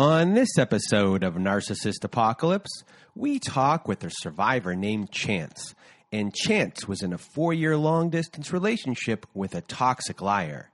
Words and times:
On 0.00 0.32
this 0.32 0.56
episode 0.56 1.22
of 1.22 1.34
Narcissist 1.34 2.04
Apocalypse, 2.04 2.84
we 3.14 3.38
talk 3.38 3.86
with 3.86 4.02
a 4.02 4.10
survivor 4.10 4.74
named 4.74 5.12
Chance. 5.12 5.74
And 6.10 6.34
Chance 6.34 6.88
was 6.88 7.02
in 7.02 7.12
a 7.12 7.18
four 7.18 7.52
year 7.52 7.76
long 7.76 8.08
distance 8.08 8.50
relationship 8.50 9.26
with 9.34 9.54
a 9.54 9.60
toxic 9.60 10.22
liar. 10.22 10.70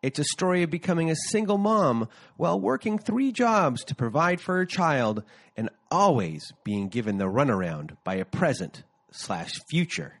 It's 0.00 0.18
a 0.18 0.24
story 0.24 0.62
of 0.62 0.70
becoming 0.70 1.10
a 1.10 1.16
single 1.28 1.58
mom 1.58 2.08
while 2.38 2.58
working 2.58 2.98
three 2.98 3.32
jobs 3.32 3.84
to 3.84 3.94
provide 3.94 4.40
for 4.40 4.56
her 4.56 4.64
child 4.64 5.24
and 5.58 5.68
always 5.90 6.50
being 6.64 6.88
given 6.88 7.18
the 7.18 7.26
runaround 7.26 7.98
by 8.02 8.14
a 8.14 8.24
present 8.24 8.82
slash 9.10 9.60
future 9.68 10.14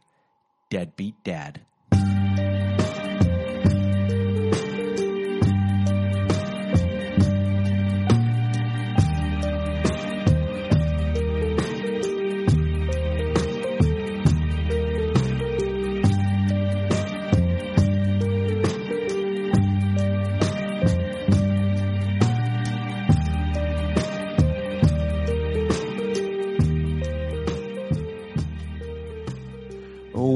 deadbeat 0.68 1.14
dad. 1.24 1.62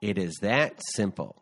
It 0.00 0.18
is 0.18 0.38
that 0.42 0.80
simple. 0.94 1.36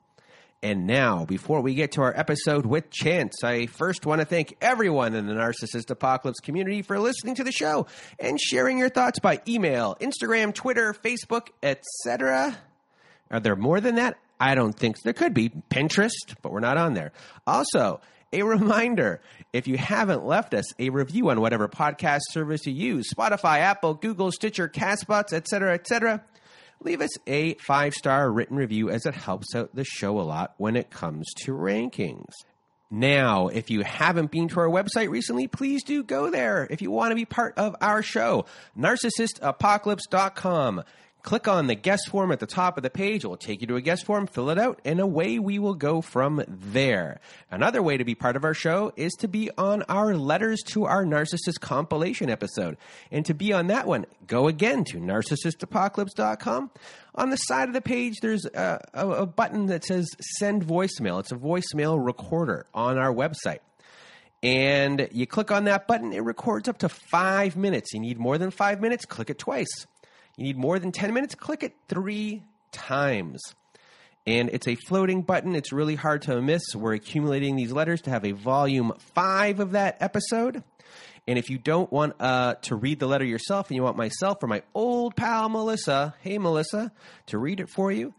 And 0.65 0.87
now, 0.87 1.25
before 1.25 1.61
we 1.61 1.75
get 1.75 1.93
to 1.93 2.03
our 2.03 2.17
episode 2.17 2.67
with 2.67 2.89
Chance, 2.91 3.43
I 3.43 3.67
first 3.67 4.07
want 4.07 4.21
to 4.21 4.25
thank 4.25 4.57
everyone 4.61 5.13
in 5.13 5.27
the 5.27 5.33
Narcissist 5.33 5.91
Apocalypse 5.91 6.39
community 6.39 6.83
for 6.83 7.01
listening 7.01 7.35
to 7.35 7.45
the 7.45 7.51
show 7.51 7.87
and 8.21 8.41
sharing 8.41 8.79
your 8.79 8.89
thoughts 8.89 9.19
by 9.19 9.41
email, 9.49 9.97
Instagram, 10.01 10.55
Twitter, 10.55 10.95
Facebook, 10.95 11.49
etc. 11.65 12.57
Are 13.33 13.41
there 13.41 13.57
more 13.57 13.81
than 13.81 13.97
that? 13.97 14.19
I 14.39 14.55
don't 14.55 14.73
think 14.73 14.99
so. 14.99 15.01
there 15.03 15.15
could 15.15 15.35
be 15.35 15.49
Pinterest, 15.49 16.37
but 16.43 16.53
we're 16.53 16.61
not 16.61 16.79
on 16.79 16.95
there. 16.95 17.11
Also, 17.45 18.01
a 18.33 18.43
reminder 18.45 19.21
if 19.53 19.67
you 19.67 19.77
haven't 19.77 20.25
left 20.25 20.55
us 20.55 20.65
a 20.79 20.91
review 20.91 21.31
on 21.31 21.41
whatever 21.41 21.67
podcast 21.67 22.21
service 22.31 22.67
you 22.67 22.73
use 22.73 23.13
Spotify, 23.13 23.59
Apple, 23.59 23.95
Google, 23.95 24.31
Stitcher, 24.31 24.69
Castbox, 24.69 25.33
etc., 25.33 25.75
etc 25.75 26.23
leave 26.85 27.01
us 27.01 27.11
a 27.27 27.55
five 27.55 27.95
star 27.95 28.31
written 28.31 28.57
review 28.57 28.91
as 28.91 29.07
it 29.07 29.15
helps 29.15 29.55
out 29.55 29.75
the 29.75 29.85
show 29.85 30.21
a 30.21 30.23
lot 30.23 30.53
when 30.59 30.77
it 30.77 30.91
comes 30.91 31.33
to 31.45 31.53
rankings. 31.53 32.33
Now, 32.91 33.49
if 33.49 33.71
you 33.71 33.81
haven't 33.83 34.31
been 34.31 34.49
to 34.49 34.61
our 34.61 34.69
website 34.69 35.09
recently, 35.09 35.49
please 35.49 35.83
do 35.83 36.03
go 36.03 36.31
there 36.31 36.67
if 36.69 36.83
you 36.83 36.91
want 36.91 37.13
to 37.13 37.15
be 37.15 37.25
part 37.25 37.57
of 37.57 37.75
our 37.81 38.03
show, 38.03 38.45
narcissistapocalypse.com. 38.79 40.83
Click 41.23 41.47
on 41.47 41.69
the 41.69 41.77
guest 41.77 42.09
form 42.09 42.33
at 42.33 42.41
the 42.41 42.47
top 42.47 42.77
of 42.77 42.83
the 42.83 42.91
page. 42.91 43.23
It 43.23 43.29
will 43.29 43.37
take 43.37 43.61
you 43.61 43.67
to 43.69 43.77
a 43.77 43.81
guest 43.81 44.05
form, 44.05 44.27
fill 44.27 44.51
it 44.51 44.59
out, 44.59 44.81
and 44.85 44.99
away 44.99 45.39
we 45.39 45.61
will 45.61 45.75
go 45.75 46.01
from 46.01 46.43
there. 46.49 47.21
Another 47.49 47.81
way 47.81 47.97
to 47.97 48.05
be 48.05 48.17
part 48.17 48.35
of 48.35 48.45
our 48.45 48.55
show 48.55 48.93
is 48.97 49.13
to 49.21 49.29
be 49.29 49.49
on 49.57 49.83
our 49.85 50.17
Letters 50.17 50.61
to 50.69 50.85
Our 50.85 51.05
Narcissist 51.05 51.61
compilation 51.61 52.29
episode. 52.29 52.77
And 53.13 53.25
to 53.27 53.35
be 53.35 53.53
on 53.53 53.69
that 53.69 53.87
one, 53.87 54.07
go 54.27 54.49
again 54.49 54.83
to 54.87 54.99
narcissistapocalypse.com. 54.99 56.71
On 57.15 57.31
the 57.31 57.37
side 57.37 57.69
of 57.69 57.75
the 57.75 57.81
page, 57.81 58.19
there's 58.21 58.45
a, 58.47 58.81
a, 58.93 59.09
a 59.09 59.27
button 59.27 59.67
that 59.67 59.85
says 59.85 60.09
send 60.39 60.67
voicemail. 60.67 61.21
It's 61.21 61.31
a 61.31 61.37
voicemail 61.37 62.05
recorder 62.05 62.67
on 62.75 62.99
our 62.99 63.15
website 63.15 63.61
and 64.43 65.09
you 65.13 65.25
click 65.27 65.53
on 65.53 65.65
that 65.65 65.87
button, 65.87 66.13
it 66.13 66.25
records 66.25 66.69
up 66.69 66.79
to 66.79 66.89
five 66.89 67.57
minutes. 67.57 67.93
You 67.93 68.01
need 68.01 68.19
more 68.19 68.39
than 68.39 68.51
five 68.51 68.81
minutes, 68.81 69.05
click 69.05 69.31
it 69.31 69.39
twice. 69.39 69.87
You 70.37 70.45
need 70.45 70.57
more 70.57 70.79
than 70.79 70.93
10 70.93 71.13
minutes? 71.13 71.35
Click 71.35 71.63
it 71.63 71.75
three 71.89 72.43
times. 72.71 73.41
And 74.27 74.51
it's 74.51 74.69
a 74.69 74.77
floating 74.77 75.23
button. 75.23 75.55
It's 75.57 75.73
really 75.73 75.97
hard 75.97 76.23
to 76.23 76.41
miss. 76.41 76.63
We're 76.75 76.95
accumulating 76.95 77.57
these 77.57 77.73
letters 77.73 78.03
to 78.03 78.11
have 78.11 78.25
a 78.25 78.33
volume 78.33 78.93
five 79.15 79.61
of 79.61 79.73
that 79.73 79.97
episode. 80.01 80.63
And 81.27 81.39
if 81.39 81.51
you 81.51 81.59
don't 81.59 81.91
want 81.93 82.15
uh, 82.21 82.55
to 82.63 82.77
read 82.77 82.99
the 82.99 83.07
letter 83.07 83.25
yourself 83.25 83.69
and 83.69 83.77
you 83.77 83.83
want 83.83 83.97
myself 83.97 84.43
or 84.43 84.47
my 84.49 84.63
old 84.75 85.17
pal 85.17 85.49
Melissa, 85.49 86.15
hey 86.21 86.39
Melissa, 86.39 86.93
to 87.27 87.39
read 87.39 87.61
it 87.61 87.69
for 87.69 87.93
you, 87.93 88.15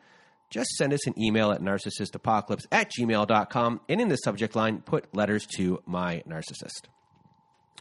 just 0.49 0.69
send 0.77 0.93
us 0.93 1.05
an 1.07 1.19
email 1.21 1.51
at 1.51 1.61
narcissistapocalypse 1.61 2.65
at 2.71 2.91
gmail.com 2.91 3.81
and 3.89 4.01
in 4.01 4.07
the 4.07 4.17
subject 4.17 4.55
line, 4.55 4.81
put 4.81 5.13
letters 5.15 5.45
to 5.57 5.81
my 5.85 6.23
narcissist. 6.27 6.87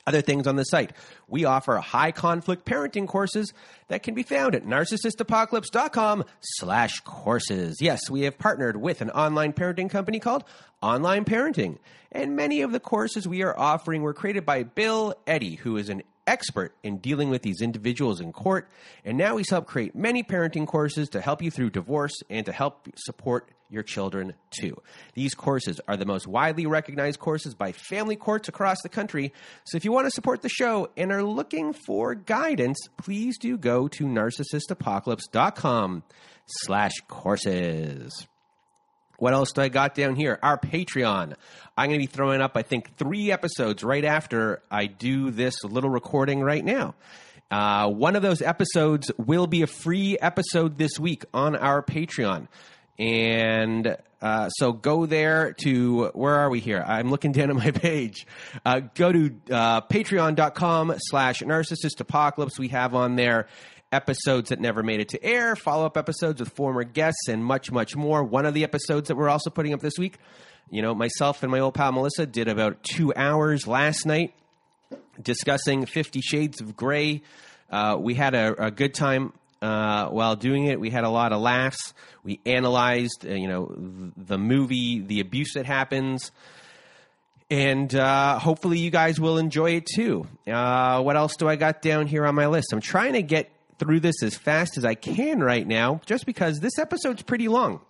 Other 0.04 0.20
things 0.20 0.48
on 0.48 0.56
the 0.56 0.64
site. 0.64 0.92
We 1.28 1.44
offer 1.44 1.76
high 1.76 2.10
conflict 2.10 2.64
parenting 2.64 3.06
courses 3.06 3.52
that 3.86 4.02
can 4.02 4.14
be 4.14 4.24
found 4.24 4.56
at 4.56 4.64
narcissistapocalypse.com 4.64 6.24
slash 6.40 7.00
courses. 7.00 7.76
Yes, 7.80 8.10
we 8.10 8.22
have 8.22 8.36
partnered 8.36 8.76
with 8.76 9.00
an 9.00 9.10
online 9.10 9.52
parenting 9.52 9.88
company 9.88 10.18
called 10.18 10.42
Online 10.82 11.24
Parenting. 11.24 11.78
And 12.10 12.34
many 12.34 12.62
of 12.62 12.72
the 12.72 12.80
courses 12.80 13.28
we 13.28 13.42
are 13.42 13.56
offering 13.56 14.02
were 14.02 14.12
created 14.12 14.44
by 14.44 14.64
Bill 14.64 15.14
Eddy, 15.26 15.54
who 15.54 15.76
is 15.76 15.88
an 15.88 16.02
expert 16.26 16.74
in 16.82 16.98
dealing 16.98 17.30
with 17.30 17.42
these 17.42 17.60
individuals 17.60 18.20
in 18.20 18.32
court. 18.32 18.68
And 19.04 19.16
now 19.16 19.36
he's 19.36 19.50
helped 19.50 19.68
create 19.68 19.94
many 19.94 20.22
parenting 20.22 20.66
courses 20.66 21.08
to 21.10 21.20
help 21.20 21.42
you 21.42 21.50
through 21.50 21.70
divorce 21.70 22.14
and 22.28 22.44
to 22.46 22.52
help 22.52 22.88
support 22.96 23.48
your 23.72 23.82
children 23.82 24.34
too. 24.50 24.76
These 25.14 25.34
courses 25.34 25.80
are 25.88 25.96
the 25.96 26.04
most 26.04 26.26
widely 26.26 26.66
recognized 26.66 27.18
courses 27.18 27.54
by 27.54 27.72
family 27.72 28.16
courts 28.16 28.48
across 28.48 28.82
the 28.82 28.88
country. 28.88 29.32
So 29.64 29.76
if 29.76 29.84
you 29.84 29.92
want 29.92 30.06
to 30.06 30.10
support 30.10 30.42
the 30.42 30.48
show 30.48 30.90
and 30.96 31.10
are 31.10 31.24
looking 31.24 31.72
for 31.72 32.14
guidance, 32.14 32.78
please 32.96 33.38
do 33.38 33.56
go 33.56 33.88
to 33.88 34.04
narcissistapocalypse.com 34.04 36.02
slash 36.46 36.92
courses. 37.08 38.26
What 39.18 39.34
else 39.34 39.52
do 39.52 39.62
I 39.62 39.68
got 39.68 39.94
down 39.94 40.16
here? 40.16 40.38
Our 40.42 40.58
Patreon. 40.58 41.34
I'm 41.76 41.88
going 41.88 42.00
to 42.00 42.06
be 42.06 42.12
throwing 42.12 42.40
up, 42.40 42.56
I 42.56 42.62
think, 42.62 42.96
three 42.96 43.30
episodes 43.30 43.84
right 43.84 44.04
after 44.04 44.62
I 44.68 44.86
do 44.86 45.30
this 45.30 45.62
little 45.62 45.90
recording 45.90 46.40
right 46.40 46.64
now. 46.64 46.96
Uh, 47.48 47.88
one 47.88 48.16
of 48.16 48.22
those 48.22 48.42
episodes 48.42 49.12
will 49.18 49.46
be 49.46 49.62
a 49.62 49.66
free 49.66 50.18
episode 50.18 50.78
this 50.78 50.98
week 50.98 51.24
on 51.32 51.54
our 51.54 51.82
Patreon. 51.82 52.48
And 52.98 53.96
uh, 54.20 54.48
so 54.50 54.72
go 54.72 55.06
there 55.06 55.52
to 55.62 56.10
where 56.14 56.34
are 56.34 56.50
we 56.50 56.60
here? 56.60 56.82
I'm 56.86 57.10
looking 57.10 57.32
down 57.32 57.50
at 57.50 57.56
my 57.56 57.70
page. 57.72 58.26
Uh, 58.64 58.80
go 58.94 59.10
to 59.10 59.34
uh, 59.50 59.80
patreon.com 59.82 60.94
slash 60.98 61.40
narcissist 61.40 62.00
apocalypse. 62.00 62.58
We 62.58 62.68
have 62.68 62.94
on 62.94 63.16
there 63.16 63.48
episodes 63.90 64.48
that 64.48 64.60
never 64.60 64.82
made 64.82 65.00
it 65.00 65.10
to 65.10 65.22
air, 65.22 65.54
follow 65.54 65.84
up 65.84 65.96
episodes 65.96 66.40
with 66.40 66.50
former 66.50 66.84
guests, 66.84 67.28
and 67.28 67.44
much, 67.44 67.70
much 67.70 67.94
more. 67.94 68.22
One 68.24 68.46
of 68.46 68.54
the 68.54 68.64
episodes 68.64 69.08
that 69.08 69.16
we're 69.16 69.28
also 69.28 69.50
putting 69.50 69.74
up 69.74 69.80
this 69.80 69.98
week, 69.98 70.16
you 70.70 70.80
know, 70.80 70.94
myself 70.94 71.42
and 71.42 71.52
my 71.52 71.60
old 71.60 71.74
pal 71.74 71.92
Melissa 71.92 72.24
did 72.24 72.48
about 72.48 72.82
two 72.82 73.12
hours 73.14 73.66
last 73.66 74.06
night 74.06 74.32
discussing 75.20 75.84
Fifty 75.84 76.20
Shades 76.20 76.60
of 76.60 76.76
Grey. 76.76 77.22
Uh, 77.70 77.96
we 77.98 78.14
had 78.14 78.34
a, 78.34 78.66
a 78.66 78.70
good 78.70 78.94
time 78.94 79.32
uh, 79.62 80.08
while 80.08 80.36
doing 80.36 80.66
it. 80.66 80.78
We 80.78 80.90
had 80.90 81.04
a 81.04 81.08
lot 81.08 81.32
of 81.32 81.40
laughs. 81.40 81.94
We 82.22 82.40
analyzed, 82.44 83.24
uh, 83.26 83.32
you 83.32 83.48
know, 83.48 83.74
the 84.16 84.36
movie, 84.36 85.00
the 85.00 85.20
abuse 85.20 85.54
that 85.54 85.64
happens 85.64 86.32
and 87.52 87.94
uh, 87.94 88.38
hopefully 88.38 88.78
you 88.78 88.90
guys 88.90 89.20
will 89.20 89.36
enjoy 89.36 89.72
it 89.72 89.84
too. 89.84 90.26
Uh, 90.46 91.02
what 91.02 91.16
else 91.16 91.36
do 91.36 91.46
I 91.46 91.56
got 91.56 91.82
down 91.82 92.06
here 92.06 92.24
on 92.24 92.34
my 92.34 92.46
list? 92.46 92.72
I'm 92.72 92.80
trying 92.80 93.12
to 93.12 93.22
get 93.22 93.50
through 93.78 94.00
this 94.00 94.22
as 94.22 94.34
fast 94.34 94.78
as 94.78 94.86
I 94.86 94.94
can 94.94 95.40
right 95.40 95.66
now, 95.66 96.00
just 96.06 96.24
because 96.24 96.60
this 96.60 96.78
episode's 96.78 97.20
pretty 97.22 97.48
long. 97.48 97.82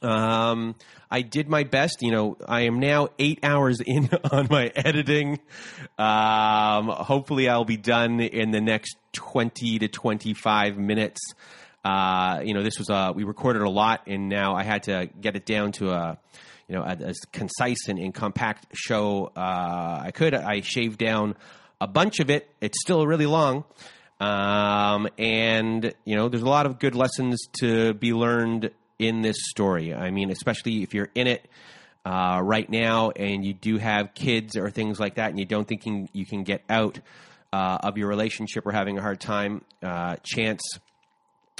Um, 0.00 0.74
I 1.10 1.22
did 1.22 1.48
my 1.48 1.64
best. 1.64 1.98
You 2.00 2.10
know, 2.10 2.36
I 2.46 2.62
am 2.62 2.80
now 2.80 3.08
eight 3.18 3.40
hours 3.42 3.80
in 3.86 4.08
on 4.30 4.48
my 4.50 4.72
editing. 4.74 5.40
Um, 5.98 6.88
hopefully, 6.88 7.48
I'll 7.48 7.64
be 7.64 7.76
done 7.76 8.20
in 8.20 8.50
the 8.50 8.60
next 8.60 8.96
twenty 9.12 9.78
to 9.78 9.88
twenty-five 9.88 10.78
minutes. 10.78 11.20
Uh, 11.84 12.40
you 12.44 12.54
know, 12.54 12.62
this 12.62 12.78
was 12.78 12.88
a 12.90 13.12
we 13.14 13.24
recorded 13.24 13.62
a 13.62 13.70
lot, 13.70 14.02
and 14.06 14.28
now 14.28 14.54
I 14.54 14.62
had 14.62 14.84
to 14.84 15.10
get 15.20 15.36
it 15.36 15.44
down 15.44 15.72
to 15.72 15.90
a 15.90 16.18
you 16.68 16.76
know 16.76 16.84
as 16.84 17.18
concise 17.32 17.88
and, 17.88 17.98
and 17.98 18.14
compact 18.14 18.66
show 18.74 19.30
uh, 19.36 20.00
I 20.04 20.10
could. 20.14 20.34
I 20.34 20.60
shaved 20.62 20.98
down 20.98 21.36
a 21.80 21.86
bunch 21.86 22.20
of 22.20 22.30
it. 22.30 22.48
It's 22.60 22.80
still 22.80 23.06
really 23.06 23.26
long. 23.26 23.64
Um, 24.20 25.08
and 25.18 25.92
you 26.04 26.14
know, 26.14 26.28
there's 26.28 26.44
a 26.44 26.48
lot 26.48 26.66
of 26.66 26.78
good 26.78 26.94
lessons 26.94 27.44
to 27.60 27.92
be 27.94 28.12
learned 28.12 28.70
in 29.02 29.22
this 29.22 29.36
story. 29.50 29.92
I 29.92 30.10
mean, 30.10 30.30
especially 30.30 30.82
if 30.82 30.94
you're 30.94 31.10
in 31.14 31.26
it 31.26 31.48
uh, 32.04 32.40
right 32.42 32.68
now 32.70 33.10
and 33.10 33.44
you 33.44 33.52
do 33.52 33.78
have 33.78 34.14
kids 34.14 34.56
or 34.56 34.70
things 34.70 35.00
like 35.00 35.16
that, 35.16 35.30
and 35.30 35.38
you 35.38 35.44
don't 35.44 35.66
think 35.66 35.82
you 36.12 36.26
can 36.26 36.44
get 36.44 36.62
out 36.68 37.00
uh, 37.52 37.78
of 37.82 37.98
your 37.98 38.08
relationship 38.08 38.66
or 38.66 38.72
having 38.72 38.98
a 38.98 39.02
hard 39.02 39.20
time. 39.20 39.62
Uh, 39.82 40.16
Chance 40.22 40.78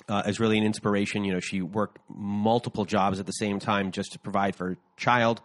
uh, 0.09 0.23
is 0.27 0.41
really 0.41 0.59
an 0.59 0.65
inspiration. 0.65 1.25
You 1.25 1.35
know, 1.35 1.41
she 1.41 1.61
worked 1.63 1.99
multiple 2.09 2.85
jobs 2.85 3.21
at 3.21 3.27
the 3.27 3.33
same 3.33 3.59
time 3.59 3.91
just 3.91 4.13
to 4.13 4.19
provide 4.19 4.57
for 4.57 4.71
her 4.71 4.77
child. 4.97 5.41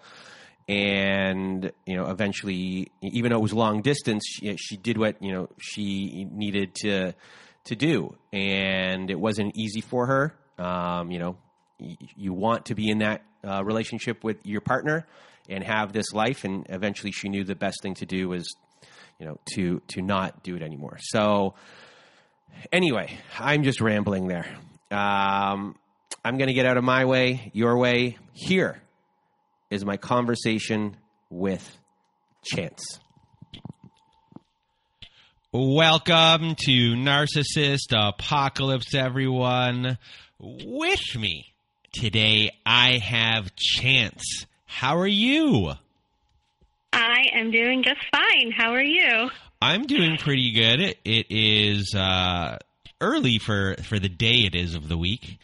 And 0.69 1.71
you 1.85 1.95
know, 1.95 2.09
eventually, 2.09 2.91
even 3.01 3.31
though 3.31 3.37
it 3.37 3.41
was 3.41 3.53
long 3.53 3.81
distance, 3.81 4.25
she, 4.27 4.55
she 4.57 4.75
did 4.75 4.97
what 4.97 5.21
you 5.23 5.31
know 5.31 5.49
she 5.59 6.27
needed 6.29 6.75
to 6.81 7.13
to 7.65 7.75
do, 7.75 8.15
and 8.33 9.09
it 9.09 9.19
wasn't 9.19 9.55
easy 9.55 9.79
for 9.79 10.05
her. 10.07 10.33
Um, 10.57 11.09
you 11.11 11.19
know, 11.19 11.37
you 11.79 12.33
want 12.33 12.65
to 12.65 12.75
be 12.75 12.89
in 12.89 12.99
that 12.99 13.23
uh, 13.43 13.63
relationship 13.63 14.23
with 14.23 14.37
your 14.45 14.61
partner 14.61 15.05
and 15.49 15.63
have 15.63 15.93
this 15.93 16.11
life 16.13 16.43
and 16.43 16.65
eventually 16.69 17.11
she 17.11 17.29
knew 17.29 17.43
the 17.43 17.55
best 17.55 17.81
thing 17.81 17.93
to 17.95 18.05
do 18.05 18.27
was 18.27 18.55
you 19.19 19.25
know 19.25 19.39
to 19.53 19.81
to 19.87 20.01
not 20.01 20.43
do 20.43 20.55
it 20.55 20.61
anymore. 20.61 20.97
So 20.99 21.53
anyway 22.71 23.17
i'm 23.39 23.63
just 23.63 23.81
rambling 23.81 24.27
there. 24.27 24.47
Um, 24.89 25.75
i'm 26.23 26.37
going 26.37 26.47
to 26.47 26.53
get 26.53 26.65
out 26.65 26.77
of 26.77 26.83
my 26.83 27.05
way 27.05 27.51
your 27.53 27.77
way. 27.77 28.17
Here 28.33 28.81
is 29.69 29.85
my 29.85 29.97
conversation 29.97 30.97
with 31.29 31.77
chance. 32.43 32.99
Welcome 35.53 36.55
to 36.65 36.71
narcissist 36.95 37.93
apocalypse 37.93 38.93
everyone. 38.93 39.97
With 40.39 41.15
me 41.15 41.53
Today 41.99 42.51
I 42.63 42.99
have 42.99 43.55
Chance. 43.55 44.45
How 44.67 44.99
are 44.99 45.07
you? 45.07 45.71
I 46.93 47.23
am 47.33 47.49
doing 47.49 47.81
just 47.81 48.01
fine. 48.11 48.51
How 48.55 48.73
are 48.73 48.83
you? 48.83 49.31
I'm 49.59 49.87
doing 49.87 50.17
pretty 50.17 50.51
good. 50.51 50.95
It 51.03 51.25
is 51.31 51.95
uh, 51.95 52.59
early 53.01 53.39
for, 53.39 53.77
for 53.81 53.97
the 53.97 54.09
day 54.09 54.45
it 54.45 54.53
is 54.53 54.75
of 54.75 54.87
the 54.87 54.95
week, 54.95 55.39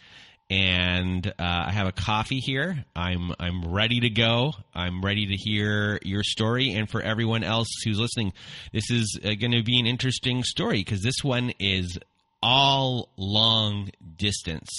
and 0.47 1.25
uh, 1.25 1.33
I 1.39 1.71
have 1.71 1.87
a 1.87 1.91
coffee 1.91 2.39
here. 2.39 2.85
I'm 2.95 3.33
I'm 3.39 3.73
ready 3.73 4.01
to 4.01 4.11
go. 4.11 4.53
I'm 4.75 5.01
ready 5.01 5.25
to 5.25 5.35
hear 5.35 5.97
your 6.03 6.21
story, 6.23 6.73
and 6.73 6.87
for 6.87 7.01
everyone 7.01 7.43
else 7.43 7.69
who's 7.83 7.97
listening, 7.97 8.31
this 8.71 8.91
is 8.91 9.19
uh, 9.25 9.29
going 9.29 9.53
to 9.53 9.63
be 9.63 9.79
an 9.79 9.87
interesting 9.87 10.43
story 10.43 10.83
because 10.83 11.01
this 11.01 11.23
one 11.23 11.51
is 11.57 11.97
all 12.43 13.09
long 13.17 13.89
distance 14.17 14.69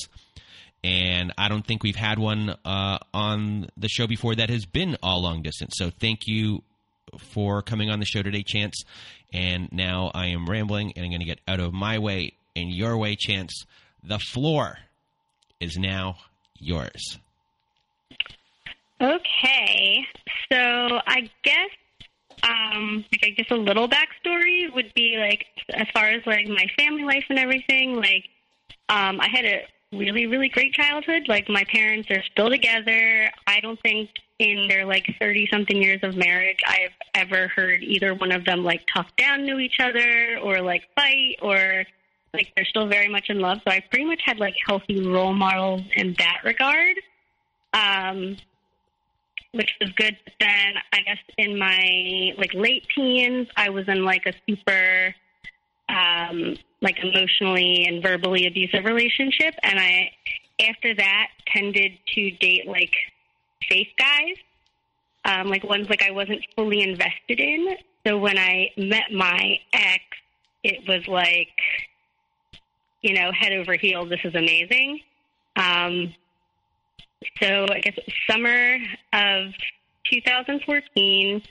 and 0.84 1.32
I 1.38 1.48
don't 1.48 1.66
think 1.66 1.82
we've 1.82 1.96
had 1.96 2.18
one 2.18 2.54
uh, 2.62 2.98
on 3.14 3.70
the 3.74 3.88
show 3.88 4.06
before 4.06 4.34
that 4.34 4.50
has 4.50 4.66
been 4.66 4.98
all 5.02 5.22
long 5.22 5.40
distance. 5.40 5.76
So 5.78 5.88
thank 5.88 6.26
you 6.26 6.62
for 7.32 7.62
coming 7.62 7.88
on 7.88 8.00
the 8.00 8.04
show 8.04 8.22
today, 8.22 8.42
Chance. 8.42 8.84
And 9.32 9.72
now 9.72 10.10
I 10.14 10.26
am 10.26 10.46
rambling, 10.46 10.92
and 10.94 11.04
I'm 11.04 11.10
going 11.10 11.20
to 11.20 11.26
get 11.26 11.40
out 11.48 11.58
of 11.58 11.72
my 11.72 11.98
way 11.98 12.34
and 12.54 12.70
your 12.70 12.98
way, 12.98 13.16
Chance. 13.16 13.64
The 14.02 14.18
floor 14.18 14.76
is 15.58 15.78
now 15.78 16.18
yours. 16.58 17.18
Okay, 19.00 20.04
so 20.52 21.00
I 21.06 21.30
guess 21.42 21.70
um, 22.42 23.04
like 23.10 23.22
I 23.24 23.30
guess 23.30 23.46
a 23.50 23.54
little 23.54 23.88
backstory 23.88 24.72
would 24.74 24.92
be 24.94 25.16
like 25.18 25.46
as 25.72 25.86
far 25.94 26.08
as 26.08 26.20
like 26.26 26.46
my 26.46 26.66
family 26.78 27.04
life 27.04 27.24
and 27.30 27.38
everything. 27.38 27.96
Like, 27.96 28.26
um, 28.90 29.18
I 29.20 29.28
had 29.28 29.46
a 29.46 29.62
really, 29.96 30.26
really 30.26 30.48
great 30.48 30.72
childhood. 30.74 31.24
Like 31.28 31.48
my 31.48 31.64
parents 31.64 32.10
are 32.10 32.22
still 32.30 32.50
together. 32.50 33.30
I 33.46 33.60
don't 33.60 33.80
think 33.82 34.10
in 34.38 34.66
their 34.68 34.84
like 34.84 35.06
30 35.20 35.48
something 35.52 35.80
years 35.80 36.00
of 36.02 36.16
marriage 36.16 36.58
I've 36.66 36.92
ever 37.14 37.48
heard 37.48 37.82
either 37.82 38.14
one 38.14 38.32
of 38.32 38.44
them 38.44 38.64
like 38.64 38.82
talk 38.92 39.16
down 39.16 39.46
to 39.46 39.58
each 39.58 39.76
other 39.80 40.38
or 40.42 40.60
like 40.60 40.82
fight 40.96 41.36
or 41.40 41.84
like 42.32 42.52
they're 42.56 42.64
still 42.64 42.88
very 42.88 43.08
much 43.08 43.26
in 43.28 43.38
love. 43.38 43.58
So 43.64 43.72
I 43.72 43.80
pretty 43.90 44.04
much 44.04 44.20
had 44.24 44.38
like 44.38 44.54
healthy 44.66 45.06
role 45.06 45.32
models 45.32 45.82
in 45.96 46.14
that 46.18 46.40
regard. 46.44 46.96
Um, 47.72 48.36
which 49.54 49.70
was 49.80 49.90
good. 49.96 50.16
But 50.24 50.34
then 50.40 50.74
I 50.92 51.00
guess 51.02 51.18
in 51.38 51.58
my 51.58 52.32
like 52.36 52.52
late 52.54 52.86
teens, 52.94 53.48
I 53.56 53.70
was 53.70 53.88
in 53.88 54.04
like 54.04 54.22
a 54.26 54.32
super 54.48 55.14
um, 55.94 56.56
like 56.82 56.98
emotionally 57.02 57.86
and 57.86 58.02
verbally 58.02 58.46
abusive 58.46 58.84
relationship, 58.84 59.54
and 59.62 59.78
I 59.78 60.10
after 60.60 60.94
that 60.94 61.28
tended 61.46 61.92
to 62.14 62.30
date 62.32 62.66
like 62.66 62.94
faith 63.68 63.88
guys, 63.98 64.36
um, 65.24 65.48
like 65.48 65.64
ones 65.64 65.88
like 65.88 66.02
I 66.02 66.10
wasn't 66.10 66.44
fully 66.56 66.82
invested 66.82 67.40
in. 67.40 67.76
So 68.06 68.18
when 68.18 68.38
I 68.38 68.70
met 68.76 69.12
my 69.12 69.58
ex, 69.72 70.02
it 70.62 70.86
was 70.86 71.06
like, 71.08 71.48
you 73.02 73.14
know, 73.14 73.30
head 73.32 73.52
over 73.52 73.74
heels. 73.74 74.08
This 74.10 74.20
is 74.24 74.34
amazing. 74.34 75.00
Um, 75.56 76.14
so 77.40 77.66
I 77.70 77.80
guess 77.80 77.98
summer 78.28 78.76
of 79.12 79.52
2014, 80.12 81.42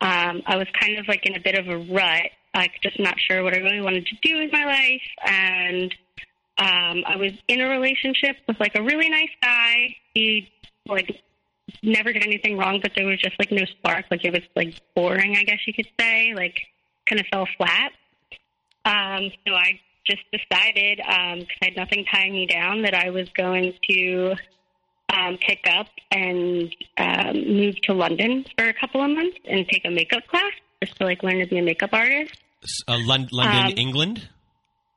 um, 0.00 0.42
I 0.46 0.56
was 0.56 0.66
kind 0.80 0.98
of 0.98 1.08
like 1.08 1.26
in 1.26 1.36
a 1.36 1.40
bit 1.40 1.58
of 1.58 1.68
a 1.68 1.78
rut 1.92 2.30
like 2.54 2.72
just 2.82 2.98
not 2.98 3.14
sure 3.18 3.42
what 3.42 3.54
I 3.54 3.58
really 3.58 3.80
wanted 3.80 4.06
to 4.06 4.16
do 4.22 4.38
with 4.38 4.52
my 4.52 4.64
life. 4.64 5.02
And 5.24 5.94
um, 6.58 7.04
I 7.06 7.16
was 7.16 7.32
in 7.46 7.60
a 7.60 7.68
relationship 7.68 8.36
with 8.46 8.58
like 8.58 8.74
a 8.74 8.82
really 8.82 9.08
nice 9.08 9.30
guy. 9.42 9.96
He 10.14 10.50
like 10.86 11.20
never 11.82 12.12
did 12.12 12.24
anything 12.24 12.56
wrong, 12.56 12.80
but 12.82 12.92
there 12.96 13.06
was 13.06 13.20
just 13.20 13.38
like 13.38 13.52
no 13.52 13.64
spark. 13.64 14.06
Like 14.10 14.24
it 14.24 14.32
was 14.32 14.42
like 14.56 14.74
boring, 14.94 15.36
I 15.36 15.44
guess 15.44 15.58
you 15.66 15.74
could 15.74 15.88
say. 16.00 16.34
Like 16.34 16.58
kind 17.06 17.20
of 17.20 17.26
fell 17.32 17.46
flat. 17.56 17.92
Um, 18.84 19.30
so 19.46 19.54
I 19.54 19.80
just 20.06 20.22
decided 20.32 20.98
because 20.98 21.42
um, 21.42 21.46
I 21.62 21.64
had 21.66 21.76
nothing 21.76 22.04
tying 22.12 22.32
me 22.32 22.46
down 22.46 22.82
that 22.82 22.94
I 22.94 23.10
was 23.10 23.28
going 23.36 23.74
to 23.90 24.34
um, 25.10 25.36
pick 25.38 25.60
up 25.70 25.86
and 26.10 26.74
um, 26.96 27.34
move 27.34 27.76
to 27.82 27.92
London 27.92 28.44
for 28.56 28.68
a 28.68 28.74
couple 28.74 29.02
of 29.02 29.10
months 29.10 29.36
and 29.44 29.66
take 29.68 29.84
a 29.84 29.90
makeup 29.90 30.26
class 30.28 30.52
to 30.86 31.04
like 31.04 31.22
learn 31.22 31.38
to 31.38 31.46
be 31.46 31.58
a 31.58 31.62
makeup 31.62 31.90
artist. 31.92 32.34
Uh, 32.86 32.98
London, 33.00 33.28
London 33.32 33.66
um, 33.66 33.72
England. 33.76 34.28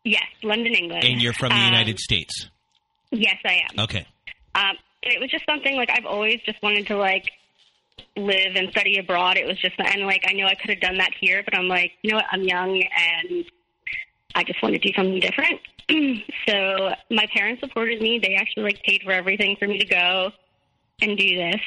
Yes, 0.04 0.24
London, 0.44 0.74
England. 0.74 1.04
And 1.04 1.22
you're 1.22 1.34
from 1.34 1.50
the 1.50 1.56
um, 1.56 1.66
United 1.66 2.00
States. 2.00 2.50
Yes, 3.12 3.38
I 3.46 3.62
am. 3.70 3.84
Okay. 3.84 4.08
Um, 4.56 4.76
it 5.04 5.20
was 5.20 5.30
just 5.30 5.46
something 5.50 5.76
like 5.76 5.90
I've 5.92 6.06
always 6.06 6.40
just 6.46 6.62
wanted 6.64 6.88
to 6.88 6.98
like 6.98 7.30
live 8.16 8.56
and 8.56 8.70
study 8.72 8.98
abroad. 8.98 9.38
It 9.38 9.46
was 9.46 9.58
just 9.60 9.76
and 9.80 10.06
like 10.06 10.24
I 10.28 10.34
know 10.34 10.46
I 10.46 10.56
could 10.56 10.70
have 10.70 10.80
done 10.80 10.98
that 10.98 11.12
here, 11.20 11.44
but 11.44 11.56
I'm 11.56 11.68
like, 11.68 11.92
you 12.02 12.12
know 12.12 12.18
what? 12.18 12.26
I'm 12.32 12.44
young 12.44 12.82
and 12.82 13.46
I 14.36 14.44
just 14.44 14.62
want 14.62 14.76
to 14.76 14.80
do 14.80 14.94
something 14.96 15.20
different. 15.20 15.60
so 16.48 16.90
my 17.10 17.26
parents 17.34 17.62
supported 17.62 18.02
me. 18.02 18.20
They 18.20 18.36
actually 18.36 18.64
like 18.64 18.82
paid 18.84 19.02
for 19.04 19.12
everything 19.12 19.56
for 19.60 19.68
me 19.68 19.78
to 19.80 19.86
go 19.86 20.32
and 21.02 21.18
do 21.18 21.36
this. 21.36 21.62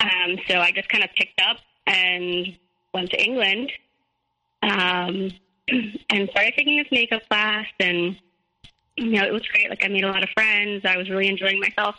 Um, 0.00 0.36
so 0.48 0.58
I 0.58 0.72
just 0.72 0.88
kind 0.88 1.04
of 1.04 1.10
picked 1.16 1.40
up 1.40 1.58
and 1.86 2.56
went 2.96 3.10
to 3.10 3.22
England 3.22 3.70
um, 4.62 5.30
and 5.68 6.28
started 6.30 6.54
taking 6.56 6.78
this 6.78 6.88
makeup 6.90 7.22
class. 7.28 7.66
And, 7.78 8.16
you 8.96 9.10
know, 9.12 9.24
it 9.24 9.32
was 9.32 9.42
great. 9.52 9.70
Like, 9.70 9.84
I 9.84 9.88
made 9.88 10.04
a 10.04 10.10
lot 10.10 10.22
of 10.22 10.30
friends. 10.30 10.84
I 10.84 10.96
was 10.96 11.08
really 11.08 11.28
enjoying 11.28 11.60
myself. 11.60 11.96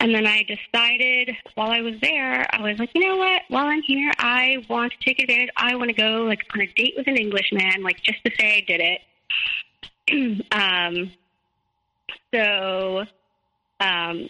And 0.00 0.14
then 0.14 0.26
I 0.26 0.42
decided 0.42 1.34
while 1.54 1.70
I 1.70 1.80
was 1.80 1.94
there, 2.02 2.46
I 2.54 2.60
was 2.60 2.78
like, 2.78 2.90
you 2.94 3.08
know 3.08 3.16
what? 3.16 3.42
While 3.48 3.66
I'm 3.66 3.80
here, 3.80 4.12
I 4.18 4.64
want 4.68 4.92
to 4.92 4.98
take 5.02 5.18
advantage. 5.18 5.48
I 5.56 5.76
want 5.76 5.88
to 5.88 5.94
go 5.94 6.24
like 6.24 6.42
on 6.52 6.60
a 6.60 6.66
date 6.66 6.94
with 6.96 7.06
an 7.06 7.16
Englishman, 7.16 7.82
like 7.82 8.02
just 8.02 8.22
to 8.24 8.30
say 8.38 8.58
I 8.58 8.60
did 8.66 9.00
it. 10.10 10.44
um, 10.52 11.10
so 12.34 13.04
um, 13.80 14.28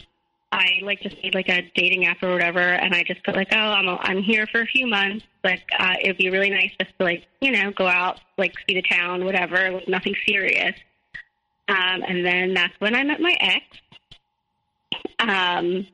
I 0.54 0.78
like 0.82 1.00
just 1.00 1.16
made 1.20 1.34
like 1.34 1.48
a 1.48 1.62
dating 1.74 2.06
app 2.06 2.22
or 2.22 2.32
whatever, 2.32 2.60
and 2.60 2.94
I 2.94 3.02
just 3.02 3.24
put 3.24 3.34
like, 3.34 3.48
oh, 3.52 3.56
I'm 3.58 3.88
a, 3.88 3.96
I'm 3.96 4.22
here 4.22 4.46
for 4.46 4.60
a 4.60 4.66
few 4.66 4.86
months. 4.86 5.24
Like, 5.42 5.62
uh, 5.76 5.94
it'd 6.00 6.16
be 6.16 6.30
really 6.30 6.50
nice 6.50 6.70
just 6.80 6.96
to 6.96 7.04
like, 7.04 7.24
you 7.40 7.50
know, 7.50 7.72
go 7.72 7.88
out, 7.88 8.20
like 8.38 8.54
see 8.68 8.74
the 8.74 8.82
town, 8.82 9.24
whatever, 9.24 9.72
Like, 9.72 9.88
nothing 9.88 10.14
serious. 10.28 10.74
Um, 11.66 12.04
and 12.06 12.24
then 12.24 12.54
that's 12.54 12.72
when 12.78 12.94
I 12.94 13.02
met 13.02 13.20
my 13.20 13.36
ex. 13.40 13.64
Um, 15.18 15.88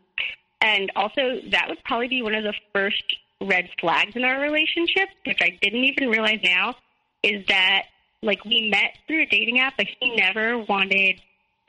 and 0.60 0.92
also 0.94 1.40
that 1.50 1.66
would 1.68 1.82
probably 1.84 2.08
be 2.08 2.20
one 2.20 2.34
of 2.34 2.44
the 2.44 2.54
first 2.74 3.02
red 3.40 3.70
flags 3.80 4.14
in 4.14 4.24
our 4.24 4.42
relationship, 4.42 5.08
which 5.24 5.38
I 5.40 5.58
didn't 5.62 5.84
even 5.84 6.10
realize 6.10 6.40
now, 6.44 6.74
is 7.22 7.46
that 7.48 7.84
like 8.22 8.44
we 8.44 8.68
met 8.68 8.98
through 9.06 9.22
a 9.22 9.26
dating 9.26 9.58
app, 9.58 9.78
but 9.78 9.86
he 10.00 10.14
never 10.16 10.58
wanted 10.58 11.18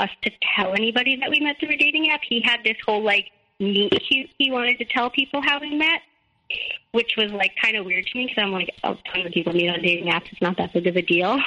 us 0.01 0.09
to 0.23 0.31
tell 0.55 0.73
anybody 0.73 1.17
that 1.17 1.29
we 1.29 1.39
met 1.39 1.59
through 1.59 1.69
a 1.69 1.77
dating 1.77 2.09
app. 2.09 2.21
He 2.27 2.41
had 2.43 2.63
this 2.63 2.77
whole 2.85 3.03
like 3.03 3.31
meet 3.59 3.93
he, 4.09 4.29
he 4.37 4.51
wanted 4.51 4.77
to 4.79 4.85
tell 4.85 5.09
people 5.09 5.41
how 5.41 5.59
we 5.59 5.75
met, 5.75 6.01
which 6.91 7.13
was 7.17 7.31
like 7.31 7.51
kind 7.61 7.77
of 7.77 7.85
weird 7.85 8.05
to 8.07 8.17
me 8.17 8.25
because 8.25 8.43
I'm 8.43 8.51
like, 8.51 8.69
oh, 8.83 8.97
tons 9.13 9.27
of 9.27 9.31
people 9.31 9.53
meet 9.53 9.69
on 9.69 9.81
dating 9.81 10.11
apps. 10.11 10.31
It's 10.31 10.41
not 10.41 10.57
that 10.57 10.73
big 10.73 10.87
of 10.87 10.95
a 10.95 11.01
deal. 11.01 11.39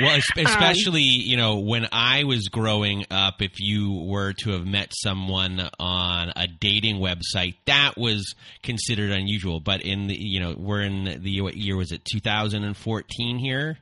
Well, 0.00 0.18
especially 0.36 1.02
um, 1.02 1.28
you 1.28 1.36
know 1.36 1.58
when 1.58 1.86
I 1.92 2.24
was 2.24 2.48
growing 2.48 3.04
up, 3.10 3.42
if 3.42 3.60
you 3.60 3.92
were 3.92 4.32
to 4.44 4.52
have 4.52 4.64
met 4.64 4.92
someone 4.94 5.60
on 5.78 6.32
a 6.36 6.46
dating 6.46 6.96
website, 6.96 7.56
that 7.66 7.98
was 7.98 8.34
considered 8.62 9.10
unusual. 9.10 9.60
But 9.60 9.82
in 9.82 10.06
the 10.06 10.16
you 10.18 10.40
know 10.40 10.54
we're 10.56 10.82
in 10.82 11.20
the 11.22 11.42
what 11.42 11.56
year 11.56 11.76
was 11.76 11.92
it 11.92 12.04
2014 12.06 13.38
here. 13.38 13.78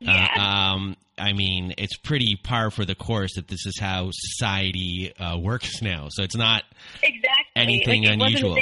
Yeah. 0.00 0.28
Uh, 0.36 0.40
um, 0.40 0.96
I 1.18 1.32
mean, 1.32 1.74
it's 1.78 1.96
pretty 1.96 2.38
par 2.42 2.70
for 2.70 2.84
the 2.84 2.94
course 2.94 3.34
that 3.34 3.48
this 3.48 3.66
is 3.66 3.78
how 3.78 4.10
society 4.12 5.12
uh, 5.18 5.36
works 5.38 5.82
now. 5.82 6.08
So 6.10 6.22
it's 6.22 6.36
not 6.36 6.62
exactly 7.02 7.44
anything 7.56 8.04
like, 8.04 8.14
unusual. 8.14 8.56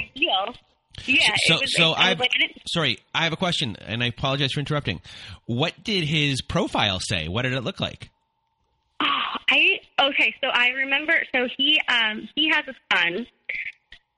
Yeah. 1.04 1.34
So, 1.46 1.60
was, 1.60 1.76
so 1.76 1.92
I 1.92 2.14
like, 2.14 2.32
sorry, 2.68 2.98
I 3.14 3.24
have 3.24 3.32
a 3.32 3.36
question, 3.36 3.76
and 3.76 4.02
I 4.02 4.06
apologize 4.06 4.52
for 4.52 4.60
interrupting. 4.60 5.00
What 5.44 5.74
did 5.84 6.04
his 6.04 6.40
profile 6.40 6.98
say? 7.00 7.28
What 7.28 7.42
did 7.42 7.52
it 7.52 7.62
look 7.62 7.80
like? 7.80 8.10
Oh, 9.00 9.04
I 9.50 9.80
okay. 10.00 10.34
So 10.42 10.48
I 10.48 10.68
remember. 10.68 11.14
So 11.34 11.48
he 11.56 11.80
um 11.88 12.28
he 12.34 12.48
has 12.48 12.64
a 12.66 12.96
son 12.96 13.26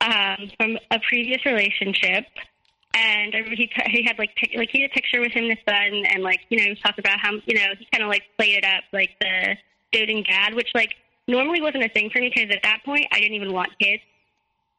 um 0.01 0.51
from 0.57 0.77
a 0.91 0.99
previous 1.07 1.45
relationship, 1.45 2.25
and 2.93 3.35
I 3.35 3.41
he 3.55 3.69
he 3.87 4.03
had 4.03 4.17
like 4.17 4.31
like 4.55 4.69
he 4.71 4.81
had 4.81 4.91
a 4.91 4.93
picture 4.93 5.19
with 5.19 5.31
him 5.31 5.45
and 5.45 5.57
his 5.57 5.63
son, 5.67 6.05
and 6.13 6.23
like 6.23 6.41
you 6.49 6.57
know 6.57 6.65
he 6.65 6.75
talked 6.75 6.99
about 6.99 7.19
how 7.19 7.31
you 7.45 7.55
know 7.55 7.67
he 7.77 7.87
kind 7.91 8.03
of 8.03 8.09
like 8.09 8.23
played 8.37 8.57
it 8.57 8.65
up 8.65 8.83
like 8.91 9.11
the 9.21 9.55
doting 9.91 10.23
dad, 10.23 10.53
which 10.55 10.69
like 10.73 10.95
normally 11.27 11.61
wasn't 11.61 11.83
a 11.83 11.89
thing 11.89 12.09
for 12.09 12.19
me 12.19 12.31
because 12.33 12.49
at 12.53 12.63
that 12.63 12.79
point 12.83 13.05
I 13.11 13.19
didn't 13.19 13.35
even 13.35 13.53
want 13.53 13.71
kids. 13.79 14.01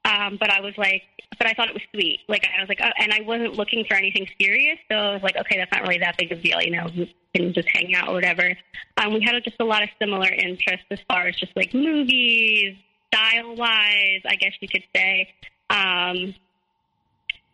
Um, 0.04 0.38
but 0.40 0.50
I 0.50 0.60
was 0.60 0.72
like, 0.78 1.02
but 1.36 1.46
I 1.46 1.52
thought 1.52 1.68
it 1.68 1.74
was 1.74 1.82
sweet. 1.92 2.20
Like 2.26 2.46
I 2.56 2.60
was 2.60 2.68
like, 2.68 2.80
oh, 2.82 2.90
and 2.98 3.12
I 3.12 3.20
wasn't 3.20 3.54
looking 3.54 3.84
for 3.84 3.96
anything 3.96 4.26
serious, 4.40 4.78
so 4.90 4.96
I 4.96 5.12
was 5.12 5.22
like, 5.22 5.36
okay, 5.36 5.58
that's 5.58 5.70
not 5.72 5.82
really 5.82 5.98
that 5.98 6.16
big 6.16 6.32
of 6.32 6.38
a 6.38 6.42
deal, 6.42 6.60
you 6.60 6.70
know. 6.70 6.86
We 6.96 7.14
can 7.34 7.52
just 7.52 7.68
hang 7.68 7.94
out 7.94 8.08
or 8.08 8.14
whatever. 8.14 8.56
Um, 8.96 9.14
we 9.14 9.22
had 9.22 9.42
just 9.44 9.56
a 9.60 9.64
lot 9.64 9.82
of 9.82 9.90
similar 10.00 10.28
interests 10.28 10.86
as 10.90 10.98
far 11.08 11.26
as 11.28 11.36
just 11.36 11.54
like 11.54 11.74
movies, 11.74 12.76
style 13.12 13.56
wise, 13.56 14.22
I 14.26 14.36
guess 14.36 14.52
you 14.60 14.68
could 14.68 14.84
say. 14.94 15.28
Um, 15.68 16.34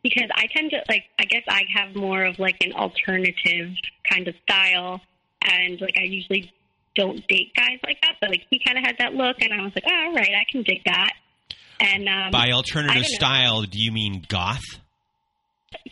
because 0.08 0.30
I 0.36 0.46
tend 0.54 0.70
to 0.70 0.78
like, 0.88 1.04
I 1.18 1.24
guess 1.24 1.42
I 1.48 1.62
have 1.74 1.96
more 1.96 2.24
of 2.24 2.38
like 2.38 2.56
an 2.60 2.72
alternative 2.72 3.70
kind 4.08 4.28
of 4.28 4.34
style, 4.44 5.00
and 5.42 5.80
like 5.80 5.96
I 5.98 6.04
usually 6.04 6.52
don't 6.94 7.26
date 7.26 7.52
guys 7.56 7.78
like 7.84 8.00
that. 8.02 8.14
But 8.20 8.30
like 8.30 8.42
he 8.48 8.60
kind 8.64 8.78
of 8.78 8.84
had 8.84 8.96
that 9.00 9.14
look, 9.14 9.36
and 9.40 9.52
I 9.52 9.62
was 9.62 9.72
like, 9.74 9.84
oh, 9.88 10.06
all 10.06 10.14
right, 10.14 10.30
I 10.30 10.44
can 10.50 10.62
dig 10.62 10.82
that. 10.84 11.10
And 11.80 12.08
um, 12.08 12.30
by 12.30 12.52
alternative 12.52 13.04
style, 13.04 13.62
do 13.62 13.78
you 13.78 13.90
mean 13.90 14.24
goth? 14.28 14.62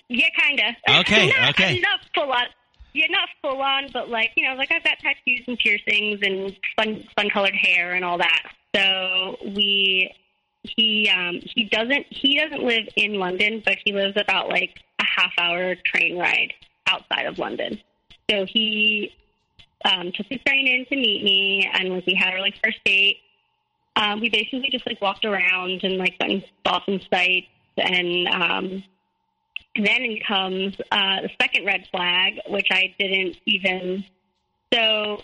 Yeah, 0.09 0.29
kind 0.41 0.61
of. 0.61 1.01
Okay, 1.01 1.27
not, 1.41 1.51
okay. 1.51 1.81
Not 1.81 2.01
full 2.15 2.31
on. 2.31 2.45
Yeah, 2.93 3.07
not 3.11 3.29
full 3.43 3.61
on, 3.61 3.89
but 3.93 4.09
like 4.09 4.31
you 4.37 4.47
know, 4.49 4.55
like 4.55 4.71
I've 4.71 4.85
got 4.85 4.99
tattoos 5.01 5.43
and 5.49 5.59
piercings 5.59 6.21
and 6.23 6.57
fun, 6.77 7.05
fun 7.17 7.31
colored 7.31 7.55
hair 7.61 7.95
and 7.95 8.05
all 8.05 8.19
that. 8.19 8.43
So 8.77 9.37
we, 9.45 10.13
he, 10.65 11.09
um, 11.09 11.41
he 11.43 11.65
doesn't, 11.65 12.07
he 12.11 12.39
doesn't 12.39 12.63
live 12.63 12.89
in 12.97 13.15
London, 13.15 13.63
but 13.65 13.77
he 13.85 13.93
lives 13.93 14.17
about 14.17 14.49
like 14.49 14.81
a 15.01 15.05
half 15.05 15.33
hour 15.39 15.75
train 15.85 16.19
ride 16.19 16.53
outside 16.87 17.27
of 17.27 17.39
London. 17.39 17.81
So 18.31 18.47
he 18.47 19.13
um, 19.85 20.13
took 20.13 20.29
the 20.29 20.39
train 20.39 20.67
in 20.67 20.87
to 20.87 20.97
meet 20.97 21.23
me, 21.23 21.71
and 21.73 21.91
like 21.91 22.07
we 22.07 22.15
had 22.15 22.33
our 22.33 22.41
like 22.41 22.55
first 22.63 22.79
date 22.85 23.19
um, 23.97 24.21
we 24.21 24.29
basically 24.29 24.69
just 24.71 24.87
like 24.87 25.01
walked 25.01 25.25
around 25.25 25.83
and 25.85 25.99
like 25.99 26.17
went 26.21 26.33
and 26.33 26.45
saw 26.67 26.81
some 26.85 27.01
sights 27.13 27.47
and 27.77 28.29
um, 28.29 28.85
then 29.77 30.19
comes 30.27 30.75
uh, 30.91 31.23
the 31.23 31.31
second 31.41 31.65
red 31.65 31.87
flag, 31.91 32.35
which 32.49 32.69
I 32.71 32.95
didn't 32.99 33.37
even. 33.47 34.05
So 34.73 35.23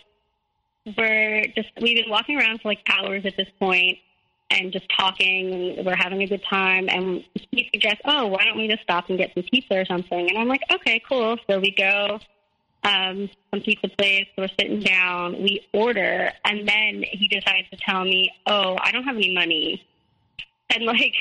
we're 0.97 1.47
just 1.57 1.69
we've 1.81 1.97
been 1.97 2.11
walking 2.11 2.39
around 2.39 2.61
for 2.61 2.69
like 2.69 2.81
hours 2.89 3.27
at 3.27 3.37
this 3.37 3.49
point 3.59 3.99
and 4.51 4.73
just 4.73 4.87
talking 4.97 5.77
and 5.79 5.87
we're 5.87 5.97
having 5.97 6.23
a 6.23 6.27
good 6.27 6.43
time 6.49 6.89
and 6.89 7.25
he 7.51 7.71
suggests, 7.73 8.01
Oh, 8.05 8.27
why 8.27 8.45
don't 8.45 8.57
we 8.57 8.69
just 8.69 8.83
stop 8.83 9.09
and 9.09 9.19
get 9.19 9.33
some 9.35 9.45
pizza 9.45 9.81
or 9.81 9.85
something? 9.85 10.29
And 10.29 10.39
I'm 10.39 10.49
like, 10.49 10.63
Okay, 10.73 11.01
cool. 11.09 11.37
So 11.49 11.61
we 11.61 11.73
go 11.73 12.19
um, 12.85 13.29
some 13.51 13.61
pizza 13.61 13.89
place. 13.89 14.27
We're 14.37 14.49
sitting 14.59 14.81
down. 14.81 15.43
We 15.43 15.67
order, 15.73 16.33
and 16.45 16.67
then 16.67 17.05
he 17.11 17.29
decides 17.29 17.69
to 17.71 17.77
tell 17.77 18.05
me, 18.05 18.33
"Oh, 18.47 18.79
I 18.83 18.93
don't 18.93 19.05
have 19.05 19.17
any 19.17 19.35
money." 19.35 19.85
And 20.71 20.85
like, 20.85 21.15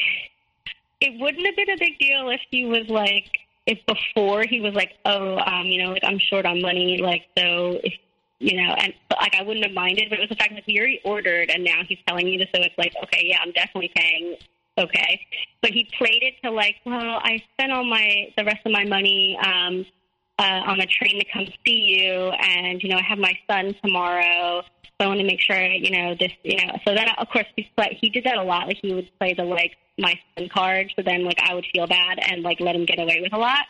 it 1.02 1.20
wouldn't 1.20 1.46
have 1.46 1.56
been 1.56 1.70
a 1.70 1.78
big 1.78 1.98
deal 2.00 2.30
if 2.30 2.42
he 2.50 2.66
was 2.66 2.88
like, 2.88 3.38
if 3.66 3.80
before 3.86 4.44
he 4.44 4.62
was 4.62 4.74
like, 4.74 4.94
"Oh, 5.06 5.38
um, 5.40 5.66
you 5.66 5.84
know, 5.84 5.92
like 5.92 6.04
I'm 6.04 6.20
short 6.20 6.46
on 6.46 6.62
money." 6.62 7.00
Like, 7.02 7.24
so 7.38 7.80
if 7.84 7.94
you 8.40 8.62
know, 8.62 8.74
and 8.78 8.94
like 9.22 9.36
I 9.36 9.44
wouldn't 9.44 9.66
have 9.66 9.74
minded, 9.74 10.10
but 10.10 10.20
it 10.20 10.22
was 10.22 10.30
the 10.30 10.36
fact 10.36 10.54
that 10.56 10.64
we 10.68 10.78
already 10.78 11.02
ordered, 11.04 11.50
and 11.52 11.64
now 11.64 11.82
he's 11.88 12.00
telling 12.08 12.26
me 12.26 12.38
this, 12.38 12.48
so 12.54 12.62
it's 12.62 12.78
like, 12.78 12.94
okay, 13.04 13.24
yeah, 13.26 13.40
I'm 13.42 13.52
definitely 13.52 13.92
paying. 13.96 14.36
Okay, 14.78 15.20
but 15.62 15.72
he 15.72 15.90
played 15.98 16.24
it 16.24 16.36
to 16.44 16.52
like, 16.52 16.76
well, 16.86 17.20
I 17.22 17.44
spent 17.54 17.72
all 17.74 17.84
my 17.84 18.34
the 18.38 18.46
rest 18.46 18.60
of 18.66 18.72
my 18.72 18.86
money. 18.86 19.38
um 19.44 19.86
uh, 20.40 20.62
on 20.66 20.80
a 20.80 20.86
train 20.86 21.20
to 21.20 21.26
come 21.32 21.46
see 21.66 22.00
you, 22.00 22.14
and 22.14 22.82
you 22.82 22.90
know 22.90 22.98
I 22.98 23.04
have 23.04 23.20
my 23.20 23.38
son 23.50 23.76
tomorrow, 23.84 24.62
so 24.62 25.06
I 25.06 25.08
want 25.08 25.20
to 25.20 25.26
make 25.26 25.42
sure 25.42 25.62
you 25.62 25.92
know 25.92 26.16
this, 26.18 26.32
you 26.44 26.66
know. 26.66 26.78
So 26.88 26.96
then 26.96 27.08
of 27.18 27.28
course 27.30 27.46
he 27.56 27.70
play, 27.76 27.98
he 28.00 28.10
did 28.10 28.24
that 28.24 28.38
a 28.38 28.44
lot. 28.44 28.68
Like 28.68 28.80
he 28.82 28.94
would 28.94 29.10
play 29.20 29.34
the 29.34 29.44
like 29.44 29.76
my 29.98 30.18
son 30.38 30.48
card, 30.50 30.94
so 30.96 31.02
then 31.06 31.26
like 31.26 31.40
I 31.44 31.54
would 31.54 31.66
feel 31.74 31.88
bad 31.88 32.20
and 32.22 32.42
like 32.42 32.62
let 32.62 32.76
him 32.76 32.86
get 32.86 33.00
away 33.00 33.20
with 33.22 33.34
a 33.34 33.38
lot 33.38 33.66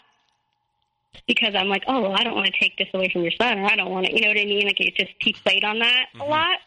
because 1.28 1.54
I'm 1.56 1.68
like, 1.68 1.84
oh 1.88 2.01
well, 2.01 2.16
I 2.16 2.24
don't 2.24 2.36
want 2.36 2.48
to 2.48 2.60
take 2.60 2.78
this 2.78 2.88
away 2.94 3.10
from 3.12 3.24
your 3.24 3.32
son, 3.32 3.60
or 3.60 3.66
I 3.66 3.75
don't 3.75 3.92
want 3.92 4.06
to, 4.08 4.13
you 4.13 4.22
know 4.22 4.30
what 4.30 4.38
I 4.38 4.46
mean? 4.46 4.66
Like 4.66 4.80
it 4.80 4.96
just 4.96 5.12
he 5.20 5.34
played 5.34 5.63
on 5.63 5.80
that 5.80 6.08
mm-hmm. 6.13 6.22
a 6.22 6.25
lot. 6.25 6.60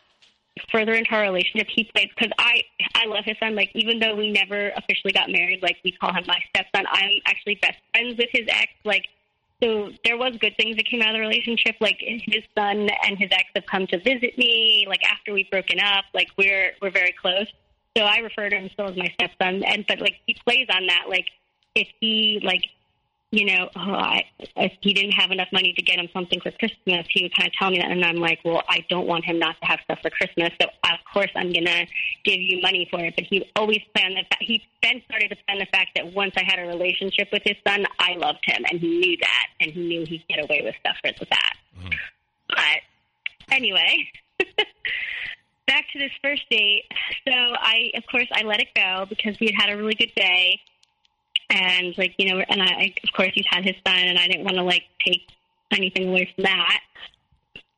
Further 0.70 0.92
into 0.92 1.10
our 1.12 1.22
relationship, 1.22 1.66
he 1.74 1.84
played 1.84 2.10
because 2.14 2.30
I 2.38 2.62
I 2.94 3.06
love 3.06 3.24
his 3.24 3.36
son. 3.38 3.54
Like 3.54 3.70
even 3.74 3.98
though 3.98 4.14
we 4.14 4.30
never 4.30 4.70
officially 4.76 5.12
got 5.12 5.30
married, 5.30 5.62
like 5.62 5.78
we 5.82 5.92
call 5.92 6.12
him 6.12 6.24
my 6.26 6.38
stepson. 6.50 6.84
I'm 6.90 7.12
actually 7.26 7.54
best 7.62 7.78
friends 7.92 8.18
with 8.18 8.28
his 8.32 8.46
ex. 8.48 8.70
Like 8.84 9.06
so 9.62 9.90
there 10.04 10.18
was 10.18 10.36
good 10.40 10.54
things 10.56 10.76
that 10.76 10.86
came 10.86 11.00
out 11.02 11.10
of 11.10 11.14
the 11.14 11.20
relationship. 11.20 11.76
Like 11.80 11.96
his 12.00 12.42
son 12.56 12.88
and 13.06 13.18
his 13.18 13.30
ex 13.32 13.44
have 13.54 13.64
come 13.66 13.86
to 13.88 13.98
visit 13.98 14.36
me. 14.36 14.84
Like 14.88 15.00
after 15.10 15.32
we've 15.32 15.50
broken 15.50 15.80
up, 15.80 16.04
like 16.12 16.28
we're 16.36 16.72
we're 16.82 16.90
very 16.90 17.14
close. 17.20 17.46
So 17.96 18.04
I 18.04 18.18
refer 18.18 18.50
to 18.50 18.56
him 18.56 18.68
still 18.72 18.88
as 18.88 18.96
my 18.96 19.10
stepson. 19.14 19.64
And 19.64 19.86
but 19.86 20.00
like 20.00 20.16
he 20.26 20.36
plays 20.44 20.66
on 20.70 20.86
that. 20.88 21.04
Like 21.08 21.26
if 21.74 21.88
he 22.00 22.40
like 22.44 22.64
you 23.32 23.46
know, 23.46 23.70
oh, 23.74 23.80
I, 23.80 24.24
if 24.56 24.72
he 24.82 24.92
didn't 24.92 25.12
have 25.12 25.30
enough 25.30 25.48
money 25.52 25.72
to 25.72 25.80
get 25.80 25.98
him 25.98 26.06
something 26.12 26.38
for 26.40 26.50
Christmas, 26.50 27.06
he 27.08 27.22
would 27.22 27.34
kind 27.34 27.46
of 27.46 27.54
tell 27.54 27.70
me 27.70 27.78
that, 27.78 27.90
and 27.90 28.04
I'm 28.04 28.16
like, 28.16 28.40
well, 28.44 28.62
I 28.68 28.84
don't 28.90 29.06
want 29.06 29.24
him 29.24 29.38
not 29.38 29.56
to 29.62 29.66
have 29.66 29.80
stuff 29.84 30.00
for 30.02 30.10
Christmas, 30.10 30.50
so 30.60 30.68
of 30.84 30.98
course 31.14 31.30
I'm 31.34 31.50
gonna 31.50 31.86
give 32.24 32.38
you 32.38 32.60
money 32.60 32.86
for 32.90 33.00
it. 33.00 33.14
But 33.16 33.24
he 33.24 33.50
always 33.56 33.80
planned 33.94 34.18
the 34.18 34.24
fact 34.28 34.42
he 34.42 34.62
then 34.82 35.00
started 35.06 35.30
to 35.30 35.36
plan 35.46 35.58
the 35.58 35.66
fact 35.72 35.92
that 35.96 36.12
once 36.12 36.34
I 36.36 36.42
had 36.44 36.58
a 36.58 36.66
relationship 36.68 37.28
with 37.32 37.42
his 37.42 37.56
son, 37.66 37.86
I 37.98 38.16
loved 38.16 38.44
him, 38.44 38.66
and 38.70 38.78
he 38.78 38.98
knew 38.98 39.16
that, 39.22 39.46
and 39.60 39.72
he 39.72 39.80
knew 39.80 40.04
he'd 40.04 40.28
get 40.28 40.44
away 40.44 40.60
with 40.62 40.74
stuff 40.80 40.96
with 41.02 41.30
that. 41.30 41.54
Mm. 41.80 41.94
But 42.48 43.54
anyway. 43.54 44.10
back 45.68 45.84
to 45.92 45.98
this 45.98 46.10
first 46.22 46.42
date. 46.50 46.84
So 47.26 47.32
I, 47.32 47.92
of 47.94 48.02
course, 48.10 48.26
I 48.32 48.42
let 48.42 48.60
it 48.60 48.68
go 48.74 49.06
because 49.08 49.38
we 49.40 49.46
had 49.46 49.68
had 49.68 49.70
a 49.70 49.76
really 49.76 49.94
good 49.94 50.12
day 50.14 50.60
and 51.52 51.96
like 51.98 52.14
you 52.18 52.32
know, 52.32 52.42
and 52.48 52.62
I 52.62 52.94
of 53.04 53.12
course 53.14 53.30
he's 53.34 53.46
had 53.50 53.64
his 53.64 53.76
son, 53.86 53.98
and 53.98 54.18
I 54.18 54.26
didn't 54.26 54.44
want 54.44 54.56
to 54.56 54.62
like 54.62 54.84
take 55.04 55.28
anything 55.70 56.08
away 56.08 56.30
from 56.34 56.44
that. 56.44 56.80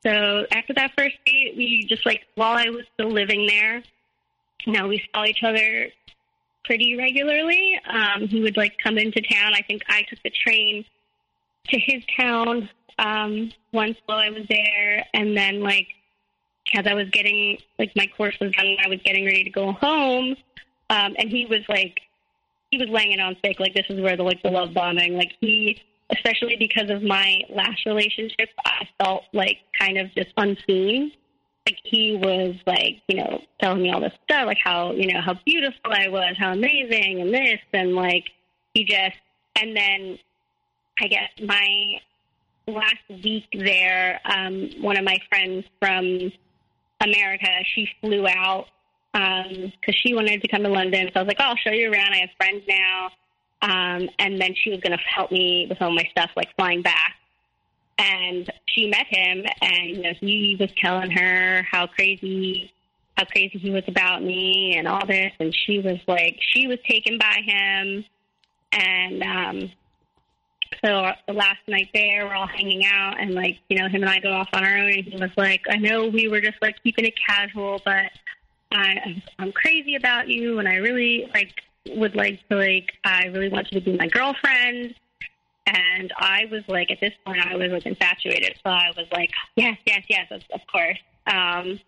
So 0.03 0.47
after 0.53 0.75
that 0.75 0.93
first 0.97 1.17
date, 1.27 1.55
we 1.57 1.87
just 1.89 2.07
like 2.07 2.23
while 2.37 2.57
I 2.57 2.71
was 2.71 2.85
still 2.95 3.11
living 3.11 3.47
there, 3.47 3.83
you 4.65 4.73
know, 4.73 4.89
we 4.89 5.03
saw 5.13 5.25
each 5.25 5.43
other 5.43 5.89
pretty 6.65 6.97
regularly. 6.97 7.81
Um, 7.89 8.29
he 8.29 8.41
would 8.41 8.57
like 8.57 8.79
come 8.79 8.97
into 8.97 9.21
town. 9.21 9.53
I 9.55 9.63
think 9.63 9.83
I 9.89 10.03
took 10.03 10.23
the 10.23 10.31
train 10.31 10.85
to 11.69 11.79
his 11.79 12.03
town 12.19 12.69
um, 12.99 13.51
once 13.73 13.97
while 14.07 14.19
I 14.19 14.31
was 14.31 14.47
there, 14.49 15.07
and 15.15 15.37
then 15.37 15.61
like 15.61 15.89
as 16.75 16.87
I 16.87 16.95
was 16.95 17.09
getting 17.11 17.59
like 17.79 17.93
my 17.97 18.07
course 18.17 18.37
was 18.41 18.53
done, 18.53 18.67
and 18.67 18.79
I 18.85 18.89
was 18.89 19.01
getting 19.05 19.25
ready 19.25 19.45
to 19.45 19.51
go 19.51 19.73
home, 19.73 20.37
um, 20.91 21.15
and 21.19 21.29
he 21.29 21.47
was 21.47 21.61
like, 21.69 22.01
he 22.75 22.79
was 22.79 22.89
laying 22.89 23.13
it 23.13 23.21
on 23.21 23.37
thick. 23.43 23.61
Like 23.61 23.75
this 23.75 23.87
is 23.89 24.01
where 24.01 24.17
the 24.17 24.23
like 24.23 24.43
the 24.43 24.51
love 24.51 24.75
bombing. 24.75 25.17
Like 25.17 25.33
he, 25.41 25.81
especially 26.11 26.57
because 26.57 26.91
of 26.91 27.03
my 27.03 27.43
last 27.49 27.87
relationship, 27.87 28.49
I 28.65 28.89
felt 28.99 29.25
like 29.33 29.59
kind 29.79 29.99
of 29.99 30.13
just 30.15 30.31
unseen. 30.37 31.13
Like 31.67 31.79
he 31.85 32.17
was 32.17 32.57
like, 32.67 33.01
you 33.09 33.17
know, 33.17 33.41
telling 33.61 33.83
me 33.83 33.93
all 33.93 34.01
this 34.01 34.13
stuff, 34.25 34.47
like 34.47 34.59
how 34.63 34.93
you 34.93 35.13
know 35.13 35.21
how 35.21 35.35
beautiful 35.47 35.93
I 35.93 36.09
was, 36.09 36.35
how 36.39 36.53
amazing, 36.53 37.21
and 37.21 37.33
this, 37.33 37.61
and 37.73 37.95
like 37.95 38.25
he 38.75 38.85
just, 38.85 39.17
and 39.61 39.77
then 39.77 40.19
I 41.01 41.07
guess 41.07 41.31
my 41.43 42.01
last 42.67 43.23
week 43.23 43.47
there, 43.53 44.21
um, 44.25 44.71
one 44.81 44.97
of 44.97 45.05
my 45.05 45.19
friends 45.29 45.65
from 45.81 46.33
America, 47.01 47.49
she 47.75 47.89
flew 48.01 48.27
out 48.27 48.67
because 49.15 49.71
um, 49.87 49.95
she 50.03 50.13
wanted 50.13 50.43
to 50.43 50.49
come 50.49 50.65
to 50.65 50.69
London. 50.69 51.09
So 51.15 51.21
I 51.21 51.23
was 51.23 51.29
like, 51.29 51.37
oh, 51.39 51.51
I'll 51.51 51.57
show 51.57 51.71
you 51.71 51.91
around. 51.91 52.13
I 52.13 52.19
have 52.19 52.31
friends 52.37 52.65
now. 52.69 53.11
Um, 53.63 54.11
and 54.19 54.41
then 54.41 54.55
she 54.57 54.71
was 54.71 54.81
going 54.81 54.93
to 54.93 54.99
help 54.99 55.31
me 55.31 55.67
with 55.69 55.81
all 55.81 55.93
my 55.93 56.03
stuff, 56.11 56.31
like 56.37 56.55
flying 56.57 56.83
back. 56.83 57.15
And 57.97 58.53
she 58.67 58.89
met 58.89 59.07
him, 59.09 59.45
and 59.63 59.91
you 59.91 60.03
know, 60.03 60.13
he 60.21 60.57
was 60.59 60.69
telling 60.83 61.13
her 61.13 61.63
how 61.71 61.87
crazy, 61.87 62.73
how 63.17 63.25
crazy 63.25 63.57
he 63.57 63.71
was 63.71 63.85
about 63.87 64.25
me, 64.25 64.75
and 64.77 64.89
all 64.89 65.07
this. 65.07 65.31
And 65.39 65.55
she 65.55 65.79
was 65.79 65.99
like, 66.09 66.37
she 66.41 66.67
was 66.67 66.79
taken 66.89 67.19
by 67.19 67.41
him, 67.47 68.05
and 68.73 69.23
um, 69.23 69.71
so 70.85 71.13
the 71.29 71.35
last 71.35 71.61
night 71.69 71.89
there, 71.95 72.27
we're 72.27 72.35
all 72.35 72.49
hanging 72.49 72.85
out, 72.85 73.21
and 73.21 73.33
like 73.33 73.59
you 73.69 73.79
know, 73.79 73.89
him 73.89 74.03
and 74.03 74.11
I 74.11 74.19
go 74.19 74.33
off 74.33 74.49
on 74.53 74.65
our 74.65 74.77
own. 74.77 74.91
And 74.91 75.05
he 75.05 75.17
was 75.17 75.31
like, 75.37 75.63
"I 75.71 75.77
know 75.77 76.09
we 76.09 76.27
were 76.27 76.41
just 76.41 76.61
like 76.61 76.75
keeping 76.83 77.05
it 77.05 77.15
casual, 77.29 77.81
but 77.85 78.11
I, 78.75 79.23
I'm 79.39 79.53
crazy 79.53 79.95
about 79.95 80.29
you, 80.29 80.59
and 80.59 80.69
I 80.69 80.77
really 80.77 81.31
like 81.35 81.53
would 81.89 82.15
like 82.15 82.47
to 82.49 82.57
like 82.57 82.93
I 83.05 83.27
really 83.27 83.49
want 83.49 83.69
you 83.71 83.81
to 83.81 83.85
be 83.85 83.97
my 83.97 84.09
girlfriend." 84.09 84.95
And 85.67 86.13
I 86.19 86.45
was 86.51 86.63
like, 86.69 86.91
at 86.91 87.01
this 87.01 87.13
point, 87.25 87.41
I 87.41 87.57
was 87.57 87.71
like 87.71 87.87
infatuated. 87.87 88.55
So 88.63 88.71
I 88.71 88.91
was 88.97 89.07
like, 89.11 89.31
yes, 89.57 89.79
yes, 89.87 90.03
yes, 90.11 90.27
of, 90.31 90.43
of 90.53 90.61
course. 90.71 90.99
Um, 91.27 91.81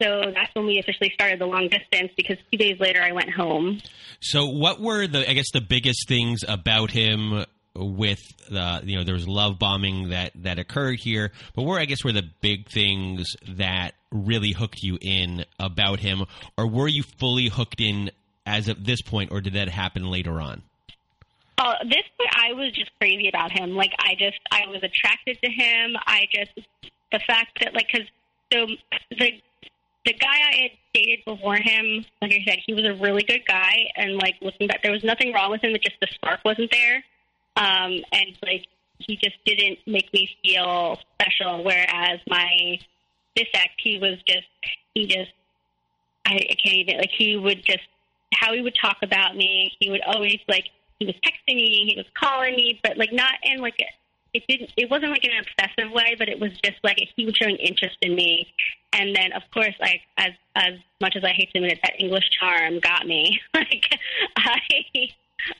so 0.00 0.30
that's 0.34 0.54
when 0.54 0.66
we 0.66 0.78
officially 0.78 1.10
started 1.14 1.40
the 1.40 1.46
long 1.46 1.68
distance 1.68 2.12
because 2.16 2.36
two 2.52 2.58
days 2.58 2.78
later 2.78 3.02
I 3.02 3.12
went 3.12 3.30
home. 3.30 3.80
So 4.20 4.46
what 4.46 4.80
were 4.80 5.06
the 5.06 5.28
I 5.28 5.32
guess 5.32 5.50
the 5.52 5.60
biggest 5.60 6.06
things 6.06 6.44
about 6.46 6.90
him 6.90 7.44
with 7.78 8.20
the 8.50 8.80
you 8.84 8.96
know 8.96 9.04
there 9.04 9.14
was 9.14 9.28
love 9.28 9.58
bombing 9.58 10.10
that 10.10 10.32
that 10.34 10.58
occurred 10.58 10.98
here 10.98 11.30
but 11.54 11.62
where 11.62 11.78
i 11.78 11.84
guess 11.84 12.04
were 12.04 12.12
the 12.12 12.28
big 12.40 12.68
things 12.68 13.36
that 13.48 13.92
really 14.10 14.52
hooked 14.52 14.82
you 14.82 14.98
in 15.00 15.44
about 15.60 16.00
him 16.00 16.24
or 16.56 16.66
were 16.66 16.88
you 16.88 17.02
fully 17.02 17.48
hooked 17.48 17.80
in 17.80 18.10
as 18.46 18.68
of 18.68 18.84
this 18.84 19.02
point 19.02 19.30
or 19.30 19.40
did 19.40 19.54
that 19.54 19.68
happen 19.68 20.10
later 20.10 20.40
on 20.40 20.62
uh, 21.58 21.74
this 21.84 22.04
point 22.18 22.30
i 22.34 22.52
was 22.52 22.72
just 22.72 22.90
crazy 22.98 23.28
about 23.28 23.50
him 23.52 23.70
like 23.74 23.92
i 24.00 24.14
just 24.18 24.38
i 24.50 24.66
was 24.68 24.82
attracted 24.82 25.38
to 25.42 25.50
him 25.50 25.96
i 26.06 26.26
just 26.32 26.52
the 27.12 27.20
fact 27.26 27.58
that 27.60 27.74
like 27.74 27.86
because 27.92 28.06
so 28.52 28.66
the 29.10 29.32
the 30.04 30.14
guy 30.14 30.26
I 30.26 30.56
had 30.62 30.70
dated 30.94 31.24
before 31.26 31.56
him, 31.56 32.04
like 32.22 32.32
I 32.32 32.42
said, 32.46 32.58
he 32.66 32.72
was 32.72 32.84
a 32.84 32.94
really 32.94 33.22
good 33.22 33.44
guy, 33.46 33.90
and 33.94 34.16
like 34.16 34.36
looking 34.40 34.66
back, 34.66 34.82
there 34.82 34.92
was 34.92 35.04
nothing 35.04 35.34
wrong 35.34 35.50
with 35.50 35.62
him. 35.62 35.72
But 35.72 35.82
just 35.82 35.96
the 36.00 36.08
spark 36.14 36.40
wasn't 36.44 36.70
there. 36.70 37.04
Um, 37.58 38.00
and 38.12 38.38
like 38.42 38.66
he 38.98 39.16
just 39.16 39.36
didn't 39.44 39.78
make 39.86 40.12
me 40.12 40.30
feel 40.42 40.98
special. 41.14 41.64
Whereas 41.64 42.20
my 42.28 42.78
this 43.36 43.48
ex, 43.54 43.72
he 43.78 43.98
was 43.98 44.18
just 44.26 44.46
he 44.94 45.06
just 45.06 45.32
I, 46.24 46.34
I 46.34 46.56
can't 46.62 46.76
even 46.76 46.98
like 46.98 47.10
he 47.16 47.36
would 47.36 47.64
just 47.64 47.86
how 48.34 48.52
he 48.54 48.62
would 48.62 48.76
talk 48.80 48.98
about 49.02 49.36
me. 49.36 49.72
He 49.80 49.90
would 49.90 50.02
always 50.06 50.38
like 50.48 50.66
he 51.00 51.06
was 51.06 51.14
texting 51.16 51.56
me, 51.56 51.86
he 51.88 51.96
was 51.96 52.06
calling 52.14 52.54
me, 52.54 52.80
but 52.82 52.96
like 52.96 53.12
not 53.12 53.34
in 53.42 53.60
like 53.60 53.76
it 54.34 54.42
didn't 54.48 54.70
it 54.76 54.90
wasn't 54.90 55.10
like 55.10 55.24
an 55.24 55.30
obsessive 55.40 55.92
way, 55.92 56.14
but 56.18 56.28
it 56.28 56.38
was 56.38 56.52
just 56.64 56.76
like 56.84 56.98
he 57.16 57.24
was 57.24 57.34
showing 57.36 57.56
interest 57.56 57.96
in 58.02 58.14
me. 58.14 58.46
And 58.92 59.14
then 59.16 59.32
of 59.32 59.42
course 59.52 59.74
like 59.80 60.02
as 60.16 60.32
as 60.54 60.74
much 61.00 61.16
as 61.16 61.24
I 61.24 61.32
hate 61.32 61.50
to 61.52 61.58
admit 61.58 61.72
it, 61.72 61.80
that 61.82 62.00
English 62.00 62.30
charm 62.38 62.78
got 62.80 63.06
me. 63.06 63.40
like 63.54 63.84
I 64.36 64.60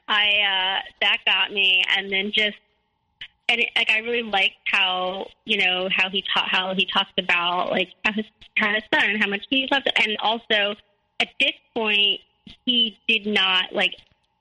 I 0.07 0.25
uh, 0.25 0.83
that 1.01 1.19
got 1.27 1.53
me, 1.53 1.85
and 1.97 2.11
then 2.11 2.33
just 2.33 2.57
and 3.49 3.61
it, 3.61 3.69
like 3.77 3.91
I 3.91 3.99
really 3.99 4.23
liked 4.23 4.57
how 4.67 5.29
you 5.45 5.59
know 5.59 5.89
how 5.95 6.11
he 6.11 6.25
taught 6.35 6.49
how 6.49 6.75
he 6.75 6.87
talked 6.87 7.19
about 7.19 7.71
like 7.71 7.89
how 8.05 8.13
his 8.13 8.25
how 8.57 8.73
his 8.75 8.83
son 8.93 9.11
and 9.11 9.23
how 9.23 9.29
much 9.29 9.45
he 9.51 9.69
loved 9.71 9.87
it, 9.87 9.99
and 10.03 10.17
also 10.21 10.75
at 11.21 11.29
this 11.41 11.53
point 11.75 12.21
he 12.65 12.99
did 13.09 13.27
not 13.27 13.73
like 13.73 13.95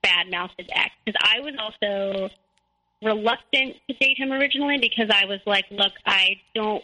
badmouth 0.04 0.50
his 0.58 0.68
ex. 0.74 0.92
Because 1.06 1.20
I 1.24 1.40
was 1.40 1.54
also 1.60 2.30
reluctant 3.04 3.76
to 3.90 3.96
date 3.98 4.18
him 4.18 4.32
originally 4.32 4.78
because 4.80 5.10
I 5.14 5.26
was 5.26 5.40
like, 5.46 5.66
look, 5.72 5.94
I 6.06 6.40
don't. 6.56 6.84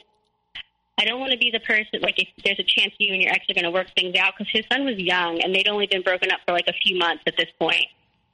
I 0.99 1.05
don't 1.05 1.19
want 1.19 1.31
to 1.31 1.39
be 1.39 1.49
the 1.51 1.59
person 1.59 2.01
like 2.01 2.19
if 2.19 2.27
there's 2.45 2.59
a 2.59 2.63
chance 2.63 2.93
you 2.99 3.13
and 3.13 3.21
your 3.21 3.31
ex 3.31 3.49
are 3.49 3.55
going 3.55 3.65
to 3.65 3.71
work 3.71 3.87
things 3.97 4.15
out. 4.15 4.33
Because 4.37 4.51
his 4.53 4.63
son 4.71 4.85
was 4.85 4.97
young 4.97 5.41
and 5.41 5.53
they'd 5.53 5.67
only 5.67 5.87
been 5.87 6.03
broken 6.03 6.31
up 6.31 6.39
for 6.45 6.53
like 6.53 6.67
a 6.67 6.73
few 6.85 6.97
months 6.99 7.23
at 7.25 7.35
this 7.35 7.49
point 7.59 7.87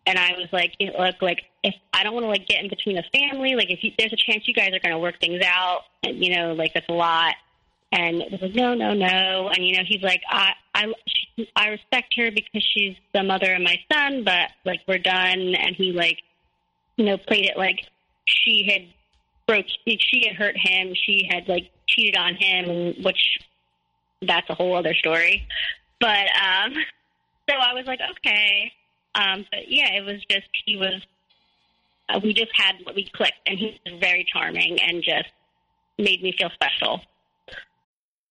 and 0.06 0.18
I 0.18 0.32
was 0.38 0.48
like, 0.52 0.76
look, 0.80 1.22
like 1.22 1.44
if 1.64 1.76
I 1.94 2.04
don't 2.04 2.14
want 2.14 2.24
to 2.26 2.30
like 2.30 2.48
get 2.48 2.64
in 2.64 2.70
between 2.70 2.98
a 2.98 3.04
family, 3.14 3.56
like 3.56 3.70
if 3.70 3.84
you, 3.84 3.92
there's 3.98 4.14
a 4.14 4.32
chance 4.32 4.48
you 4.48 4.54
guys 4.54 4.70
are 4.74 4.80
going 4.80 4.94
to 4.94 5.00
work 5.00 5.20
things 5.20 5.42
out, 5.46 5.82
and 6.04 6.24
you 6.24 6.36
know, 6.36 6.54
like 6.54 6.74
that's 6.74 6.90
a 6.90 6.94
lot. 6.94 7.36
And 7.92 8.22
it 8.22 8.32
was 8.32 8.42
like, 8.42 8.54
no, 8.54 8.76
no, 8.76 8.94
no. 8.94 9.50
And 9.54 9.66
you 9.66 9.78
know, 9.78 9.84
he's 9.86 10.02
like, 10.04 10.22
I, 10.30 10.54
I, 10.76 10.94
she, 11.08 11.50
I 11.56 11.70
respect 11.70 12.14
her 12.18 12.30
because 12.32 12.64
she's 12.74 12.96
the 13.14 13.24
mother 13.24 13.54
of 13.54 13.62
my 13.62 13.80
son, 13.92 14.24
but 14.24 14.50
like 14.64 14.82
we're 14.88 15.00
done. 15.00 15.56
And 15.56 15.76
he 15.76 15.92
like, 15.92 16.20
you 16.98 17.06
know, 17.06 17.18
played 17.18 17.46
it 17.46 17.58
like 17.58 17.82
she 18.26 18.70
had 18.72 18.88
broke, 19.48 19.66
she 19.86 20.28
had 20.28 20.36
hurt 20.36 20.56
him, 20.56 20.94
she 20.94 21.28
had 21.30 21.48
like 21.48 21.72
cheated 21.88 22.16
on 22.16 22.36
him, 22.36 23.04
which 23.04 23.40
that's 24.22 24.50
a 24.50 24.54
whole 24.54 24.76
other 24.76 24.94
story. 24.94 25.48
But 26.00 26.28
um, 26.36 26.74
so 27.50 27.56
I 27.56 27.74
was 27.74 27.86
like, 27.86 28.00
okay. 28.18 28.72
Um, 29.16 29.46
but 29.52 29.68
yeah, 29.68 29.94
it 29.94 30.06
was 30.06 30.24
just 30.30 30.48
he 30.66 30.78
was. 30.78 31.02
Uh, 32.10 32.20
we 32.24 32.34
just 32.34 32.52
had 32.56 32.76
what 32.84 32.96
we 32.96 33.10
clicked, 33.14 33.40
and 33.46 33.58
he 33.60 33.80
was 33.86 34.00
very 34.00 34.26
charming 34.32 34.80
and 34.82 35.04
just 35.04 35.30
made 35.98 36.24
me 36.24 36.34
feel 36.38 36.50
special. 36.54 37.02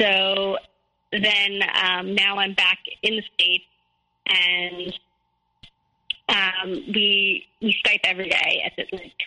So 0.00 0.56
then 1.12 1.60
um, 1.82 2.14
now 2.14 2.38
I'm 2.38 2.54
back 2.54 2.78
in 3.02 3.16
the 3.16 3.22
States 3.34 3.64
and 4.26 4.92
um, 6.28 6.70
we 6.94 7.46
we 7.60 7.76
Skype 7.84 8.00
every 8.04 8.28
day. 8.28 8.72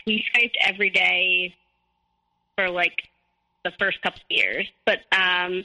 We 0.06 0.24
Skyped 0.34 0.56
every 0.62 0.90
day 0.90 1.56
for 2.56 2.70
like 2.70 3.04
the 3.64 3.72
first 3.80 4.02
couple 4.02 4.20
of 4.20 4.36
years, 4.36 4.68
but 4.86 5.00
um, 5.12 5.64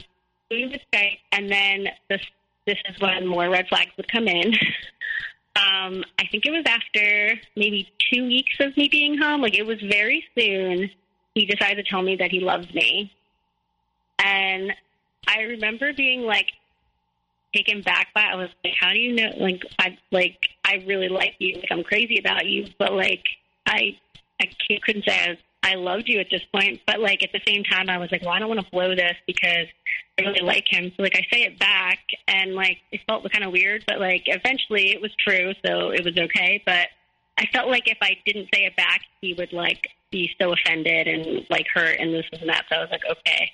we 0.50 0.66
would 0.66 0.80
Skype, 0.92 1.18
and 1.32 1.50
then 1.50 1.88
this 2.08 2.20
this 2.66 2.78
is 2.88 3.00
when 3.00 3.26
more 3.26 3.48
red 3.48 3.66
flags 3.68 3.90
would 3.96 4.10
come 4.10 4.28
in. 4.28 4.48
um, 5.56 6.04
I 6.18 6.26
think 6.30 6.46
it 6.46 6.50
was 6.50 6.64
after 6.66 7.40
maybe 7.56 7.90
two 8.12 8.26
weeks 8.26 8.54
of 8.60 8.76
me 8.76 8.88
being 8.88 9.18
home. 9.18 9.40
Like 9.40 9.56
it 9.56 9.66
was 9.66 9.80
very 9.80 10.24
soon. 10.38 10.90
He 11.34 11.46
decided 11.46 11.84
to 11.84 11.90
tell 11.90 12.02
me 12.02 12.16
that 12.16 12.30
he 12.30 12.40
loves 12.40 12.72
me, 12.74 13.10
and 14.22 14.72
I 15.26 15.42
remember 15.42 15.92
being 15.92 16.22
like 16.22 16.48
taken 17.54 17.82
back 17.82 18.08
by. 18.14 18.22
I 18.22 18.36
was 18.36 18.48
like, 18.64 18.74
"How 18.80 18.90
do 18.90 18.98
you 18.98 19.14
know? 19.14 19.30
Like, 19.38 19.62
I 19.78 19.96
like 20.10 20.48
I 20.64 20.82
really 20.86 21.08
like 21.08 21.34
you. 21.38 21.56
Like, 21.56 21.70
I'm 21.70 21.84
crazy 21.84 22.18
about 22.18 22.46
you, 22.46 22.68
but 22.78 22.92
like, 22.92 23.24
I 23.66 23.98
I 24.40 24.48
couldn't 24.84 25.04
say 25.04 25.18
I, 25.18 25.28
was, 25.30 25.38
I 25.62 25.74
loved 25.74 26.08
you 26.08 26.18
at 26.18 26.26
this 26.30 26.42
point. 26.52 26.80
But 26.86 27.00
like 27.00 27.22
at 27.22 27.30
the 27.32 27.40
same 27.46 27.64
time, 27.64 27.88
I 27.88 27.98
was 27.98 28.10
like, 28.10 28.22
well, 28.22 28.32
I 28.32 28.38
don't 28.38 28.48
want 28.48 28.60
to 28.60 28.70
blow 28.70 28.94
this 28.94 29.16
because 29.26 29.66
I 30.18 30.22
really 30.22 30.40
like 30.40 30.64
him. 30.68 30.92
So 30.96 31.02
like 31.02 31.16
I 31.16 31.26
say 31.32 31.42
it 31.44 31.58
back, 31.58 31.98
and 32.28 32.54
like 32.54 32.78
it 32.90 33.00
felt 33.06 33.30
kind 33.30 33.44
of 33.44 33.52
weird, 33.52 33.84
but 33.86 34.00
like 34.00 34.24
eventually 34.26 34.90
it 34.90 35.00
was 35.00 35.12
true, 35.18 35.52
so 35.64 35.90
it 35.90 36.04
was 36.04 36.16
okay. 36.16 36.62
But 36.64 36.88
I 37.38 37.46
felt 37.52 37.68
like 37.68 37.88
if 37.88 37.98
I 38.00 38.16
didn't 38.26 38.48
say 38.54 38.64
it 38.64 38.76
back, 38.76 39.02
he 39.20 39.34
would 39.34 39.52
like 39.52 39.88
be 40.10 40.30
so 40.40 40.52
offended 40.52 41.08
and 41.08 41.46
like 41.48 41.66
hurt 41.72 41.96
and 41.98 42.12
this 42.12 42.26
and 42.32 42.48
that. 42.48 42.64
So 42.68 42.76
I 42.76 42.80
was 42.80 42.90
like, 42.90 43.04
okay. 43.10 43.50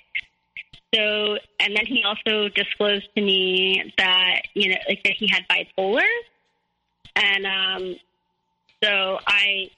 So, 0.93 1.37
and 1.59 1.75
then 1.75 1.85
he 1.85 2.03
also 2.03 2.49
disclosed 2.49 3.07
to 3.15 3.21
me 3.21 3.93
that 3.97 4.41
you 4.53 4.69
know, 4.69 4.77
like 4.87 5.03
that 5.03 5.13
he 5.13 5.27
had 5.27 5.43
bipolar, 5.47 6.07
and 7.15 7.45
um, 7.45 7.95
so 8.83 9.19
I 9.27 9.69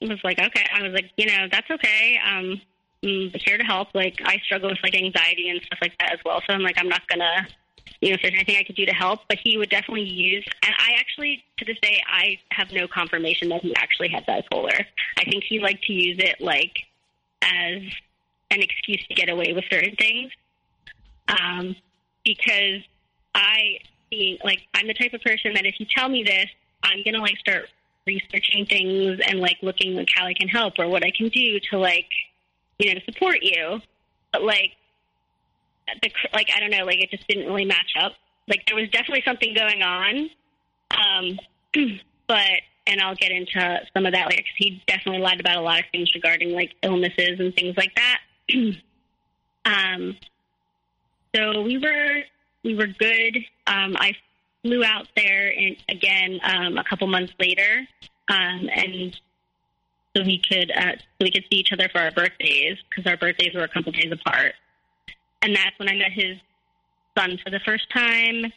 was 0.00 0.18
like, 0.24 0.38
okay, 0.38 0.66
I 0.74 0.82
was 0.82 0.92
like, 0.92 1.10
you 1.16 1.26
know, 1.26 1.48
that's 1.50 1.70
okay. 1.70 2.18
Um, 2.24 2.60
I'm 3.04 3.30
here 3.44 3.58
to 3.58 3.64
help. 3.64 3.88
Like, 3.94 4.20
I 4.24 4.38
struggle 4.44 4.70
with 4.70 4.78
like 4.82 4.94
anxiety 4.94 5.50
and 5.50 5.60
stuff 5.62 5.78
like 5.82 5.96
that 5.98 6.12
as 6.12 6.18
well. 6.24 6.40
So 6.46 6.54
I'm 6.54 6.62
like, 6.62 6.76
I'm 6.78 6.88
not 6.88 7.06
gonna, 7.08 7.46
you 8.00 8.10
know, 8.10 8.14
if 8.14 8.22
there's 8.22 8.34
anything 8.34 8.56
I 8.56 8.62
could 8.62 8.76
do 8.76 8.86
to 8.86 8.94
help. 8.94 9.20
But 9.28 9.38
he 9.42 9.58
would 9.58 9.70
definitely 9.70 10.08
use, 10.08 10.44
and 10.64 10.74
I 10.78 10.94
actually, 10.98 11.44
to 11.58 11.64
this 11.64 11.78
day, 11.80 12.02
I 12.06 12.38
have 12.50 12.72
no 12.72 12.88
confirmation 12.88 13.48
that 13.50 13.62
he 13.62 13.74
actually 13.76 14.08
had 14.08 14.26
bipolar. 14.26 14.84
I 15.18 15.24
think 15.24 15.44
he 15.44 15.60
liked 15.60 15.84
to 15.84 15.92
use 15.92 16.18
it 16.18 16.40
like 16.40 16.84
as 17.42 17.82
an 18.50 18.62
excuse 18.62 19.04
to 19.08 19.14
get 19.14 19.28
away 19.28 19.52
with 19.52 19.64
certain 19.70 19.96
things. 19.96 20.32
Um, 21.28 21.76
because 22.24 22.82
I, 23.34 23.78
like, 24.44 24.60
I'm 24.74 24.86
the 24.86 24.94
type 24.94 25.12
of 25.12 25.20
person 25.22 25.54
that 25.54 25.66
if 25.66 25.78
you 25.78 25.86
tell 25.94 26.08
me 26.08 26.22
this, 26.22 26.46
I'm 26.82 27.02
gonna 27.04 27.20
like 27.20 27.36
start 27.38 27.68
researching 28.06 28.66
things 28.66 29.20
and 29.26 29.40
like 29.40 29.56
looking 29.62 29.94
like 29.94 30.08
how 30.14 30.26
I 30.26 30.34
can 30.34 30.48
help 30.48 30.74
or 30.78 30.88
what 30.88 31.04
I 31.04 31.10
can 31.10 31.28
do 31.28 31.58
to 31.70 31.78
like 31.78 32.08
you 32.78 32.94
know 32.94 33.00
support 33.04 33.38
you. 33.42 33.80
But 34.32 34.44
like 34.44 34.72
the 36.02 36.10
like 36.32 36.48
I 36.54 36.60
don't 36.60 36.70
know 36.70 36.84
like 36.84 37.02
it 37.02 37.10
just 37.10 37.26
didn't 37.28 37.46
really 37.46 37.64
match 37.64 37.92
up. 38.00 38.12
Like 38.48 38.64
there 38.66 38.76
was 38.76 38.88
definitely 38.90 39.22
something 39.24 39.54
going 39.54 39.82
on, 39.82 40.30
um, 40.92 41.38
but 42.28 42.60
and 42.86 43.00
I'll 43.00 43.16
get 43.16 43.32
into 43.32 43.80
some 43.92 44.06
of 44.06 44.12
that 44.12 44.30
later 44.30 44.42
because 44.42 44.56
he 44.56 44.82
definitely 44.86 45.20
lied 45.20 45.40
about 45.40 45.56
a 45.56 45.60
lot 45.60 45.80
of 45.80 45.86
things 45.90 46.14
regarding 46.14 46.52
like 46.52 46.72
illnesses 46.82 47.40
and 47.40 47.54
things 47.54 47.76
like 47.76 47.92
that. 47.96 48.20
um, 49.64 50.16
so 51.36 51.60
we 51.60 51.78
were 51.78 52.22
we 52.64 52.74
were 52.74 52.86
good. 52.86 53.36
Um, 53.66 53.94
I 53.96 54.14
flew 54.62 54.82
out 54.82 55.06
there 55.16 55.50
and 55.50 55.76
again 55.88 56.40
um, 56.42 56.78
a 56.78 56.84
couple 56.84 57.06
months 57.06 57.32
later, 57.38 57.86
um, 58.28 58.68
and 58.74 59.14
so 60.16 60.22
we 60.22 60.40
could 60.50 60.70
uh, 60.70 60.92
we 61.20 61.30
could 61.30 61.44
see 61.50 61.58
each 61.58 61.72
other 61.72 61.88
for 61.90 62.00
our 62.00 62.10
birthdays 62.10 62.78
because 62.88 63.10
our 63.10 63.16
birthdays 63.16 63.54
were 63.54 63.64
a 63.64 63.68
couple 63.68 63.92
days 63.92 64.10
apart. 64.10 64.54
And 65.42 65.54
that's 65.54 65.78
when 65.78 65.88
I 65.88 65.94
met 65.94 66.12
his 66.12 66.38
son 67.16 67.38
for 67.44 67.50
the 67.50 67.60
first 67.60 67.90
time, 67.92 68.52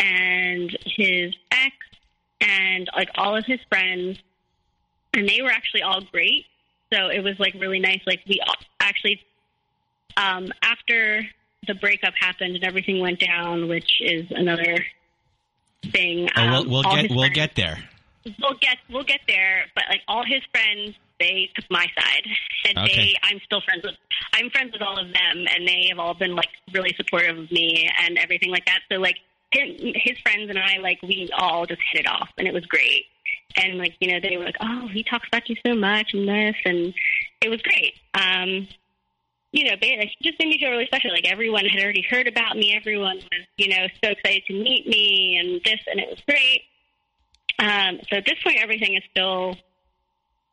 and 0.00 0.76
his 0.84 1.34
ex, 1.52 1.74
and 2.40 2.88
like 2.96 3.10
all 3.14 3.36
of 3.36 3.46
his 3.46 3.60
friends, 3.68 4.18
and 5.14 5.28
they 5.28 5.42
were 5.42 5.50
actually 5.50 5.82
all 5.82 6.00
great. 6.00 6.46
So 6.92 7.08
it 7.08 7.20
was 7.22 7.38
like 7.38 7.54
really 7.54 7.80
nice. 7.80 8.00
Like 8.04 8.20
we 8.28 8.40
actually, 8.80 9.20
um, 10.16 10.52
after 10.62 11.24
the 11.66 11.74
breakup 11.74 12.14
happened 12.18 12.54
and 12.54 12.64
everything 12.64 13.00
went 13.00 13.20
down, 13.20 13.68
which 13.68 14.00
is 14.00 14.26
another 14.30 14.84
thing. 15.92 16.28
Oh, 16.36 16.42
we'll, 16.46 16.54
um, 16.62 16.68
we'll 16.70 16.82
get 16.82 17.10
we'll 17.10 17.18
friends- 17.20 17.34
get 17.34 17.54
there. 17.56 17.78
we'll 18.40 18.54
get 18.60 18.78
we'll 18.90 19.04
get 19.04 19.20
there. 19.28 19.64
But 19.74 19.84
like 19.88 20.02
all 20.08 20.24
his 20.24 20.42
friends, 20.52 20.94
they 21.18 21.50
took 21.54 21.64
my 21.70 21.86
side, 21.98 22.26
and 22.68 22.78
Okay. 22.78 22.96
they 22.96 23.14
I'm 23.22 23.40
still 23.44 23.60
friends 23.62 23.84
with 23.84 23.94
I'm 24.34 24.50
friends 24.50 24.72
with 24.72 24.82
all 24.82 24.98
of 24.98 25.06
them, 25.12 25.46
and 25.54 25.66
they 25.66 25.86
have 25.88 25.98
all 25.98 26.14
been 26.14 26.34
like 26.34 26.48
really 26.72 26.94
supportive 26.96 27.38
of 27.38 27.50
me 27.50 27.88
and 28.02 28.18
everything 28.18 28.50
like 28.50 28.66
that. 28.66 28.80
So 28.90 28.98
like 28.98 29.16
his, 29.52 29.76
his 29.96 30.18
friends 30.18 30.50
and 30.50 30.58
I 30.58 30.78
like 30.78 31.00
we 31.02 31.30
all 31.38 31.66
just 31.66 31.80
hit 31.92 32.00
it 32.04 32.08
off, 32.08 32.28
and 32.38 32.46
it 32.46 32.54
was 32.54 32.64
great. 32.66 33.06
And 33.56 33.78
like 33.78 33.94
you 34.00 34.12
know 34.12 34.20
they 34.20 34.36
were 34.36 34.44
like, 34.44 34.56
oh, 34.60 34.88
he 34.88 35.02
talks 35.02 35.26
about 35.28 35.48
you 35.48 35.56
so 35.66 35.74
much 35.74 36.12
and 36.12 36.28
this, 36.28 36.56
and 36.64 36.92
it 37.40 37.48
was 37.48 37.62
great. 37.62 37.94
Um, 38.14 38.68
you 39.56 39.64
know, 39.64 39.70
like, 39.80 40.10
just 40.22 40.38
made 40.38 40.48
me 40.48 40.58
feel 40.58 40.70
really 40.70 40.84
special. 40.86 41.10
Like 41.10 41.26
everyone 41.26 41.64
had 41.64 41.82
already 41.82 42.04
heard 42.10 42.28
about 42.28 42.56
me. 42.56 42.74
Everyone 42.76 43.16
was, 43.16 43.46
you 43.56 43.68
know, 43.68 43.86
so 44.04 44.10
excited 44.10 44.42
to 44.48 44.52
meet 44.52 44.86
me 44.86 45.38
and 45.40 45.62
this, 45.64 45.80
and 45.90 45.98
it 45.98 46.08
was 46.10 46.20
great. 46.28 46.60
Um, 47.58 47.98
so 48.10 48.18
at 48.18 48.26
this 48.26 48.36
point, 48.44 48.58
everything 48.60 48.96
is 48.96 49.02
still, 49.10 49.56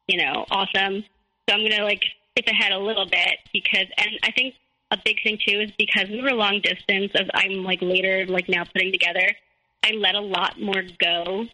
you 0.08 0.18
know, 0.18 0.46
awesome. 0.50 1.04
So 1.50 1.54
I'm 1.54 1.60
going 1.60 1.72
to 1.72 1.84
like 1.84 2.02
skip 2.32 2.48
ahead 2.48 2.72
a 2.72 2.80
little 2.80 3.06
bit 3.06 3.40
because, 3.52 3.88
and 3.98 4.12
I 4.24 4.32
think 4.32 4.56
a 4.92 4.98
big 5.04 5.22
thing 5.22 5.38
too 5.46 5.60
is 5.60 5.72
because 5.78 6.08
we 6.08 6.22
were 6.22 6.32
long 6.32 6.62
distance. 6.64 7.12
Of 7.16 7.30
I'm 7.34 7.64
like 7.64 7.82
later, 7.82 8.26
like 8.28 8.48
now 8.48 8.64
putting 8.64 8.94
together, 8.94 9.36
I 9.84 9.92
let 9.92 10.16
a 10.16 10.22
lot 10.22 10.62
more 10.62 10.82
go 10.98 11.46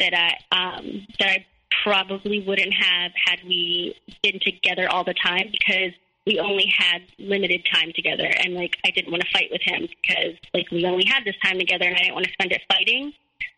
that 0.00 0.12
I 0.12 0.56
um, 0.56 1.06
that 1.20 1.28
I 1.28 1.46
probably 1.84 2.42
wouldn't 2.42 2.74
have 2.74 3.12
had 3.26 3.38
we 3.46 3.94
been 4.24 4.40
together 4.40 4.88
all 4.90 5.04
the 5.04 5.14
time 5.14 5.52
because 5.52 5.92
we 6.26 6.40
only 6.40 6.66
had 6.76 7.02
limited 7.18 7.64
time 7.72 7.92
together 7.94 8.28
and 8.44 8.54
like 8.54 8.76
I 8.84 8.90
didn't 8.90 9.12
want 9.12 9.22
to 9.24 9.30
fight 9.30 9.48
with 9.50 9.62
him 9.62 9.82
because 9.82 10.34
like 10.52 10.70
we 10.70 10.84
only 10.84 11.04
had 11.04 11.24
this 11.24 11.36
time 11.42 11.58
together 11.58 11.86
and 11.86 11.94
I 11.94 12.00
didn't 12.00 12.14
want 12.14 12.26
to 12.26 12.32
spend 12.32 12.52
it 12.52 12.62
fighting. 12.68 13.12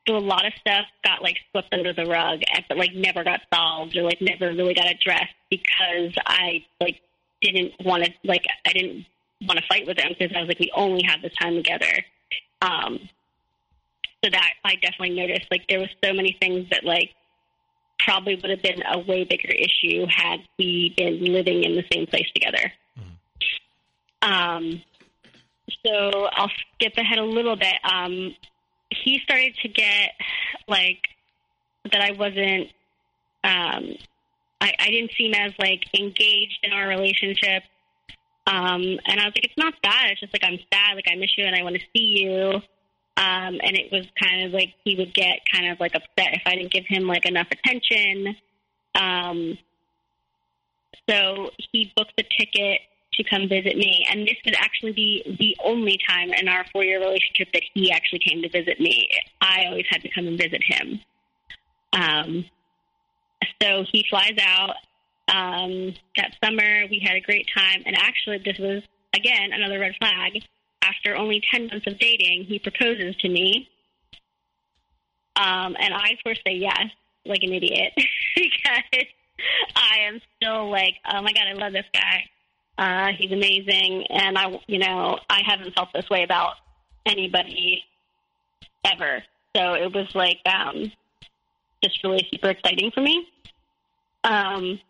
So 0.07 0.17
a 0.17 0.19
lot 0.19 0.47
of 0.47 0.53
stuff 0.61 0.85
got 1.03 1.23
like 1.23 1.37
swept 1.51 1.73
under 1.73 1.93
the 1.93 2.05
rug 2.05 2.41
but 2.69 2.77
like 2.77 2.95
never 2.95 3.25
got 3.25 3.41
solved 3.53 3.97
or 3.97 4.03
like 4.03 4.21
never 4.21 4.53
really 4.53 4.75
got 4.75 4.87
addressed 4.87 5.35
because 5.51 6.13
I 6.27 6.65
like 6.81 7.01
didn't 7.41 7.73
want 7.85 8.05
to 8.05 8.13
like 8.25 8.45
I 8.67 8.73
didn't 8.73 9.07
want 9.43 9.59
to 9.59 9.67
fight 9.67 9.87
with 9.87 9.99
him 9.99 10.15
because 10.19 10.37
I 10.37 10.41
was 10.41 10.49
like 10.49 10.59
we 10.59 10.71
only 10.75 11.03
have 11.05 11.23
this 11.23 11.35
time 11.41 11.55
together. 11.55 12.05
Um 12.61 13.09
so 14.23 14.31
that 14.31 14.53
I 14.65 14.75
definitely 14.75 15.11
noticed 15.11 15.47
like 15.51 15.63
there 15.69 15.79
was 15.79 15.89
so 16.05 16.13
many 16.13 16.37
things 16.41 16.69
that 16.71 16.85
like 16.85 17.15
probably 17.99 18.37
would 18.37 18.51
have 18.51 18.63
been 18.63 18.83
a 18.91 18.99
way 18.99 19.25
bigger 19.25 19.49
issue 19.49 20.07
had 20.09 20.41
we 20.59 20.95
been 20.97 21.25
living 21.25 21.65
in 21.65 21.75
the 21.75 21.85
same 21.93 22.07
place 22.07 22.27
together. 22.35 22.73
Um, 24.23 24.83
so 25.85 26.29
I'll 26.33 26.51
skip 26.75 26.97
ahead 26.97 27.19
a 27.19 27.25
little 27.25 27.57
bit. 27.57 27.75
Um, 27.85 28.35
he 28.91 29.21
started 29.23 29.55
to 29.63 29.69
get 29.69 30.13
like 30.67 31.09
that 31.93 32.01
I 32.01 32.13
wasn't. 32.13 32.69
Um, 33.45 33.97
I, 34.61 34.75
I 34.79 34.91
didn't 34.91 35.13
seem 35.17 35.35
as 35.35 35.53
like 35.59 35.85
engaged 35.99 36.59
in 36.63 36.73
our 36.73 36.89
relationship. 36.89 37.63
Um, 38.47 38.83
and 38.83 39.21
I 39.21 39.27
was 39.27 39.35
like, 39.37 39.45
it's 39.45 39.59
not 39.59 39.75
that. 39.83 40.09
It's 40.11 40.21
just 40.21 40.33
like 40.33 40.43
I'm 40.45 40.59
sad. 40.73 40.95
Like 40.97 41.07
I 41.11 41.15
miss 41.17 41.37
you 41.37 41.45
and 41.45 41.55
I 41.55 41.63
want 41.63 41.77
to 41.77 41.83
see 41.95 42.23
you. 42.23 42.61
Um, 43.19 43.59
and 43.65 43.77
it 43.77 43.91
was 43.91 44.07
kind 44.23 44.45
of 44.45 44.53
like 44.53 44.75
he 44.85 44.95
would 44.95 45.13
get 45.13 45.41
kind 45.53 45.69
of 45.73 45.81
like 45.81 45.97
upset 45.97 46.35
if 46.35 46.43
I 46.47 46.55
didn't 46.55 46.71
give 46.71 46.85
him 46.87 47.09
like 47.09 47.27
enough 47.27 47.49
attention. 47.51 48.37
Um, 48.95 49.59
so 51.11 51.51
he 51.73 51.93
booked 51.97 52.13
the 52.17 52.23
ticket 52.23 52.83
to 53.15 53.25
come 53.25 53.49
visit 53.49 53.77
me, 53.77 54.07
and 54.09 54.25
this 54.25 54.37
would 54.45 54.55
actually 54.57 54.93
be 54.93 55.37
the 55.41 55.57
only 55.65 55.99
time 56.09 56.33
in 56.33 56.47
our 56.47 56.65
four-year 56.73 57.01
relationship 57.01 57.49
that 57.53 57.63
he 57.75 57.91
actually 57.91 58.21
came 58.21 58.41
to 58.43 58.49
visit 58.49 58.79
me. 58.79 59.09
I 59.41 59.65
always 59.67 59.87
had 59.91 60.03
to 60.03 60.09
come 60.11 60.29
and 60.29 60.39
visit 60.39 60.63
him. 60.65 61.01
Um, 61.93 62.45
so 63.61 63.85
he 63.91 64.07
flies 64.09 64.37
out 64.41 64.77
um, 65.27 65.93
that 66.17 66.37
summer. 66.45 66.87
We 66.89 67.03
had 67.05 67.17
a 67.17 67.21
great 67.21 67.49
time, 67.53 67.83
and 67.85 67.97
actually, 67.97 68.39
this 68.45 68.59
was 68.59 68.85
again 69.13 69.53
another 69.53 69.81
red 69.81 69.97
flag 69.99 70.45
after 70.89 71.17
only 71.17 71.43
10 71.53 71.69
months 71.69 71.87
of 71.87 71.99
dating, 71.99 72.45
he 72.45 72.59
proposes 72.59 73.17
to 73.17 73.29
me. 73.29 73.69
Um, 75.37 75.77
and 75.79 75.95
I, 75.95 76.11
of 76.11 76.23
course, 76.25 76.39
say 76.47 76.55
yes, 76.55 76.87
like 77.25 77.43
an 77.43 77.53
idiot, 77.53 77.93
because 78.37 79.07
I 79.77 79.99
am 80.09 80.21
still 80.37 80.71
like, 80.71 80.95
oh 81.09 81.23
my 81.23 81.33
God, 81.33 81.45
I 81.49 81.53
love 81.53 81.73
this 81.73 81.87
guy. 81.93 82.25
Uh, 82.77 83.13
he's 83.17 83.33
amazing. 83.33 84.07
And 84.11 84.39
I, 84.39 84.61
you 84.67 84.79
know, 84.79 85.19
I 85.29 85.43
haven't 85.45 85.75
felt 85.75 85.91
this 85.93 86.09
way 86.11 86.23
about 86.23 86.55
anybody 87.07 87.85
ever. 88.85 89.23
So 89.57 89.75
it 89.75 89.93
was 89.93 90.09
like, 90.15 90.39
um, 90.47 90.93
just 91.83 92.03
really 92.03 92.27
super 92.31 92.51
exciting 92.51 92.91
for 92.93 93.01
me. 93.01 93.27
Um, 94.25 94.81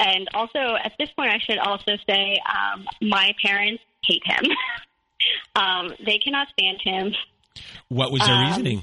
and 0.00 0.28
also, 0.34 0.76
at 0.82 0.92
this 0.98 1.08
point, 1.10 1.30
I 1.30 1.38
should 1.38 1.58
also 1.58 1.96
say 2.08 2.40
um, 2.48 2.86
my 3.00 3.34
parents 3.44 3.82
hate 4.04 4.22
him. 4.24 4.44
Um, 5.56 5.92
they 6.04 6.18
cannot 6.18 6.48
stand 6.58 6.78
him. 6.82 7.14
What 7.88 8.12
was 8.12 8.22
their 8.22 8.34
Um, 8.34 8.46
reasoning? 8.46 8.82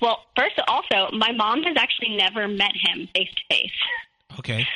Well, 0.00 0.24
first, 0.36 0.58
also, 0.66 1.14
my 1.16 1.32
mom 1.32 1.62
has 1.64 1.76
actually 1.76 2.16
never 2.16 2.48
met 2.48 2.72
him 2.74 3.08
face 3.14 3.28
to 3.28 3.56
face. 3.56 3.78
Okay. 4.38 4.66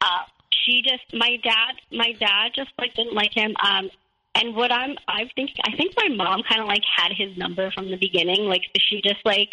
Uh, 0.00 0.22
she 0.50 0.82
just, 0.82 1.02
my 1.12 1.36
dad, 1.44 1.74
my 1.90 2.12
dad 2.18 2.52
just 2.54 2.70
like 2.78 2.94
didn't 2.94 3.14
like 3.14 3.34
him. 3.34 3.54
Um, 3.62 3.90
and 4.34 4.56
what 4.56 4.72
I'm, 4.72 4.96
I 5.06 5.28
think, 5.36 5.50
I 5.64 5.76
think 5.76 5.94
my 5.96 6.08
mom 6.08 6.42
kind 6.48 6.62
of 6.62 6.68
like 6.68 6.82
had 6.96 7.12
his 7.12 7.36
number 7.36 7.70
from 7.72 7.90
the 7.90 7.96
beginning. 7.96 8.46
Like 8.46 8.62
she 8.78 9.02
just 9.02 9.20
like, 9.26 9.50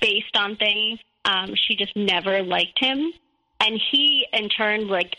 based 0.00 0.34
on 0.34 0.56
things, 0.56 0.98
um, 1.26 1.54
she 1.54 1.76
just 1.76 1.94
never 1.94 2.42
liked 2.42 2.78
him. 2.80 3.12
And 3.60 3.80
he, 3.90 4.26
in 4.32 4.48
turn, 4.48 4.88
like 4.88 5.14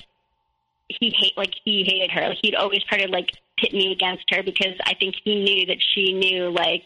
he 0.87 1.13
hate, 1.17 1.37
like 1.37 1.53
he 1.63 1.83
hated 1.83 2.11
her. 2.11 2.29
Like 2.29 2.39
he'd 2.41 2.55
always 2.55 2.83
try 2.83 2.99
to 3.05 3.11
like 3.11 3.31
pit 3.57 3.73
me 3.73 3.91
against 3.91 4.23
her 4.31 4.43
because 4.43 4.73
I 4.85 4.93
think 4.95 5.15
he 5.23 5.35
knew 5.35 5.65
that 5.67 5.77
she 5.93 6.13
knew 6.13 6.51
like 6.51 6.85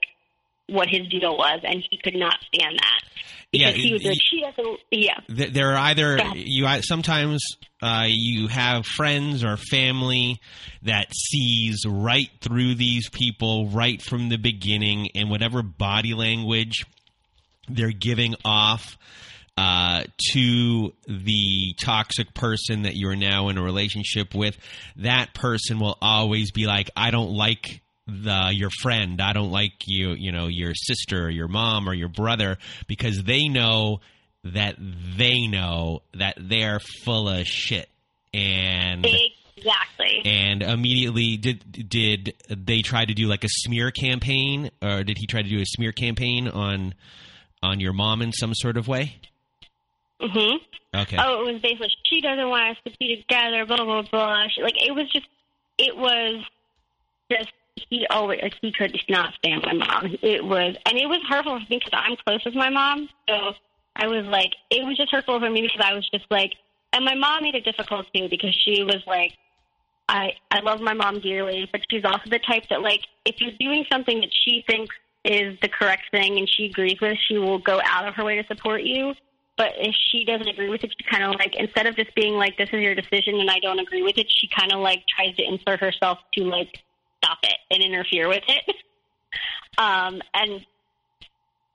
what 0.67 0.89
his 0.89 1.07
deal 1.07 1.37
was, 1.37 1.61
and 1.63 1.83
he 1.89 1.97
could 1.97 2.15
not 2.15 2.35
stand 2.53 2.77
that 2.77 2.99
Yeah, 3.53 3.71
he 3.71 3.93
was 3.93 4.03
like, 4.03 4.17
she 4.21 4.41
doesn't. 4.41 4.79
Yeah, 4.91 5.19
there 5.29 5.71
are 5.71 5.77
either 5.77 6.17
you 6.35 6.67
sometimes 6.81 7.41
uh, 7.81 8.05
you 8.07 8.47
have 8.47 8.85
friends 8.85 9.43
or 9.43 9.55
family 9.57 10.41
that 10.83 11.13
sees 11.15 11.85
right 11.87 12.29
through 12.41 12.75
these 12.75 13.09
people 13.09 13.69
right 13.69 14.01
from 14.01 14.29
the 14.29 14.37
beginning 14.37 15.09
and 15.15 15.29
whatever 15.29 15.61
body 15.63 16.13
language 16.13 16.85
they're 17.69 17.91
giving 17.91 18.35
off 18.43 18.97
uh, 19.57 20.03
to 20.33 20.93
the 21.07 21.73
toxic 21.81 22.33
person 22.33 22.83
that 22.83 22.95
you're 22.95 23.15
now 23.15 23.49
in 23.49 23.57
a 23.57 23.63
relationship 23.63 24.35
with, 24.35 24.55
that 24.97 25.33
person 25.33 25.79
will 25.79 25.97
always 25.99 26.51
be 26.51 26.67
like, 26.67 26.91
I 26.95 27.09
don't 27.09 27.31
like 27.31 27.81
the 28.05 28.51
your 28.53 28.69
friend, 28.81 29.19
I 29.19 29.33
don't 29.33 29.51
like 29.51 29.87
you, 29.87 30.11
you 30.11 30.31
know, 30.31 30.47
your 30.47 30.73
sister 30.75 31.25
or 31.25 31.29
your 31.29 31.47
mom 31.47 31.89
or 31.89 31.93
your 31.93 32.07
brother 32.07 32.57
because 32.87 33.23
they 33.23 33.47
know 33.47 33.99
that 34.43 34.75
they 35.17 35.47
know 35.47 36.03
that 36.13 36.37
they're 36.39 36.79
full 37.03 37.27
of 37.27 37.45
shit. 37.47 37.89
And 38.33 39.05
exactly. 39.05 40.21
and 40.23 40.61
immediately 40.61 41.37
did 41.37 41.89
did 41.89 42.35
they 42.49 42.81
try 42.81 43.03
to 43.03 43.13
do 43.13 43.27
like 43.27 43.43
a 43.43 43.49
smear 43.49 43.91
campaign 43.91 44.69
or 44.81 45.03
did 45.03 45.17
he 45.17 45.25
try 45.25 45.41
to 45.41 45.49
do 45.49 45.59
a 45.59 45.65
smear 45.65 45.91
campaign 45.91 46.47
on 46.47 46.93
on 47.63 47.79
your 47.79 47.93
mom 47.93 48.21
in 48.21 48.31
some 48.31 48.53
sort 48.53 48.77
of 48.77 48.87
way? 48.87 49.15
Hmm 50.21 50.57
Okay. 50.95 51.17
Oh, 51.19 51.41
it 51.47 51.53
was 51.53 51.61
basically 51.61 51.91
she 52.05 52.21
doesn't 52.21 52.49
want 52.49 52.71
us 52.71 52.77
to 52.85 52.91
be 52.99 53.17
together. 53.17 53.65
Blah 53.65 53.83
blah 53.83 54.01
blah. 54.03 54.47
She, 54.49 54.61
like 54.61 54.75
it 54.77 54.93
was 54.93 55.09
just, 55.11 55.27
it 55.77 55.95
was 55.95 56.43
just 57.29 57.51
he 57.89 58.07
always 58.09 58.39
like 58.41 58.53
he 58.61 58.71
could 58.71 58.97
not 59.09 59.33
stand 59.35 59.63
my 59.63 59.73
mom. 59.73 60.17
It 60.21 60.43
was, 60.43 60.75
and 60.85 60.97
it 60.97 61.07
was 61.07 61.19
hurtful 61.29 61.59
for 61.59 61.65
me 61.69 61.79
because 61.83 61.91
I'm 61.93 62.15
close 62.25 62.43
with 62.45 62.55
my 62.55 62.69
mom. 62.69 63.09
So 63.29 63.53
I 63.95 64.07
was 64.07 64.25
like, 64.25 64.53
it 64.71 64.85
was 64.85 64.97
just 64.97 65.11
hurtful 65.11 65.39
for 65.39 65.49
me 65.49 65.61
because 65.61 65.81
I 65.83 65.93
was 65.93 66.07
just 66.09 66.25
like, 66.31 66.53
and 66.93 67.05
my 67.05 67.15
mom 67.15 67.43
made 67.43 67.55
it 67.55 67.65
difficult 67.65 68.07
too 68.15 68.27
because 68.29 68.55
she 68.55 68.83
was 68.83 69.03
like, 69.05 69.33
I 70.09 70.31
I 70.51 70.61
love 70.61 70.81
my 70.81 70.93
mom 70.93 71.19
dearly, 71.19 71.67
but 71.71 71.81
she's 71.89 72.05
also 72.05 72.29
the 72.29 72.39
type 72.39 72.63
that 72.69 72.81
like 72.81 73.01
if 73.25 73.35
you're 73.39 73.57
doing 73.59 73.85
something 73.91 74.21
that 74.21 74.31
she 74.45 74.63
thinks 74.67 74.95
is 75.25 75.57
the 75.61 75.67
correct 75.67 76.03
thing 76.11 76.37
and 76.37 76.49
she 76.49 76.65
agrees 76.65 76.99
with, 77.01 77.17
she 77.27 77.37
will 77.37 77.59
go 77.59 77.81
out 77.83 78.07
of 78.07 78.15
her 78.15 78.23
way 78.23 78.41
to 78.41 78.47
support 78.47 78.83
you. 78.83 79.13
But 79.57 79.73
if 79.77 79.95
she 80.11 80.23
doesn't 80.23 80.47
agree 80.47 80.69
with 80.69 80.83
it, 80.83 80.93
she 80.97 81.09
kind 81.09 81.23
of 81.23 81.31
like 81.39 81.55
instead 81.55 81.87
of 81.87 81.95
just 81.95 82.13
being 82.13 82.35
like 82.35 82.57
this 82.57 82.69
is 82.71 82.79
your 82.79 82.93
decision 82.93 83.39
and 83.39 83.49
I 83.49 83.59
don't 83.59 83.79
agree 83.79 84.03
with 84.03 84.17
it, 84.17 84.27
she 84.29 84.47
kind 84.47 84.71
of 84.71 84.79
like 84.79 85.03
tries 85.07 85.35
to 85.35 85.43
insert 85.43 85.79
herself 85.79 86.19
to 86.35 86.43
like 86.43 86.83
stop 87.17 87.39
it 87.43 87.57
and 87.71 87.83
interfere 87.83 88.27
with 88.27 88.43
it. 88.47 88.75
um, 89.79 90.21
and 90.33 90.63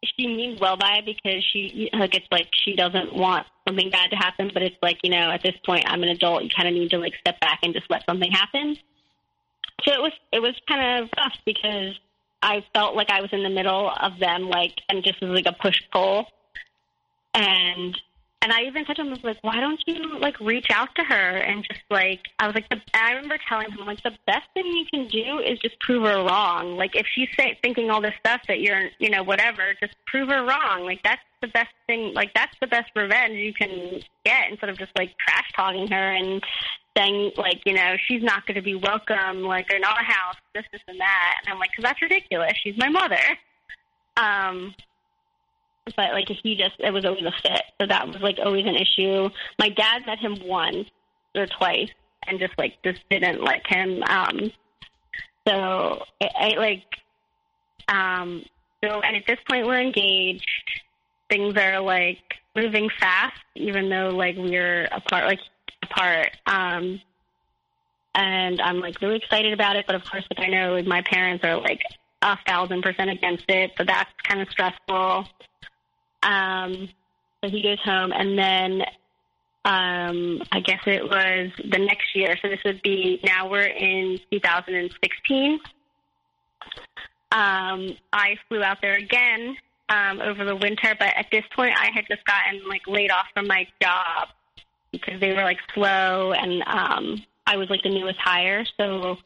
she 0.05 0.27
means 0.27 0.61
well 0.61 0.77
by 0.77 0.99
it 0.99 1.07
because 1.07 1.45
she 1.53 1.90
like 1.92 2.14
it's 2.14 2.27
like 2.31 2.49
she 2.53 2.75
doesn't 2.75 3.14
want 3.14 3.47
something 3.66 3.90
bad 3.90 4.11
to 4.11 4.16
happen, 4.16 4.51
but 4.53 4.62
it's 4.62 4.77
like 4.81 4.99
you 5.03 5.11
know 5.11 5.31
at 5.31 5.42
this 5.42 5.57
point 5.64 5.85
I'm 5.87 6.03
an 6.03 6.09
adult, 6.09 6.45
you 6.45 6.51
kind 6.55 6.68
of 6.68 6.75
need 6.75 6.90
to 6.90 6.99
like 6.99 7.14
step 7.21 7.40
back 7.40 7.61
and 7.62 7.75
just 7.75 7.90
let 7.90 8.05
something 8.07 8.31
happen. 8.31 8.77
So 9.85 9.92
it 9.92 10.01
was 10.01 10.12
it 10.33 10.40
was 10.40 10.55
kind 10.68 11.03
of 11.03 11.11
rough 11.16 11.37
because 11.45 11.99
I 12.42 12.64
felt 12.75 12.97
like 12.97 13.11
I 13.11 13.21
was 13.21 13.33
in 13.33 13.42
the 13.42 13.51
middle 13.51 13.90
of 14.01 14.18
them, 14.18 14.49
like 14.49 14.81
and 14.88 15.03
just 15.05 15.21
was 15.21 15.31
like 15.31 15.47
a 15.47 15.53
push 15.53 15.81
pull, 15.92 16.27
and 17.35 17.97
and 18.42 18.53
I 18.53 18.62
even 18.62 18.85
said 18.85 18.97
to 18.97 19.03
him, 19.03 19.09
I 19.09 19.11
was 19.11 19.23
like, 19.23 19.38
why 19.42 19.61
don't 19.61 19.81
you 19.87 20.18
like 20.18 20.38
reach 20.40 20.66
out 20.71 20.92
to 20.97 21.05
her 21.05 21.37
and 21.37 21.64
just 21.64 21.81
like 21.90 22.23
I 22.40 22.47
was 22.49 22.57
like, 22.57 22.68
the, 22.71 22.81
I 22.92 23.12
remember 23.12 23.38
telling 23.49 23.71
him 23.71 23.87
like 23.87 24.03
the 24.03 24.16
best 24.27 24.47
thing 24.53 24.66
you 24.66 24.85
can 24.92 25.07
do 25.07 25.38
is 25.38 25.61
just 25.61 25.79
prove 25.79 26.03
her 26.03 26.25
wrong. 26.25 26.77
Like 26.77 26.97
if 26.97 27.07
she's 27.14 27.29
say, 27.38 27.57
thinking 27.62 27.88
all 27.88 28.03
this 28.03 28.14
stuff 28.18 28.40
that 28.49 28.61
you're, 28.61 28.90
you 28.99 29.11
know, 29.11 29.23
whatever, 29.23 29.75
just 29.81 29.95
prove 30.07 30.29
her 30.29 30.45
wrong. 30.45 30.85
Like 30.85 31.05
that's 31.05 31.23
the 31.40 31.47
best 31.49 31.71
thing. 31.87 32.14
Like 32.14 32.35
that's 32.35 32.55
the 32.61 32.66
best 32.66 32.90
revenge 32.97 33.35
you 33.35 33.55
can 33.55 34.01
get 34.25 34.51
instead 34.51 34.71
of 34.71 34.77
just 34.77 34.90
like 34.99 35.16
trash 35.18 35.49
talking 35.55 35.87
her 35.87 36.12
and 36.12 36.42
saying 36.97 37.31
like, 37.37 37.61
you 37.64 37.75
know, 37.75 37.95
she's 38.09 38.25
not 38.25 38.45
going 38.45 38.57
to 38.57 38.62
be 38.62 38.75
welcome, 38.75 39.42
like 39.42 39.73
in 39.73 39.85
our 39.85 40.03
house, 40.03 40.37
this, 40.53 40.64
this, 40.73 40.83
and 40.88 40.99
that. 40.99 41.35
And 41.45 41.53
I'm 41.53 41.61
like, 41.61 41.71
because 41.71 41.85
that's 41.85 42.03
ridiculous. 42.03 42.55
She's 42.62 42.77
my 42.77 42.88
mother. 42.88 43.23
Um, 44.16 44.75
but 45.85 46.12
like 46.12 46.29
he 46.29 46.57
just 46.57 46.75
it 46.79 46.92
was 46.92 47.05
always 47.05 47.25
a 47.25 47.33
fit. 47.42 47.62
So 47.81 47.87
that 47.87 48.07
was 48.07 48.21
like 48.21 48.38
always 48.45 48.66
an 48.66 48.77
issue. 48.77 49.29
My 49.59 49.68
dad 49.68 50.07
met 50.07 50.18
him 50.18 50.38
once 50.45 50.88
or 51.35 51.47
twice 51.47 51.90
and 52.27 52.38
just 52.38 52.53
like 52.59 52.75
just 52.85 53.01
didn't 53.11 53.42
like 53.42 53.66
him. 53.66 54.03
Um 54.05 54.53
so 55.47 56.05
I, 56.21 56.29
I 56.37 56.49
like 56.57 56.85
um 57.88 58.45
so 58.83 59.01
and 59.01 59.16
at 59.16 59.25
this 59.27 59.38
point 59.49 59.66
we're 59.66 59.81
engaged. 59.81 60.49
Things 61.29 61.57
are 61.57 61.81
like 61.81 62.18
moving 62.55 62.90
fast 63.01 63.40
even 63.55 63.88
though 63.88 64.11
like 64.11 64.37
we're 64.37 64.85
apart 64.85 65.27
like 65.27 65.40
apart. 65.83 66.31
Um 66.47 67.01
and 68.14 68.61
i'm 68.61 68.81
like 68.81 69.01
really 69.01 69.16
excited 69.16 69.53
about 69.53 69.77
it 69.77 69.87
but 69.87 69.95
of 69.95 70.05
course 70.05 70.25
like 70.37 70.47
i 70.47 70.51
know 70.51 70.75
like 70.75 70.87
my 70.87 71.03
parents 71.03 71.42
are 71.45 71.59
like 71.61 71.81
a 72.23 72.37
thousand 72.47 72.83
percent 72.83 73.11
against 73.11 73.45
it 73.49 73.71
so 73.77 73.85
that's 73.85 74.11
kind 74.23 74.40
of 74.40 74.49
stressful 74.51 75.27
um, 76.22 76.88
so 77.42 77.50
he 77.50 77.62
goes 77.62 77.80
home, 77.85 78.12
and 78.12 78.38
then 78.38 78.82
um, 79.64 80.42
I 80.50 80.61
guess 80.61 80.80
it 80.87 81.04
was 81.04 81.50
the 81.58 81.78
next 81.78 82.14
year. 82.14 82.37
So 82.42 82.48
this 82.48 82.61
would 82.64 82.82
be 82.82 83.20
now 83.24 83.48
we're 83.48 83.62
in 83.62 84.18
2016. 84.30 85.61
Um, 87.32 87.96
I 88.12 88.37
flew 88.48 88.62
out 88.62 88.78
there 88.82 88.96
again 88.96 89.56
um, 89.88 90.20
over 90.20 90.44
the 90.44 90.56
winter, 90.56 90.94
but 90.98 91.12
at 91.16 91.26
this 91.30 91.44
point 91.54 91.74
I 91.78 91.90
had 91.94 92.04
just 92.08 92.24
gotten 92.24 92.68
like 92.68 92.82
laid 92.87 93.11
off 93.11 93.26
from 93.35 93.46
my 93.46 93.66
job 93.80 94.28
because 94.90 95.20
they 95.20 95.32
were 95.32 95.42
like 95.42 95.58
slow, 95.74 96.32
and 96.32 96.62
um, 96.66 97.22
I 97.46 97.56
was 97.56 97.70
like 97.70 97.82
the 97.82 97.88
newest 97.88 98.18
hire, 98.18 98.64
so 98.78 99.16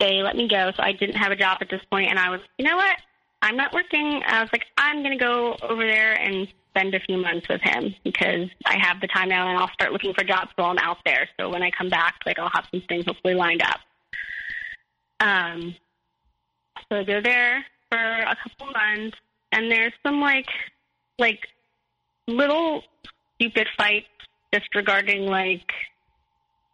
they 0.00 0.22
let 0.22 0.36
me 0.36 0.48
go. 0.48 0.72
So 0.76 0.82
I 0.82 0.92
didn't 0.92 1.16
have 1.16 1.32
a 1.32 1.36
job 1.36 1.58
at 1.60 1.70
this 1.70 1.80
point, 1.90 2.10
and 2.10 2.18
I 2.18 2.30
was, 2.30 2.40
you 2.58 2.64
know 2.66 2.76
what? 2.76 2.96
I'm 3.42 3.56
not 3.56 3.72
working. 3.72 4.22
I 4.26 4.40
was 4.40 4.50
like, 4.52 4.64
I'm 4.78 5.02
going 5.02 5.16
to 5.16 5.24
go 5.24 5.56
over 5.62 5.86
there 5.86 6.14
and 6.14 6.48
spend 6.70 6.94
a 6.94 7.00
few 7.00 7.16
months 7.16 7.48
with 7.48 7.60
him 7.62 7.94
because 8.04 8.48
I 8.66 8.76
have 8.78 9.00
the 9.00 9.06
time 9.06 9.28
now 9.28 9.48
and 9.48 9.58
I'll 9.58 9.70
start 9.72 9.92
looking 9.92 10.12
for 10.14 10.24
jobs 10.24 10.50
while 10.56 10.70
I'm 10.70 10.78
out 10.78 10.98
there. 11.04 11.28
So 11.38 11.48
when 11.48 11.62
I 11.62 11.70
come 11.70 11.88
back, 11.88 12.16
like 12.26 12.38
I'll 12.38 12.50
have 12.52 12.66
some 12.70 12.82
things 12.88 13.06
hopefully 13.06 13.34
lined 13.34 13.62
up. 13.62 13.80
Um, 15.20 15.74
so 16.88 16.98
I 16.98 17.04
go 17.04 17.20
there 17.22 17.64
for 17.90 17.98
a 17.98 18.36
couple 18.42 18.72
months 18.72 19.16
and 19.52 19.70
there's 19.70 19.94
some 20.04 20.20
like, 20.20 20.48
like 21.18 21.40
little 22.28 22.82
stupid 23.36 23.68
fights 23.78 24.06
just 24.52 24.74
regarding 24.74 25.26
like 25.26 25.72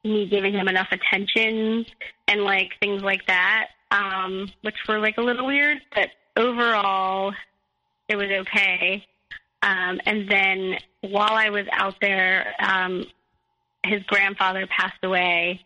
me 0.04 0.26
giving 0.26 0.52
him 0.52 0.68
enough 0.68 0.88
attention 0.90 1.86
and 2.26 2.42
like 2.42 2.72
things 2.80 3.02
like 3.02 3.24
that, 3.26 3.68
um, 3.90 4.50
which 4.62 4.74
were 4.88 4.98
like 4.98 5.18
a 5.18 5.22
little 5.22 5.46
weird, 5.46 5.78
but 5.94 6.08
overall 6.36 7.32
it 8.08 8.16
was 8.16 8.30
okay. 8.30 9.06
Um, 9.62 10.00
and 10.06 10.28
then 10.28 10.76
while 11.00 11.32
I 11.32 11.50
was 11.50 11.66
out 11.72 11.96
there, 12.00 12.54
um, 12.58 13.04
his 13.84 14.02
grandfather 14.04 14.66
passed 14.66 15.02
away, 15.02 15.64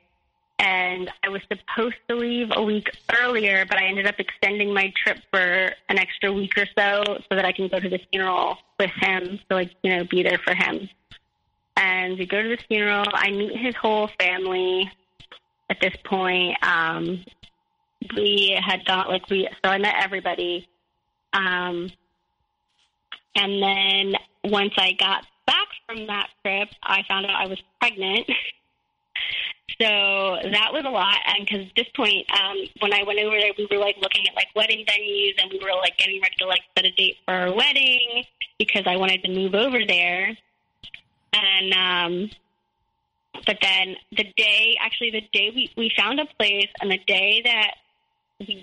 and 0.58 1.10
I 1.22 1.28
was 1.28 1.42
supposed 1.48 1.96
to 2.08 2.14
leave 2.14 2.48
a 2.54 2.62
week 2.62 2.90
earlier, 3.20 3.66
but 3.66 3.78
I 3.78 3.86
ended 3.86 4.06
up 4.06 4.18
extending 4.18 4.72
my 4.72 4.92
trip 5.02 5.18
for 5.30 5.72
an 5.88 5.98
extra 5.98 6.32
week 6.32 6.56
or 6.56 6.66
so 6.78 7.04
so 7.06 7.36
that 7.36 7.44
I 7.44 7.52
can 7.52 7.68
go 7.68 7.78
to 7.78 7.88
the 7.88 8.00
funeral 8.10 8.58
with 8.78 8.90
him, 9.00 9.38
so 9.48 9.54
like 9.54 9.72
you 9.82 9.96
know 9.96 10.04
be 10.04 10.22
there 10.22 10.38
for 10.38 10.54
him. 10.54 10.88
And 11.76 12.18
we 12.18 12.26
go 12.26 12.42
to 12.42 12.48
the 12.48 12.58
funeral. 12.68 13.04
I 13.12 13.30
meet 13.30 13.56
his 13.56 13.74
whole 13.74 14.08
family. 14.18 14.90
At 15.68 15.80
this 15.80 15.94
point, 16.04 16.56
um, 16.62 17.24
we 18.16 18.58
had 18.62 18.84
got 18.84 19.08
like 19.08 19.28
we 19.30 19.48
so 19.64 19.70
I 19.70 19.78
met 19.78 19.94
everybody. 20.02 20.68
Um, 21.32 21.90
and 23.34 23.62
then 23.62 24.14
once 24.44 24.72
I 24.78 24.92
got 24.92 25.26
back 25.46 25.68
from 25.86 26.06
that 26.06 26.28
trip, 26.42 26.68
I 26.82 27.02
found 27.06 27.26
out 27.26 27.34
I 27.36 27.46
was 27.46 27.60
pregnant. 27.80 28.26
so 29.80 30.38
that 30.50 30.70
was 30.72 30.84
a 30.86 30.90
lot. 30.90 31.18
And 31.26 31.46
because 31.46 31.66
at 31.66 31.72
this 31.76 31.88
point, 31.94 32.26
um, 32.32 32.56
when 32.80 32.92
I 32.92 33.02
went 33.02 33.18
over 33.20 33.36
there, 33.38 33.52
we 33.58 33.68
were 33.70 33.78
like 33.78 33.96
looking 34.00 34.26
at 34.28 34.34
like 34.34 34.48
wedding 34.54 34.84
venues, 34.86 35.40
and 35.40 35.50
we 35.52 35.58
were 35.58 35.76
like 35.80 35.98
getting 35.98 36.20
ready 36.20 36.34
to 36.38 36.46
like 36.46 36.62
set 36.76 36.86
a 36.86 36.90
date 36.92 37.16
for 37.24 37.34
our 37.34 37.54
wedding 37.54 38.24
because 38.58 38.84
I 38.86 38.96
wanted 38.96 39.22
to 39.24 39.30
move 39.30 39.54
over 39.54 39.78
there. 39.86 40.36
And 41.32 41.74
um, 41.74 42.30
but 43.44 43.58
then 43.60 43.96
the 44.16 44.24
day, 44.36 44.76
actually, 44.80 45.10
the 45.10 45.28
day 45.32 45.52
we 45.54 45.70
we 45.76 45.92
found 45.96 46.20
a 46.20 46.26
place, 46.38 46.68
and 46.80 46.90
the 46.90 47.00
day 47.06 47.42
that 47.44 47.74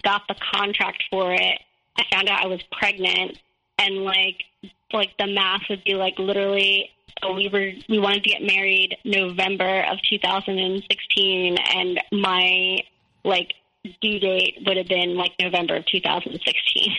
got 0.03 0.23
the 0.27 0.35
contract 0.53 1.03
for 1.09 1.33
it, 1.33 1.59
I 1.97 2.03
found 2.11 2.29
out 2.29 2.43
I 2.43 2.47
was 2.47 2.61
pregnant, 2.71 3.37
and 3.79 3.97
like 4.03 4.43
like 4.91 5.17
the 5.17 5.27
math 5.27 5.61
would 5.69 5.83
be 5.83 5.95
like 5.95 6.19
literally 6.19 6.91
so 7.21 7.33
we 7.33 7.47
were 7.51 7.71
we 7.89 7.99
wanted 7.99 8.23
to 8.23 8.29
get 8.29 8.41
married 8.41 8.97
November 9.03 9.85
of 9.91 9.99
2016, 10.09 11.57
and 11.57 11.99
my 12.11 12.79
like 13.23 13.53
due 14.01 14.19
date 14.19 14.59
would 14.65 14.77
have 14.77 14.87
been 14.87 15.15
like 15.15 15.31
November 15.39 15.75
of 15.75 15.85
2016. 15.85 16.93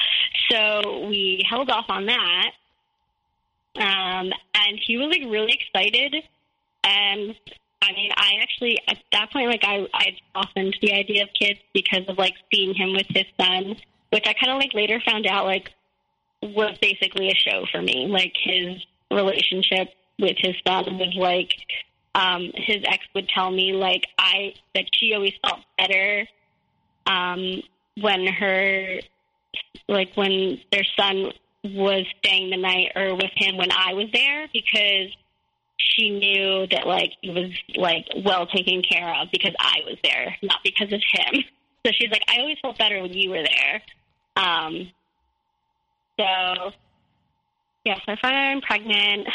so 0.50 1.06
we 1.06 1.44
held 1.48 1.70
off 1.70 1.86
on 1.88 2.06
that. 2.06 2.50
Um, 3.76 4.32
and 4.54 4.80
he 4.84 4.96
was 4.96 5.08
like 5.08 5.30
really 5.30 5.52
excited. 5.52 6.16
And 6.82 7.36
I 7.82 7.92
mean, 7.92 8.10
I 8.16 8.34
actually 8.42 8.78
at 8.88 8.98
that 9.12 9.32
point, 9.32 9.48
like 9.48 9.64
I, 9.64 9.86
I 9.94 10.16
softened 10.34 10.76
the 10.82 10.92
idea 10.92 11.22
of 11.22 11.28
kids 11.38 11.60
because 11.72 12.06
of 12.08 12.18
like 12.18 12.34
seeing 12.52 12.74
him 12.74 12.92
with 12.92 13.06
his 13.08 13.24
son, 13.40 13.76
which 14.10 14.26
I 14.26 14.34
kind 14.34 14.52
of 14.52 14.58
like 14.58 14.74
later 14.74 15.00
found 15.04 15.26
out 15.26 15.46
like 15.46 15.70
was 16.42 16.76
basically 16.80 17.28
a 17.28 17.34
show 17.34 17.64
for 17.72 17.80
me. 17.80 18.06
Like 18.08 18.32
his 18.42 18.84
relationship 19.10 19.94
with 20.18 20.36
his 20.38 20.54
son 20.66 20.98
was 20.98 21.14
like 21.16 21.52
um 22.14 22.50
his 22.54 22.78
ex 22.86 23.04
would 23.14 23.28
tell 23.28 23.50
me 23.50 23.72
like 23.72 24.06
I 24.18 24.54
that 24.74 24.84
she 24.92 25.14
always 25.14 25.32
felt 25.42 25.60
better 25.78 26.26
um 27.06 27.62
when 28.00 28.26
her 28.26 29.00
like 29.88 30.10
when 30.16 30.60
their 30.70 30.84
son 30.98 31.32
was 31.64 32.06
staying 32.18 32.50
the 32.50 32.56
night 32.56 32.92
or 32.96 33.14
with 33.14 33.30
him 33.36 33.56
when 33.56 33.70
I 33.70 33.94
was 33.94 34.06
there 34.12 34.48
because 34.52 35.14
she 35.88 36.10
knew 36.10 36.66
that 36.70 36.86
like 36.86 37.12
he 37.20 37.30
was 37.30 37.50
like 37.76 38.06
well 38.24 38.46
taken 38.46 38.82
care 38.82 39.14
of 39.20 39.28
because 39.32 39.54
I 39.58 39.80
was 39.86 39.96
there, 40.02 40.36
not 40.42 40.58
because 40.64 40.92
of 40.92 41.00
him. 41.12 41.44
So 41.86 41.92
she's 41.98 42.10
like, 42.10 42.22
I 42.28 42.40
always 42.40 42.58
felt 42.60 42.76
better 42.76 43.00
when 43.00 43.14
you 43.14 43.30
were 43.30 43.42
there. 43.42 43.82
Um, 44.36 44.90
so 46.18 46.72
yes, 47.84 48.00
I 48.06 48.16
find 48.20 48.36
I'm 48.36 48.60
pregnant. 48.60 49.26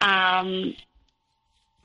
Um, 0.00 0.74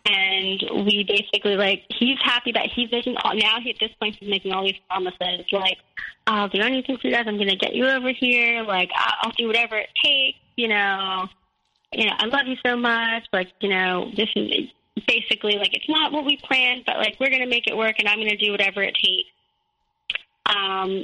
and 0.08 0.64
we 0.86 1.06
basically 1.08 1.56
like 1.56 1.84
he's 1.90 2.18
happy 2.24 2.52
that 2.54 2.68
he's 2.74 2.90
making 2.92 3.16
all 3.24 3.36
now 3.36 3.60
he, 3.62 3.72
at 3.72 3.76
this 3.80 3.92
point 4.00 4.16
he's 4.20 4.30
making 4.30 4.54
all 4.54 4.64
these 4.64 4.80
promises 4.90 5.46
like 5.52 5.78
I'll 6.26 6.50
do 6.50 6.62
anything 6.62 6.98
for 6.98 7.08
you 7.08 7.14
guys. 7.14 7.26
I'm 7.28 7.38
gonna 7.38 7.56
get 7.56 7.74
you 7.74 7.86
over 7.88 8.12
here. 8.12 8.64
Like 8.64 8.90
I'll 8.96 9.32
do 9.38 9.48
whatever 9.48 9.78
it 9.78 9.90
takes. 10.04 10.40
You 10.56 10.70
know, 10.70 11.28
you 11.92 12.06
know 12.06 12.14
I 12.18 12.26
love 12.26 12.48
you 12.48 12.56
so 12.66 12.76
much. 12.76 13.24
Like 13.34 13.52
you 13.62 13.70
know 13.70 14.12
this 14.16 14.30
is 14.36 14.70
basically 15.08 15.58
like 15.58 15.74
it's 15.74 15.90
not 15.90 16.12
what 16.12 16.26
we 16.26 16.38
planned, 16.38 16.84
but 16.86 16.98
like 16.98 17.16
we're 17.20 17.30
gonna 17.30 17.48
make 17.48 17.68
it 17.68 17.76
work, 17.76 17.96
and 18.00 18.08
I'm 18.08 18.18
gonna 18.18 18.38
do 18.38 18.52
whatever 18.52 18.82
it 18.82 18.96
takes. 18.96 19.30
Um, 20.46 21.04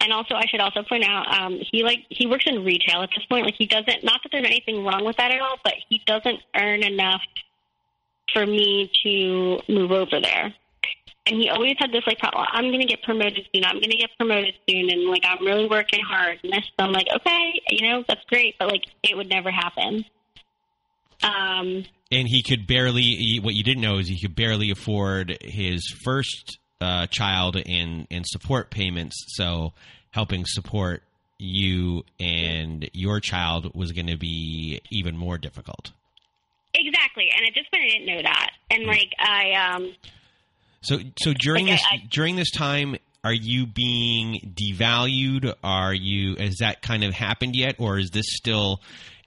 and 0.00 0.12
also 0.12 0.34
I 0.34 0.46
should 0.46 0.60
also 0.60 0.82
point 0.82 1.04
out 1.04 1.26
um, 1.32 1.60
he 1.70 1.82
like 1.82 2.06
he 2.08 2.26
works 2.26 2.44
in 2.46 2.64
retail 2.64 3.02
at 3.02 3.10
this 3.14 3.24
point. 3.26 3.44
Like 3.44 3.56
he 3.58 3.66
doesn't 3.66 4.02
not 4.02 4.20
that 4.22 4.30
there's 4.32 4.46
anything 4.46 4.84
wrong 4.84 5.04
with 5.04 5.16
that 5.16 5.30
at 5.30 5.40
all, 5.40 5.56
but 5.62 5.74
he 5.88 6.00
doesn't 6.06 6.40
earn 6.56 6.82
enough 6.82 7.22
for 8.32 8.46
me 8.46 8.90
to 9.02 9.60
move 9.68 9.92
over 9.92 10.20
there. 10.20 10.54
And 11.26 11.36
he 11.36 11.48
always 11.50 11.74
had 11.78 11.92
this 11.92 12.02
like 12.06 12.18
problem. 12.18 12.46
I'm 12.50 12.68
going 12.68 12.80
to 12.80 12.86
get 12.86 13.02
promoted 13.02 13.46
soon. 13.54 13.64
I'm 13.64 13.76
going 13.76 13.90
to 13.90 13.96
get 13.96 14.10
promoted 14.18 14.54
soon, 14.68 14.90
and 14.90 15.08
like 15.08 15.22
I'm 15.24 15.44
really 15.44 15.68
working 15.68 16.00
hard. 16.02 16.38
And 16.42 16.52
this, 16.52 16.64
so 16.78 16.86
I'm 16.86 16.92
like, 16.92 17.06
okay, 17.14 17.60
you 17.68 17.88
know, 17.88 18.02
that's 18.08 18.24
great, 18.24 18.56
but 18.58 18.68
like 18.68 18.84
it 19.02 19.16
would 19.16 19.28
never 19.28 19.50
happen. 19.50 20.04
Um, 21.22 21.84
and 22.10 22.26
he 22.26 22.42
could 22.42 22.66
barely. 22.66 23.38
What 23.42 23.54
you 23.54 23.62
didn't 23.62 23.82
know 23.82 23.98
is 23.98 24.08
he 24.08 24.18
could 24.18 24.34
barely 24.34 24.70
afford 24.70 25.36
his 25.42 25.86
first 26.02 26.58
uh, 26.80 27.06
child 27.08 27.56
and 27.56 28.06
and 28.10 28.26
support 28.26 28.70
payments. 28.70 29.22
So 29.28 29.72
helping 30.12 30.46
support 30.46 31.02
you 31.38 32.04
and 32.18 32.88
your 32.92 33.20
child 33.20 33.74
was 33.74 33.92
going 33.92 34.08
to 34.08 34.16
be 34.16 34.80
even 34.90 35.16
more 35.16 35.38
difficult. 35.38 35.92
Exactly, 36.74 37.30
and 37.36 37.46
at 37.46 37.54
this 37.54 37.66
point, 37.72 37.84
I 37.84 37.88
didn't 37.88 38.06
know 38.06 38.22
that, 38.22 38.50
and 38.70 38.84
like 38.86 39.12
I 39.18 39.52
um. 39.52 39.92
So 40.82 40.98
so 41.18 41.32
during 41.34 41.66
Like, 41.66 41.74
this 41.74 41.86
I- 41.90 41.94
I- 41.96 42.06
during 42.10 42.36
this 42.36 42.50
time, 42.50 42.96
are 43.22 43.34
you 43.34 43.66
being 43.66 44.54
devalued? 44.54 45.52
Are 45.62 45.92
you 45.94 46.36
has 46.36 46.56
that 46.60 46.80
kind 46.82 47.04
of 47.04 47.12
happened 47.14 47.54
yet, 47.54 47.76
or 47.78 47.98
is 47.98 48.10
this 48.10 48.26
still 48.28 48.80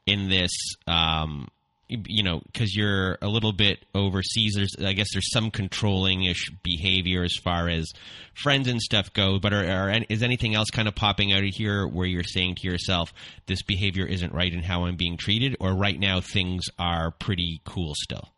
in 0.06 0.30
this? 0.30 0.52
Um, 0.88 1.48
you 1.89 2.24
know, 2.24 2.42
because 2.52 2.76
you're 2.76 3.20
a 3.22 3.28
little 3.28 3.52
bit 3.52 3.86
overseas. 3.94 4.54
There's, 4.56 4.74
I 4.84 4.94
guess, 4.94 5.10
there's 5.13 5.32
some 5.32 5.52
controlling-ish 5.52 6.50
behavior 6.63 7.24
as 7.24 7.36
far 7.44 7.70
as 7.70 7.92
friends 8.34 8.68
and 8.68 8.82
stuff 8.82 9.13
go. 9.13 9.38
But 9.38 9.54
are, 9.54 9.63
are 9.63 9.92
is 10.10 10.24
anything 10.24 10.56
else 10.56 10.72
kind 10.72 10.88
of 10.88 10.96
popping 10.96 11.34
out 11.34 11.44
of 11.44 11.54
here 11.54 11.86
where 11.86 12.08
you're 12.08 12.24
saying 12.24 12.56
to 12.62 12.68
yourself, 12.68 13.13
"This 13.46 13.62
behavior 13.62 14.08
isn't 14.08 14.34
right 14.34 14.52
in 14.52 14.63
how 14.63 14.86
I'm 14.86 14.96
being 14.96 15.18
treated," 15.18 15.56
or 15.60 15.76
right 15.76 16.00
now 16.00 16.20
things 16.20 16.63
are 16.80 17.12
pretty 17.12 17.62
cool 17.63 17.94
still? 17.96 18.33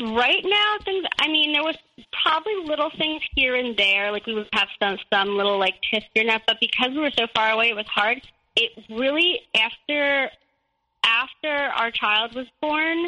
Right 0.00 0.44
now, 0.44 0.84
things. 0.84 1.04
I 1.20 1.26
mean, 1.26 1.52
there 1.52 1.64
was 1.64 1.76
probably 2.22 2.54
little 2.64 2.90
things 2.96 3.20
here 3.34 3.56
and 3.56 3.76
there. 3.76 4.12
Like 4.12 4.26
we 4.26 4.34
would 4.34 4.48
have 4.52 4.68
some 4.80 4.96
some 5.12 5.36
little 5.36 5.58
like 5.58 5.74
here 5.90 6.02
and 6.14 6.40
but 6.46 6.58
because 6.60 6.90
we 6.90 7.00
were 7.00 7.10
so 7.18 7.26
far 7.34 7.50
away, 7.50 7.70
it 7.70 7.76
was 7.76 7.86
hard. 7.86 8.20
It 8.54 8.70
really 8.88 9.40
after 9.56 10.30
after 11.04 11.48
our 11.48 11.90
child 11.90 12.34
was 12.36 12.46
born, 12.60 13.06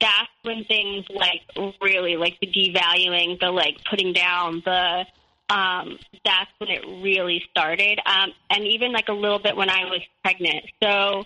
that's 0.00 0.30
when 0.42 0.64
things 0.64 1.04
like 1.10 1.42
really 1.82 2.16
like 2.16 2.38
the 2.40 2.46
devaluing, 2.46 3.38
the 3.38 3.50
like 3.50 3.76
putting 3.90 4.14
down, 4.14 4.62
the 4.64 5.04
um, 5.50 5.98
that's 6.24 6.50
when 6.56 6.70
it 6.70 6.86
really 7.02 7.42
started. 7.50 8.00
Um, 8.06 8.30
and 8.48 8.66
even 8.66 8.92
like 8.92 9.08
a 9.08 9.12
little 9.12 9.38
bit 9.38 9.56
when 9.56 9.68
I 9.68 9.84
was 9.84 10.00
pregnant. 10.22 10.64
So 10.82 11.18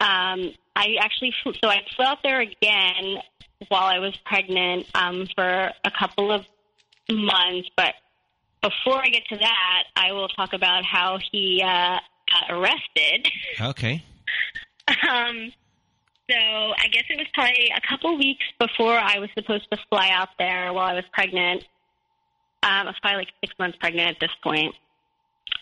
um, 0.00 0.52
I 0.74 0.96
actually 1.00 1.32
so 1.44 1.68
I 1.68 1.82
flew 1.94 2.04
out 2.04 2.18
there 2.24 2.40
again 2.40 3.18
while 3.68 3.84
I 3.84 3.98
was 3.98 4.16
pregnant 4.24 4.86
um, 4.94 5.26
for 5.34 5.70
a 5.84 5.90
couple 5.98 6.32
of 6.32 6.44
months. 7.10 7.68
But 7.76 7.94
before 8.62 9.00
I 9.00 9.08
get 9.08 9.22
to 9.28 9.36
that, 9.36 9.84
I 9.96 10.12
will 10.12 10.28
talk 10.28 10.52
about 10.52 10.84
how 10.84 11.18
he 11.32 11.62
uh, 11.62 11.98
got 12.30 12.50
arrested. 12.50 13.28
Okay. 13.60 14.02
Um, 14.86 15.50
so 16.30 16.36
I 16.36 16.88
guess 16.90 17.04
it 17.08 17.18
was 17.18 17.26
probably 17.32 17.70
a 17.74 17.80
couple 17.88 18.16
weeks 18.18 18.44
before 18.58 18.98
I 18.98 19.18
was 19.18 19.28
supposed 19.34 19.66
to 19.70 19.78
fly 19.90 20.10
out 20.10 20.28
there 20.38 20.72
while 20.72 20.86
I 20.86 20.94
was 20.94 21.04
pregnant. 21.12 21.62
Um, 22.62 22.70
I 22.70 22.84
was 22.84 22.96
probably 23.02 23.18
like 23.18 23.28
six 23.42 23.54
months 23.58 23.76
pregnant 23.78 24.08
at 24.08 24.20
this 24.20 24.30
point. 24.42 24.74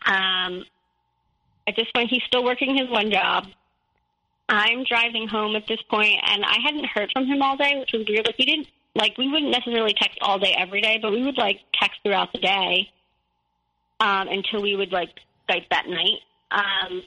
Um, 0.07 0.65
at 1.67 1.75
this 1.77 1.87
point, 1.95 2.11
he's 2.11 2.23
still 2.27 2.45
working 2.45 2.77
his 2.77 2.89
one 2.89 3.11
job. 3.11 3.47
I'm 4.49 4.85
driving 4.85 5.29
home 5.29 5.57
at 5.57 5.67
this 5.67 5.81
point, 5.91 6.17
and 6.27 6.45
I 6.45 6.57
hadn't 6.65 6.87
heard 6.87 7.11
from 7.13 7.27
him 7.27 7.43
all 7.43 7.57
day, 7.57 7.79
which 7.79 7.93
was 7.93 8.07
weird. 8.09 8.27
Like 8.27 8.39
we 8.39 8.45
didn't 8.45 8.69
like 8.95 9.17
we 9.17 9.29
wouldn't 9.29 9.51
necessarily 9.51 9.95
text 9.95 10.19
all 10.21 10.39
day 10.39 10.55
every 10.59 10.81
day, 10.81 10.99
but 11.01 11.13
we 11.13 11.25
would 11.25 11.39
like 11.39 11.61
text 11.81 12.01
throughout 12.03 12.33
the 12.33 12.41
day 12.41 12.91
um, 14.01 14.29
until 14.29 14.63
we 14.63 14.77
would 14.77 14.93
like 14.93 15.11
Skype 15.49 15.69
that 15.71 15.87
night. 15.89 16.21
Um, 16.51 17.03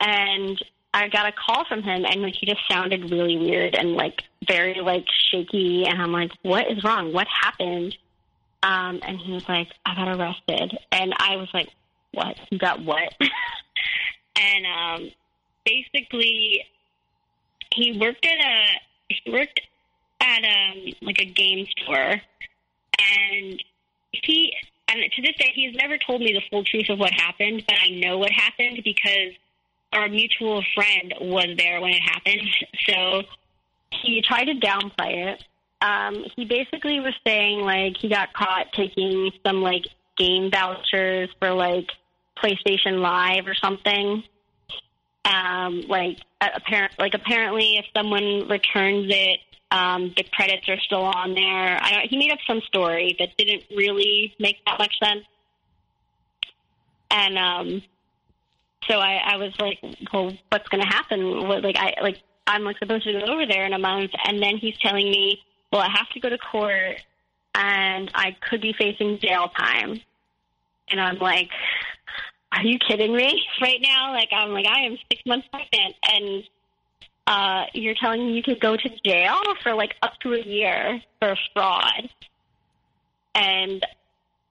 and 0.00 0.58
I 0.94 1.08
got 1.08 1.26
a 1.26 1.32
call 1.32 1.64
from 1.64 1.82
him, 1.82 2.04
and 2.04 2.22
like 2.22 2.34
he 2.38 2.46
just 2.46 2.60
sounded 2.68 3.10
really 3.10 3.36
weird 3.36 3.74
and 3.74 3.94
like 3.94 4.22
very 4.46 4.80
like 4.80 5.04
shaky. 5.30 5.84
And 5.86 6.00
I'm 6.00 6.12
like, 6.12 6.30
"What 6.42 6.70
is 6.70 6.82
wrong? 6.84 7.12
What 7.12 7.26
happened?" 7.28 7.96
Um, 8.62 9.00
and 9.02 9.18
he 9.18 9.32
was 9.32 9.48
like, 9.48 9.68
"I 9.86 9.94
got 9.94 10.08
arrested," 10.08 10.78
and 10.92 11.14
I 11.18 11.36
was 11.36 11.48
like, 11.54 11.68
"What? 12.12 12.38
You 12.50 12.58
got 12.58 12.84
what?" 12.84 13.14
and 14.36 14.66
um, 14.66 15.10
basically, 15.64 16.64
he 17.74 17.98
worked 17.98 18.26
at 18.26 18.38
a 18.38 18.64
he 19.08 19.30
worked 19.30 19.60
at 20.20 20.44
um 20.44 20.92
like 21.02 21.18
a 21.20 21.24
game 21.24 21.66
store, 21.82 22.20
and 22.98 23.64
he 24.12 24.52
and 24.88 25.12
to 25.12 25.22
this 25.22 25.36
day 25.36 25.52
he's 25.54 25.74
never 25.74 25.98
told 25.98 26.20
me 26.20 26.32
the 26.32 26.42
full 26.50 26.64
truth 26.64 26.88
of 26.88 26.98
what 26.98 27.12
happened, 27.12 27.64
but 27.66 27.76
I 27.80 27.90
know 27.90 28.18
what 28.18 28.30
happened 28.30 28.80
because 28.84 29.34
our 29.92 30.08
mutual 30.08 30.62
friend 30.74 31.14
was 31.20 31.56
there 31.56 31.80
when 31.80 31.92
it 31.92 32.02
happened. 32.02 32.42
So 32.88 33.22
he 34.02 34.22
tried 34.22 34.46
to 34.46 34.54
downplay 34.54 35.32
it. 35.32 35.44
Um, 35.80 36.24
he 36.34 36.44
basically 36.44 36.98
was 36.98 37.14
saying 37.24 37.60
like 37.60 37.96
he 37.98 38.08
got 38.08 38.32
caught 38.32 38.72
taking 38.72 39.30
some 39.46 39.62
like 39.62 39.84
game 40.16 40.50
vouchers 40.50 41.28
for 41.38 41.52
like 41.52 41.88
PlayStation 42.42 43.00
Live 43.00 43.46
or 43.46 43.54
something. 43.54 44.24
Um, 45.24 45.82
like 45.88 46.18
apparent, 46.40 46.92
like 46.98 47.14
apparently, 47.14 47.76
if 47.76 47.84
someone 47.94 48.48
returns 48.48 49.06
it, 49.10 49.40
um, 49.70 50.12
the 50.16 50.24
credits 50.32 50.68
are 50.68 50.80
still 50.80 51.02
on 51.02 51.34
there. 51.34 51.78
I 51.80 51.92
don't. 51.92 52.08
He 52.08 52.16
made 52.16 52.32
up 52.32 52.38
some 52.46 52.60
story 52.62 53.16
that 53.18 53.36
didn't 53.36 53.64
really 53.76 54.34
make 54.38 54.56
that 54.66 54.78
much 54.78 54.94
sense. 55.02 55.24
And 57.10 57.38
um, 57.38 57.82
so 58.88 58.98
I, 58.98 59.20
I 59.24 59.36
was 59.36 59.52
like, 59.60 59.78
well, 60.12 60.32
what's 60.48 60.68
going 60.68 60.82
to 60.82 60.88
happen? 60.88 61.46
What, 61.48 61.62
like 61.62 61.76
I 61.76 61.94
like 62.02 62.18
I'm 62.46 62.64
like 62.64 62.78
supposed 62.78 63.04
to 63.04 63.12
go 63.12 63.32
over 63.32 63.46
there 63.46 63.64
in 63.64 63.72
a 63.72 63.78
month, 63.78 64.10
and 64.24 64.42
then 64.42 64.56
he's 64.56 64.76
telling 64.78 65.08
me, 65.10 65.40
well, 65.72 65.82
I 65.82 65.90
have 65.90 66.08
to 66.10 66.20
go 66.20 66.28
to 66.28 66.38
court, 66.38 66.96
and 67.54 68.10
I 68.14 68.36
could 68.48 68.60
be 68.60 68.72
facing 68.72 69.18
jail 69.20 69.48
time. 69.56 70.00
And 70.88 71.00
I'm 71.00 71.18
like, 71.18 71.50
are 72.52 72.64
you 72.64 72.78
kidding 72.78 73.14
me 73.14 73.42
right 73.60 73.80
now? 73.80 74.12
Like 74.12 74.30
I'm 74.32 74.50
like 74.50 74.66
I 74.66 74.80
am 74.80 74.96
six 75.10 75.22
months 75.26 75.48
pregnant, 75.52 75.94
and 76.02 76.44
uh, 77.26 77.66
you're 77.74 77.94
telling 77.94 78.26
me 78.26 78.32
you 78.32 78.42
could 78.42 78.60
go 78.60 78.76
to 78.76 78.88
jail 79.04 79.36
for 79.62 79.74
like 79.74 79.94
up 80.02 80.18
to 80.20 80.34
a 80.34 80.40
year 80.40 81.00
for 81.20 81.36
fraud. 81.52 82.08
And 83.34 83.86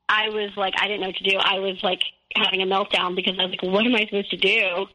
I 0.07 0.29
was 0.29 0.51
like, 0.55 0.73
I 0.79 0.87
didn't 0.87 1.01
know 1.01 1.07
what 1.07 1.17
to 1.17 1.29
do. 1.29 1.37
I 1.37 1.59
was 1.59 1.77
like 1.83 2.01
having 2.35 2.61
a 2.61 2.65
meltdown 2.65 3.15
because 3.15 3.37
I 3.37 3.43
was 3.43 3.51
like, 3.51 3.63
what 3.63 3.85
am 3.85 3.95
I 3.95 4.05
supposed 4.05 4.31
to 4.31 4.37
do? 4.37 4.85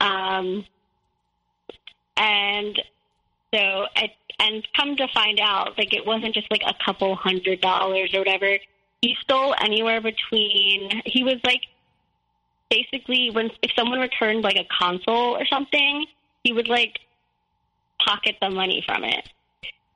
Um, 0.00 0.64
and 2.16 2.82
so, 3.54 3.86
I, 3.96 4.12
and 4.40 4.66
come 4.76 4.96
to 4.96 5.06
find 5.14 5.38
out, 5.40 5.78
like 5.78 5.94
it 5.94 6.04
wasn't 6.04 6.34
just 6.34 6.50
like 6.50 6.62
a 6.66 6.74
couple 6.84 7.14
hundred 7.14 7.60
dollars 7.60 8.12
or 8.14 8.18
whatever. 8.18 8.58
He 9.00 9.16
stole 9.22 9.54
anywhere 9.60 10.00
between. 10.00 11.02
He 11.06 11.22
was 11.22 11.36
like 11.44 11.62
basically 12.72 13.30
when 13.30 13.50
if 13.62 13.70
someone 13.76 14.00
returned 14.00 14.42
like 14.42 14.56
a 14.56 14.66
console 14.80 15.36
or 15.36 15.44
something, 15.46 16.06
he 16.42 16.52
would 16.52 16.68
like 16.68 16.98
pocket 18.04 18.36
the 18.40 18.50
money 18.50 18.82
from 18.86 19.04
it. 19.04 19.28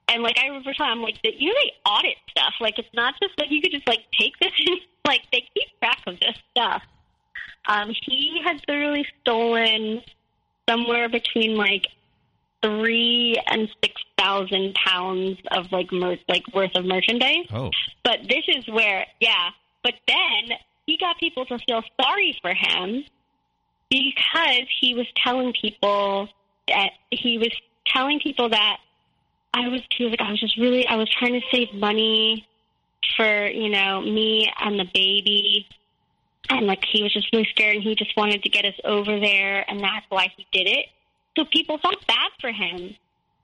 And 0.09 0.23
like 0.23 0.39
I 0.39 0.47
remember 0.47 0.73
telling 0.75 0.93
him 0.93 1.03
like 1.03 1.21
that 1.23 1.41
you 1.41 1.49
know 1.49 1.55
they 1.63 1.91
audit 1.91 2.17
stuff. 2.31 2.55
Like 2.61 2.79
it's 2.79 2.89
not 2.95 3.15
just 3.23 3.39
like 3.39 3.51
you 3.51 3.61
could 3.63 3.73
just 3.73 3.89
like 3.89 4.05
take 4.19 4.39
this 4.41 4.53
and 4.67 4.79
like 5.07 5.23
they 5.33 5.41
keep 5.55 5.69
track 5.81 6.01
of 6.07 6.21
this 6.21 6.37
stuff. 6.51 6.83
Um, 7.69 7.93
he 8.07 8.41
had 8.45 8.61
literally 8.69 9.07
stolen 9.23 10.03
somewhere 10.69 11.09
between 11.09 11.57
like 11.57 11.89
three 12.63 13.37
and 13.49 13.69
six 13.83 13.95
thousand 14.19 14.75
pounds 14.75 15.39
of 15.51 15.73
like 15.73 15.91
mer- 15.93 16.19
like 16.29 16.45
worth 16.55 16.75
of 16.77 16.85
merchandise. 16.85 17.47
Oh. 17.53 17.71
But 18.05 18.21
this 18.29 18.45
is 18.49 18.69
where, 18.69 19.07
yeah. 19.21 19.51
But 19.83 19.95
then 20.07 20.57
he 20.87 20.97
got 20.99 21.19
people 21.19 21.45
to 21.47 21.59
feel 21.67 21.83
sorry 22.01 22.39
for 22.41 22.55
him 22.55 23.05
because 23.91 24.67
he 24.81 24.95
was 24.95 25.07
telling 25.23 25.53
people 25.61 26.29
that 26.69 26.91
he 27.11 27.39
was 27.39 27.51
telling 27.87 28.21
people 28.21 28.49
that 28.49 28.79
I 29.55 29.69
was 29.69 29.81
was 29.99 30.11
like 30.11 30.21
I 30.21 30.31
was 30.31 30.41
just 30.41 30.57
really 30.59 30.87
I 30.87 30.97
was 30.97 31.09
trying 31.11 31.33
to 31.33 31.41
save 31.53 31.73
money 31.75 32.47
for 33.17 33.47
you 33.47 33.69
know 33.69 34.01
me 34.01 34.51
and 34.61 34.79
the 34.79 34.87
baby. 34.93 35.67
And 36.49 36.67
like 36.67 36.85
he 36.85 37.03
was 37.03 37.13
just 37.13 37.33
really 37.33 37.49
scared 37.51 37.75
and 37.75 37.83
he 37.83 37.97
just 37.97 38.17
wanted 38.17 38.43
to 38.45 38.49
get 38.49 38.65
us 38.65 38.79
over 38.85 39.19
there 39.19 39.69
and 39.69 39.81
that's 39.81 40.07
why 40.09 40.29
he 40.37 40.47
did 40.53 40.69
it. 40.69 40.87
So 41.37 41.45
people 41.45 41.79
felt 41.79 42.07
bad 42.07 42.31
for 42.41 42.53
him. 42.53 42.95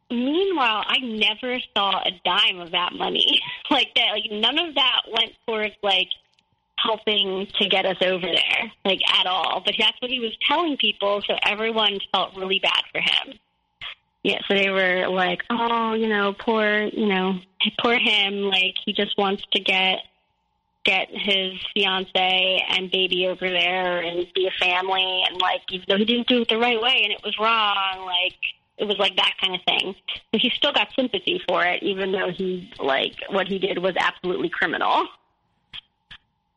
Meanwhile 0.09 0.85
i 0.87 0.99
never 0.99 1.59
saw 1.77 2.01
a 2.01 2.11
dime 2.25 2.61
of 2.61 2.73
that 2.73 2.93
money. 2.95 3.41
Like 3.71 3.95
that 3.95 4.09
like 4.13 4.31
none 4.31 4.59
of 4.59 4.75
that 4.75 5.01
went 5.11 5.33
towards 5.47 5.75
like 5.83 6.09
helping 6.83 7.47
to 7.59 7.69
get 7.69 7.87
us 7.87 7.97
over 8.03 8.27
there 8.27 8.73
like 8.85 9.01
at 9.19 9.27
all. 9.27 9.63
But 9.65 9.75
that's 9.79 10.01
what 10.01 10.11
he 10.11 10.21
was 10.21 10.33
telling 10.47 10.77
people 10.77 11.23
so 11.27 11.35
everyone 11.45 11.99
felt 12.13 12.37
really 12.37 12.59
bad 12.59 12.83
for 12.93 13.01
him. 13.01 13.39
Yeah 14.23 14.39
so 14.49 14.55
they 14.55 14.71
were 14.71 15.09
like 15.09 15.43
oh 15.51 15.95
you 15.95 16.09
know 16.09 16.35
poor 16.39 16.89
you 16.93 17.07
know 17.07 17.39
poor 17.81 17.99
him. 17.99 18.43
Like 18.43 18.75
he 18.85 18.93
just 18.93 19.17
wants 19.17 19.43
to 19.53 19.61
get 19.61 20.01
get 20.85 21.09
his 21.13 21.53
fiance 21.73 22.65
and 22.71 22.91
baby 22.91 23.29
over 23.29 23.49
there 23.49 24.01
and 24.01 24.27
be 24.35 24.49
a 24.49 24.65
family. 24.65 25.23
And 25.29 25.41
like 25.41 25.63
even 25.71 25.87
though 25.89 25.97
he 25.97 26.05
didn't 26.05 26.27
do 26.27 26.43
it 26.43 26.49
the 26.49 26.59
right 26.59 26.81
way 26.81 27.03
and 27.05 27.13
it 27.13 27.21
was 27.25 27.37
wrong 27.39 28.05
like 28.05 28.35
it 28.79 28.87
was 28.87 28.99
like 28.99 29.15
that 29.17 29.35
kind 29.41 29.55
of 29.55 29.61
thing. 29.65 29.95
But 30.33 30.41
he 30.41 30.51
still 30.51 30.73
got 30.73 30.89
sympathy 30.97 31.41
for 31.47 31.65
it 31.65 31.83
even 31.83 32.11
though 32.13 32.31
he 32.31 32.71
like 32.81 33.15
what 33.31 33.47
he 33.47 33.59
did 33.59 33.79
was 33.79 33.95
absolutely 33.99 34.49
criminal 34.49 35.07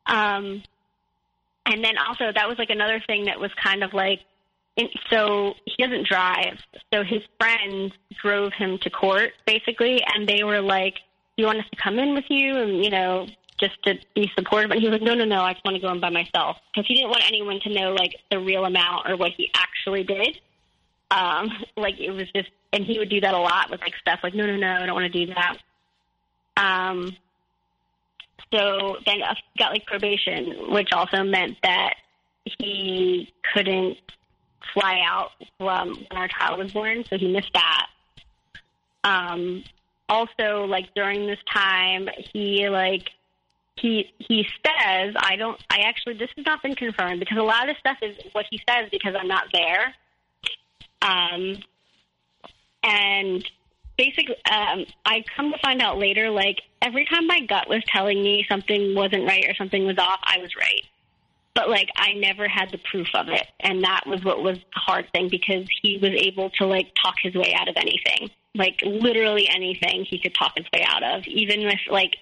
um 0.07 0.63
and 1.65 1.83
then 1.83 1.97
also 1.97 2.31
that 2.33 2.47
was 2.47 2.57
like 2.57 2.69
another 2.69 3.01
thing 3.07 3.25
that 3.25 3.39
was 3.39 3.51
kind 3.61 3.83
of 3.83 3.93
like 3.93 4.19
so 5.09 5.53
he 5.65 5.83
doesn't 5.83 6.07
drive 6.07 6.57
so 6.93 7.03
his 7.03 7.21
friends 7.39 7.93
drove 8.21 8.51
him 8.53 8.77
to 8.79 8.89
court 8.89 9.31
basically 9.45 10.03
and 10.13 10.27
they 10.27 10.43
were 10.43 10.61
like 10.61 10.95
do 11.35 11.43
you 11.43 11.45
want 11.45 11.59
us 11.59 11.65
to 11.71 11.81
come 11.81 11.97
in 11.97 12.13
with 12.13 12.25
you 12.29 12.55
and 12.57 12.83
you 12.83 12.89
know 12.89 13.27
just 13.57 13.81
to 13.83 13.95
be 14.13 14.31
supportive. 14.37 14.71
And 14.71 14.79
he 14.79 14.87
was 14.87 14.99
like, 14.99 15.01
no, 15.01 15.13
no, 15.13 15.25
no, 15.25 15.41
I 15.41 15.53
just 15.53 15.63
want 15.63 15.75
to 15.75 15.81
go 15.81 15.91
in 15.91 15.99
by 15.99 16.09
myself 16.09 16.57
because 16.73 16.87
he 16.87 16.95
didn't 16.95 17.09
want 17.09 17.23
anyone 17.27 17.59
to 17.61 17.73
know 17.73 17.93
like 17.93 18.15
the 18.29 18.39
real 18.39 18.65
amount 18.65 19.09
or 19.09 19.15
what 19.15 19.31
he 19.35 19.49
actually 19.55 20.03
did. 20.03 20.39
Um, 21.11 21.49
like 21.77 21.99
it 21.99 22.11
was 22.11 22.29
just, 22.35 22.49
and 22.73 22.83
he 22.83 22.99
would 22.99 23.09
do 23.09 23.21
that 23.21 23.33
a 23.33 23.39
lot 23.39 23.69
with 23.71 23.81
like 23.81 23.93
stuff 23.99 24.19
like, 24.23 24.33
no, 24.33 24.45
no, 24.45 24.57
no, 24.57 24.67
I 24.67 24.85
don't 24.85 24.95
want 24.95 25.11
to 25.11 25.25
do 25.25 25.33
that. 25.33 25.57
Um, 26.57 27.15
so 28.53 28.97
then 29.05 29.19
got 29.57 29.71
like 29.71 29.85
probation, 29.85 30.71
which 30.71 30.91
also 30.91 31.23
meant 31.23 31.57
that 31.63 31.95
he 32.59 33.33
couldn't 33.53 33.97
fly 34.73 35.01
out 35.05 35.31
when 35.57 36.07
our 36.11 36.27
child 36.27 36.59
was 36.59 36.71
born, 36.71 37.03
so 37.09 37.17
he 37.17 37.31
missed 37.31 37.53
that. 37.53 37.87
Um, 39.03 39.63
also, 40.09 40.65
like 40.65 40.93
during 40.93 41.25
this 41.27 41.39
time, 41.51 42.07
he 42.33 42.69
like 42.69 43.09
he 43.75 44.11
he 44.19 44.47
says 44.65 45.13
I 45.17 45.35
don't 45.37 45.61
I 45.69 45.79
actually 45.79 46.17
this 46.17 46.29
has 46.37 46.45
not 46.45 46.63
been 46.63 46.75
confirmed 46.75 47.19
because 47.19 47.37
a 47.37 47.43
lot 47.43 47.63
of 47.63 47.75
this 47.75 47.77
stuff 47.79 47.97
is 48.01 48.15
what 48.31 48.45
he 48.49 48.61
says 48.67 48.89
because 48.91 49.15
I'm 49.19 49.27
not 49.27 49.47
there. 49.51 49.93
Um 51.01 51.57
and 52.83 53.45
basically 53.97 54.35
um 54.51 54.85
I 55.05 55.23
come 55.35 55.51
to 55.51 55.57
find 55.59 55.81
out 55.81 55.97
later 55.97 56.29
like 56.29 56.61
every 56.81 57.05
time 57.05 57.27
my 57.27 57.41
gut 57.41 57.69
was 57.69 57.83
telling 57.87 58.21
me 58.21 58.45
something 58.49 58.95
wasn't 58.95 59.25
right 59.25 59.45
or 59.47 59.55
something 59.55 59.85
was 59.85 59.97
off, 59.97 60.19
I 60.23 60.39
was 60.39 60.55
right. 60.57 60.83
But 61.53 61.69
like 61.69 61.89
I 61.95 62.13
never 62.13 62.47
had 62.47 62.71
the 62.71 62.79
proof 62.89 63.07
of 63.13 63.29
it 63.29 63.47
and 63.59 63.83
that 63.83 64.01
was 64.05 64.23
what 64.23 64.43
was 64.43 64.57
the 64.57 64.79
hard 64.79 65.07
thing 65.11 65.29
because 65.29 65.65
he 65.81 65.97
was 65.97 66.11
able 66.11 66.49
to 66.51 66.65
like 66.65 66.91
talk 67.01 67.15
his 67.21 67.33
way 67.33 67.53
out 67.57 67.67
of 67.67 67.75
anything. 67.77 68.29
Like 68.53 68.81
literally 68.83 69.49
anything 69.49 70.05
he 70.05 70.19
could 70.19 70.35
talk 70.35 70.53
his 70.57 70.65
way 70.73 70.85
out 70.87 71.03
of 71.03 71.25
even 71.27 71.65
with 71.65 71.79
like 71.89 72.17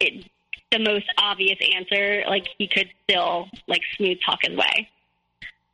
it 0.00 0.24
the 0.70 0.78
most 0.78 1.06
obvious 1.18 1.58
answer, 1.74 2.22
like 2.28 2.46
he 2.58 2.68
could 2.68 2.88
still 3.04 3.48
like 3.66 3.82
smooth 3.96 4.18
talk 4.24 4.38
his 4.42 4.56
way. 4.56 4.88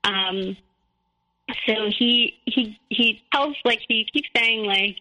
Um, 0.04 0.56
so 1.66 1.90
he 1.96 2.34
he 2.44 2.78
he 2.88 3.22
tells 3.32 3.56
like 3.64 3.80
he 3.88 4.06
keeps 4.12 4.28
saying 4.36 4.64
like 4.64 4.96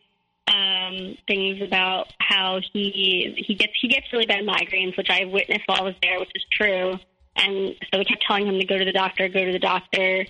um, 0.48 1.18
things 1.28 1.62
about 1.62 2.08
how 2.20 2.60
he 2.74 3.34
he 3.38 3.56
gets 3.56 3.74
he 3.82 3.88
gets 3.88 4.12
really 4.14 4.26
bad 4.26 4.46
migraines, 4.46 4.96
which 4.98 5.10
I 5.10 5.26
witnessed 5.26 5.64
while 5.66 5.82
I 5.82 5.84
was 5.84 5.96
there, 6.02 6.20
which 6.20 6.32
is 6.36 6.46
true. 6.52 7.00
And 7.36 7.76
so 7.92 8.00
we 8.00 8.06
kept 8.06 8.24
telling 8.26 8.48
him 8.48 8.60
to 8.60 8.66
go 8.66 8.78
to 8.78 8.86
the 8.86 8.94
doctor, 8.94 9.28
go 9.28 9.44
to 9.44 9.52
the 9.52 9.60
doctor. 9.60 10.26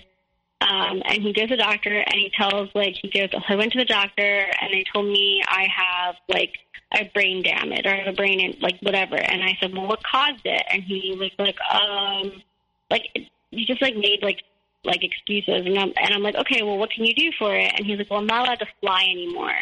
Um, 0.62 1.02
and 1.04 1.22
he 1.22 1.34
goes 1.34 1.48
to 1.48 1.56
the 1.56 1.62
doctor 1.62 1.90
and 1.90 2.14
he 2.14 2.32
tells 2.36 2.70
like 2.74 2.94
he 3.00 3.10
goes, 3.10 3.28
I 3.48 3.54
went 3.56 3.72
to 3.72 3.78
the 3.78 3.84
doctor 3.84 4.46
and 4.60 4.72
they 4.72 4.84
told 4.92 5.06
me 5.06 5.42
I 5.46 5.66
have 5.76 6.16
like 6.28 6.54
a 6.92 7.04
brain 7.12 7.42
damage 7.42 7.84
or 7.84 8.08
a 8.08 8.12
brain 8.12 8.56
like 8.60 8.78
whatever. 8.80 9.16
And 9.16 9.42
I 9.42 9.56
said, 9.60 9.74
well, 9.74 9.86
what 9.86 10.02
caused 10.02 10.46
it? 10.46 10.62
And 10.70 10.82
he 10.82 11.14
was 11.18 11.30
like, 11.38 11.56
um, 11.70 12.42
like 12.90 13.06
he 13.50 13.66
just 13.66 13.82
like 13.82 13.96
made 13.96 14.20
like 14.22 14.42
like 14.86 15.02
excuses. 15.02 15.66
And 15.66 15.78
I'm 15.78 15.92
and 15.96 16.14
I'm 16.14 16.22
like, 16.22 16.36
okay, 16.36 16.62
well, 16.62 16.78
what 16.78 16.90
can 16.90 17.04
you 17.04 17.14
do 17.14 17.30
for 17.38 17.54
it? 17.54 17.72
And 17.76 17.84
he's 17.84 17.98
like, 17.98 18.10
well, 18.10 18.20
I'm 18.20 18.26
not 18.26 18.46
allowed 18.46 18.60
to 18.60 18.66
fly 18.80 19.06
anymore. 19.10 19.58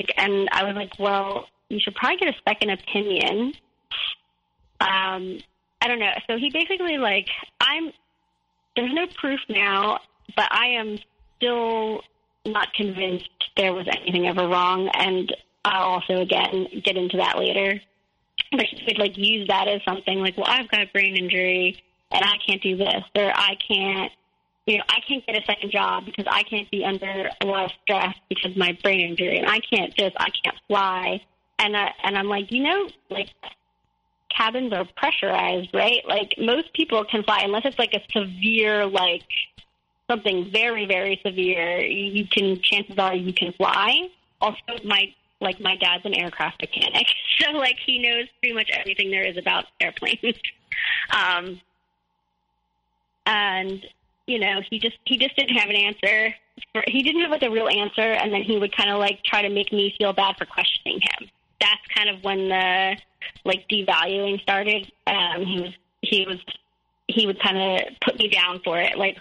Like, 0.00 0.12
and 0.16 0.48
I 0.52 0.64
was 0.64 0.74
like, 0.74 0.98
well, 0.98 1.46
you 1.68 1.78
should 1.80 1.94
probably 1.94 2.18
get 2.18 2.28
a 2.28 2.38
second 2.48 2.70
opinion. 2.70 3.54
Um, 4.80 5.38
I 5.80 5.88
don't 5.88 5.98
know. 5.98 6.12
So 6.26 6.36
he 6.36 6.50
basically 6.50 6.98
like 6.98 7.28
I'm. 7.60 7.92
There's 8.76 8.92
no 8.92 9.06
proof 9.06 9.38
now, 9.48 10.00
but 10.34 10.48
I 10.50 10.66
am 10.66 10.98
still 11.36 12.00
not 12.44 12.72
convinced 12.74 13.28
there 13.56 13.72
was 13.72 13.86
anything 13.88 14.26
ever 14.26 14.48
wrong, 14.48 14.90
and 14.94 15.34
I'll 15.64 15.84
also 15.84 16.20
again 16.20 16.66
get 16.84 16.96
into 16.96 17.18
that 17.18 17.38
later. 17.38 17.80
But 18.50 18.66
he 18.66 18.84
could 18.84 18.98
like 18.98 19.16
use 19.16 19.46
that 19.48 19.68
as 19.68 19.80
something 19.84 20.18
like, 20.18 20.36
well, 20.36 20.46
I've 20.48 20.68
got 20.68 20.82
a 20.82 20.86
brain 20.86 21.16
injury 21.16 21.82
and 22.14 22.24
I 22.24 22.36
can't 22.46 22.62
do 22.62 22.76
this, 22.76 23.02
or 23.16 23.32
I 23.34 23.56
can't, 23.66 24.12
you 24.66 24.78
know, 24.78 24.84
I 24.88 25.00
can't 25.06 25.24
get 25.26 25.36
a 25.36 25.44
second 25.44 25.70
job 25.70 26.06
because 26.06 26.26
I 26.28 26.42
can't 26.44 26.70
be 26.70 26.84
under 26.84 27.30
a 27.40 27.46
lot 27.46 27.66
of 27.66 27.70
stress 27.82 28.14
because 28.28 28.52
of 28.52 28.56
my 28.56 28.76
brain 28.82 29.00
injury, 29.00 29.38
and 29.38 29.48
I 29.48 29.60
can't 29.60 29.94
just, 29.94 30.16
I 30.18 30.30
can't 30.42 30.56
fly. 30.68 31.20
And 31.58 31.76
I, 31.76 31.92
and 32.02 32.16
I'm 32.16 32.28
like, 32.28 32.50
you 32.50 32.62
know, 32.62 32.88
like 33.10 33.28
cabins 34.34 34.72
are 34.72 34.86
pressurized, 34.96 35.70
right? 35.74 36.00
Like 36.06 36.34
most 36.38 36.72
people 36.72 37.04
can 37.04 37.22
fly 37.22 37.42
unless 37.44 37.62
it's 37.64 37.78
like 37.78 37.94
a 37.94 38.00
severe, 38.10 38.86
like 38.86 39.22
something 40.10 40.50
very, 40.50 40.86
very 40.86 41.20
severe. 41.24 41.80
You 41.80 42.26
can 42.26 42.60
chances 42.60 42.98
are 42.98 43.14
you 43.14 43.32
can 43.32 43.52
fly. 43.52 44.08
Also, 44.40 44.58
my 44.84 45.14
like 45.40 45.60
my 45.60 45.76
dad's 45.76 46.04
an 46.04 46.14
aircraft 46.14 46.62
mechanic, 46.62 47.06
so 47.40 47.52
like 47.52 47.76
he 47.84 47.98
knows 47.98 48.26
pretty 48.40 48.54
much 48.54 48.70
everything 48.72 49.10
there 49.10 49.26
is 49.26 49.36
about 49.36 49.66
airplanes. 49.80 50.20
um, 51.10 51.60
and 53.26 53.84
you 54.26 54.38
know, 54.38 54.60
he 54.70 54.78
just 54.78 54.96
he 55.04 55.18
just 55.18 55.36
didn't 55.36 55.56
have 55.56 55.68
an 55.68 55.76
answer. 55.76 56.34
He 56.86 57.02
didn't 57.02 57.20
have 57.22 57.30
like 57.30 57.42
a 57.42 57.50
real 57.50 57.68
answer, 57.68 58.00
and 58.00 58.32
then 58.32 58.42
he 58.42 58.58
would 58.58 58.74
kind 58.76 58.90
of 58.90 58.98
like 58.98 59.22
try 59.24 59.42
to 59.42 59.48
make 59.48 59.72
me 59.72 59.94
feel 59.98 60.12
bad 60.12 60.36
for 60.36 60.46
questioning 60.46 61.00
him. 61.00 61.28
That's 61.60 61.82
kind 61.94 62.08
of 62.08 62.22
when 62.22 62.48
the 62.48 62.96
like 63.44 63.68
devaluing 63.68 64.40
started. 64.42 64.90
Um, 65.06 65.44
he 65.44 65.60
was 65.60 65.72
he 66.02 66.26
was 66.26 66.38
he 67.08 67.26
would 67.26 67.40
kind 67.40 67.58
of 67.58 67.94
put 68.00 68.18
me 68.18 68.28
down 68.28 68.60
for 68.64 68.78
it, 68.80 68.96
like 68.96 69.18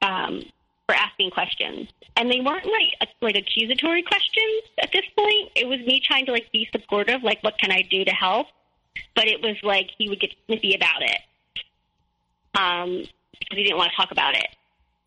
um, 0.00 0.42
for 0.86 0.94
asking 0.94 1.30
questions, 1.30 1.88
and 2.16 2.30
they 2.30 2.40
weren't 2.40 2.66
like 2.66 3.10
like 3.20 3.36
accusatory 3.36 4.02
questions 4.02 4.62
at 4.78 4.90
this 4.92 5.04
point. 5.16 5.50
It 5.54 5.66
was 5.66 5.80
me 5.80 6.00
trying 6.00 6.26
to 6.26 6.32
like 6.32 6.50
be 6.52 6.68
supportive, 6.72 7.22
like 7.22 7.42
what 7.42 7.58
can 7.58 7.70
I 7.70 7.82
do 7.82 8.04
to 8.04 8.12
help, 8.12 8.46
but 9.14 9.26
it 9.26 9.42
was 9.42 9.56
like 9.62 9.90
he 9.98 10.08
would 10.08 10.20
get 10.20 10.30
snippy 10.46 10.74
about 10.74 11.02
it, 11.02 11.20
um, 12.54 13.04
because 13.38 13.58
he 13.58 13.64
didn't 13.64 13.78
want 13.78 13.90
to 13.90 13.96
talk 13.96 14.10
about 14.10 14.34
it. 14.36 14.48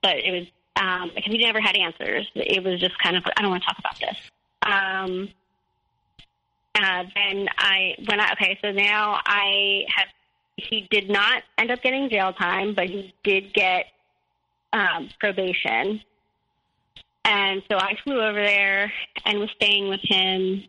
but 0.02 0.18
it 0.18 0.32
was 0.32 0.48
um, 0.76 1.12
because 1.16 1.32
he 1.32 1.40
never 1.40 1.60
had 1.60 1.76
answers. 1.76 2.28
It 2.36 2.64
was 2.64 2.80
just 2.80 2.98
kind 3.00 3.18
of 3.18 3.24
I 3.36 3.42
don't 3.42 3.52
want 3.52 3.64
to 3.64 3.68
talk 3.68 3.80
about 3.80 4.00
this. 4.00 4.18
Um, 4.62 5.30
uh, 6.76 7.04
then 7.16 7.48
I 7.58 7.96
when 8.06 8.20
I 8.20 8.32
okay, 8.34 8.58
so 8.62 8.72
now 8.72 9.20
I 9.26 9.86
have. 9.96 10.08
He 10.60 10.88
did 10.90 11.08
not 11.08 11.44
end 11.60 11.70
up 11.70 11.84
getting 11.84 12.10
jail 12.10 12.34
time, 12.34 12.74
but 12.74 12.88
he 12.90 13.14
did 13.24 13.54
get 13.54 13.86
um, 14.74 15.10
probation. 15.20 16.02
And 17.26 17.62
so 17.70 17.78
I 17.78 17.94
flew 18.04 18.20
over 18.22 18.42
there 18.42 18.92
and 19.26 19.40
was 19.40 19.50
staying 19.56 19.90
with 19.90 20.00
him, 20.02 20.64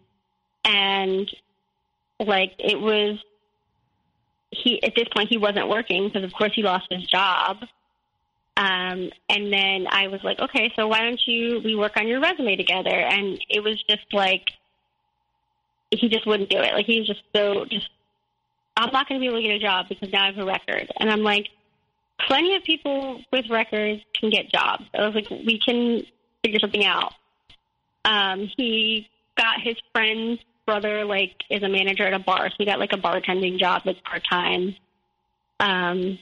and 0.64 1.30
like 2.20 2.52
it 2.58 2.78
was 2.78 3.18
he 4.50 4.82
at 4.82 4.94
this 4.94 5.08
point 5.14 5.28
he 5.28 5.36
wasn't 5.36 5.68
working 5.68 6.08
because 6.08 6.24
of 6.24 6.32
course 6.32 6.52
he 6.54 6.62
lost 6.62 6.86
his 6.90 7.04
job. 7.04 7.58
Um, 8.56 9.10
and 9.28 9.52
then 9.52 9.86
I 9.88 10.08
was 10.08 10.20
like, 10.24 10.40
okay, 10.40 10.72
so 10.74 10.88
why 10.88 11.02
don't 11.02 11.20
you 11.26 11.60
we 11.64 11.76
work 11.76 11.92
on 11.96 12.08
your 12.08 12.20
resume 12.20 12.56
together? 12.56 12.90
And 12.90 13.40
it 13.48 13.62
was 13.62 13.82
just 13.88 14.12
like 14.12 14.44
he 15.90 16.08
just 16.08 16.26
wouldn't 16.26 16.50
do 16.50 16.58
it. 16.58 16.74
Like 16.74 16.86
he 16.86 16.98
was 16.98 17.06
just 17.06 17.22
so 17.34 17.64
just 17.66 17.88
I'm 18.76 18.92
not 18.92 19.08
going 19.08 19.20
to 19.20 19.22
be 19.22 19.26
able 19.26 19.38
to 19.38 19.42
get 19.42 19.56
a 19.56 19.58
job 19.58 19.86
because 19.88 20.12
now 20.12 20.22
I 20.22 20.26
have 20.26 20.38
a 20.38 20.44
record. 20.44 20.88
And 20.98 21.10
I'm 21.10 21.22
like, 21.22 21.48
plenty 22.26 22.54
of 22.54 22.62
people 22.62 23.20
with 23.32 23.50
records 23.50 24.02
can 24.18 24.30
get 24.30 24.52
jobs. 24.52 24.84
I 24.94 25.04
was 25.04 25.14
like, 25.16 25.28
we 25.30 25.58
can 25.58 26.02
figure 26.44 26.60
something 26.60 26.84
out. 26.84 27.12
Um, 28.04 28.48
he 28.56 29.08
got 29.36 29.60
his 29.60 29.76
friend's 29.92 30.40
brother 30.68 31.02
like 31.06 31.32
is 31.48 31.62
a 31.62 31.68
manager 31.68 32.06
at 32.06 32.12
a 32.12 32.18
bar, 32.18 32.50
so 32.50 32.54
he 32.58 32.66
got 32.66 32.78
like 32.78 32.92
a 32.92 32.98
bartending 32.98 33.58
job 33.58 33.80
like 33.86 34.04
part 34.04 34.22
time. 34.30 34.76
Um, 35.60 36.18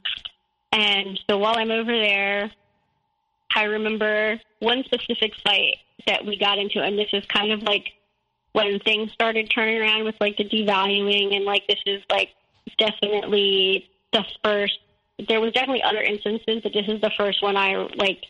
and 0.71 1.19
so 1.29 1.37
while 1.37 1.59
I'm 1.59 1.73
over 1.73 1.91
there, 1.91 2.53
I 3.57 3.65
remember 3.65 4.41
one 4.61 4.85
specific 4.85 5.33
fight 5.43 5.79
that 6.07 6.25
we 6.25 6.39
got 6.39 6.59
into, 6.59 6.81
and 6.81 6.97
this 6.97 7.09
is 7.13 7.25
kind 7.27 7.51
of 7.51 7.65
like 7.65 7.87
when 8.53 8.79
things 8.79 9.11
started 9.13 9.51
turning 9.53 9.81
around 9.81 10.05
with 10.05 10.15
like 10.21 10.37
the 10.37 10.45
devaluing, 10.45 11.35
and 11.35 11.45
like 11.45 11.67
this 11.67 11.81
is 11.85 12.03
like 12.09 12.29
definitely 12.79 13.89
the 14.13 14.25
first. 14.45 14.79
There 15.29 15.41
was 15.41 15.53
definitely 15.55 15.83
other 15.83 16.03
instances, 16.03 16.61
but 16.63 16.73
this 16.73 16.87
is 16.87 17.01
the 17.01 17.11
first 17.17 17.43
one 17.43 17.57
I 17.57 17.89
like 17.97 18.23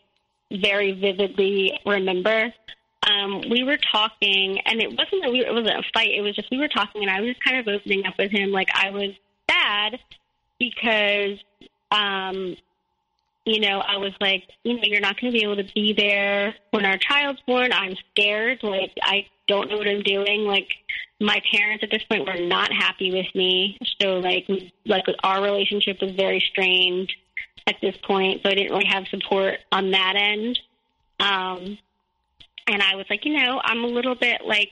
very 0.51 0.93
vividly 0.93 1.79
remember. 1.85 2.55
Um, 3.07 3.43
we 3.51 3.63
were 3.63 3.79
talking, 3.93 4.59
and 4.67 4.83
it 4.83 4.91
wasn't 4.91 5.23
that 5.23 5.31
we, 5.31 5.45
it 5.45 5.53
wasn't 5.53 5.79
a 5.79 5.83
fight. 5.95 6.11
It 6.11 6.23
was 6.23 6.35
just 6.35 6.51
we 6.51 6.59
were 6.59 6.69
talking, 6.69 7.03
and 7.03 7.11
I 7.11 7.21
was 7.21 7.37
kind 7.45 7.59
of 7.59 7.69
opening 7.69 8.05
up 8.05 8.15
with 8.19 8.33
him. 8.33 8.51
Like 8.51 8.69
I 8.75 8.91
was 8.91 9.11
sad 9.49 10.01
because, 10.59 11.39
um, 11.93 12.57
you 13.45 13.61
know, 13.61 13.79
I 13.79 13.99
was 13.99 14.13
like, 14.21 14.43
you 14.65 14.75
know, 14.75 14.83
you're 14.83 15.01
not 15.01 15.21
going 15.21 15.33
to 15.33 15.39
be 15.39 15.45
able 15.45 15.57
to 15.57 15.73
be 15.73 15.95
there 15.97 16.55
when 16.71 16.85
our 16.85 16.99
child's 16.99 17.41
born. 17.47 17.73
I'm 17.73 17.95
scared. 18.11 18.61
Like 18.65 18.93
I 19.03 19.27
don't 19.47 19.71
know 19.71 19.77
what 19.77 19.87
I'm 19.87 20.03
doing. 20.03 20.43
Like 20.43 20.69
my 21.21 21.41
parents 21.53 21.85
at 21.85 21.91
this 21.91 22.03
point 22.11 22.27
were 22.27 22.45
not 22.45 22.73
happy 22.73 23.13
with 23.13 23.33
me. 23.37 23.79
So 24.01 24.19
like, 24.19 24.49
like 24.85 25.05
our 25.23 25.43
relationship 25.43 25.99
was 26.01 26.11
very 26.13 26.41
strained 26.51 27.13
at 27.69 27.77
this 27.81 27.97
point, 28.03 28.43
so 28.43 28.51
I 28.51 28.55
didn't 28.55 28.73
really 28.73 28.87
have 28.87 29.07
support 29.09 29.59
on 29.71 29.93
that 29.93 30.15
end. 30.17 30.59
Um, 31.19 31.79
and 32.67 32.83
I 32.83 32.97
was 32.97 33.07
like, 33.09 33.25
you 33.25 33.35
know, 33.35 33.61
I'm 33.65 33.85
a 33.85 33.89
little 33.89 34.15
bit 34.15 34.43
like 34.45 34.71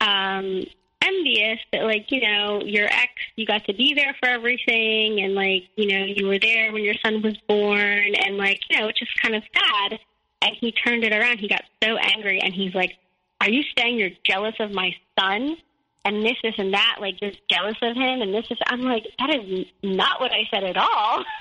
um, 0.00 0.64
envious 1.02 1.58
that, 1.72 1.84
like, 1.84 2.10
you 2.10 2.20
know, 2.20 2.62
your 2.62 2.86
ex, 2.86 3.12
you 3.36 3.46
got 3.46 3.64
to 3.66 3.74
be 3.74 3.94
there 3.94 4.14
for 4.20 4.28
everything, 4.28 5.20
and 5.20 5.34
like, 5.34 5.64
you 5.76 5.86
know, 5.88 6.04
you 6.04 6.26
were 6.26 6.38
there 6.38 6.72
when 6.72 6.82
your 6.82 6.94
son 7.04 7.22
was 7.22 7.36
born, 7.48 8.14
and 8.14 8.36
like, 8.36 8.60
you 8.68 8.78
know, 8.78 8.88
it's 8.88 8.98
just 8.98 9.20
kind 9.20 9.34
of 9.34 9.42
sad. 9.54 9.98
And 10.42 10.54
he 10.60 10.72
turned 10.72 11.02
it 11.02 11.12
around. 11.12 11.38
He 11.38 11.48
got 11.48 11.62
so 11.82 11.96
angry, 11.96 12.40
and 12.40 12.52
he's 12.52 12.74
like, 12.74 12.98
"Are 13.40 13.48
you 13.48 13.64
saying 13.76 13.98
you're 13.98 14.10
jealous 14.22 14.54
of 14.60 14.70
my 14.70 14.94
son?" 15.18 15.56
And 16.04 16.24
this, 16.24 16.36
this, 16.42 16.54
and 16.58 16.72
that. 16.74 16.98
Like, 17.00 17.20
you're 17.20 17.32
jealous 17.50 17.76
of 17.82 17.96
him, 17.96 18.20
and 18.20 18.34
this 18.34 18.44
is. 18.50 18.58
I'm 18.66 18.82
like, 18.82 19.06
that 19.18 19.34
is 19.34 19.66
not 19.82 20.20
what 20.20 20.32
I 20.32 20.46
said 20.50 20.64
at 20.64 20.76
all. 20.76 21.24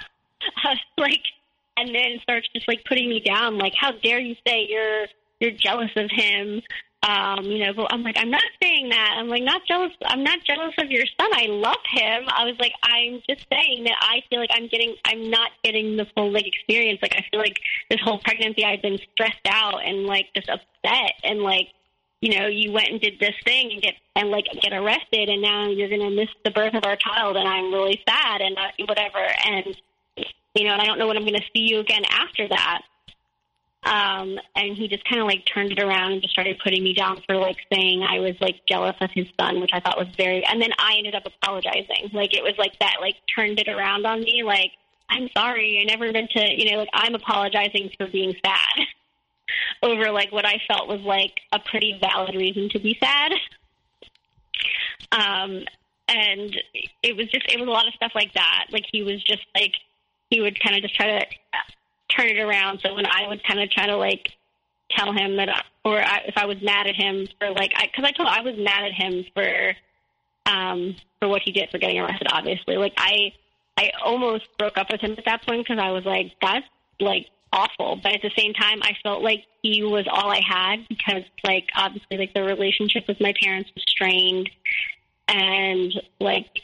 Like, 0.98 1.22
and 1.76 1.94
then 1.94 2.20
starts 2.22 2.48
just 2.54 2.68
like 2.68 2.84
putting 2.86 3.10
me 3.10 3.20
down, 3.20 3.58
like, 3.58 3.74
how 3.76 3.92
dare 3.92 4.20
you 4.20 4.36
say 4.48 4.66
you're 4.70 5.08
you're 5.46 5.58
jealous 5.58 5.92
of 5.96 6.10
him? 6.12 6.62
Um, 7.04 7.46
you 7.46 7.60
know, 7.60 7.74
but 7.74 7.94
I'm 7.94 8.02
like, 8.02 8.16
I'm 8.18 8.32
not 8.32 8.44
saying 8.62 8.90
that. 8.90 9.16
I'm 9.18 9.28
like, 9.28 9.44
not 9.44 9.62
jealous. 9.68 9.92
I'm 10.06 10.24
not 10.24 10.40
jealous 10.44 10.74
of 10.80 10.90
your 10.90 11.06
son. 11.20 11.30
I 11.34 11.46
love 11.48 11.78
him. 11.94 12.24
I 12.30 12.46
was 12.46 12.56
like, 12.60 12.74
I'm 12.82 13.22
just 13.30 13.46
saying 13.52 13.84
that 13.84 13.96
I 14.02 14.22
feel 14.30 14.40
like 14.40 14.50
I'm 14.52 14.68
getting, 14.68 14.96
I'm 15.06 15.30
not 15.30 15.52
getting 15.64 15.98
the 15.98 16.08
full 16.16 16.32
like 16.32 16.48
experience. 16.48 17.00
Like, 17.04 17.16
I 17.16 17.24
feel 17.30 17.40
like 17.40 17.60
this 17.92 18.00
whole 18.04 18.18
pregnancy, 18.20 18.66
I've 18.66 18.82
been 18.82 18.98
stressed 19.14 19.46
out 19.48 19.86
and 19.86 20.08
like 20.08 20.28
just 20.36 20.50
upset 20.50 21.12
and 21.24 21.42
like, 21.42 21.68
you 22.22 22.40
know, 22.40 22.48
you 22.48 22.72
went 22.72 22.88
and 22.90 23.00
did 23.00 23.20
this 23.20 23.36
thing 23.44 23.72
and 23.72 23.82
get 23.84 23.94
and 24.16 24.32
like 24.32 24.46
get 24.62 24.74
arrested, 24.74 25.30
and 25.30 25.44
now 25.44 25.68
you're 25.68 25.90
gonna 25.90 26.10
miss 26.10 26.30
the 26.44 26.50
birth 26.50 26.74
of 26.74 26.84
our 26.86 26.96
child, 26.96 27.36
and 27.36 27.48
I'm 27.48 27.72
really 27.72 28.02
sad 28.08 28.42
and 28.42 28.58
uh, 28.58 28.86
whatever. 28.88 29.20
And 29.46 29.76
you 30.56 30.66
know, 30.66 30.72
and 30.74 30.82
I 30.82 30.86
don't 30.86 30.98
know 30.98 31.08
when 31.08 31.18
I'm 31.18 31.24
going 31.24 31.36
to 31.36 31.46
see 31.54 31.68
you 31.70 31.80
again 31.80 32.04
after 32.10 32.48
that. 32.48 32.82
Um, 33.86 34.40
and 34.56 34.76
he 34.76 34.88
just 34.88 35.06
kind 35.06 35.22
of 35.22 35.28
like 35.28 35.46
turned 35.46 35.72
it 35.72 35.80
around 35.80 36.14
and 36.14 36.22
just 36.22 36.34
started 36.34 36.60
putting 36.64 36.84
me 36.84 36.94
down 36.94 37.22
for 37.28 37.36
like 37.36 37.58
saying 37.72 38.02
I 38.02 38.20
was 38.20 38.34
like 38.42 38.66
jealous 38.68 38.96
of 39.00 39.12
his 39.14 39.28
son, 39.40 39.62
which 39.62 39.70
I 39.74 39.80
thought 39.80 39.98
was 39.98 40.08
very. 40.18 40.44
And 40.44 40.60
then 40.60 40.72
I 40.80 40.96
ended 40.98 41.14
up 41.14 41.24
apologizing. 41.28 42.10
Like 42.12 42.34
it 42.34 42.42
was 42.42 42.56
like 42.58 42.78
that, 42.80 42.96
like 43.00 43.16
turned 43.36 43.60
it 43.60 43.68
around 43.68 44.08
on 44.08 44.22
me. 44.22 44.42
Like 44.44 44.72
I'm 45.08 45.30
sorry, 45.38 45.80
I 45.80 45.86
never 45.86 46.12
meant 46.12 46.32
to. 46.32 46.52
You 46.52 46.72
know, 46.72 46.78
like 46.80 46.90
I'm 46.94 47.14
apologizing 47.14 47.92
for 47.96 48.08
being 48.08 48.34
sad 48.44 48.88
over 49.84 50.12
like 50.12 50.32
what 50.32 50.48
I 50.48 50.60
felt 50.68 50.88
was 50.88 51.02
like 51.02 51.34
a 51.52 51.60
pretty 51.60 52.00
valid 52.02 52.34
reason 52.34 52.70
to 52.70 52.80
be 52.80 52.98
sad. 53.00 53.34
Um, 55.12 55.64
and 56.08 56.56
it 57.04 57.16
was 57.16 57.28
just 57.28 57.46
it 57.52 57.60
was 57.60 57.68
a 57.68 57.72
lot 57.72 57.88
of 57.88 57.94
stuff 57.94 58.14
like 58.16 58.34
that. 58.34 58.66
Like 58.72 58.86
he 58.92 59.04
was 59.04 59.24
just 59.24 59.46
like 59.54 59.74
he 60.32 60.42
would 60.42 60.60
kind 60.60 60.76
of 60.76 60.82
just 60.82 60.96
try 60.96 61.20
to 61.20 61.26
turn 62.18 62.30
it 62.30 62.40
around. 62.40 62.80
So 62.84 62.94
when 62.94 63.06
I 63.06 63.28
would 63.28 63.44
kind 63.44 63.60
of 63.60 63.70
try 63.70 63.88
to 63.88 63.98
like 63.98 64.30
tell 64.92 65.14
him 65.14 65.38
that, 65.38 65.50
or 65.84 66.02
I, 66.02 66.22
if 66.28 66.38
I 66.38 66.46
was 66.46 66.62
mad 66.62 66.88
at 66.88 66.96
him 66.96 67.28
for 67.40 67.52
like, 67.52 67.72
because 67.82 68.04
I, 68.04 68.10
I 68.10 68.12
told 68.12 68.30
I 68.30 68.42
was 68.42 68.56
mad 68.58 68.84
at 68.84 68.94
him 68.94 69.26
for 69.34 69.76
um 70.46 70.96
for 71.20 71.28
what 71.28 71.42
he 71.44 71.52
did 71.52 71.70
for 71.72 71.78
getting 71.78 72.00
arrested. 72.00 72.28
Obviously, 72.32 72.78
like 72.78 72.94
I 72.98 73.34
I 73.78 73.92
almost 74.04 74.46
broke 74.58 74.78
up 74.78 74.92
with 74.92 75.02
him 75.02 75.16
at 75.18 75.26
that 75.26 75.46
point 75.46 75.66
because 75.66 75.82
I 75.82 75.92
was 75.92 76.06
like, 76.06 76.34
that's 76.42 76.66
like 77.00 77.28
awful. 77.52 78.00
But 78.02 78.14
at 78.14 78.22
the 78.22 78.32
same 78.38 78.54
time, 78.54 78.80
I 78.82 78.96
felt 79.04 79.22
like 79.22 79.46
he 79.62 79.84
was 79.84 80.06
all 80.10 80.30
I 80.30 80.42
had 80.48 80.88
because 80.88 81.24
like 81.44 81.70
obviously 81.76 82.18
like 82.18 82.34
the 82.34 82.44
relationship 82.44 83.08
with 83.08 83.20
my 83.20 83.34
parents 83.42 83.70
was 83.76 83.84
strained 83.88 84.50
and 85.28 85.94
like 86.20 86.62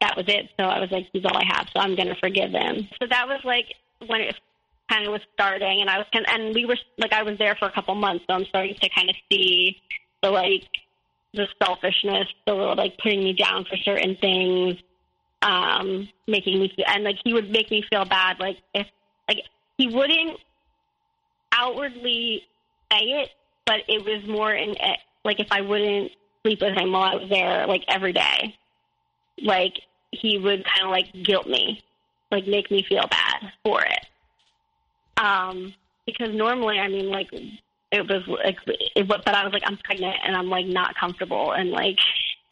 that 0.00 0.16
was 0.16 0.26
it. 0.28 0.50
So 0.58 0.66
I 0.66 0.80
was 0.80 0.90
like, 0.90 1.08
he's 1.12 1.24
all 1.24 1.36
I 1.36 1.44
have, 1.46 1.68
so 1.72 1.80
I'm 1.80 1.94
going 1.94 2.08
to 2.08 2.16
forgive 2.16 2.50
him. 2.50 2.88
So 3.00 3.06
that 3.08 3.28
was 3.28 3.40
like 3.44 3.66
when 4.06 4.20
it 4.20 4.34
kind 4.90 5.06
of 5.06 5.12
was 5.12 5.22
starting, 5.34 5.80
and 5.80 5.88
I 5.88 5.98
was 5.98 6.06
kind 6.12 6.26
of, 6.26 6.34
and 6.34 6.54
we 6.54 6.64
were 6.66 6.76
like, 6.98 7.12
I 7.12 7.22
was 7.22 7.38
there 7.38 7.56
for 7.58 7.66
a 7.66 7.72
couple 7.72 7.94
months, 7.94 8.24
so 8.28 8.34
I'm 8.34 8.44
starting 8.46 8.74
to 8.80 8.88
kind 8.90 9.08
of 9.08 9.16
see 9.30 9.76
the 10.22 10.30
like 10.30 10.68
the 11.34 11.46
selfishness, 11.62 12.28
the 12.46 12.54
little 12.54 12.76
like 12.76 12.98
putting 12.98 13.24
me 13.24 13.32
down 13.32 13.64
for 13.64 13.76
certain 13.78 14.16
things, 14.20 14.74
um, 15.40 16.08
making 16.26 16.60
me 16.60 16.72
feel, 16.74 16.84
and 16.88 17.04
like 17.04 17.16
he 17.24 17.32
would 17.32 17.50
make 17.50 17.70
me 17.70 17.84
feel 17.90 18.04
bad, 18.04 18.38
like 18.38 18.58
if 18.74 18.86
like 19.28 19.38
he 19.78 19.88
wouldn't 19.88 20.38
outwardly 21.52 22.42
say 22.90 23.04
it, 23.04 23.30
but 23.66 23.80
it 23.88 24.04
was 24.04 24.26
more 24.26 24.52
in 24.52 24.74
like 25.24 25.40
if 25.40 25.48
I 25.50 25.60
wouldn't 25.60 26.12
sleep 26.42 26.60
with 26.60 26.76
him 26.76 26.92
while 26.92 27.02
I 27.04 27.14
was 27.16 27.30
there, 27.30 27.66
like 27.66 27.84
every 27.88 28.12
day, 28.12 28.56
like 29.40 29.74
he 30.10 30.38
would 30.38 30.64
kind 30.64 30.84
of 30.84 30.90
like 30.90 31.12
guilt 31.24 31.46
me, 31.46 31.82
like 32.30 32.46
make 32.46 32.70
me 32.70 32.84
feel 32.88 33.06
bad 33.08 33.52
for 33.64 33.80
it. 33.82 34.06
Um, 35.16 35.74
because 36.06 36.34
normally, 36.34 36.78
I 36.78 36.88
mean, 36.88 37.10
like 37.10 37.28
it 37.32 38.08
was 38.08 38.26
like, 38.26 38.56
it, 38.66 39.06
but 39.06 39.26
I 39.28 39.44
was 39.44 39.52
like, 39.52 39.62
I'm 39.66 39.78
pregnant 39.78 40.16
and 40.24 40.36
I'm 40.36 40.48
like 40.48 40.66
not 40.66 40.94
comfortable 40.96 41.52
and 41.52 41.70
like, 41.70 41.98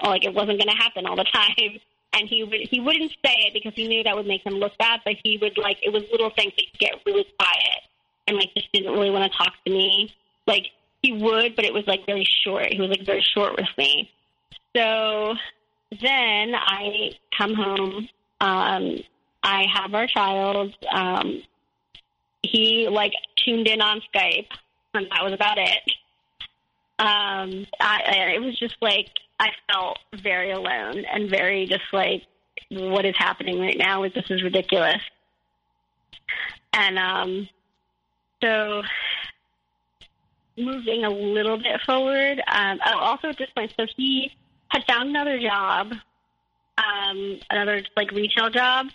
like 0.02 0.24
it 0.24 0.34
wasn't 0.34 0.58
going 0.58 0.76
to 0.76 0.82
happen 0.82 1.06
all 1.06 1.16
the 1.16 1.24
time. 1.24 1.54
And 2.12 2.28
he 2.28 2.42
would 2.42 2.62
he 2.68 2.80
wouldn't 2.80 3.12
say 3.24 3.34
it 3.46 3.54
because 3.54 3.72
he 3.76 3.86
knew 3.86 4.02
that 4.02 4.16
would 4.16 4.26
make 4.26 4.44
him 4.44 4.54
look 4.54 4.76
bad, 4.78 4.98
but 5.04 5.14
he 5.22 5.38
would 5.40 5.56
like 5.56 5.78
it 5.80 5.92
was 5.92 6.02
little 6.10 6.30
things 6.30 6.52
that 6.56 6.64
get 6.76 6.94
really 7.06 7.24
quiet 7.38 7.82
and 8.26 8.36
like 8.36 8.52
just 8.52 8.66
didn't 8.72 8.92
really 8.92 9.10
want 9.10 9.30
to 9.30 9.38
talk 9.38 9.52
to 9.64 9.70
me. 9.70 10.12
Like 10.44 10.66
he 11.02 11.12
would, 11.12 11.54
but 11.54 11.64
it 11.64 11.72
was 11.72 11.84
like 11.86 12.06
very 12.06 12.26
short. 12.44 12.66
He 12.72 12.80
was 12.80 12.90
like 12.90 13.06
very 13.06 13.24
short 13.32 13.52
with 13.56 13.68
me. 13.78 14.10
So 14.74 15.34
then 16.02 16.54
I 16.54 17.12
come 17.36 17.54
home. 17.54 18.08
Um, 18.40 18.96
I 19.42 19.66
have 19.72 19.94
our 19.94 20.06
child. 20.06 20.74
Um, 20.90 21.42
he 22.42 22.88
like 22.90 23.12
tuned 23.36 23.68
in 23.68 23.80
on 23.80 24.00
Skype, 24.14 24.48
and 24.94 25.06
that 25.10 25.24
was 25.24 25.32
about 25.32 25.58
it. 25.58 25.78
Um, 26.98 27.66
I, 27.80 28.32
it 28.34 28.42
was 28.42 28.58
just 28.58 28.76
like 28.82 29.08
I 29.38 29.48
felt 29.72 29.98
very 30.22 30.50
alone 30.50 31.04
and 31.10 31.30
very 31.30 31.66
just 31.66 31.84
like, 31.92 32.24
what 32.68 33.06
is 33.06 33.14
happening 33.16 33.58
right 33.58 33.78
now? 33.78 34.02
This 34.02 34.26
is 34.28 34.42
ridiculous. 34.42 35.00
And 36.74 36.98
um, 36.98 37.48
so 38.42 38.82
moving 40.58 41.04
a 41.04 41.10
little 41.10 41.56
bit 41.56 41.80
forward. 41.86 42.42
Um, 42.46 42.78
oh, 42.86 42.98
also 42.98 43.28
at 43.28 43.38
this 43.38 43.48
point, 43.56 43.72
so 43.78 43.86
he 43.96 44.30
had 44.68 44.84
found 44.86 45.08
another 45.08 45.40
job, 45.40 45.92
um, 46.78 47.40
another 47.48 47.82
like 47.96 48.10
retail 48.12 48.50
job, 48.50 48.86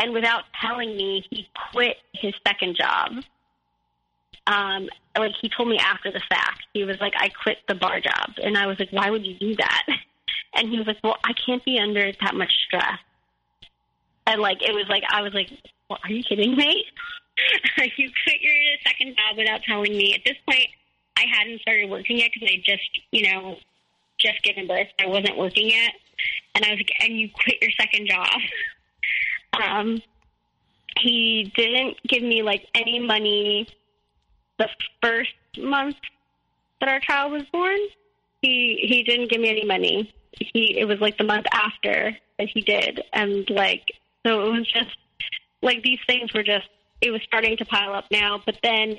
and 0.00 0.14
without 0.14 0.44
telling 0.58 0.96
me, 0.96 1.24
he 1.30 1.46
quit 1.72 1.98
his 2.14 2.32
second 2.46 2.74
job. 2.74 3.22
Um, 4.46 4.88
like 5.16 5.32
he 5.40 5.50
told 5.54 5.68
me 5.68 5.78
after 5.78 6.10
the 6.10 6.22
fact, 6.28 6.62
he 6.72 6.84
was 6.84 6.96
like, 7.00 7.12
"I 7.16 7.28
quit 7.28 7.58
the 7.68 7.74
bar 7.74 8.00
job," 8.00 8.32
and 8.42 8.56
I 8.56 8.66
was 8.66 8.80
like, 8.80 8.90
"Why 8.90 9.10
would 9.10 9.26
you 9.26 9.34
do 9.38 9.54
that?" 9.56 9.86
And 10.52 10.68
he 10.68 10.78
was 10.78 10.86
like, 10.88 10.98
"Well, 11.04 11.16
I 11.24 11.32
can't 11.46 11.64
be 11.64 11.78
under 11.78 12.10
that 12.22 12.34
much 12.34 12.52
stress." 12.66 12.98
And 14.26 14.40
like 14.40 14.60
it 14.62 14.74
was 14.74 14.86
like 14.88 15.04
I 15.08 15.22
was 15.22 15.32
like, 15.32 15.48
well, 15.88 16.00
"Are 16.02 16.10
you 16.10 16.24
kidding 16.24 16.56
me? 16.56 16.84
you 17.96 18.10
quit 18.24 18.40
your 18.40 18.54
second 18.84 19.16
job 19.16 19.36
without 19.36 19.62
telling 19.62 19.96
me?" 19.96 20.14
At 20.14 20.22
this 20.24 20.36
point, 20.48 20.66
I 21.16 21.24
hadn't 21.32 21.60
started 21.60 21.88
working 21.88 22.18
yet 22.18 22.30
because 22.34 22.48
I 22.50 22.56
just, 22.64 23.00
you 23.12 23.30
know, 23.30 23.58
just 24.18 24.42
given 24.42 24.66
birth. 24.66 24.88
I 24.98 25.06
wasn't 25.06 25.36
working 25.38 25.68
yet, 25.68 25.92
and 26.56 26.64
I 26.64 26.70
was 26.70 26.78
like, 26.78 26.92
"And 27.00 27.20
you 27.20 27.30
quit 27.30 27.58
your 27.62 27.70
second 27.78 28.08
job?" 28.08 28.26
um, 29.52 30.00
he 30.98 31.52
didn't 31.56 31.96
give 32.06 32.22
me 32.22 32.42
like 32.42 32.66
any 32.74 32.98
money 32.98 33.68
the 34.58 34.68
first 35.02 35.32
month 35.58 35.96
that 36.80 36.88
our 36.88 37.00
child 37.00 37.32
was 37.32 37.42
born. 37.52 37.78
He 38.42 38.78
he 38.82 39.02
didn't 39.02 39.30
give 39.30 39.40
me 39.40 39.50
any 39.50 39.64
money. 39.64 40.12
He 40.32 40.78
it 40.78 40.86
was 40.86 41.00
like 41.00 41.18
the 41.18 41.24
month 41.24 41.46
after 41.52 42.16
that 42.38 42.48
he 42.48 42.60
did, 42.62 43.02
and 43.12 43.48
like 43.50 43.84
so 44.24 44.46
it 44.46 44.52
was 44.52 44.66
just 44.66 44.96
like 45.62 45.82
these 45.82 45.98
things 46.06 46.32
were 46.32 46.42
just 46.42 46.68
it 47.00 47.10
was 47.10 47.22
starting 47.22 47.56
to 47.56 47.64
pile 47.64 47.94
up 47.94 48.04
now. 48.10 48.42
But 48.44 48.58
then, 48.62 48.96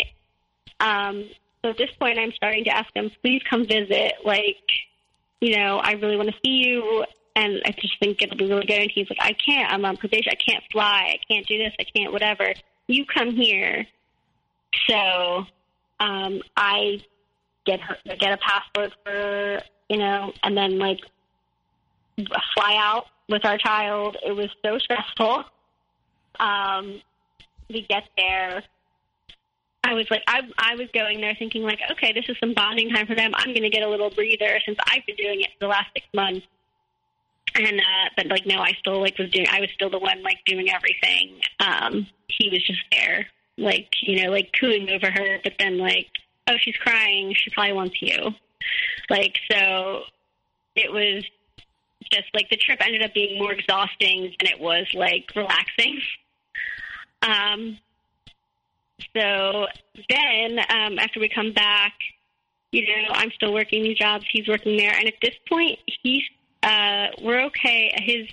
um, 0.79 1.29
so 1.61 1.69
at 1.69 1.77
this 1.77 1.91
point, 1.99 2.17
I'm 2.17 2.31
starting 2.33 2.63
to 2.65 2.75
ask 2.75 2.89
him, 2.95 3.11
please 3.21 3.41
come 3.49 3.65
visit. 3.65 4.13
Like, 4.25 4.57
you 5.39 5.55
know, 5.55 5.77
I 5.77 5.93
really 5.93 6.17
want 6.17 6.29
to 6.29 6.35
see 6.43 6.63
you, 6.65 7.05
and 7.35 7.61
I 7.65 7.71
just 7.71 7.99
think 7.99 8.21
it'll 8.21 8.37
be 8.37 8.47
really 8.47 8.65
good. 8.65 8.81
And 8.81 8.91
he's 8.93 9.09
like, 9.09 9.19
I 9.21 9.33
can't. 9.33 9.71
I'm 9.71 9.85
on 9.85 9.97
probation. 9.97 10.31
I 10.31 10.35
can't 10.35 10.63
fly. 10.71 11.15
I 11.15 11.19
can't 11.29 11.45
do 11.47 11.57
this. 11.57 11.73
I 11.79 11.83
can't 11.83 12.11
whatever. 12.11 12.53
You 12.87 13.05
come 13.05 13.31
here. 13.31 13.85
So 14.89 15.45
um, 15.99 16.41
I 16.57 17.01
get 17.65 17.79
her 17.81 17.97
get 18.19 18.33
a 18.33 18.37
passport 18.37 18.91
for 19.05 19.61
you 19.89 19.97
know, 19.97 20.31
and 20.43 20.57
then 20.57 20.79
like 20.79 20.99
fly 22.55 22.75
out 22.77 23.05
with 23.29 23.45
our 23.45 23.57
child. 23.57 24.17
It 24.25 24.31
was 24.31 24.49
so 24.63 24.77
stressful. 24.77 25.43
Um, 26.39 27.01
we 27.69 27.85
get 27.87 28.03
there. 28.17 28.63
I 29.83 29.93
was 29.93 30.05
like, 30.11 30.23
I, 30.27 30.41
I 30.57 30.75
was 30.75 30.87
going 30.93 31.21
there 31.21 31.35
thinking 31.37 31.63
like, 31.63 31.79
okay, 31.91 32.13
this 32.13 32.25
is 32.29 32.37
some 32.39 32.53
bonding 32.53 32.89
time 32.89 33.07
for 33.07 33.15
them. 33.15 33.31
I'm 33.33 33.47
going 33.47 33.63
to 33.63 33.69
get 33.69 33.83
a 33.83 33.89
little 33.89 34.11
breather 34.11 34.59
since 34.65 34.77
I've 34.87 35.05
been 35.05 35.15
doing 35.15 35.41
it 35.41 35.47
for 35.53 35.65
the 35.65 35.67
last 35.67 35.87
six 35.95 36.05
months. 36.13 36.45
And 37.55 37.79
uh, 37.79 38.09
but 38.15 38.27
like, 38.27 38.45
no, 38.45 38.59
I 38.59 38.73
still 38.79 39.01
like 39.01 39.17
was 39.17 39.29
doing. 39.29 39.47
I 39.49 39.59
was 39.59 39.69
still 39.73 39.89
the 39.89 39.99
one 39.99 40.23
like 40.23 40.39
doing 40.45 40.69
everything. 40.69 41.39
Um, 41.59 42.07
he 42.27 42.49
was 42.49 42.65
just 42.65 42.81
there, 42.91 43.27
like 43.57 43.89
you 44.01 44.23
know, 44.23 44.31
like 44.31 44.51
cooing 44.59 44.89
over 44.89 45.11
her. 45.11 45.39
But 45.43 45.53
then 45.59 45.77
like, 45.77 46.07
oh, 46.49 46.55
she's 46.59 46.77
crying. 46.77 47.33
She 47.35 47.49
probably 47.49 47.73
wants 47.73 48.01
you. 48.01 48.31
Like 49.09 49.35
so, 49.51 50.03
it 50.75 50.91
was 50.91 51.23
just 52.11 52.27
like 52.33 52.49
the 52.49 52.57
trip 52.57 52.79
ended 52.81 53.03
up 53.03 53.13
being 53.13 53.37
more 53.37 53.53
exhausting 53.53 54.33
than 54.39 54.51
it 54.51 54.59
was 54.59 54.87
like 54.93 55.31
relaxing. 55.35 55.99
Um, 57.23 57.77
so 59.15 59.67
then 60.09 60.59
um, 60.69 60.99
after 60.99 61.19
we 61.19 61.29
come 61.29 61.53
back, 61.53 61.93
you 62.71 62.81
know, 62.85 63.09
I'm 63.11 63.31
still 63.31 63.53
working 63.53 63.83
these 63.83 63.97
jobs. 63.97 64.25
He's 64.31 64.47
working 64.47 64.77
there, 64.77 64.91
and 64.91 65.07
at 65.07 65.15
this 65.21 65.35
point, 65.47 65.79
he's 65.85 66.23
uh, 66.63 67.07
we're 67.21 67.43
okay. 67.45 67.91
His, 68.01 68.27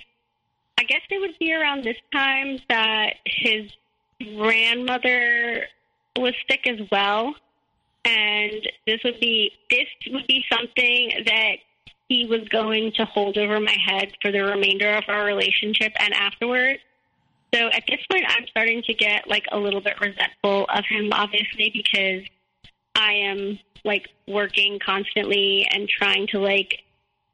I 0.77 0.83
guess 0.83 1.01
it 1.09 1.19
would 1.19 1.37
be 1.39 1.53
around 1.53 1.83
this 1.83 1.97
time 2.11 2.59
that 2.69 3.15
his 3.25 3.71
grandmother 4.35 5.65
was 6.15 6.33
sick 6.49 6.67
as 6.67 6.79
well, 6.91 7.33
and 8.05 8.67
this 8.85 8.99
would 9.03 9.19
be 9.19 9.51
this 9.69 9.87
would 10.11 10.27
be 10.27 10.43
something 10.51 11.23
that 11.25 11.57
he 12.09 12.25
was 12.25 12.47
going 12.49 12.91
to 12.93 13.05
hold 13.05 13.37
over 13.37 13.59
my 13.59 13.75
head 13.85 14.11
for 14.21 14.31
the 14.31 14.43
remainder 14.43 14.91
of 14.93 15.03
our 15.07 15.25
relationship 15.25 15.93
and 15.99 16.13
afterwards. 16.13 16.79
So 17.53 17.67
at 17.67 17.83
this 17.87 17.99
point, 18.11 18.25
I'm 18.27 18.45
starting 18.47 18.83
to 18.83 18.93
get 18.93 19.27
like 19.27 19.45
a 19.51 19.57
little 19.57 19.81
bit 19.81 19.99
resentful 20.01 20.65
of 20.73 20.85
him, 20.85 21.09
obviously, 21.11 21.71
because 21.73 22.23
I 22.95 23.13
am 23.13 23.59
like 23.85 24.09
working 24.27 24.79
constantly 24.83 25.67
and 25.71 25.87
trying 25.87 26.27
to 26.27 26.39
like, 26.39 26.83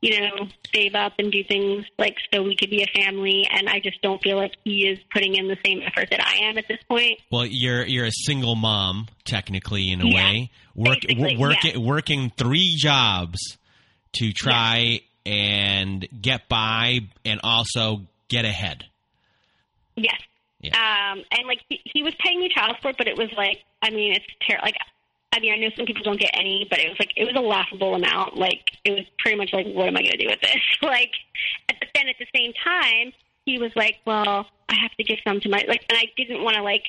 you 0.06 0.22
know, 0.22 0.47
save 0.72 0.93
up 0.93 1.14
and 1.18 1.32
do 1.32 1.43
things 1.43 1.84
like 1.97 2.16
so 2.32 2.43
we 2.43 2.56
could 2.56 2.70
be 2.70 2.84
a 2.84 3.01
family. 3.01 3.47
And 3.49 3.68
I 3.68 3.80
just 3.80 3.99
don't 4.03 4.22
feel 4.22 4.38
like 4.38 4.51
he 4.64 4.88
is 4.88 4.99
putting 5.12 5.34
in 5.34 5.47
the 5.47 5.58
same 5.66 5.82
effort 5.82 6.10
that 6.12 6.24
I 6.24 6.47
am 6.47 6.60
at 6.60 6.66
this 6.68 6.78
point. 6.88 7.20
Well, 7.32 7.45
you're 7.45 7.84
you're 7.88 8.06
a 8.06 8.12
single 8.12 8.56
mom 8.56 9.08
technically 9.24 9.91
in 9.91 10.01
a 10.01 10.08
Yeah, 10.08 10.14
way, 10.16 10.51
work, 10.76 10.97
working 11.10 11.72
yeah. 11.74 11.78
working 11.80 12.32
three 12.38 12.76
jobs 12.78 13.58
to 14.18 14.32
try 14.32 15.01
and 15.26 16.08
get 16.22 16.47
by 16.47 16.99
and 17.26 17.39
also 17.43 18.01
get 18.28 18.45
ahead. 18.45 18.84
Yes. 19.95 20.22
Yeah. 20.60 20.76
Um, 20.76 21.24
and 21.32 21.47
like 21.47 21.62
he, 21.68 21.82
he 21.84 22.03
was 22.03 22.14
paying 22.24 22.39
me 22.39 22.49
child 22.53 22.76
support, 22.76 22.95
but 22.99 23.08
it 23.08 23.18
was 23.18 23.30
like, 23.36 23.64
I 23.82 23.89
mean, 23.89 24.14
it's 24.14 24.26
terrible. 24.47 24.66
Like, 24.68 24.76
I 25.36 25.39
mean, 25.41 25.51
I 25.51 25.57
know 25.57 25.67
some 25.75 25.86
people 25.86 26.01
don't 26.01 26.19
get 26.19 26.31
any, 26.33 26.65
but 26.69 26.79
it 26.79 26.88
was 26.88 26.97
like 26.97 27.11
it 27.17 27.25
was 27.25 27.36
a 27.36 27.45
laughable 27.45 27.93
amount. 27.93 28.38
Like, 28.38 28.63
it 28.86 28.91
was 28.91 29.03
pretty 29.19 29.38
much 29.38 29.51
like, 29.51 29.67
what 29.67 29.88
am 29.88 29.97
I 29.97 30.01
going 30.01 30.11
to 30.11 30.17
do 30.17 30.27
with 30.27 30.39
this? 30.39 30.61
like, 30.81 31.11
but 31.67 31.89
then 31.93 32.07
at 32.07 32.15
the 32.17 32.27
same 32.33 32.53
time, 32.63 33.11
he 33.45 33.59
was 33.59 33.71
like, 33.75 33.97
well, 34.05 34.47
I 34.69 34.75
have 34.75 34.91
to 34.97 35.03
give 35.03 35.19
some 35.27 35.41
to 35.41 35.49
my 35.49 35.65
like, 35.67 35.83
and 35.89 35.97
I 35.97 36.05
didn't 36.15 36.41
want 36.41 36.55
to 36.55 36.63
like, 36.63 36.83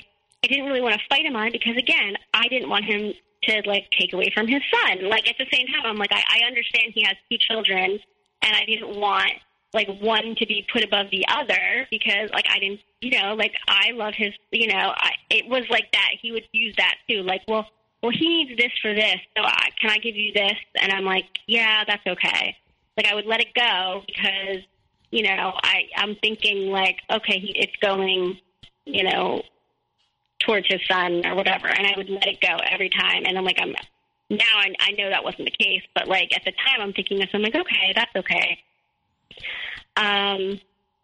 I 0.44 0.47
didn't 0.47 0.66
really 0.66 0.80
want 0.80 0.94
to 0.94 1.01
fight 1.09 1.26
him 1.26 1.34
on 1.34 1.49
it 1.49 1.53
because 1.55 1.76
again, 1.76 2.14
I 2.34 2.47
didn't 2.47 2.70
want 2.70 2.84
him 2.84 3.14
to 3.49 3.62
like 3.66 3.90
take 3.99 4.12
away 4.12 4.30
from 4.32 4.47
his 4.47 4.62
son. 4.70 5.09
Like 5.09 5.28
at 5.28 5.36
the 5.38 5.47
same 5.53 5.66
time, 5.66 5.82
I'm 5.84 5.97
like, 5.97 6.12
I, 6.12 6.22
I 6.30 6.47
understand 6.47 6.92
he 6.94 7.03
has 7.03 7.16
two 7.28 7.38
children, 7.38 7.99
and 8.42 8.57
I 8.57 8.64
didn't 8.64 8.94
want 8.94 9.32
like 9.74 9.88
one 10.01 10.36
to 10.36 10.47
be 10.47 10.64
put 10.72 10.84
above 10.84 11.07
the 11.11 11.26
other 11.28 11.86
because 11.90 12.30
like 12.32 12.47
I 12.49 12.61
didn't, 12.61 12.80
you 13.01 13.11
know, 13.18 13.34
like 13.34 13.55
I 13.66 13.90
love 13.90 14.14
his, 14.16 14.32
you 14.53 14.68
know, 14.68 14.94
I, 14.97 15.11
it 15.30 15.49
was 15.49 15.64
like 15.68 15.90
that. 15.92 16.11
He 16.22 16.30
would 16.30 16.44
use 16.53 16.74
that 16.78 16.94
too, 17.09 17.22
like, 17.22 17.42
well, 17.49 17.66
well, 18.07 18.15
he 18.17 18.29
needs 18.29 18.57
this 18.57 18.71
for 18.81 18.95
this, 18.95 19.17
so 19.37 19.43
I, 19.43 19.71
can 19.81 19.91
I 19.91 19.99
give 19.99 20.15
you 20.15 20.33
this? 20.33 20.55
And 20.81 20.93
I'm 20.93 21.05
like, 21.05 21.25
yeah, 21.49 21.83
that's 21.85 22.07
okay. 22.07 22.57
Like 22.97 23.07
I 23.07 23.17
would 23.17 23.27
let 23.27 23.41
it 23.41 23.53
go 23.53 24.05
because, 24.07 24.63
you 25.11 25.25
know, 25.25 25.53
I 25.61 25.89
I'm 25.97 26.15
thinking 26.23 26.71
like, 26.71 27.01
okay, 27.11 27.41
he, 27.41 27.53
it's 27.57 27.75
going, 27.83 28.39
you 28.85 29.03
know, 29.03 29.43
towards 30.39 30.69
his 30.69 30.81
son 30.89 31.27
or 31.27 31.35
whatever, 31.35 31.67
and 31.67 31.85
I 31.85 31.95
would 31.97 32.09
let 32.09 32.29
it 32.29 32.41
go 32.41 32.57
every 32.71 32.91
time. 32.91 33.25
And 33.27 33.37
I'm 33.37 33.45
like, 33.45 33.59
I'm 33.61 33.75
now 34.31 34.45
I, 34.57 34.73
I 34.79 34.93
know 34.93 35.11
that 35.11 35.25
wasn't 35.25 35.47
the 35.47 35.65
case, 35.65 35.83
but 35.93 36.07
like 36.07 36.33
at 36.33 36.45
the 36.45 36.53
time, 36.53 36.81
I'm 36.81 36.93
thinking 36.93 37.19
this. 37.19 37.31
I'm 37.35 37.43
like, 37.43 37.57
okay, 37.57 37.93
that's 37.93 38.15
okay. 38.15 38.59
Um, 39.97 40.61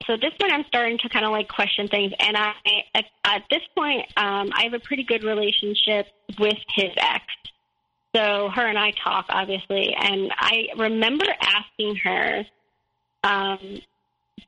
so 0.06 0.14
at 0.14 0.20
this 0.20 0.32
point, 0.40 0.52
I'm 0.52 0.64
starting 0.68 0.98
to 0.98 1.08
kind 1.08 1.24
of 1.24 1.32
like 1.32 1.48
question 1.48 1.88
things, 1.88 2.12
and 2.18 2.36
I 2.36 2.52
at, 2.94 3.04
at 3.24 3.42
this 3.50 3.62
point, 3.76 4.06
um, 4.16 4.50
I 4.54 4.64
have 4.64 4.74
a 4.74 4.80
pretty 4.80 5.04
good 5.04 5.22
relationship 5.22 6.06
with 6.38 6.58
his 6.74 6.90
ex. 6.96 7.24
So 8.14 8.50
her 8.54 8.66
and 8.66 8.78
I 8.78 8.92
talk, 9.02 9.26
obviously, 9.28 9.94
and 9.98 10.32
I 10.36 10.66
remember 10.76 11.26
asking 11.40 11.96
her, 12.04 12.44
um, 13.24 13.80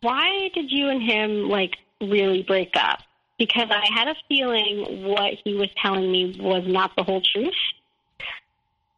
"Why 0.01 0.51
did 0.55 0.71
you 0.71 0.89
and 0.89 1.03
him 1.03 1.49
like 1.49 1.77
really 2.01 2.43
break 2.43 2.73
up?" 2.77 3.01
Because 3.39 3.69
I 3.71 3.85
had 3.93 4.09
a 4.09 4.15
feeling 4.29 5.05
what 5.05 5.35
he 5.45 5.55
was 5.55 5.69
telling 5.83 6.11
me 6.11 6.37
was 6.41 6.65
not 6.67 6.93
the 6.97 7.03
whole 7.03 7.21
truth. 7.21 7.53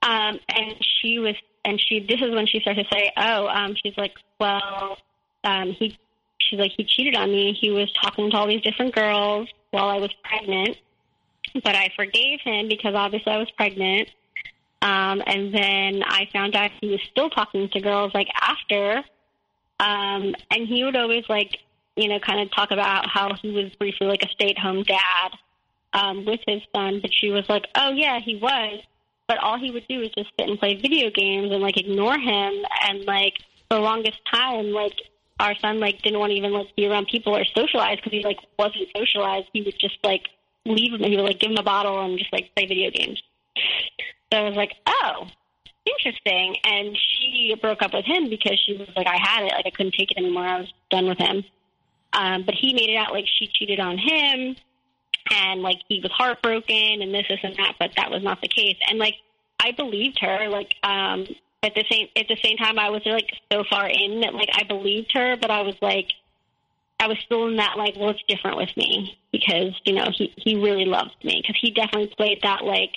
Um, 0.03 0.39
and 0.49 0.75
she 1.01 1.19
was, 1.19 1.35
and 1.65 1.81
she, 1.81 2.01
this 2.01 2.21
is 2.21 2.31
when 2.35 2.47
she 2.47 2.61
started 2.61 2.85
to 2.85 2.95
say, 2.95 3.13
"Oh, 3.17 3.47
um, 3.47 3.75
she's 3.83 3.97
like, 3.97 4.13
well, 4.39 4.99
um, 5.45 5.73
he, 5.79 5.99
she's 6.49 6.59
like, 6.59 6.73
he 6.77 6.85
cheated 6.85 7.17
on 7.17 7.31
me. 7.31 7.57
He 7.59 7.71
was 7.71 7.93
talking 7.93 8.31
to 8.31 8.37
all 8.37 8.47
these 8.47 8.63
different 8.63 8.95
girls 8.95 9.49
while 9.71 9.89
I 9.89 9.99
was 9.99 10.11
pregnant, 10.25 10.77
but 11.55 11.75
I 11.75 11.91
forgave 11.97 12.41
him 12.41 12.69
because 12.69 12.95
obviously 12.95 13.33
I 13.33 13.39
was 13.39 13.51
pregnant. 13.53 14.11
Um, 14.83 15.23
and 15.27 15.55
then 15.55 16.03
I 16.05 16.29
found 16.33 16.55
out 16.55 16.71
he 16.81 16.89
was 16.89 17.01
still 17.11 17.31
talking 17.31 17.69
to 17.71 17.81
girls 17.81 18.13
like 18.15 18.29
after, 18.41 18.99
um, 19.81 20.35
and 20.51 20.69
he 20.69 20.85
would 20.85 20.97
always 20.97 21.25
like, 21.29 21.59
you 21.97 22.09
know, 22.09 22.19
kind 22.21 22.41
of 22.41 22.55
talk 22.55 22.71
about 22.71 23.09
how 23.09 23.35
he 23.41 23.51
was 23.51 23.73
briefly 23.79 24.07
like 24.07 24.23
a 24.23 24.29
stay-at-home 24.29 24.83
dad 24.83 25.31
um, 25.95 26.25
with 26.27 26.41
his 26.47 26.63
son. 26.75 27.01
But 27.01 27.11
she 27.13 27.31
was 27.31 27.49
like, 27.49 27.67
"Oh 27.75 27.91
yeah, 27.91 28.21
he 28.21 28.37
was." 28.37 28.83
but 29.27 29.39
all 29.39 29.59
he 29.59 29.71
would 29.71 29.87
do 29.89 29.99
was 29.99 30.11
just 30.17 30.31
sit 30.39 30.49
and 30.49 30.59
play 30.59 30.77
video 30.81 31.11
games 31.11 31.53
and 31.53 31.63
like 31.63 31.77
ignore 31.77 32.19
him 32.19 32.53
and 32.85 33.05
like 33.05 33.35
the 33.71 33.79
longest 33.79 34.19
time 34.33 34.67
like 34.73 34.95
our 35.39 35.55
son 35.59 35.81
like 35.81 36.03
didn't 36.03 36.19
want 36.19 36.31
to 36.31 36.37
even 36.37 36.53
like 36.53 36.75
be 36.77 36.87
around 36.87 37.09
people 37.09 37.37
or 37.37 37.45
socialize 37.45 37.97
because 37.97 38.13
he 38.13 38.23
like 38.23 38.39
wasn't 38.59 38.89
socialized 38.97 39.47
he 39.53 39.63
would 39.63 39.79
just 39.79 39.99
like 40.03 40.23
leave 40.67 40.93
him. 40.93 41.03
He 41.03 41.17
would 41.17 41.25
like 41.25 41.39
give 41.39 41.51
him 41.51 41.59
a 41.59 41.63
bottle 41.63 42.01
and 42.05 42.19
just 42.19 42.33
like 42.33 42.55
play 42.55 42.67
video 42.67 42.91
games. 42.91 43.23
So 44.33 44.39
I 44.39 44.49
was 44.49 44.57
like, 44.57 44.73
oh, 44.87 45.29
interesting. 45.85 46.57
And 46.65 46.97
she 46.97 47.55
broke 47.61 47.83
up 47.83 47.95
with 47.95 48.05
him 48.05 48.29
because 48.29 48.61
she 48.65 48.77
was 48.77 48.89
like, 48.97 49.07
I 49.07 49.17
had 49.17 49.45
it. 49.45 49.53
Like 49.53 49.67
I 49.67 49.71
couldn't 49.71 49.95
take 49.97 50.11
it 50.11 50.19
anymore. 50.19 50.45
I 50.45 50.61
was 50.61 50.73
done 50.91 51.07
with 51.07 51.19
him. 51.19 51.45
Um, 52.13 52.45
but 52.45 52.55
he 52.55 52.75
made 52.75 52.91
it 52.91 52.97
out 52.97 53.13
like 53.13 53.27
she 53.39 53.47
cheated 53.47 53.79
on 53.79 53.99
him 53.99 54.57
and 55.31 55.63
like 55.63 55.79
he 55.89 56.01
was 56.01 56.11
heartbroken 56.13 57.03
and 57.03 57.15
this, 57.15 57.27
this 57.29 57.41
and 57.43 57.57
that, 57.57 57.75
but 57.79 57.91
that 57.97 58.11
was 58.11 58.23
not 58.23 58.41
the 58.41 58.49
case. 58.49 58.77
And 58.89 58.99
like 58.99 59.15
I 59.61 59.73
believed 59.73 60.19
her. 60.21 60.49
Like 60.49 60.75
um 60.83 61.27
at 61.67 61.75
the 61.75 61.85
same 61.91 62.09
at 62.17 62.29
the 62.29 62.37
same 62.43 62.57
time 62.57 62.79
I 62.79 62.91
was 62.91 63.03
like 63.05 63.29
so 63.51 63.65
far 63.69 63.89
in 63.89 64.21
that 64.21 64.35
like 64.35 64.49
I 64.53 64.63
believed 64.63 65.11
her, 65.15 65.37
but 65.37 65.51
I 65.51 65.63
was 65.63 65.75
like 65.83 66.07
I 66.99 67.09
was 67.09 67.19
still 67.25 67.47
in 67.49 67.57
that 67.57 67.77
like, 67.77 67.95
well, 67.97 68.11
it's 68.11 68.23
different 68.29 68.57
with 68.57 68.75
me 68.77 69.19
because 69.33 69.79
you 69.85 69.95
know 69.95 70.07
he 70.15 70.33
he 70.37 70.55
really 70.55 70.87
loved 70.87 71.17
me 71.25 71.43
because 71.43 71.57
he 71.61 71.71
definitely 71.73 72.13
played 72.17 72.39
that 72.43 72.65
like, 72.65 72.93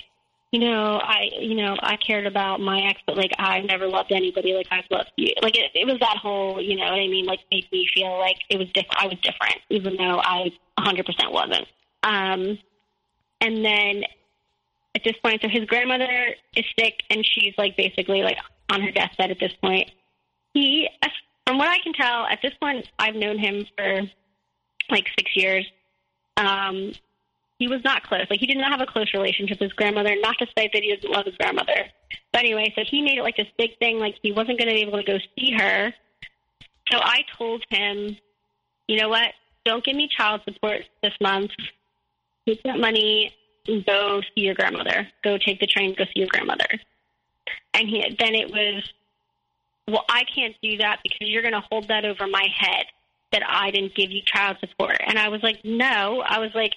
you 0.52 0.60
know, 0.60 1.00
I 1.02 1.30
you 1.38 1.54
know 1.56 1.76
I 1.80 1.96
cared 1.96 2.26
about 2.26 2.60
my 2.60 2.80
ex, 2.88 3.00
but 3.06 3.16
like 3.16 3.32
I 3.38 3.60
never 3.60 3.88
loved 3.88 4.12
anybody 4.12 4.54
like 4.54 4.68
I've 4.70 4.90
loved 4.90 5.10
you. 5.16 5.32
Like 5.42 5.58
it, 5.58 5.72
it 5.74 5.86
was 5.86 5.98
that 6.00 6.16
whole, 6.16 6.62
you 6.62 6.76
know 6.76 6.84
what 6.84 6.94
I 6.94 7.08
mean? 7.08 7.26
Like 7.26 7.40
made 7.50 7.66
me 7.72 7.86
feel 7.92 8.18
like 8.18 8.36
it 8.48 8.58
was 8.58 8.68
different. 8.68 8.96
I 8.96 9.06
was 9.06 9.18
different, 9.20 9.58
even 9.68 9.96
though 9.96 10.20
I 10.22 10.50
100% 10.78 11.32
wasn't. 11.32 11.66
Um, 12.02 12.58
and 13.40 13.64
then 13.64 14.04
at 14.94 15.02
this 15.04 15.14
point, 15.22 15.40
so 15.42 15.48
his 15.48 15.64
grandmother 15.66 16.34
is 16.56 16.64
sick, 16.78 17.02
and 17.10 17.24
she's 17.24 17.54
like 17.56 17.76
basically 17.76 18.22
like 18.22 18.38
on 18.70 18.80
her 18.82 18.90
deathbed 18.90 19.30
at 19.30 19.40
this 19.40 19.52
point. 19.60 19.90
He 20.54 20.88
from 21.46 21.58
what 21.58 21.68
I 21.68 21.78
can 21.80 21.92
tell, 21.92 22.26
at 22.26 22.38
this 22.42 22.52
point, 22.60 22.86
I've 22.98 23.16
known 23.16 23.36
him 23.38 23.66
for 23.76 24.02
like 24.88 25.08
six 25.18 25.34
years. 25.34 25.66
Um, 26.36 26.92
he 27.58 27.68
was 27.68 27.82
not 27.84 28.04
close. 28.04 28.26
Like 28.30 28.40
he 28.40 28.46
did 28.46 28.56
not 28.56 28.70
have 28.70 28.80
a 28.80 28.86
close 28.86 29.12
relationship 29.12 29.58
with 29.60 29.70
his 29.70 29.72
grandmother. 29.72 30.14
Not 30.20 30.38
to 30.38 30.46
say 30.56 30.70
that 30.72 30.82
he 30.82 30.94
doesn't 30.94 31.10
love 31.10 31.26
his 31.26 31.34
grandmother, 31.36 31.86
but 32.32 32.40
anyway, 32.40 32.72
so 32.76 32.82
he 32.88 33.02
made 33.02 33.18
it 33.18 33.22
like 33.22 33.36
this 33.36 33.48
big 33.58 33.78
thing. 33.78 33.98
Like 33.98 34.14
he 34.22 34.32
wasn't 34.32 34.58
going 34.58 34.68
to 34.68 34.74
be 34.74 34.82
able 34.82 34.98
to 34.98 35.04
go 35.04 35.18
see 35.36 35.52
her. 35.52 35.92
So 36.90 36.98
I 37.02 37.22
told 37.36 37.64
him, 37.68 38.16
you 38.88 38.96
know 38.96 39.08
what? 39.08 39.32
Don't 39.64 39.84
give 39.84 39.96
me 39.96 40.08
child 40.16 40.40
support 40.44 40.82
this 41.02 41.12
month. 41.20 41.50
Take 42.46 42.62
that 42.62 42.78
money 42.78 43.32
and 43.66 43.84
go 43.84 44.20
see 44.34 44.42
your 44.42 44.54
grandmother. 44.54 45.06
Go 45.22 45.36
take 45.36 45.60
the 45.60 45.66
train. 45.66 45.94
Go 45.96 46.04
see 46.04 46.20
your 46.20 46.28
grandmother. 46.28 46.66
And 47.74 47.88
he, 47.88 48.16
then 48.18 48.34
it 48.34 48.50
was 48.50 48.82
well, 49.90 50.04
I 50.08 50.24
can't 50.24 50.54
do 50.62 50.76
that 50.78 51.00
because 51.02 51.28
you're 51.28 51.42
going 51.42 51.54
to 51.54 51.64
hold 51.70 51.88
that 51.88 52.04
over 52.04 52.26
my 52.26 52.46
head 52.56 52.86
that 53.32 53.42
I 53.46 53.70
didn't 53.70 53.94
give 53.94 54.10
you 54.10 54.22
child 54.24 54.56
support. 54.60 54.96
And 55.04 55.18
I 55.18 55.28
was 55.28 55.42
like, 55.42 55.64
no. 55.64 56.22
I 56.26 56.38
was 56.38 56.50
like, 56.54 56.72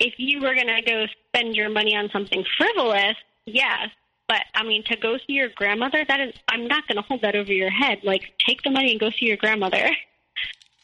if 0.00 0.14
you 0.18 0.40
were 0.40 0.54
going 0.54 0.68
to 0.68 0.82
go 0.82 1.06
spend 1.28 1.54
your 1.54 1.68
money 1.68 1.96
on 1.96 2.10
something 2.12 2.44
frivolous, 2.56 3.16
yes. 3.46 3.88
But 4.26 4.42
I 4.54 4.64
mean, 4.64 4.84
to 4.84 4.96
go 4.96 5.18
see 5.18 5.34
your 5.34 5.50
grandmother, 5.50 6.04
that 6.06 6.20
is, 6.20 6.34
I'm 6.48 6.66
not 6.66 6.86
going 6.88 6.96
to 6.96 7.02
hold 7.02 7.22
that 7.22 7.36
over 7.36 7.52
your 7.52 7.70
head. 7.70 7.98
Like, 8.02 8.32
take 8.46 8.62
the 8.62 8.70
money 8.70 8.90
and 8.90 9.00
go 9.00 9.10
see 9.10 9.26
your 9.26 9.36
grandmother. 9.36 9.90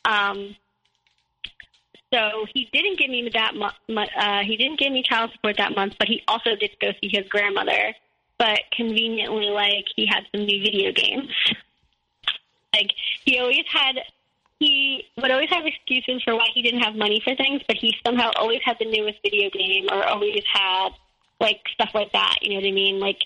Um, 0.03 0.57
so 2.11 2.47
he 2.55 2.71
didn't 2.73 2.99
give 2.99 3.11
me 3.11 3.31
that. 3.35 3.55
Mu- 3.55 4.01
uh, 4.01 4.43
he 4.43 4.57
didn't 4.57 4.79
give 4.79 4.91
me 4.91 5.03
child 5.03 5.31
support 5.33 5.59
that 5.59 5.77
month, 5.77 5.93
but 5.99 6.09
he 6.09 6.23
also 6.27 6.57
did 6.57 6.71
go 6.81 6.93
see 7.03 7.11
his 7.13 7.29
grandmother 7.29 7.95
but 8.41 8.61
conveniently, 8.73 9.51
like 9.51 9.85
he 9.95 10.07
had 10.07 10.25
some 10.33 10.47
new 10.47 10.63
video 10.63 10.93
games. 10.93 11.29
Like 12.75 12.91
he 13.27 13.39
always 13.39 13.67
had, 13.71 13.97
he 14.59 15.05
would 15.21 15.31
always 15.31 15.51
have 15.51 15.67
excuses 15.67 16.23
for 16.23 16.35
why 16.35 16.47
he 16.55 16.63
didn't 16.63 16.81
have 16.81 16.95
money 16.95 17.21
for 17.23 17.35
things, 17.37 17.61
but 17.69 17.77
he 17.77 17.95
somehow 18.05 18.31
always 18.37 18.61
had 18.65 18.79
the 18.79 18.87
newest 18.87 19.19
video 19.23 19.51
game 19.51 19.89
or 19.93 20.03
always 20.07 20.43
had 20.51 20.89
like 21.39 21.61
stuff 21.75 21.91
like 21.93 22.13
that. 22.13 22.39
You 22.41 22.51
know 22.51 22.61
what 22.61 22.69
I 22.69 22.73
mean? 22.73 22.99
Like 22.99 23.19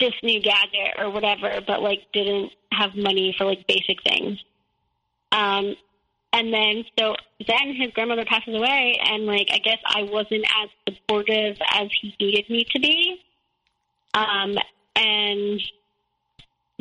this 0.00 0.14
new 0.22 0.40
gadget 0.40 0.94
or 0.96 1.10
whatever, 1.10 1.60
but 1.66 1.82
like 1.82 2.00
didn't 2.14 2.52
have 2.72 2.94
money 2.96 3.34
for 3.36 3.44
like 3.44 3.66
basic 3.66 4.02
things. 4.02 4.42
Um, 5.30 5.76
and 6.32 6.54
then 6.54 6.84
so 6.98 7.16
then 7.46 7.74
his 7.74 7.90
grandmother 7.92 8.24
passes 8.24 8.54
away, 8.54 8.98
and 9.04 9.26
like 9.26 9.48
I 9.52 9.58
guess 9.58 9.78
I 9.84 10.04
wasn't 10.04 10.46
as 10.62 10.70
supportive 10.88 11.58
as 11.70 11.90
he 12.00 12.16
needed 12.18 12.48
me 12.48 12.64
to 12.72 12.80
be. 12.80 13.20
Um, 14.14 14.56
and 14.96 15.60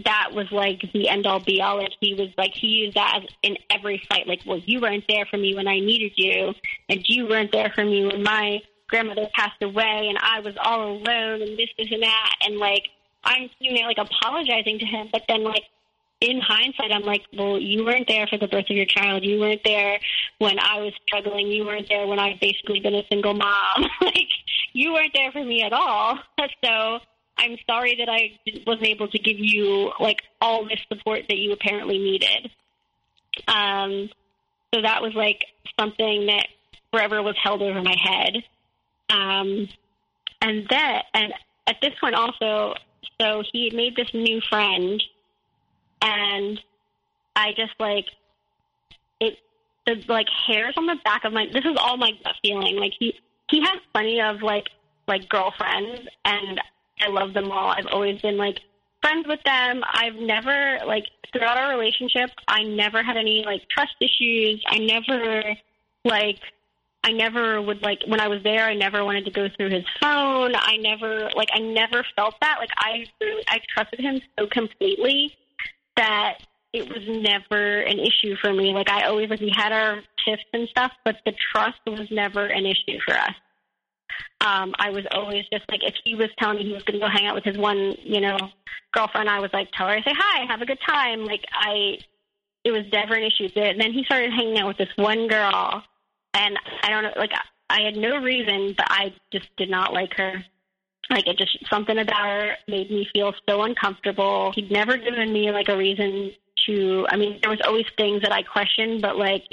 that 0.05 0.29
was 0.33 0.51
like 0.51 0.81
the 0.93 1.09
end 1.09 1.25
all 1.25 1.39
be 1.39 1.61
all. 1.61 1.77
Like 1.77 1.93
he 1.99 2.13
was 2.13 2.29
like 2.37 2.53
he 2.53 2.67
used 2.67 2.95
that 2.95 3.21
in 3.43 3.57
every 3.69 4.01
fight. 4.09 4.27
Like, 4.27 4.41
well, 4.45 4.59
you 4.59 4.79
weren't 4.81 5.05
there 5.07 5.25
for 5.25 5.37
me 5.37 5.55
when 5.55 5.67
I 5.67 5.79
needed 5.79 6.13
you, 6.15 6.53
and 6.89 7.01
you 7.07 7.27
weren't 7.27 7.51
there 7.51 7.71
for 7.73 7.83
me 7.83 8.05
when 8.05 8.23
my 8.23 8.61
grandmother 8.87 9.27
passed 9.35 9.61
away, 9.61 10.07
and 10.09 10.17
I 10.21 10.39
was 10.41 10.55
all 10.63 10.91
alone, 10.91 11.41
and 11.41 11.57
this, 11.57 11.69
this, 11.77 11.87
and 11.91 12.03
that. 12.03 12.35
And 12.45 12.57
like 12.57 12.83
I'm 13.23 13.49
you 13.59 13.73
know 13.73 13.87
like 13.87 13.97
apologizing 13.97 14.79
to 14.79 14.85
him, 14.85 15.09
but 15.11 15.23
then 15.27 15.43
like 15.43 15.63
in 16.21 16.39
hindsight, 16.39 16.91
I'm 16.93 17.01
like, 17.01 17.23
well, 17.35 17.59
you 17.59 17.83
weren't 17.83 18.07
there 18.07 18.27
for 18.27 18.37
the 18.37 18.47
birth 18.47 18.69
of 18.69 18.75
your 18.77 18.85
child. 18.85 19.25
You 19.25 19.39
weren't 19.39 19.63
there 19.65 19.99
when 20.37 20.59
I 20.59 20.79
was 20.79 20.93
struggling. 21.07 21.47
You 21.47 21.65
weren't 21.65 21.89
there 21.89 22.05
when 22.05 22.19
I've 22.19 22.39
basically 22.39 22.79
been 22.79 22.93
a 22.93 23.03
single 23.09 23.33
mom. 23.33 23.89
like, 24.01 24.29
you 24.71 24.93
weren't 24.93 25.13
there 25.15 25.31
for 25.31 25.43
me 25.43 25.63
at 25.63 25.73
all. 25.73 26.19
So 26.63 26.99
I'm 27.41 27.57
sorry 27.67 27.95
that 27.95 28.07
I 28.07 28.39
wasn't 28.67 28.87
able 28.87 29.07
to 29.07 29.17
give 29.17 29.37
you 29.39 29.91
like 29.99 30.21
all 30.39 30.63
this 30.65 30.79
support 30.87 31.23
that 31.27 31.37
you 31.37 31.51
apparently 31.51 31.97
needed. 31.97 32.51
Um, 33.47 34.09
so 34.73 34.81
that 34.81 35.01
was 35.01 35.13
like 35.15 35.45
something 35.79 36.27
that 36.27 36.47
forever 36.93 37.23
was 37.23 37.35
held 37.41 37.63
over 37.63 37.81
my 37.81 37.95
head. 37.99 38.43
Um, 39.09 39.67
and 40.41 40.67
that, 40.69 41.03
and 41.15 41.33
at 41.65 41.77
this 41.81 41.93
point 41.99 42.15
also, 42.15 42.75
so 43.19 43.43
he 43.51 43.71
made 43.73 43.95
this 43.95 44.13
new 44.13 44.39
friend, 44.47 45.01
and 46.01 46.59
I 47.35 47.53
just 47.55 47.73
like 47.79 48.05
it. 49.19 49.37
The 49.85 50.03
like 50.07 50.27
hairs 50.47 50.75
on 50.77 50.85
the 50.85 50.97
back 51.03 51.23
of 51.23 51.33
my. 51.33 51.47
This 51.51 51.65
is 51.65 51.75
all 51.77 51.97
my 51.97 52.11
gut 52.23 52.35
feeling. 52.43 52.77
Like 52.77 52.93
he 52.99 53.15
he 53.49 53.61
has 53.61 53.79
plenty 53.93 54.21
of 54.21 54.41
like 54.41 54.69
like 55.07 55.27
girlfriends, 55.29 56.07
and 56.25 56.59
I 57.01 57.09
love 57.09 57.33
them 57.33 57.51
all. 57.51 57.69
I've 57.69 57.87
always 57.87 58.21
been 58.21 58.37
like 58.37 58.59
friends 59.01 59.27
with 59.27 59.41
them. 59.43 59.83
I've 59.93 60.15
never 60.15 60.79
like 60.85 61.05
throughout 61.33 61.57
our 61.57 61.77
relationship, 61.77 62.29
I 62.47 62.63
never 62.63 63.03
had 63.03 63.17
any 63.17 63.43
like 63.45 63.61
trust 63.69 63.95
issues. 63.99 64.63
I 64.67 64.77
never 64.79 65.43
like 66.05 66.39
I 67.03 67.11
never 67.11 67.61
would 67.61 67.81
like 67.81 67.99
when 68.07 68.19
I 68.19 68.27
was 68.27 68.43
there. 68.43 68.65
I 68.65 68.75
never 68.75 69.03
wanted 69.03 69.25
to 69.25 69.31
go 69.31 69.47
through 69.55 69.69
his 69.69 69.85
phone. 69.99 70.53
I 70.55 70.77
never 70.77 71.29
like 71.35 71.49
I 71.53 71.59
never 71.59 72.05
felt 72.15 72.35
that. 72.41 72.57
Like 72.59 72.71
I 72.77 73.05
really 73.19 73.43
I 73.47 73.59
trusted 73.73 73.99
him 73.99 74.21
so 74.37 74.47
completely 74.47 75.35
that 75.97 76.39
it 76.73 76.87
was 76.87 77.03
never 77.07 77.81
an 77.81 77.99
issue 77.99 78.35
for 78.41 78.53
me. 78.53 78.73
Like 78.73 78.89
I 78.89 79.07
always 79.07 79.29
like 79.29 79.41
we 79.41 79.53
had 79.55 79.71
our 79.71 80.01
tiffs 80.25 80.43
and 80.53 80.69
stuff, 80.69 80.91
but 81.03 81.17
the 81.25 81.33
trust 81.51 81.79
was 81.87 82.07
never 82.11 82.45
an 82.45 82.65
issue 82.65 82.99
for 83.05 83.15
us 83.15 83.33
um, 84.41 84.73
I 84.79 84.89
was 84.89 85.05
always 85.11 85.43
just 85.51 85.65
like, 85.69 85.81
if 85.83 85.95
he 86.03 86.15
was 86.15 86.29
telling 86.39 86.57
me 86.57 86.65
he 86.65 86.73
was 86.73 86.83
going 86.83 86.99
to 86.99 87.05
go 87.05 87.11
hang 87.11 87.27
out 87.27 87.35
with 87.35 87.43
his 87.43 87.57
one, 87.57 87.95
you 88.03 88.21
know, 88.21 88.37
girlfriend, 88.91 89.29
I 89.29 89.39
was 89.39 89.51
like, 89.53 89.69
tell 89.71 89.87
her 89.87 89.95
to 89.95 90.03
say 90.03 90.13
hi, 90.17 90.45
have 90.49 90.61
a 90.61 90.65
good 90.65 90.79
time. 90.87 91.25
Like, 91.25 91.45
I, 91.53 91.97
it 92.63 92.71
was 92.71 92.85
never 92.91 93.13
an 93.13 93.23
issue. 93.23 93.49
Then 93.53 93.93
he 93.93 94.03
started 94.05 94.31
hanging 94.31 94.57
out 94.59 94.67
with 94.67 94.77
this 94.77 94.89
one 94.95 95.27
girl, 95.27 95.83
and 96.33 96.57
I 96.83 96.89
don't 96.89 97.03
know, 97.03 97.13
like, 97.17 97.31
I 97.69 97.81
had 97.81 97.95
no 97.95 98.17
reason, 98.17 98.73
but 98.75 98.87
I 98.89 99.13
just 99.31 99.47
did 99.57 99.69
not 99.69 99.93
like 99.93 100.13
her. 100.17 100.43
Like, 101.09 101.27
it 101.27 101.37
just, 101.37 101.57
something 101.69 101.97
about 101.97 102.25
her 102.25 102.51
made 102.67 102.89
me 102.89 103.07
feel 103.13 103.33
so 103.47 103.63
uncomfortable. 103.63 104.51
He'd 104.55 104.71
never 104.71 104.97
given 104.97 105.31
me, 105.31 105.51
like, 105.51 105.69
a 105.69 105.77
reason 105.77 106.31
to, 106.67 107.07
I 107.09 107.17
mean, 107.17 107.39
there 107.41 107.49
was 107.49 107.61
always 107.65 107.85
things 107.97 108.21
that 108.21 108.31
I 108.31 108.43
questioned, 108.43 109.01
but, 109.01 109.17
like, 109.17 109.43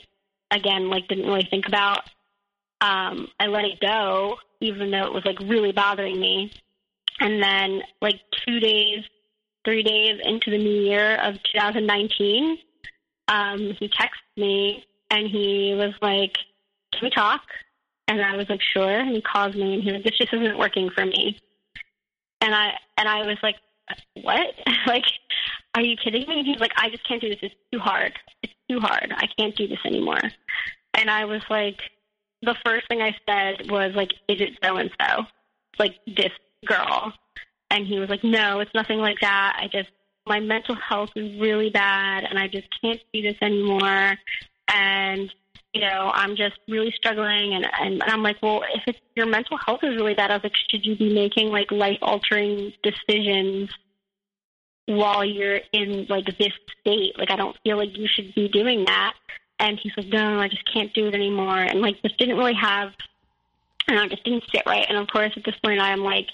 again, 0.51 0.89
like, 0.89 1.09
didn't 1.09 1.27
really 1.27 1.47
think 1.51 1.67
about. 1.67 2.01
Um, 2.81 3.29
I 3.41 3.47
let 3.47 3.65
it 3.65 3.81
go 3.81 4.37
even 4.61 4.91
though 4.91 5.07
it 5.07 5.13
was 5.13 5.25
like 5.25 5.39
really 5.41 5.73
bothering 5.73 6.21
me. 6.21 6.53
And 7.21 7.43
then 7.43 7.83
like 8.01 8.21
two 8.47 8.61
days, 8.61 9.05
three 9.65 9.83
days 9.83 10.21
into 10.23 10.51
the 10.51 10.59
new 10.59 10.83
year 10.83 11.17
of 11.17 11.35
2019, 11.55 12.59
um, 13.29 13.77
he 13.79 13.89
texted 13.89 14.37
me 14.37 14.85
and 15.11 15.29
he 15.29 15.75
was 15.77 15.95
like, 16.01 16.35
"Can 16.93 17.01
we 17.03 17.11
talk?" 17.11 17.43
And 18.07 18.23
I 18.23 18.37
was 18.37 18.49
like, 18.49 18.61
"Sure." 18.73 19.01
And 19.01 19.15
he 19.15 19.21
calls 19.21 19.55
me 19.55 19.75
and 19.75 19.83
he 19.83 19.93
was 19.93 20.03
"This 20.03 20.17
just 20.17 20.33
isn't 20.33 20.59
working 20.59 20.91
for 20.91 21.05
me." 21.05 21.39
And 22.41 22.55
I 22.55 22.73
and 22.97 23.09
I 23.09 23.27
was 23.27 23.37
like, 23.43 23.57
"What? 24.23 24.55
like, 24.87 25.05
are 25.75 25.83
you 25.83 25.97
kidding 25.97 26.27
me?" 26.29 26.43
He's 26.45 26.61
like, 26.61 26.73
"I 26.77 26.89
just 26.89 27.07
can't 27.07 27.21
do 27.21 27.29
this. 27.29 27.39
It's 27.43 27.55
too 27.73 27.81
hard. 27.81 28.13
It's 28.43 28.55
too 28.71 28.81
hard. 28.81 29.13
I 29.15 29.27
can't 29.39 29.57
do 29.57 29.67
this 29.69 29.81
anymore." 29.85 30.21
And 30.95 31.11
I 31.11 31.27
was 31.27 31.43
like, 31.51 31.81
the 32.43 32.57
first 32.64 32.89
thing 32.89 33.03
I 33.03 33.16
said 33.28 33.70
was 33.70 33.95
like, 33.95 34.12
"Is 34.28 34.41
it 34.41 34.59
so 34.62 34.76
and 34.76 34.91
so?" 35.01 35.24
Like 35.78 35.97
this 36.07 36.32
girl, 36.66 37.12
and 37.70 37.86
he 37.86 37.99
was 37.99 38.09
like, 38.09 38.24
"No, 38.24 38.61
it's 38.61 38.74
nothing 38.74 38.99
like 38.99 39.20
that. 39.20 39.59
I 39.61 39.68
just 39.68 39.91
my 40.26 40.41
mental 40.41 40.74
health 40.74 41.11
is 41.16 41.41
really 41.41 41.70
bad, 41.70 42.24
and 42.24 42.39
I 42.39 42.49
just 42.49 42.68
can't 42.80 43.01
do 43.12 43.22
this 43.22 43.36
anymore." 43.41 44.16
And 44.68 45.32
you 45.74 45.82
know, 45.82 46.11
I'm 46.12 46.36
just 46.36 46.59
really 46.68 46.93
struggling. 46.97 47.55
And, 47.55 47.66
and, 47.80 48.03
and 48.03 48.11
I'm 48.11 48.22
like, 48.22 48.36
well, 48.43 48.62
if 48.74 48.82
it's, 48.86 48.99
your 49.14 49.26
mental 49.26 49.59
health 49.59 49.80
is 49.82 49.97
really 49.97 50.14
bad, 50.14 50.30
I 50.30 50.34
was 50.34 50.45
like, 50.45 50.55
should 50.70 50.84
you 50.84 50.97
be 50.97 51.12
making 51.12 51.49
like 51.49 51.70
life 51.70 51.99
altering 52.03 52.72
decisions 52.82 53.70
while 54.86 55.24
you're 55.24 55.61
in 55.72 56.07
like 56.09 56.26
this 56.39 56.53
state? 56.80 57.18
Like, 57.18 57.30
I 57.30 57.36
don't 57.36 57.57
feel 57.62 57.76
like 57.76 57.97
you 57.97 58.09
should 58.09 58.34
be 58.34 58.49
doing 58.49 58.86
that. 58.86 59.14
And 59.61 59.79
he's 59.83 59.93
like, 59.97 60.07
no, 60.07 60.39
I 60.39 60.49
just 60.49 60.73
can't 60.73 60.93
do 60.95 61.07
it 61.07 61.15
anymore. 61.15 61.59
And 61.59 61.81
like, 61.81 62.01
this 62.03 62.13
didn't 62.19 62.37
really 62.37 62.55
have, 62.55 62.93
and 63.89 63.99
I 63.99 64.07
just 64.07 64.25
didn't 64.25 64.45
sit 64.53 64.63
right. 64.67 64.87
And 64.89 64.97
of 64.97 65.09
course, 65.09 65.33
at 65.37 65.45
this 65.45 65.57
point, 65.65 65.81
I'm 65.81 66.01
like 66.01 66.29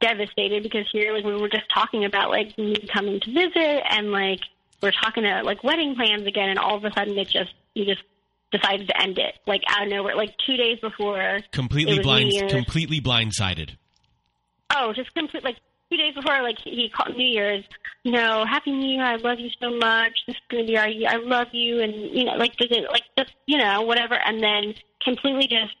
devastated 0.00 0.62
because 0.62 0.86
here, 0.90 1.12
like, 1.12 1.24
we 1.24 1.34
were 1.36 1.50
just 1.50 1.68
talking 1.74 2.04
about 2.04 2.30
like 2.30 2.56
me 2.56 2.76
coming 2.92 3.20
to 3.20 3.32
visit 3.32 3.82
and 3.90 4.10
like, 4.10 4.40
we're 4.82 4.92
talking 4.92 5.24
about 5.24 5.44
like 5.44 5.62
wedding 5.62 5.94
plans 5.94 6.26
again. 6.26 6.48
And 6.48 6.58
all 6.58 6.76
of 6.76 6.84
a 6.84 6.92
sudden, 6.92 7.18
it 7.18 7.28
just, 7.28 7.52
you 7.74 7.84
just 7.84 8.02
decided 8.50 8.88
to 8.88 9.00
end 9.00 9.18
it 9.18 9.34
like 9.46 9.62
out 9.68 9.82
of 9.82 9.88
nowhere, 9.90 10.16
like 10.16 10.34
two 10.46 10.56
days 10.56 10.78
before. 10.80 11.40
Completely 11.52 11.98
blind, 11.98 12.32
completely 12.48 13.00
blindsided. 13.00 13.76
Oh, 14.74 14.92
just 14.94 15.12
complete 15.14 15.44
like 15.44 15.56
two 15.90 15.96
days 15.96 16.14
before, 16.14 16.42
like 16.42 16.58
he 16.62 16.88
called 16.88 17.16
New 17.16 17.26
Year's. 17.26 17.64
You 18.04 18.12
know, 18.12 18.44
Happy 18.46 18.70
New 18.70 18.88
Year! 18.88 19.04
I 19.04 19.16
love 19.16 19.38
you 19.38 19.50
so 19.60 19.76
much. 19.76 20.12
This 20.26 20.36
is 20.36 20.42
gonna 20.50 20.64
be 20.64 20.78
our 20.78 20.88
year. 20.88 21.08
I 21.10 21.16
love 21.16 21.48
you, 21.52 21.80
and 21.80 21.94
you 21.94 22.24
know, 22.24 22.34
like 22.36 22.56
does 22.56 22.70
it 22.70 22.90
like 22.90 23.02
just 23.18 23.32
you 23.46 23.58
know 23.58 23.82
whatever, 23.82 24.14
and 24.14 24.42
then 24.42 24.74
completely 25.02 25.46
just 25.46 25.74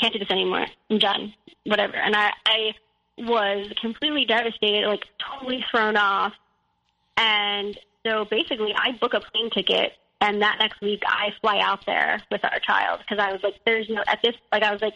can't 0.00 0.12
do 0.12 0.18
this 0.18 0.30
anymore. 0.30 0.66
I'm 0.90 0.98
done. 0.98 1.34
Whatever, 1.64 1.96
and 1.96 2.16
I 2.16 2.32
I 2.46 2.72
was 3.18 3.70
completely 3.80 4.24
devastated, 4.24 4.86
like 4.86 5.04
totally 5.18 5.64
thrown 5.70 5.96
off, 5.96 6.32
and 7.16 7.78
so 8.06 8.24
basically 8.24 8.74
I 8.74 8.92
book 8.92 9.14
a 9.14 9.20
plane 9.20 9.50
ticket. 9.50 9.92
And 10.20 10.42
that 10.42 10.56
next 10.58 10.80
week, 10.80 11.04
I 11.06 11.28
fly 11.40 11.60
out 11.60 11.86
there 11.86 12.20
with 12.28 12.44
our 12.44 12.58
child 12.58 12.98
because 12.98 13.24
I 13.24 13.30
was 13.30 13.40
like, 13.44 13.54
"There's 13.64 13.88
no 13.88 14.02
at 14.08 14.20
this." 14.20 14.34
Like, 14.50 14.64
I 14.64 14.72
was 14.72 14.82
like, 14.82 14.94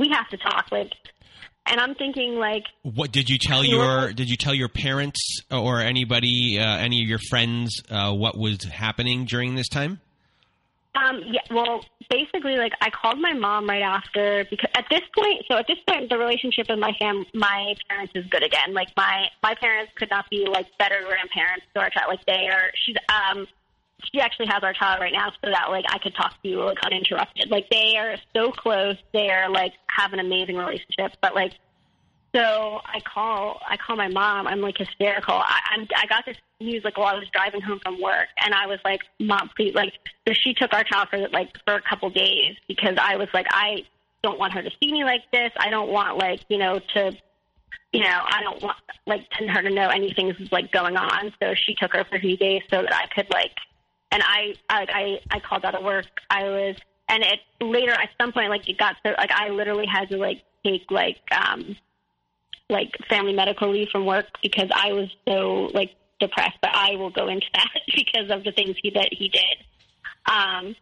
"We 0.00 0.08
have 0.08 0.28
to 0.30 0.36
talk." 0.36 0.72
Like, 0.72 0.94
and 1.68 1.80
I'm 1.80 1.94
thinking 1.94 2.36
like 2.36 2.64
What 2.82 3.12
did 3.12 3.28
you 3.28 3.38
tell 3.38 3.64
your 3.64 4.12
did 4.12 4.28
you 4.28 4.36
tell 4.36 4.54
your 4.54 4.68
parents 4.68 5.40
or 5.50 5.80
anybody 5.80 6.58
uh, 6.58 6.78
any 6.78 7.02
of 7.02 7.08
your 7.08 7.20
friends 7.30 7.82
uh, 7.90 8.12
what 8.12 8.36
was 8.36 8.64
happening 8.64 9.24
during 9.24 9.54
this 9.54 9.68
time? 9.68 10.00
Um, 10.94 11.22
yeah, 11.26 11.40
well, 11.50 11.84
basically, 12.10 12.56
like 12.56 12.72
I 12.80 12.90
called 12.90 13.20
my 13.20 13.32
mom 13.32 13.68
right 13.68 13.82
after 13.82 14.44
because 14.50 14.70
at 14.74 14.86
this 14.90 15.02
point, 15.16 15.44
so 15.48 15.56
at 15.56 15.66
this 15.68 15.78
point, 15.86 16.08
the 16.08 16.18
relationship 16.18 16.66
with 16.68 16.78
my 16.78 16.92
fam, 16.98 17.24
my 17.34 17.74
parents 17.88 18.12
is 18.16 18.24
good 18.26 18.42
again. 18.42 18.72
Like 18.72 18.88
my 18.96 19.26
my 19.42 19.54
parents 19.60 19.92
could 19.96 20.10
not 20.10 20.28
be 20.30 20.46
like 20.50 20.66
better 20.78 21.00
grandparents 21.06 21.66
to 21.74 21.80
our 21.80 21.90
child. 21.90 22.08
Like 22.08 22.24
they 22.26 22.48
are. 22.48 22.70
She's 22.84 22.96
um, 23.08 23.46
she 24.12 24.20
actually 24.20 24.46
has 24.46 24.62
our 24.62 24.72
child 24.72 25.00
right 25.00 25.12
now, 25.12 25.30
so 25.42 25.50
that 25.50 25.70
like 25.70 25.84
I 25.88 25.98
could 25.98 26.14
talk 26.14 26.40
to 26.42 26.48
you 26.48 26.62
like 26.62 26.78
uninterrupted. 26.84 27.50
Like 27.50 27.68
they 27.70 27.96
are 27.96 28.16
so 28.34 28.52
close. 28.52 28.96
They 29.12 29.30
are 29.30 29.50
like 29.50 29.72
have 29.88 30.12
an 30.12 30.20
amazing 30.20 30.56
relationship, 30.56 31.12
but 31.20 31.34
like. 31.34 31.52
So 32.34 32.42
I 32.84 33.00
call, 33.00 33.58
I 33.66 33.78
call 33.78 33.96
my 33.96 34.08
mom. 34.08 34.46
I'm 34.46 34.60
like 34.60 34.76
hysterical. 34.76 35.34
I, 35.34 35.60
I'm, 35.70 35.88
I 35.96 36.06
got 36.06 36.26
this 36.26 36.36
news 36.60 36.84
like 36.84 36.98
while 36.98 37.06
I 37.06 37.18
was 37.18 37.26
driving 37.32 37.62
home 37.62 37.80
from 37.82 38.00
work, 38.02 38.28
and 38.44 38.52
I 38.52 38.66
was 38.66 38.78
like, 38.84 39.00
"Mom, 39.18 39.48
please!" 39.56 39.74
Like, 39.74 39.94
so 40.26 40.34
she 40.34 40.52
took 40.52 40.74
our 40.74 40.84
child 40.84 41.08
for 41.08 41.26
like 41.30 41.48
for 41.64 41.74
a 41.74 41.80
couple 41.80 42.10
days 42.10 42.56
because 42.68 42.96
I 43.00 43.16
was 43.16 43.28
like, 43.32 43.46
I 43.50 43.86
don't 44.22 44.38
want 44.38 44.52
her 44.52 44.62
to 44.62 44.70
see 44.80 44.92
me 44.92 45.04
like 45.04 45.22
this. 45.32 45.50
I 45.56 45.70
don't 45.70 45.90
want 45.90 46.18
like 46.18 46.40
you 46.50 46.58
know 46.58 46.80
to, 46.94 47.16
you 47.94 48.00
know, 48.00 48.20
I 48.22 48.42
don't 48.42 48.62
want 48.62 48.76
like 49.06 49.28
to 49.30 49.46
her 49.48 49.62
to 49.62 49.70
know 49.70 49.88
anything's 49.88 50.36
like 50.52 50.70
going 50.70 50.96
on. 50.98 51.32
So 51.42 51.54
she 51.54 51.74
took 51.74 51.94
her 51.94 52.04
for 52.04 52.16
a 52.16 52.20
few 52.20 52.36
days 52.36 52.62
so 52.70 52.82
that 52.82 52.94
I 52.94 53.06
could 53.14 53.30
like, 53.32 53.52
and 54.10 54.22
I 54.22 54.54
I 54.68 54.86
I, 54.88 55.36
I 55.36 55.40
called 55.40 55.64
out 55.64 55.74
of 55.74 55.84
work. 55.84 56.06
I 56.30 56.44
was, 56.44 56.76
and 57.08 57.22
it 57.22 57.40
later 57.60 57.92
at 57.92 58.10
some 58.20 58.32
point 58.32 58.50
like 58.50 58.68
it 58.68 58.78
got 58.78 58.96
so 59.04 59.12
like 59.16 59.30
I 59.32 59.50
literally 59.50 59.86
had 59.86 60.08
to 60.10 60.16
like 60.16 60.42
take 60.64 60.90
like 60.90 61.20
um 61.32 61.76
like 62.70 62.90
family 63.08 63.32
medical 63.32 63.70
leave 63.70 63.88
from 63.90 64.06
work 64.06 64.26
because 64.42 64.68
I 64.74 64.92
was 64.92 65.08
so 65.26 65.70
like 65.72 65.90
depressed. 66.20 66.58
But 66.60 66.70
I 66.74 66.96
will 66.96 67.10
go 67.10 67.28
into 67.28 67.46
that 67.54 67.68
because 67.94 68.30
of 68.30 68.44
the 68.44 68.52
things 68.52 68.76
he 68.82 68.90
that 68.90 69.08
he 69.12 69.28
did. 69.28 69.56
Um, 70.30 70.76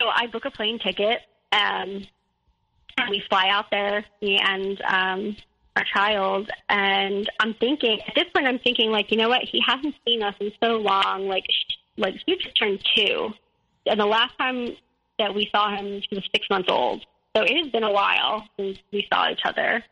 so 0.00 0.08
I 0.08 0.26
book 0.26 0.44
a 0.44 0.50
plane 0.50 0.78
ticket, 0.80 1.20
um, 1.52 2.04
and 2.98 3.10
we 3.10 3.22
fly 3.28 3.48
out 3.48 3.66
there, 3.70 4.04
me 4.20 4.38
and 4.42 4.80
um, 4.82 5.36
our 5.76 5.84
child. 5.94 6.50
And 6.68 7.30
I'm 7.40 7.54
thinking 7.54 8.00
at 8.06 8.14
this 8.14 8.24
point, 8.34 8.46
I'm 8.46 8.58
thinking 8.58 8.90
like, 8.90 9.10
you 9.10 9.16
know 9.16 9.28
what? 9.28 9.42
He 9.50 9.62
hasn't 9.66 9.94
seen 10.04 10.22
us 10.22 10.34
in 10.40 10.50
so 10.62 10.76
long. 10.76 11.28
Like, 11.28 11.44
like 11.96 12.14
he 12.26 12.36
just 12.36 12.56
turned 12.56 12.82
two, 12.96 13.32
and 13.86 14.00
the 14.00 14.06
last 14.06 14.36
time 14.38 14.76
that 15.18 15.34
we 15.34 15.48
saw 15.54 15.74
him, 15.74 16.02
he 16.08 16.16
was 16.16 16.24
six 16.34 16.46
months 16.50 16.68
old. 16.70 17.04
So 17.36 17.42
it 17.42 17.56
has 17.56 17.72
been 17.72 17.84
a 17.84 17.92
while 17.92 18.46
since 18.58 18.78
we 18.92 19.06
saw 19.12 19.30
each 19.30 19.40
other. 19.44 19.82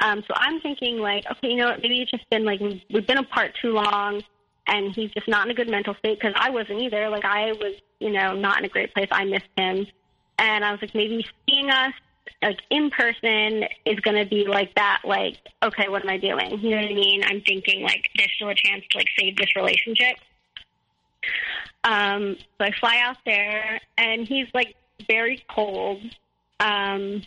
Um, 0.00 0.22
so 0.26 0.34
I'm 0.36 0.60
thinking 0.60 0.98
like, 0.98 1.24
okay, 1.30 1.48
you 1.48 1.56
know 1.56 1.68
what? 1.68 1.80
Maybe 1.80 2.00
it's 2.00 2.10
just 2.10 2.28
been 2.30 2.44
like 2.44 2.60
we've, 2.60 2.82
we've 2.92 3.06
been 3.06 3.18
apart 3.18 3.52
too 3.60 3.70
long, 3.70 4.22
and 4.66 4.94
he's 4.94 5.10
just 5.12 5.28
not 5.28 5.46
in 5.46 5.52
a 5.52 5.54
good 5.54 5.68
mental 5.68 5.94
state 5.94 6.18
because 6.18 6.34
I 6.36 6.50
wasn't 6.50 6.82
either. 6.82 7.08
Like 7.08 7.24
I 7.24 7.52
was, 7.52 7.74
you 8.00 8.10
know, 8.10 8.34
not 8.34 8.58
in 8.58 8.64
a 8.64 8.68
great 8.68 8.92
place. 8.92 9.08
I 9.12 9.24
missed 9.24 9.44
him, 9.56 9.86
and 10.38 10.64
I 10.64 10.72
was 10.72 10.82
like, 10.82 10.94
maybe 10.94 11.24
seeing 11.48 11.70
us 11.70 11.92
like 12.42 12.58
in 12.70 12.90
person 12.90 13.64
is 13.84 14.00
going 14.00 14.16
to 14.16 14.28
be 14.28 14.46
like 14.46 14.74
that. 14.74 15.02
Like, 15.04 15.36
okay, 15.62 15.88
what 15.88 16.02
am 16.02 16.10
I 16.10 16.18
doing? 16.18 16.58
You 16.60 16.70
know 16.70 16.76
what 16.76 16.90
I 16.90 16.94
mean? 16.94 17.22
I'm 17.24 17.40
thinking 17.42 17.82
like 17.82 18.08
there's 18.16 18.30
still 18.34 18.48
a 18.48 18.54
chance 18.54 18.84
to 18.90 18.98
like 18.98 19.08
save 19.18 19.36
this 19.36 19.54
relationship. 19.54 20.16
Um, 21.84 22.36
so 22.58 22.64
I 22.64 22.70
fly 22.78 22.98
out 23.02 23.16
there, 23.24 23.80
and 23.98 24.26
he's 24.26 24.46
like 24.54 24.76
very 25.08 25.44
cold. 25.50 26.00
Um, 26.60 27.22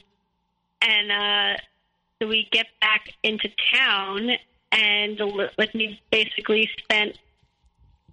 and 0.82 1.12
uh, 1.12 1.58
so 2.22 2.28
we 2.28 2.48
get 2.52 2.68
back 2.80 3.10
into 3.24 3.50
town, 3.74 4.30
and 4.72 5.20
like 5.58 5.74
we 5.74 6.00
basically 6.12 6.70
spent 6.78 7.18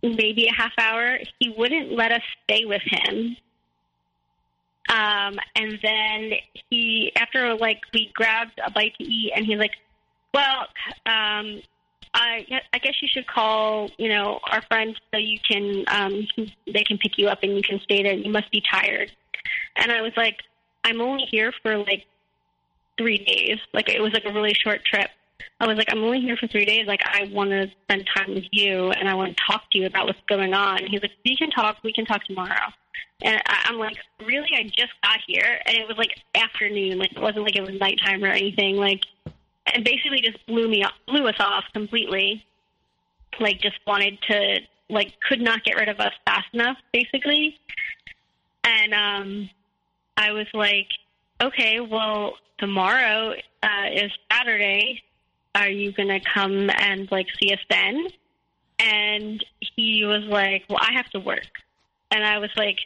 maybe 0.03 0.49
a 0.49 0.55
half 0.55 0.73
hour. 0.79 1.19
He 1.39 1.51
wouldn't 1.51 1.93
let 1.93 2.13
us 2.13 2.23
stay 2.45 2.65
with 2.65 2.83
him. 2.85 3.37
Um, 4.89 5.39
and 5.55 5.79
then 5.83 6.33
he, 6.71 7.13
after 7.17 7.55
like 7.55 7.81
we 7.95 8.11
grabbed 8.15 8.61
a 8.65 8.71
bite 8.71 8.95
to 8.99 9.05
eat, 9.05 9.33
and 9.35 9.47
he's 9.47 9.59
like, 9.59 9.77
"Well, 10.35 10.67
um, 11.07 11.63
I, 12.15 12.47
I 12.73 12.79
guess 12.79 12.95
you 13.01 13.09
should 13.09 13.27
call, 13.27 13.91
you 13.99 14.09
know, 14.09 14.41
our 14.51 14.63
friends 14.63 14.99
so 15.13 15.19
you 15.19 15.39
can, 15.49 15.85
um, 15.89 16.27
they 16.67 16.85
can 16.85 16.99
pick 16.99 17.17
you 17.17 17.29
up 17.29 17.43
and 17.43 17.57
you 17.57 17.63
can 17.63 17.81
stay 17.81 18.03
there. 18.03 18.15
You 18.15 18.31
must 18.31 18.51
be 18.51 18.63
tired." 18.71 19.11
And 19.77 19.91
I 19.91 20.03
was 20.03 20.13
like, 20.17 20.39
"I'm 20.85 21.01
only 21.01 21.25
here 21.31 21.53
for 21.63 21.79
like 21.79 22.05
three 22.99 23.19
days. 23.19 23.59
Like 23.73 23.89
it 23.89 24.01
was 24.01 24.13
like 24.13 24.25
a 24.27 24.33
really 24.33 24.55
short 24.55 24.85
trip." 24.85 25.11
I 25.61 25.67
was 25.67 25.77
like, 25.77 25.93
I'm 25.93 26.03
only 26.03 26.21
here 26.21 26.37
for 26.37 26.49
three 26.49 26.65
days. 26.65 26.87
Like, 26.89 27.03
I 27.05 27.31
want 27.33 27.51
to 27.51 27.71
spend 27.85 28.09
time 28.17 28.35
with 28.35 28.47
you, 28.51 28.91
and 28.91 29.09
I 29.09 29.15
want 29.15 29.37
to 29.37 29.43
talk 29.47 29.63
to 29.71 29.79
you 29.79 29.87
about 29.87 30.07
what's 30.07 30.19
going 30.29 30.55
on. 30.55 30.85
He's 30.87 31.03
like, 31.03 31.13
we 31.25 31.37
can 31.37 31.51
talk. 31.51 31.77
We 31.85 31.93
can 31.93 32.05
talk 32.05 32.25
tomorrow. 32.25 32.73
And 33.23 33.41
I, 33.47 33.67
I'm 33.67 33.79
like, 33.79 33.97
really? 34.27 34.49
I 34.57 34.65
just 34.65 34.93
got 35.03 35.19
here, 35.25 35.61
and 35.67 35.77
it 35.77 35.87
was 35.87 35.97
like 35.97 36.11
afternoon. 36.35 36.99
Like, 36.99 37.13
it 37.13 37.21
wasn't 37.21 37.45
like 37.45 37.57
it 37.57 37.63
was 37.63 37.79
nighttime 37.79 38.25
or 38.25 38.29
anything. 38.29 38.77
Like, 38.77 39.03
and 39.67 39.85
basically 39.85 40.21
just 40.21 40.45
blew 40.47 40.69
me, 40.69 40.85
blew 41.07 41.27
us 41.27 41.37
off 41.41 41.65
completely. 41.73 42.45
Like, 43.41 43.61
just 43.61 43.79
wanted 43.87 44.19
to, 44.29 44.61
like, 44.91 45.15
could 45.29 45.41
not 45.41 45.65
get 45.65 45.77
rid 45.77 45.89
of 45.89 46.01
us 46.01 46.13
fast 46.27 46.49
enough, 46.53 46.77
basically. 46.93 47.59
And 48.65 48.95
um, 48.95 49.51
I 50.17 50.33
was 50.33 50.47
like, 50.55 50.89
okay, 51.43 51.81
well, 51.81 52.35
tomorrow 52.59 53.35
uh, 53.63 53.89
is 53.93 54.11
Saturday. 54.31 55.03
Are 55.55 55.69
you 55.69 55.93
to 55.93 56.21
come 56.35 56.71
and 56.71 57.11
like 57.11 57.27
see 57.41 57.53
us 57.53 57.59
then? 57.69 58.07
And 58.79 59.45
he 59.61 60.05
was 60.05 60.25
like, 60.25 60.65
well, 60.69 60.79
I 60.81 60.93
have 60.95 61.09
to 61.11 61.21
work. 61.21 61.47
And 62.11 62.25
I 62.25 62.39
was 62.39 62.51
like, 62.57 62.79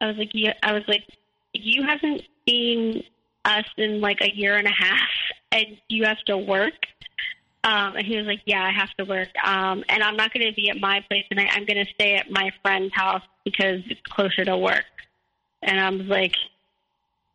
I 0.00 0.06
was 0.06 0.16
like, 0.16 0.30
yeah, 0.32 0.54
I 0.62 0.72
was 0.72 0.84
like, 0.88 1.04
you 1.52 1.82
haven't 1.82 2.22
seen 2.48 3.04
us 3.44 3.64
in 3.76 4.00
like 4.00 4.20
a 4.20 4.34
year 4.34 4.56
and 4.56 4.66
a 4.66 4.72
half, 4.72 5.08
and 5.52 5.66
you 5.88 6.04
have 6.04 6.20
to 6.26 6.36
work. 6.38 6.74
Um, 7.62 7.96
and 7.96 8.06
he 8.06 8.16
was 8.16 8.26
like, 8.26 8.42
yeah, 8.44 8.62
I 8.62 8.72
have 8.72 8.90
to 8.98 9.04
work. 9.04 9.28
Um, 9.42 9.84
and 9.88 10.02
I'm 10.02 10.16
not 10.16 10.34
going 10.34 10.46
to 10.46 10.52
be 10.52 10.68
at 10.68 10.78
my 10.78 11.00
place 11.08 11.24
tonight. 11.30 11.48
I'm 11.52 11.64
going 11.64 11.82
to 11.82 11.90
stay 11.94 12.16
at 12.16 12.30
my 12.30 12.50
friend's 12.62 12.94
house 12.94 13.22
because 13.42 13.80
it's 13.88 14.00
closer 14.02 14.44
to 14.44 14.58
work. 14.58 14.84
And 15.62 15.80
I 15.80 15.88
was 15.88 16.06
like, 16.06 16.34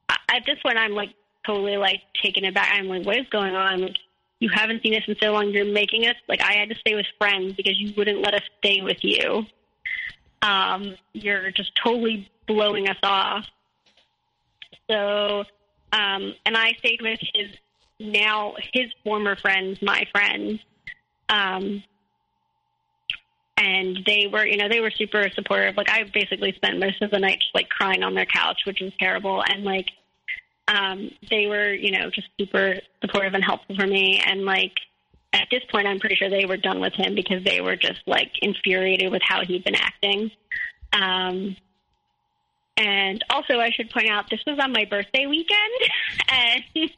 at 0.09 0.43
this 0.45 0.59
point, 0.61 0.77
I'm 0.77 0.91
like 0.91 1.15
totally 1.45 1.77
like 1.77 2.01
taken 2.21 2.45
aback. 2.45 2.69
I'm 2.73 2.87
like, 2.87 3.05
what 3.05 3.17
is 3.17 3.27
going 3.31 3.55
on? 3.55 3.81
Like, 3.81 3.97
you 4.39 4.49
haven't 4.53 4.83
seen 4.83 4.95
us 4.95 5.03
in 5.07 5.15
so 5.21 5.31
long. 5.31 5.49
You're 5.49 5.65
making 5.65 6.05
us 6.05 6.15
like 6.27 6.41
I 6.41 6.53
had 6.53 6.69
to 6.69 6.75
stay 6.75 6.95
with 6.95 7.05
friends 7.17 7.53
because 7.53 7.79
you 7.79 7.93
wouldn't 7.97 8.21
let 8.21 8.33
us 8.33 8.43
stay 8.59 8.81
with 8.81 8.99
you. 9.01 9.45
Um, 10.41 10.95
you're 11.13 11.51
just 11.51 11.71
totally 11.75 12.29
blowing 12.47 12.87
us 12.87 12.97
off. 13.03 13.45
So, 14.89 15.43
um, 15.91 16.33
and 16.45 16.55
I 16.57 16.73
stayed 16.79 17.01
with 17.01 17.19
his 17.33 17.47
now 17.99 18.55
his 18.73 18.85
former 19.03 19.35
friends, 19.35 19.81
my 19.81 20.05
friends. 20.11 20.59
Um, 21.27 21.83
and 23.57 23.99
they 24.05 24.27
were, 24.31 24.45
you 24.45 24.57
know, 24.57 24.69
they 24.69 24.79
were 24.79 24.91
super 24.91 25.29
supportive. 25.35 25.75
Like 25.75 25.89
I 25.89 26.03
basically 26.13 26.53
spent 26.53 26.79
most 26.79 27.01
of 27.01 27.11
the 27.11 27.19
night 27.19 27.39
just 27.41 27.53
like 27.53 27.67
crying 27.69 28.03
on 28.03 28.15
their 28.15 28.25
couch, 28.25 28.61
which 28.65 28.79
was 28.79 28.93
terrible. 28.99 29.43
And 29.45 29.65
like, 29.65 29.87
um, 30.69 31.11
they 31.29 31.47
were, 31.47 31.73
you 31.73 31.91
know, 31.91 32.09
just 32.09 32.29
super 32.39 32.75
supportive 33.01 33.33
and 33.33 33.43
helpful 33.43 33.75
for 33.75 33.85
me. 33.85 34.21
And 34.25 34.45
like, 34.45 34.73
at 35.33 35.47
this 35.51 35.61
point, 35.69 35.87
I'm 35.87 35.99
pretty 35.99 36.15
sure 36.15 36.29
they 36.29 36.45
were 36.45 36.57
done 36.57 36.79
with 36.79 36.93
him 36.93 37.15
because 37.15 37.43
they 37.43 37.59
were 37.59 37.75
just 37.75 37.99
like 38.07 38.31
infuriated 38.41 39.11
with 39.11 39.21
how 39.23 39.43
he'd 39.43 39.63
been 39.63 39.75
acting. 39.75 40.31
Um, 40.93 41.55
and 42.79 43.23
also, 43.29 43.59
I 43.59 43.71
should 43.71 43.89
point 43.89 44.09
out 44.09 44.29
this 44.29 44.39
was 44.47 44.57
on 44.57 44.71
my 44.71 44.85
birthday 44.85 45.25
weekend, 45.25 45.59
and 46.29 46.63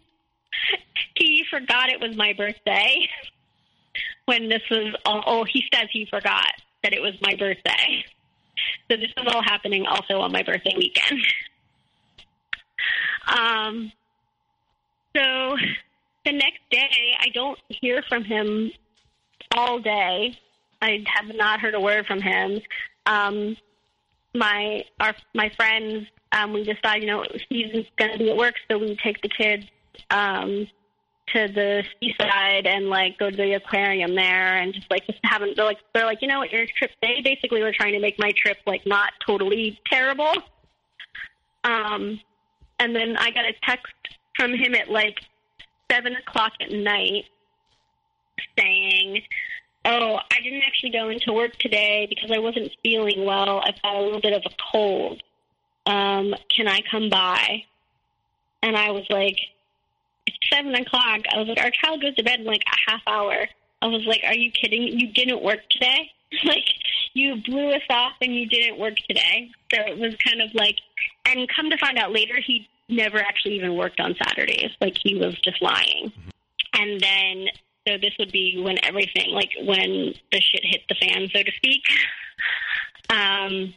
he 1.15 1.43
forgot 1.49 1.89
it 1.89 1.99
was 1.99 2.15
my 2.15 2.34
birthday 2.34 3.09
when 4.25 4.47
this 4.47 4.61
was 4.69 4.93
all. 5.05 5.23
Oh, 5.25 5.43
he 5.43 5.63
says 5.73 5.88
he 5.91 6.05
forgot 6.05 6.53
that 6.84 6.93
it 6.93 7.01
was 7.01 7.13
my 7.21 7.36
birthday. 7.36 8.05
So 8.89 8.97
this 8.97 9.11
was 9.17 9.34
all 9.34 9.41
happening 9.41 9.88
also 9.88 10.19
on 10.21 10.32
my 10.32 10.43
birthday 10.43 10.75
weekend. 10.77 11.19
Um, 13.27 13.91
so 15.15 15.57
the 16.25 16.32
next 16.32 16.61
day, 16.69 17.15
I 17.19 17.29
don't 17.34 17.57
hear 17.69 18.03
from 18.07 18.23
him 18.23 18.71
all 19.55 19.79
day. 19.79 20.38
I 20.79 21.03
have 21.07 21.36
not 21.36 21.59
heard 21.59 21.73
a 21.73 21.79
word 21.79 22.05
from 22.05 22.21
him. 22.21 22.61
Um, 23.07 23.57
my 24.34 24.86
our 24.99 25.13
my 25.34 25.49
friends, 25.55 26.07
um, 26.32 26.53
we 26.53 26.63
decided, 26.63 27.03
you 27.03 27.07
know, 27.07 27.25
he's 27.49 27.86
going 27.97 28.11
to 28.11 28.17
be 28.17 28.29
at 28.29 28.38
work, 28.38 28.55
so 28.69 28.77
we 28.77 28.95
take 28.97 29.21
the 29.21 29.29
kids 29.29 29.65
um, 30.09 30.67
to 31.34 31.47
the 31.47 31.84
seaside 31.99 32.67
and 32.67 32.88
like 32.88 33.17
go 33.17 33.29
to 33.29 33.36
the 33.36 33.53
aquarium 33.53 34.15
there 34.15 34.57
and 34.57 34.73
just 34.73 34.89
like 34.89 35.05
just 35.05 35.19
haven't. 35.23 35.55
They're 35.55 35.65
like 35.65 35.79
they're 35.93 36.05
like, 36.05 36.21
you 36.21 36.27
know, 36.27 36.39
what, 36.39 36.51
your 36.51 36.65
trip. 36.77 36.91
They 37.01 37.21
basically 37.23 37.61
were 37.61 37.73
trying 37.73 37.93
to 37.93 37.99
make 37.99 38.17
my 38.19 38.32
trip 38.36 38.57
like 38.65 38.86
not 38.86 39.11
totally 39.25 39.79
terrible. 39.89 40.34
Um, 41.63 42.19
and 42.79 42.95
then 42.95 43.17
I 43.17 43.32
got 43.32 43.45
a 43.45 43.53
text 43.63 43.93
from 44.36 44.53
him 44.53 44.73
at 44.75 44.89
like 44.89 45.19
seven 45.91 46.15
o'clock 46.15 46.53
at 46.61 46.71
night 46.71 47.25
saying, 48.57 49.21
"Oh, 49.86 50.19
I 50.32 50.41
didn't 50.41 50.63
actually 50.63 50.91
go 50.91 51.09
into 51.09 51.34
work 51.34 51.55
today 51.57 52.07
because 52.09 52.32
I 52.32 52.39
wasn't 52.39 52.71
feeling 52.84 53.25
well. 53.25 53.61
I've 53.65 53.82
got 53.82 53.95
a 53.95 54.01
little 54.01 54.21
bit 54.21 54.34
of 54.34 54.43
a 54.45 54.55
cold. 54.71 55.21
Um, 55.86 56.36
can 56.55 56.67
I 56.67 56.82
come 56.89 57.09
by?" 57.09 57.63
And 58.63 58.77
I 58.77 58.91
was 58.91 59.05
like, 59.09 59.38
"It's 60.27 60.38
seven 60.51 60.75
o'clock." 60.75 61.21
I 61.34 61.38
was 61.38 61.47
like, 61.47 61.59
"Our 61.59 61.71
child 61.71 62.01
goes 62.01 62.15
to 62.15 62.23
bed 62.23 62.39
in 62.39 62.45
like 62.45 62.63
a 62.67 62.91
half 62.91 63.01
hour." 63.07 63.47
I 63.82 63.88
was 63.88 64.05
like, 64.05 64.21
"Are 64.25 64.36
you 64.36 64.51
kidding? 64.51 64.84
You 64.84 65.07
didn't 65.07 65.41
work 65.41 65.67
today? 65.69 66.11
like, 66.43 66.65
you 67.13 67.36
blew 67.38 67.71
us 67.71 67.82
off 67.89 68.13
and 68.21 68.36
you 68.36 68.45
didn't 68.47 68.77
work 68.77 68.95
today." 69.07 69.49
So 69.73 69.82
it 69.82 69.97
was 69.97 70.15
kind 70.25 70.41
of 70.41 70.53
like, 70.53 70.77
and 71.25 71.49
come 71.49 71.69
to 71.69 71.77
find 71.77 71.97
out 71.97 72.11
later, 72.11 72.39
he 72.39 72.67
never 72.91 73.17
actually 73.17 73.55
even 73.55 73.75
worked 73.75 73.99
on 73.99 74.15
Saturdays. 74.21 74.71
Like 74.79 74.95
he 75.01 75.15
was 75.15 75.36
just 75.39 75.61
lying. 75.61 76.11
And 76.73 76.99
then, 77.01 77.47
so 77.88 77.97
this 77.97 78.13
would 78.19 78.32
be 78.32 78.61
when 78.61 78.77
everything, 78.84 79.32
like 79.32 79.51
when 79.63 80.13
the 80.32 80.41
shit 80.41 80.61
hit 80.63 80.82
the 80.88 80.95
fan, 80.95 81.27
so 81.34 81.43
to 81.43 81.51
speak. 81.57 81.82
Um, 83.09 83.73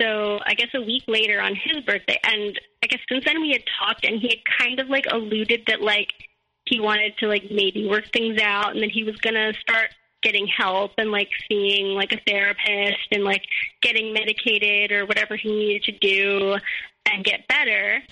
so 0.00 0.38
I 0.46 0.54
guess 0.54 0.68
a 0.74 0.80
week 0.80 1.02
later 1.08 1.40
on 1.40 1.56
his 1.56 1.82
birthday, 1.84 2.18
and 2.22 2.58
I 2.84 2.86
guess 2.86 3.00
since 3.08 3.24
then 3.24 3.40
we 3.40 3.50
had 3.50 3.64
talked, 3.78 4.04
and 4.04 4.20
he 4.20 4.28
had 4.28 4.38
kind 4.60 4.78
of 4.78 4.88
like 4.88 5.06
alluded 5.10 5.64
that 5.66 5.82
like 5.82 6.12
he 6.66 6.78
wanted 6.78 7.16
to 7.18 7.26
like 7.26 7.50
maybe 7.50 7.88
work 7.88 8.04
things 8.12 8.40
out, 8.40 8.72
and 8.72 8.82
then 8.82 8.90
he 8.90 9.02
was 9.02 9.16
gonna 9.16 9.52
start 9.54 9.90
getting 10.22 10.46
help 10.46 10.92
and 10.98 11.10
like 11.10 11.28
seeing 11.48 11.94
like 11.94 12.12
a 12.12 12.20
therapist 12.26 13.08
and 13.12 13.24
like 13.24 13.42
getting 13.82 14.12
medicated 14.12 14.92
or 14.92 15.06
whatever 15.06 15.36
he 15.36 15.48
needed 15.48 15.82
to 15.84 15.92
do 15.98 16.56
and 17.06 17.24
get 17.24 17.46
better. 17.48 18.02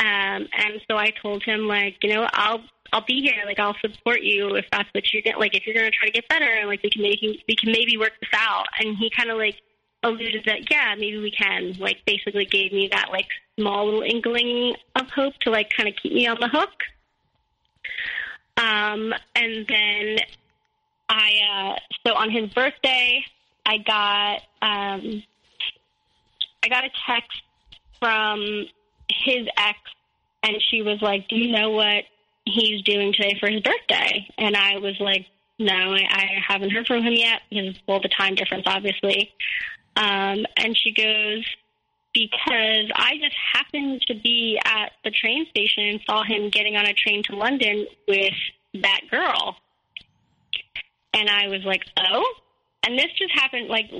Um, 0.00 0.46
and 0.56 0.80
so 0.88 0.96
I 0.96 1.12
told 1.22 1.42
him 1.42 1.66
like, 1.66 1.96
you 2.02 2.14
know, 2.14 2.28
I'll 2.32 2.62
I'll 2.92 3.04
be 3.04 3.20
here. 3.20 3.42
Like 3.44 3.58
I'll 3.58 3.76
support 3.80 4.22
you 4.22 4.54
if 4.56 4.66
that's 4.72 4.88
what 4.92 5.12
you're 5.12 5.22
like. 5.38 5.54
If 5.54 5.66
you're 5.66 5.74
gonna 5.74 5.90
try 5.90 6.06
to 6.06 6.12
get 6.12 6.28
better, 6.28 6.50
and 6.50 6.68
like 6.68 6.82
we 6.82 6.90
can 6.90 7.02
maybe 7.02 7.42
we 7.46 7.56
can 7.56 7.72
maybe 7.72 7.96
work 7.96 8.12
this 8.20 8.30
out. 8.34 8.66
And 8.78 8.96
he 8.96 9.10
kind 9.10 9.30
of 9.30 9.38
like 9.38 9.56
alluded 10.02 10.44
that 10.46 10.70
yeah, 10.70 10.94
maybe 10.96 11.18
we 11.18 11.30
can. 11.30 11.74
Like 11.78 12.04
basically 12.06 12.44
gave 12.44 12.72
me 12.72 12.88
that 12.92 13.08
like 13.10 13.26
small 13.58 13.86
little 13.86 14.02
inkling 14.02 14.74
of 14.96 15.10
hope 15.10 15.34
to 15.40 15.50
like 15.50 15.70
kind 15.76 15.88
of 15.88 15.94
keep 16.02 16.12
me 16.12 16.26
on 16.26 16.38
the 16.40 16.48
hook. 16.48 16.84
Um, 18.56 19.14
and 19.36 19.66
then 19.68 20.18
I 21.08 21.30
uh, 21.52 21.78
so 22.06 22.14
on 22.14 22.30
his 22.30 22.50
birthday, 22.50 23.24
I 23.64 23.78
got 23.78 24.42
um, 24.62 25.22
I 26.62 26.68
got 26.68 26.84
a 26.84 26.90
text 27.06 27.42
from 28.00 28.66
his 29.08 29.46
ex, 29.56 29.78
and 30.42 30.56
she 30.70 30.82
was 30.82 31.00
like, 31.02 31.28
"Do 31.28 31.36
you 31.36 31.52
know 31.52 31.70
what 31.70 32.04
he's 32.52 32.82
doing 32.82 33.12
today 33.12 33.36
for 33.38 33.48
his 33.50 33.60
birthday?" 33.62 34.28
And 34.38 34.56
I 34.56 34.78
was 34.78 34.98
like, 35.00 35.26
"No, 35.58 35.74
I, 35.74 36.06
I 36.10 36.26
haven't 36.46 36.70
heard 36.70 36.86
from 36.86 37.02
him 37.02 37.14
yet 37.14 37.42
because 37.50 37.76
well, 37.86 38.00
the 38.00 38.08
time 38.08 38.34
difference, 38.34 38.64
obviously." 38.66 39.32
Um, 39.96 40.46
and 40.56 40.76
she 40.76 40.92
goes, 40.92 41.44
"Because 42.12 42.90
I 42.94 43.18
just 43.22 43.36
happened 43.52 44.02
to 44.08 44.14
be 44.14 44.60
at 44.64 44.92
the 45.04 45.10
train 45.10 45.46
station 45.50 45.84
and 45.84 46.00
saw 46.08 46.24
him 46.24 46.50
getting 46.50 46.76
on 46.76 46.86
a 46.86 46.94
train 46.94 47.22
to 47.24 47.36
London 47.36 47.86
with 48.06 48.34
that 48.74 49.00
girl." 49.10 49.56
And 51.14 51.28
I 51.28 51.48
was 51.48 51.62
like, 51.64 51.84
"Oh." 51.96 52.34
And 52.84 52.98
this 52.98 53.08
just 53.18 53.32
happened 53.32 53.68
like 53.68 53.90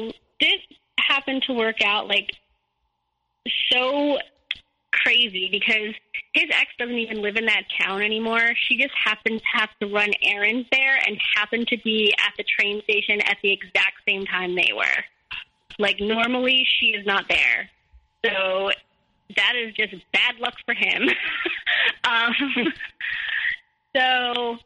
this 0.41 0.61
happened 0.99 1.43
to 1.43 1.53
work 1.53 1.83
out 1.83 2.07
like 2.07 2.31
so 3.73 4.19
crazy 5.03 5.49
because 5.51 5.95
his 6.35 6.47
ex 6.51 6.71
doesn't 6.79 6.99
even 6.99 7.23
live 7.23 7.37
in 7.37 7.47
that 7.47 7.65
town 7.81 8.03
anymore. 8.03 8.51
She 8.69 8.77
just 8.77 8.95
happened 8.95 9.41
to 9.41 9.59
have 9.59 9.71
to 9.81 9.87
run 9.87 10.11
errands 10.23 10.69
there 10.73 10.99
and 11.07 11.19
happened 11.37 11.69
to 11.69 11.79
be 11.79 12.15
at 12.19 12.33
the 12.37 12.45
train 12.45 12.83
station 12.83 13.21
at 13.23 13.39
the 13.43 13.53
exact 13.53 13.99
same 14.07 14.25
time 14.25 14.55
they 14.55 14.71
were. 14.75 15.05
Like 15.79 16.01
normally 16.01 16.67
she 16.79 16.89
is 16.89 17.07
not 17.07 17.29
there. 17.29 17.71
So 18.25 18.71
that 19.37 19.53
is 19.57 19.75
just 19.75 19.95
bad 20.13 20.37
luck 20.41 20.55
for 20.65 20.75
him. 20.75 21.03
um, 22.05 22.35
so 23.97 24.57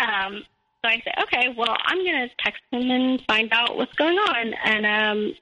um 0.00 0.42
so 0.84 0.90
I 0.90 1.00
said, 1.04 1.14
okay, 1.22 1.54
well, 1.56 1.76
I'm 1.84 1.98
going 1.98 2.28
to 2.28 2.34
text 2.42 2.60
him 2.72 2.90
and 2.90 3.22
find 3.28 3.48
out 3.52 3.76
what's 3.76 3.92
going 3.92 4.16
on. 4.16 4.52
And 4.64 4.84
um, 4.84 5.34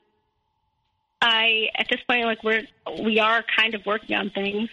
I 1.21 1.68
at 1.77 1.87
this 1.91 2.01
point 2.09 2.25
like 2.25 2.43
we're 2.43 2.62
we 3.03 3.18
are 3.18 3.45
kind 3.57 3.75
of 3.75 3.85
working 3.87 4.16
on 4.16 4.31
things. 4.31 4.68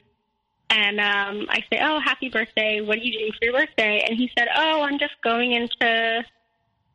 And 0.70 1.00
um 1.00 1.48
I 1.50 1.64
say, 1.72 1.80
"Oh, 1.82 2.00
happy 2.00 2.30
birthday! 2.30 2.82
What 2.82 2.98
are 2.98 3.02
you 3.02 3.18
doing 3.18 3.32
for 3.40 3.46
your 3.46 3.54
birthday?" 3.54 4.06
And 4.08 4.18
he 4.18 4.32
said, 4.38 4.48
"Oh, 4.56 4.82
I'm 4.82 5.00
just 5.00 5.14
going 5.24 5.54
into 5.54 6.24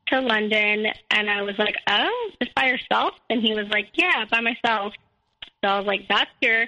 to 0.09 0.21
London." 0.21 0.87
And 1.11 1.31
I 1.31 1.43
was 1.43 1.59
like, 1.59 1.77
"Oh, 1.89 2.31
just 2.41 2.55
by 2.55 2.67
yourself?" 2.67 3.15
And 3.31 3.43
he 3.43 3.55
was 3.55 3.67
like, 3.69 3.89
"Yeah, 3.95 4.25
by 4.31 4.41
myself." 4.41 4.95
So 5.65 5.71
I 5.71 5.79
was 5.79 5.87
like, 5.87 6.07
"That's 6.09 6.31
your." 6.41 6.67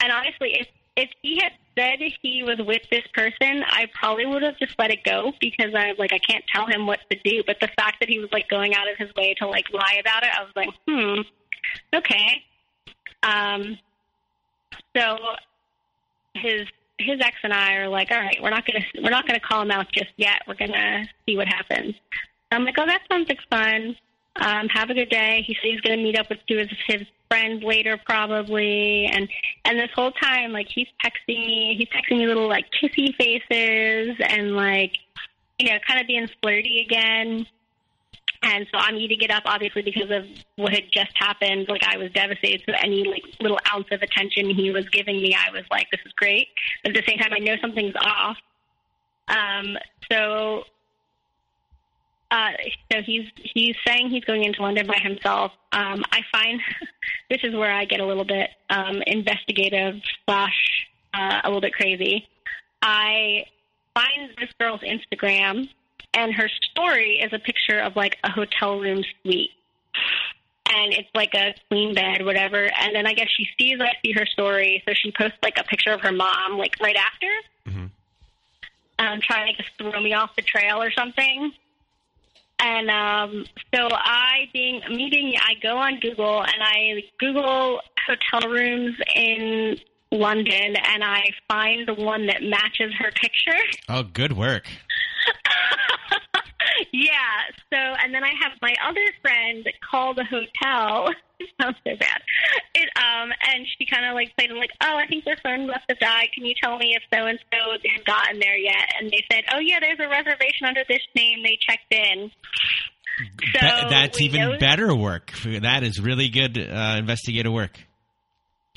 And 0.00 0.12
honestly, 0.12 0.56
if 0.58 0.68
if 0.96 1.10
he 1.22 1.40
had 1.42 1.52
said 1.76 1.98
he 2.22 2.42
was 2.42 2.58
with 2.58 2.82
this 2.90 3.04
person, 3.14 3.64
I 3.66 3.86
probably 3.94 4.26
would 4.26 4.42
have 4.42 4.58
just 4.58 4.78
let 4.78 4.90
it 4.90 5.04
go 5.04 5.32
because 5.40 5.74
I 5.74 5.92
like 5.98 6.12
I 6.12 6.18
can't 6.18 6.44
tell 6.52 6.66
him 6.66 6.86
what 6.86 7.00
to 7.10 7.18
do. 7.24 7.42
But 7.46 7.60
the 7.60 7.68
fact 7.76 8.00
that 8.00 8.08
he 8.08 8.18
was 8.18 8.30
like 8.32 8.48
going 8.48 8.74
out 8.74 8.90
of 8.90 8.96
his 8.98 9.14
way 9.14 9.34
to 9.38 9.46
like 9.46 9.66
lie 9.72 9.98
about 10.00 10.22
it, 10.22 10.30
I 10.34 10.42
was 10.42 10.52
like, 10.54 10.70
hmm, 10.86 11.20
okay. 11.94 12.44
Um, 13.22 13.78
so 14.96 15.18
his 16.34 16.66
his 16.98 17.20
ex 17.20 17.36
and 17.42 17.52
I 17.52 17.74
are 17.76 17.88
like, 17.88 18.10
all 18.10 18.20
right, 18.20 18.38
we're 18.42 18.50
not 18.50 18.66
gonna 18.66 18.84
we're 19.02 19.10
not 19.10 19.26
gonna 19.26 19.40
call 19.40 19.62
him 19.62 19.70
out 19.70 19.90
just 19.92 20.10
yet. 20.16 20.42
We're 20.46 20.54
gonna 20.54 21.04
see 21.26 21.36
what 21.36 21.48
happens. 21.48 21.94
I'm 22.50 22.64
like, 22.64 22.74
oh, 22.78 22.86
that 22.86 23.02
sounds 23.10 23.28
like 23.28 23.40
fun. 23.50 23.96
Um, 24.36 24.68
have 24.68 24.90
a 24.90 24.94
good 24.94 25.10
day. 25.10 25.42
He 25.46 25.54
said 25.54 25.70
he's 25.70 25.80
gonna 25.80 25.96
meet 25.96 26.18
up 26.18 26.28
with 26.28 26.38
two 26.46 26.58
of 26.58 26.68
his 26.86 27.02
friends 27.28 27.62
later, 27.62 27.98
probably. 28.06 29.06
And 29.06 29.28
and 29.64 29.78
this 29.78 29.90
whole 29.94 30.12
time, 30.12 30.52
like 30.52 30.68
he's 30.68 30.88
texting 31.04 31.46
me, 31.46 31.74
he's 31.78 31.88
texting 31.88 32.18
me 32.18 32.26
little 32.26 32.48
like 32.48 32.66
kissy 32.70 33.14
faces 33.16 34.16
and 34.20 34.54
like 34.54 34.92
you 35.58 35.68
know, 35.68 35.78
kind 35.86 36.00
of 36.00 36.06
being 36.06 36.28
flirty 36.40 36.80
again. 36.80 37.46
And 38.44 38.66
so 38.72 38.78
I'm 38.78 38.96
eating 38.96 39.20
it 39.20 39.30
up, 39.30 39.44
obviously, 39.46 39.82
because 39.82 40.10
of 40.10 40.26
what 40.56 40.72
had 40.72 40.84
just 40.90 41.12
happened. 41.14 41.66
Like 41.68 41.84
I 41.84 41.96
was 41.96 42.10
devastated. 42.12 42.62
So 42.66 42.74
any 42.82 43.04
like 43.04 43.22
little 43.40 43.58
ounce 43.72 43.86
of 43.92 44.02
attention 44.02 44.50
he 44.50 44.70
was 44.70 44.88
giving 44.88 45.16
me, 45.16 45.34
I 45.34 45.52
was 45.52 45.64
like, 45.70 45.88
"This 45.92 46.00
is 46.04 46.12
great." 46.16 46.48
But 46.82 46.96
at 46.96 47.04
the 47.04 47.08
same 47.08 47.18
time, 47.18 47.32
I 47.32 47.38
know 47.38 47.56
something's 47.60 47.94
off. 47.94 48.36
Um, 49.28 49.78
so, 50.10 50.64
uh, 52.32 52.50
so 52.90 53.02
he's 53.02 53.26
he's 53.36 53.76
saying 53.86 54.10
he's 54.10 54.24
going 54.24 54.42
into 54.42 54.60
London 54.60 54.88
by 54.88 54.98
himself. 54.98 55.52
Um, 55.70 56.02
I 56.10 56.22
find 56.32 56.60
this 57.30 57.40
is 57.44 57.54
where 57.54 57.72
I 57.72 57.84
get 57.84 58.00
a 58.00 58.06
little 58.06 58.24
bit 58.24 58.50
um, 58.70 59.02
investigative 59.06 60.00
slash 60.26 60.88
uh, 61.14 61.42
a 61.44 61.48
little 61.48 61.60
bit 61.60 61.74
crazy. 61.74 62.28
I 62.82 63.46
find 63.94 64.30
this 64.36 64.50
girl's 64.58 64.80
Instagram 64.80 65.68
and 66.14 66.34
her 66.34 66.48
story 66.70 67.20
is 67.22 67.32
a 67.32 67.38
picture 67.38 67.78
of 67.80 67.96
like 67.96 68.18
a 68.24 68.30
hotel 68.30 68.78
room 68.78 69.02
suite. 69.22 69.50
And 70.74 70.94
it's 70.94 71.08
like 71.14 71.34
a 71.34 71.54
queen 71.68 71.94
bed, 71.94 72.24
whatever. 72.24 72.70
And 72.80 72.94
then 72.94 73.06
I 73.06 73.12
guess 73.12 73.28
she 73.36 73.46
sees 73.58 73.78
I 73.80 73.90
see 74.04 74.12
her 74.12 74.24
story, 74.24 74.82
so 74.86 74.94
she 74.94 75.12
posts 75.12 75.36
like 75.42 75.58
a 75.58 75.64
picture 75.64 75.92
of 75.92 76.00
her 76.00 76.12
mom, 76.12 76.56
like 76.58 76.76
right 76.80 76.96
after, 76.96 77.26
Mm-hmm. 77.68 77.86
um, 78.98 79.20
trying 79.20 79.54
to 79.54 79.62
just 79.62 79.74
throw 79.78 80.00
me 80.00 80.14
off 80.14 80.34
the 80.34 80.42
trail 80.42 80.82
or 80.82 80.90
something. 80.90 81.52
And 82.58 82.90
um, 82.90 83.44
so 83.74 83.88
I, 83.90 84.48
being 84.52 84.80
me 84.88 85.08
being, 85.10 85.34
I 85.36 85.54
go 85.62 85.76
on 85.76 85.98
Google 86.00 86.42
and 86.42 86.62
I 86.62 87.02
Google 87.18 87.80
hotel 88.06 88.48
rooms 88.50 88.96
in 89.14 89.76
London, 90.10 90.76
and 90.88 91.02
I 91.04 91.30
find 91.48 91.86
the 91.88 91.94
one 91.94 92.26
that 92.26 92.42
matches 92.42 92.92
her 92.98 93.10
picture. 93.12 93.58
Oh, 93.88 94.02
good 94.04 94.32
work. 94.36 94.66
yeah. 96.92 97.50
So, 97.72 97.76
and 97.76 98.14
then 98.14 98.24
I 98.24 98.32
have 98.42 98.52
my 98.60 98.74
other 98.86 99.06
friend 99.20 99.66
call 99.88 100.14
the 100.14 100.24
hotel. 100.24 101.08
sounds 101.60 101.76
so 101.84 101.96
bad. 101.98 102.22
It 102.74 102.88
um, 102.96 103.30
and 103.52 103.66
she 103.78 103.86
kind 103.86 104.06
of 104.06 104.14
like 104.14 104.34
played 104.36 104.50
them 104.50 104.58
like, 104.58 104.70
oh, 104.82 104.96
I 104.96 105.06
think 105.06 105.24
their 105.24 105.38
phone 105.42 105.66
must 105.66 105.84
have 105.88 105.98
died. 105.98 106.28
Can 106.34 106.44
you 106.44 106.54
tell 106.62 106.78
me 106.78 106.94
if 106.96 107.02
so 107.12 107.26
and 107.26 107.38
so 107.52 107.58
had 107.96 108.04
gotten 108.04 108.38
there 108.40 108.56
yet? 108.56 108.92
And 108.98 109.10
they 109.10 109.24
said, 109.30 109.44
oh 109.52 109.58
yeah, 109.58 109.80
there's 109.80 109.98
a 110.00 110.08
reservation 110.08 110.66
under 110.66 110.82
this 110.88 111.02
name. 111.16 111.42
They 111.42 111.58
checked 111.60 111.92
in. 111.92 112.30
So 113.52 113.60
Be- 113.60 113.90
that's 113.90 114.20
even 114.20 114.40
know- 114.40 114.58
better 114.58 114.94
work. 114.94 115.32
That 115.44 115.82
is 115.82 116.00
really 116.00 116.28
good 116.28 116.58
uh, 116.58 116.96
investigative 116.98 117.52
work. 117.52 117.78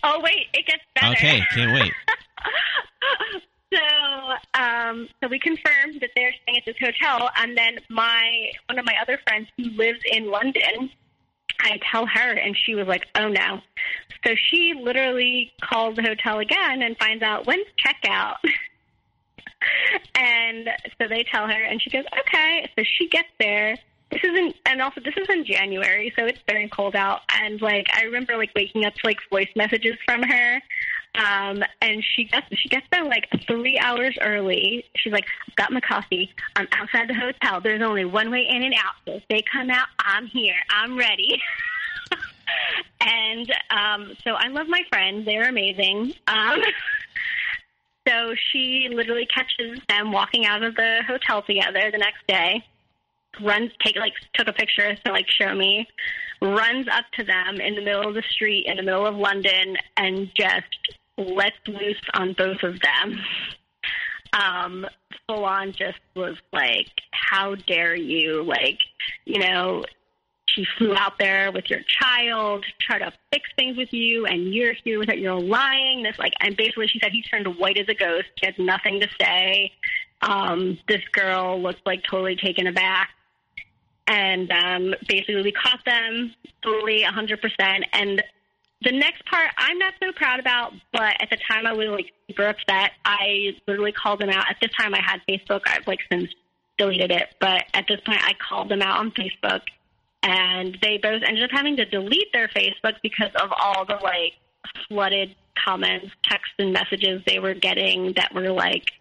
Oh 0.03 0.19
wait, 0.21 0.47
it 0.53 0.65
gets 0.67 0.83
better. 0.93 1.13
Okay, 1.13 1.41
can't 1.53 1.71
wait. 1.73 1.93
so, 3.75 4.61
um, 4.61 5.07
so 5.21 5.27
we 5.27 5.39
confirmed 5.39 5.99
that 6.01 6.11
they're 6.15 6.33
staying 6.43 6.57
at 6.57 6.65
this 6.65 6.75
hotel, 6.79 7.29
and 7.37 7.57
then 7.57 7.79
my 7.89 8.51
one 8.67 8.79
of 8.79 8.85
my 8.85 8.95
other 9.01 9.19
friends 9.27 9.47
who 9.57 9.65
lives 9.71 9.99
in 10.11 10.29
London, 10.29 10.89
I 11.59 11.79
tell 11.91 12.05
her, 12.05 12.31
and 12.31 12.55
she 12.57 12.75
was 12.75 12.87
like, 12.87 13.07
"Oh 13.15 13.27
no!" 13.27 13.61
So 14.25 14.35
she 14.49 14.73
literally 14.73 15.51
calls 15.61 15.95
the 15.95 16.03
hotel 16.03 16.39
again 16.39 16.81
and 16.81 16.97
finds 16.97 17.23
out 17.23 17.45
when's 17.45 17.67
checkout. 17.85 18.35
and 20.15 20.69
so 20.97 21.07
they 21.07 21.23
tell 21.23 21.47
her, 21.47 21.63
and 21.63 21.81
she 21.81 21.89
goes, 21.89 22.05
"Okay." 22.19 22.69
So 22.77 22.83
she 22.83 23.07
gets 23.07 23.29
there. 23.39 23.77
This 24.11 24.21
isn't, 24.23 24.55
and 24.65 24.81
also 24.81 25.01
this 25.01 25.15
is 25.17 25.27
in 25.29 25.45
January, 25.45 26.13
so 26.17 26.25
it's 26.25 26.39
very 26.47 26.69
cold 26.69 26.95
out. 26.95 27.21
And 27.41 27.59
like, 27.61 27.87
I 27.93 28.03
remember 28.03 28.37
like 28.37 28.51
waking 28.55 28.85
up 28.85 28.93
to 28.93 29.01
like 29.03 29.17
voice 29.31 29.49
messages 29.55 29.95
from 30.05 30.21
her, 30.23 30.61
um, 31.17 31.63
and 31.81 32.03
she 32.15 32.25
gets 32.25 32.47
she 32.57 32.69
gets 32.69 32.85
there 32.91 33.03
like 33.03 33.27
three 33.47 33.77
hours 33.79 34.17
early. 34.21 34.85
She's 34.95 35.13
like, 35.13 35.25
"I've 35.47 35.55
got 35.55 35.71
my 35.71 35.79
coffee. 35.79 36.33
I'm 36.55 36.67
outside 36.71 37.09
the 37.09 37.13
hotel. 37.13 37.61
There's 37.61 37.81
only 37.81 38.05
one 38.05 38.31
way 38.31 38.45
in 38.49 38.63
and 38.63 38.73
out. 38.73 38.95
So 39.05 39.13
if 39.13 39.23
they 39.29 39.43
come 39.51 39.69
out, 39.69 39.87
I'm 39.99 40.27
here. 40.27 40.55
I'm 40.69 40.97
ready." 40.97 41.41
and 43.01 43.51
um, 43.69 44.13
so 44.23 44.31
I 44.31 44.47
love 44.49 44.67
my 44.67 44.81
friends. 44.89 45.25
They're 45.25 45.49
amazing. 45.49 46.13
Um, 46.27 46.61
so 48.07 48.33
she 48.51 48.89
literally 48.91 49.27
catches 49.33 49.79
them 49.89 50.11
walking 50.11 50.45
out 50.45 50.63
of 50.63 50.75
the 50.75 51.01
hotel 51.07 51.41
together 51.43 51.91
the 51.91 51.97
next 51.97 52.25
day. 52.27 52.63
Runs, 53.41 53.71
take 53.83 53.95
like 53.97 54.13
took 54.33 54.47
a 54.47 54.53
picture 54.53 54.95
to 54.95 55.11
like 55.11 55.29
show 55.29 55.53
me. 55.53 55.87
Runs 56.41 56.87
up 56.87 57.05
to 57.17 57.23
them 57.23 57.59
in 57.61 57.75
the 57.75 57.81
middle 57.81 58.07
of 58.07 58.13
the 58.13 58.23
street 58.29 58.65
in 58.67 58.77
the 58.77 58.83
middle 58.83 59.05
of 59.05 59.15
London 59.15 59.77
and 59.97 60.29
just 60.37 60.65
lets 61.17 61.57
loose 61.67 62.01
on 62.13 62.33
both 62.33 62.63
of 62.63 62.79
them. 62.81 63.19
Um, 64.33 64.85
full 65.27 65.45
on 65.45 65.71
just 65.71 65.99
was 66.15 66.35
like, 66.51 66.89
"How 67.11 67.55
dare 67.55 67.95
you!" 67.95 68.43
Like, 68.43 68.79
you 69.25 69.39
know, 69.39 69.83
she 70.47 70.65
flew 70.77 70.95
out 70.95 71.17
there 71.19 71.51
with 71.51 71.69
your 71.69 71.81
child 71.81 72.63
to 72.63 72.71
try 72.79 72.99
to 72.99 73.11
fix 73.31 73.49
things 73.57 73.77
with 73.77 73.91
you, 73.93 74.25
and 74.25 74.53
you're 74.53 74.73
here 74.83 74.99
with 74.99 75.09
it. 75.09 75.19
You're 75.19 75.39
lying. 75.39 76.03
This 76.03 76.17
like, 76.19 76.33
and 76.41 76.55
basically, 76.57 76.87
she 76.87 76.99
said 76.99 77.11
he 77.11 77.21
turned 77.21 77.47
white 77.57 77.77
as 77.77 77.87
a 77.87 77.95
ghost. 77.95 78.27
He 78.39 78.45
had 78.45 78.59
nothing 78.59 78.99
to 79.01 79.07
say. 79.19 79.71
Um, 80.21 80.79
this 80.87 81.01
girl 81.11 81.61
looked 81.61 81.85
like 81.85 82.03
totally 82.03 82.35
taken 82.35 82.67
aback, 82.67 83.09
and 84.07 84.51
um, 84.51 84.95
basically, 85.07 85.43
we 85.43 85.51
caught 85.51 85.83
them 85.85 86.33
totally 86.61 87.03
100%. 87.03 87.83
And 87.93 88.23
the 88.85 88.91
next 88.91 89.25
part, 89.25 89.49
I'm 89.57 89.77
not 89.77 89.93
so 90.01 90.11
proud 90.13 90.39
about, 90.39 90.73
but 90.93 91.21
at 91.21 91.29
the 91.29 91.37
time, 91.51 91.65
I 91.65 91.73
was 91.73 91.89
like 91.89 92.13
super 92.29 92.47
upset. 92.47 92.91
I 93.03 93.55
literally 93.67 93.91
called 93.91 94.21
them 94.21 94.29
out. 94.29 94.45
At 94.49 94.57
this 94.61 94.71
time, 94.79 94.93
I 94.93 95.01
had 95.01 95.21
Facebook. 95.27 95.61
I've 95.67 95.87
like 95.87 95.99
since 96.11 96.29
deleted 96.77 97.11
it, 97.11 97.29
but 97.39 97.63
at 97.73 97.85
this 97.87 97.99
point, 98.05 98.19
I 98.23 98.33
called 98.33 98.69
them 98.69 98.81
out 98.81 98.99
on 98.99 99.11
Facebook 99.11 99.61
and 100.25 100.77
they 100.81 100.97
both 100.97 101.21
ended 101.25 101.43
up 101.43 101.51
having 101.51 101.77
to 101.77 101.85
delete 101.85 102.33
their 102.33 102.47
Facebook 102.49 102.95
because 103.03 103.29
of 103.35 103.51
all 103.57 103.85
the 103.85 103.97
like 104.03 104.33
flooded 104.87 105.35
comments, 105.63 106.07
texts, 106.23 106.55
and 106.57 106.73
messages 106.73 107.21
they 107.27 107.39
were 107.39 107.53
getting 107.53 108.13
that 108.13 108.33
were 108.33 108.51
like 108.51 108.91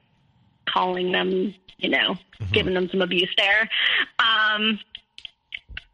calling 0.68 1.12
them, 1.12 1.55
you 1.78 1.89
know, 1.89 2.16
giving 2.53 2.74
them 2.74 2.89
some 2.91 3.01
abuse 3.01 3.32
there. 3.39 3.68
Um, 4.18 4.78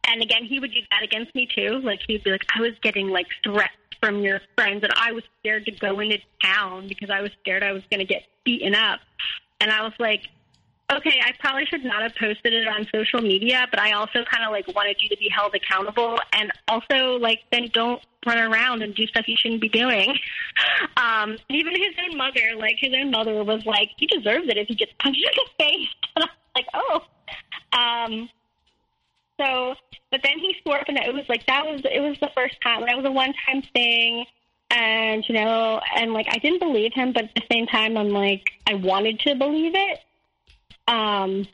and 0.09 0.23
again, 0.23 0.45
he 0.45 0.59
would 0.59 0.73
use 0.73 0.87
that 0.91 1.05
against 1.05 1.33
me 1.35 1.49
too. 1.55 1.81
Like 1.83 2.01
he'd 2.07 2.25
be 2.25 2.33
like, 2.33 2.45
I 2.57 2.61
was 2.61 2.73
getting 2.83 3.09
like 3.09 3.29
threats 3.45 3.73
from 4.01 4.21
your 4.21 4.41
friends, 4.57 4.83
and 4.83 4.93
I 4.97 5.13
was 5.13 5.25
scared 5.41 5.67
to 5.67 5.73
go 5.73 6.01
into 6.01 6.19
town 6.43 6.89
because 6.89 7.11
I 7.11 7.21
was 7.21 7.31
scared 7.41 7.63
I 7.63 7.73
was 7.73 7.83
going 7.91 8.01
to 8.01 8.07
get 8.07 8.23
beaten 8.45 8.75
up. 8.75 9.01
And 9.61 9.71
I 9.71 9.83
was 9.83 9.93
like, 9.99 10.23
okay, 10.91 11.21
I 11.23 11.33
probably 11.39 11.67
should 11.67 11.85
not 11.85 12.03
have 12.03 12.15
posted 12.17 12.53
it 12.53 12.67
on 12.67 12.87
social 12.93 13.21
media, 13.21 13.67
but 13.71 13.81
I 13.81 13.93
also 13.93 14.25
kind 14.25 14.45
of 14.45 14.51
like 14.51 14.67
wanted 14.75 14.97
you 15.01 15.09
to 15.11 15.17
be 15.17 15.29
held 15.29 15.55
accountable, 15.55 16.19
and 16.33 16.51
also 16.69 17.19
like 17.19 17.41
then 17.53 17.71
don't 17.73 18.03
run 18.27 18.39
around 18.39 18.83
and 18.83 18.95
do 18.95 19.07
stuff 19.07 19.27
you 19.29 19.37
shouldn't 19.37 19.61
be 19.61 19.69
doing. 19.69 20.17
Um, 20.97 21.39
even 21.49 21.75
his 21.75 21.95
own 22.05 22.19
mother, 22.19 22.41
like 22.59 22.77
his 22.79 22.93
own 22.93 23.11
mother, 23.11 23.43
was 23.43 23.65
like, 23.65 23.91
he 23.97 24.07
deserves 24.07 24.47
it 24.49 24.59
if 24.59 24.69
he 24.69 24.75
gets 24.75 24.93
punched 24.99 25.19
in 25.19 25.31
the 25.35 25.65
face. 25.65 25.89
And 26.15 26.25
I 26.25 26.29
was 26.29 26.55
like, 26.55 26.67
oh. 26.75 27.03
Um, 27.73 28.29
so, 29.41 29.75
but 30.11 30.21
then 30.23 30.39
he 30.39 30.57
swore 30.63 30.81
up 30.81 30.89
and 30.89 30.99
it 30.99 31.15
was 31.15 31.25
like 31.29 31.47
that 31.47 31.65
was 31.65 31.81
it 31.85 32.01
was 32.01 32.17
the 32.21 32.31
first 32.35 32.57
time. 32.63 32.83
and 32.83 32.89
That 32.89 32.97
was 32.97 33.07
a 33.07 33.13
one 33.13 33.33
time 33.47 33.63
thing. 33.75 34.27
And 34.71 35.25
you 35.29 35.35
know, 35.35 35.81
and 35.97 36.13
like 36.13 36.27
I 36.31 36.39
didn't 36.39 36.61
believe 36.61 36.93
him, 36.95 37.13
but 37.13 37.25
at 37.25 37.35
the 37.35 37.43
same 37.51 37.67
time, 37.67 37.97
I'm 37.97 38.11
like 38.11 38.45
I 38.67 38.75
wanted 38.75 39.21
to 39.21 39.35
believe 39.35 39.73
it. 39.75 39.99
Um, 40.87 41.47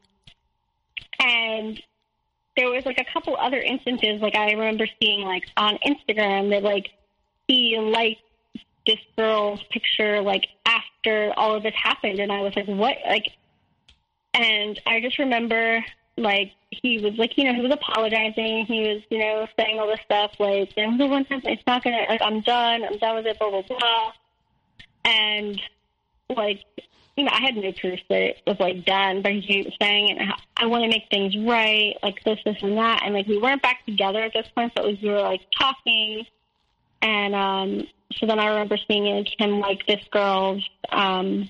and 1.19 1.81
there 2.57 2.71
was 2.71 2.85
like 2.85 2.99
a 2.99 3.13
couple 3.13 3.37
other 3.37 3.61
instances, 3.61 4.21
like 4.21 4.35
I 4.35 4.51
remember 4.53 4.87
seeing 5.01 5.25
like 5.25 5.45
on 5.57 5.79
Instagram 5.87 6.51
that 6.51 6.63
like 6.63 6.89
he 7.49 7.79
liked 7.79 8.21
this 8.87 8.99
girl's 9.17 9.63
picture 9.71 10.21
like 10.21 10.47
after 10.65 11.33
all 11.37 11.55
of 11.55 11.63
this 11.63 11.75
happened, 11.75 12.19
and 12.19 12.33
I 12.33 12.41
was 12.41 12.55
like, 12.57 12.67
what? 12.67 12.97
Like, 13.09 13.33
and 14.35 14.81
I 14.87 15.01
just 15.01 15.19
remember 15.19 15.85
like 16.17 16.53
he 16.71 16.99
was 16.99 17.15
like, 17.15 17.37
you 17.37 17.45
know, 17.45 17.55
he 17.55 17.61
was 17.61 17.73
apologizing. 17.73 18.67
He 18.67 18.81
was, 18.89 19.03
you 19.11 19.19
know, 19.19 19.47
saying 19.59 19.79
all 19.79 19.87
this 19.87 20.01
stuff 20.05 20.33
like, 20.39 20.77
know, 20.77 20.97
the 20.97 21.07
one 21.07 21.25
time 21.25 21.43
it's 21.45 21.63
not 21.67 21.85
gonna 21.85 22.05
like 22.09 22.23
I'm 22.23 22.41
done, 22.41 22.85
I'm 22.85 22.99
done 22.99 23.17
with 23.17 23.27
it, 23.27 23.39
blah 23.39 23.51
blah 23.51 23.63
blah. 23.63 24.13
And 25.05 25.61
like, 26.29 26.65
you 27.17 27.25
know, 27.25 27.31
I 27.33 27.41
had 27.41 27.57
no 27.57 27.73
proof 27.73 28.01
that 28.09 28.23
it 28.23 28.43
was 28.47 28.59
like 28.59 28.85
done, 28.85 29.23
but 29.23 29.33
he 29.33 29.65
kept 29.65 29.77
saying 29.81 30.17
it. 30.17 30.35
I 30.57 30.67
want 30.67 30.85
to 30.85 30.89
make 30.89 31.09
things 31.11 31.37
right, 31.37 31.97
like 32.03 32.23
this, 32.25 32.39
this, 32.45 32.57
and 32.63 32.77
that. 32.79 33.03
And 33.05 33.15
like 33.15 33.27
we 33.27 33.39
weren't 33.39 33.63
back 33.63 33.85
together 33.87 34.23
at 34.23 34.33
this 34.33 34.49
point, 34.55 34.73
but 34.75 34.85
we 34.85 34.99
were 35.03 35.21
like 35.21 35.43
talking. 35.59 36.25
And 37.03 37.35
um, 37.35 37.87
so 38.15 38.27
then 38.27 38.39
I 38.39 38.47
remember 38.47 38.79
seeing 38.89 39.27
him 39.39 39.61
like 39.61 39.87
this 39.87 40.03
girl's 40.11 40.69
um, 40.91 41.49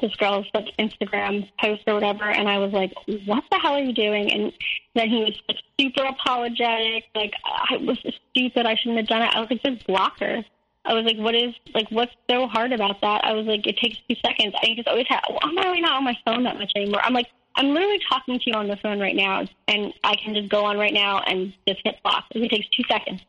this 0.00 0.14
girl's 0.16 0.46
like 0.54 0.66
Instagram 0.78 1.48
post 1.60 1.82
or 1.86 1.94
whatever, 1.94 2.24
and 2.24 2.48
I 2.48 2.58
was 2.58 2.72
like, 2.72 2.92
"What 3.26 3.44
the 3.50 3.58
hell 3.58 3.74
are 3.74 3.82
you 3.82 3.92
doing?" 3.92 4.32
And 4.32 4.52
then 4.94 5.08
he 5.08 5.24
was 5.24 5.40
like, 5.48 5.58
super 5.80 6.04
apologetic, 6.04 7.04
like 7.14 7.32
I 7.44 7.76
was 7.76 7.98
stupid, 7.98 8.66
I 8.66 8.74
shouldn't 8.76 8.98
have 8.98 9.08
done 9.08 9.22
it. 9.22 9.34
I 9.34 9.40
was 9.40 9.50
like, 9.50 9.62
"Just 9.62 9.86
block 9.86 10.20
her." 10.20 10.44
I 10.84 10.94
was 10.94 11.04
like, 11.04 11.18
"What 11.18 11.34
is 11.34 11.54
like 11.74 11.88
what's 11.90 12.14
so 12.30 12.46
hard 12.46 12.72
about 12.72 13.00
that?" 13.00 13.24
I 13.24 13.32
was 13.32 13.46
like, 13.46 13.66
"It 13.66 13.76
takes 13.78 13.98
two 14.08 14.16
seconds." 14.24 14.54
I 14.62 14.74
just 14.74 14.88
always 14.88 15.06
have. 15.08 15.22
Well, 15.28 15.38
I'm 15.42 15.56
really 15.56 15.80
not 15.80 15.92
on 15.92 16.04
my 16.04 16.16
phone 16.24 16.44
that 16.44 16.58
much 16.58 16.72
anymore. 16.76 17.00
I'm 17.04 17.14
like, 17.14 17.28
I'm 17.56 17.70
literally 17.70 18.00
talking 18.08 18.38
to 18.38 18.44
you 18.46 18.54
on 18.54 18.68
the 18.68 18.76
phone 18.76 19.00
right 19.00 19.16
now, 19.16 19.44
and 19.66 19.92
I 20.04 20.14
can 20.16 20.34
just 20.34 20.48
go 20.48 20.64
on 20.64 20.78
right 20.78 20.94
now 20.94 21.20
and 21.20 21.52
just 21.66 21.80
hit 21.84 21.96
block. 22.02 22.24
It 22.30 22.48
takes 22.48 22.68
two 22.68 22.84
seconds. 22.88 23.20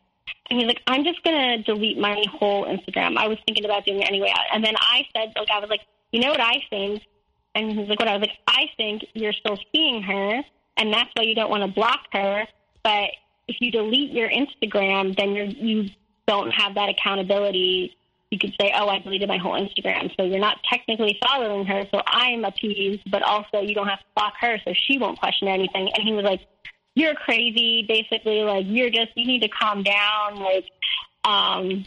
And 0.48 0.58
he's 0.58 0.66
like, 0.66 0.82
I'm 0.86 1.04
just 1.04 1.22
gonna 1.22 1.62
delete 1.62 1.98
my 1.98 2.24
whole 2.30 2.64
Instagram. 2.64 3.16
I 3.16 3.28
was 3.28 3.38
thinking 3.46 3.64
about 3.64 3.84
doing 3.84 4.02
it 4.02 4.08
anyway. 4.08 4.32
And 4.52 4.64
then 4.64 4.74
I 4.76 5.06
said, 5.14 5.32
like, 5.36 5.48
I 5.52 5.60
was 5.60 5.70
like, 5.70 5.82
you 6.12 6.20
know 6.20 6.30
what 6.30 6.40
I 6.40 6.62
think? 6.70 7.02
And 7.54 7.72
he's 7.72 7.88
like, 7.88 7.98
what? 7.98 8.08
I 8.08 8.16
was 8.16 8.20
like, 8.20 8.38
I 8.46 8.66
think 8.76 9.04
you're 9.14 9.32
still 9.32 9.58
seeing 9.72 10.02
her, 10.02 10.42
and 10.76 10.92
that's 10.92 11.10
why 11.14 11.24
you 11.24 11.34
don't 11.34 11.50
want 11.50 11.62
to 11.64 11.72
block 11.72 12.06
her. 12.12 12.46
But 12.82 13.10
if 13.48 13.60
you 13.60 13.70
delete 13.70 14.12
your 14.12 14.28
Instagram, 14.28 15.16
then 15.16 15.34
you're, 15.34 15.46
you 15.46 15.90
don't 16.26 16.50
have 16.50 16.74
that 16.76 16.88
accountability 16.88 17.96
you 18.30 18.38
could 18.38 18.54
say, 18.60 18.72
oh, 18.76 18.86
I 18.86 19.00
deleted 19.00 19.28
my 19.28 19.38
whole 19.38 19.60
Instagram. 19.60 20.14
So 20.16 20.24
you're 20.24 20.38
not 20.38 20.58
technically 20.62 21.18
following 21.20 21.66
her. 21.66 21.84
So 21.92 22.00
I'm 22.06 22.44
appeased, 22.44 23.10
but 23.10 23.22
also 23.22 23.60
you 23.60 23.74
don't 23.74 23.88
have 23.88 23.98
to 23.98 24.04
block 24.14 24.34
her 24.40 24.58
so 24.64 24.72
she 24.72 24.98
won't 24.98 25.18
question 25.18 25.48
anything. 25.48 25.90
And 25.92 26.02
he 26.04 26.12
was 26.12 26.24
like, 26.24 26.40
you're 26.94 27.14
crazy. 27.14 27.84
Basically, 27.88 28.42
like, 28.42 28.66
you're 28.68 28.90
just, 28.90 29.10
you 29.16 29.26
need 29.26 29.42
to 29.42 29.48
calm 29.48 29.82
down. 29.82 30.36
Like, 30.36 30.66
um, 31.24 31.84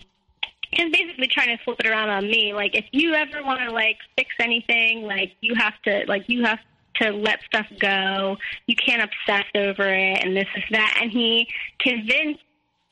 just 0.76 0.92
basically 0.92 1.28
trying 1.28 1.56
to 1.58 1.64
flip 1.64 1.80
it 1.80 1.88
around 1.88 2.10
on 2.10 2.28
me. 2.28 2.54
Like, 2.54 2.76
if 2.76 2.86
you 2.92 3.14
ever 3.14 3.44
want 3.44 3.62
to, 3.62 3.72
like, 3.72 3.98
fix 4.18 4.30
anything, 4.40 5.04
like, 5.04 5.34
you 5.42 5.56
have 5.56 5.82
to, 5.84 6.04
like, 6.08 6.24
you 6.28 6.44
have 6.44 6.60
to 6.96 7.12
let 7.12 7.40
stuff 7.44 7.66
go. 7.80 8.38
You 8.68 8.76
can't 8.76 9.02
obsess 9.02 9.46
over 9.56 9.88
it 9.88 10.24
and 10.24 10.36
this 10.36 10.48
is 10.56 10.64
that. 10.72 11.00
And 11.02 11.12
he 11.12 11.48
convinced 11.80 12.44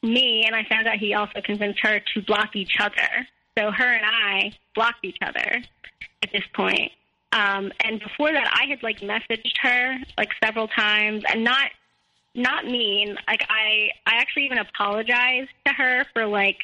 me, 0.01 0.43
and 0.45 0.55
I 0.55 0.63
found 0.69 0.87
out 0.87 0.97
he 0.97 1.13
also 1.13 1.41
convinced 1.43 1.79
her 1.81 2.01
to 2.13 2.21
block 2.23 2.55
each 2.55 2.77
other. 2.79 3.27
So 3.57 3.71
her 3.71 3.93
and 3.93 4.05
I 4.05 4.53
blocked 4.75 5.03
each 5.03 5.17
other 5.21 5.61
at 6.23 6.31
this 6.31 6.43
point. 6.53 6.91
Um, 7.33 7.71
and 7.83 7.99
before 7.99 8.31
that, 8.31 8.51
I 8.59 8.67
had 8.69 8.83
like 8.83 8.99
messaged 8.99 9.57
her 9.61 9.97
like 10.17 10.29
several 10.43 10.67
times, 10.67 11.23
and 11.27 11.43
not 11.43 11.71
not 12.33 12.65
mean. 12.65 13.15
Like 13.27 13.45
I, 13.49 13.91
I 14.05 14.15
actually 14.15 14.45
even 14.45 14.57
apologized 14.57 15.51
to 15.65 15.73
her 15.73 16.05
for 16.13 16.25
like 16.25 16.57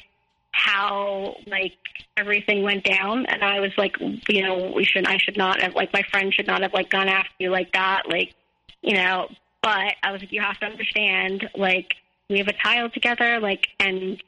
how 0.52 1.36
like 1.46 1.78
everything 2.18 2.64
went 2.64 2.84
down, 2.84 3.26
and 3.28 3.44
I 3.44 3.60
was 3.60 3.72
like, 3.78 3.96
you 4.28 4.42
know, 4.42 4.72
we 4.76 4.84
should, 4.86 5.06
I 5.06 5.18
should 5.18 5.38
not 5.38 5.62
have 5.62 5.76
like 5.76 5.94
my 5.94 6.04
friend 6.12 6.34
should 6.34 6.48
not 6.48 6.62
have 6.62 6.74
like 6.74 6.90
gone 6.90 7.08
after 7.08 7.32
you 7.40 7.50
like 7.52 7.74
that, 7.74 8.04
like, 8.10 8.34
you 8.82 8.96
know. 8.96 9.30
But 9.62 9.96
I 10.04 10.12
was 10.12 10.22
like, 10.22 10.32
you 10.32 10.42
have 10.42 10.60
to 10.60 10.66
understand, 10.66 11.50
like 11.56 11.96
we 12.30 12.38
have 12.40 12.48
a 12.48 12.54
child 12.54 12.94
together, 12.94 13.40
like, 13.40 13.68
and 13.80 14.22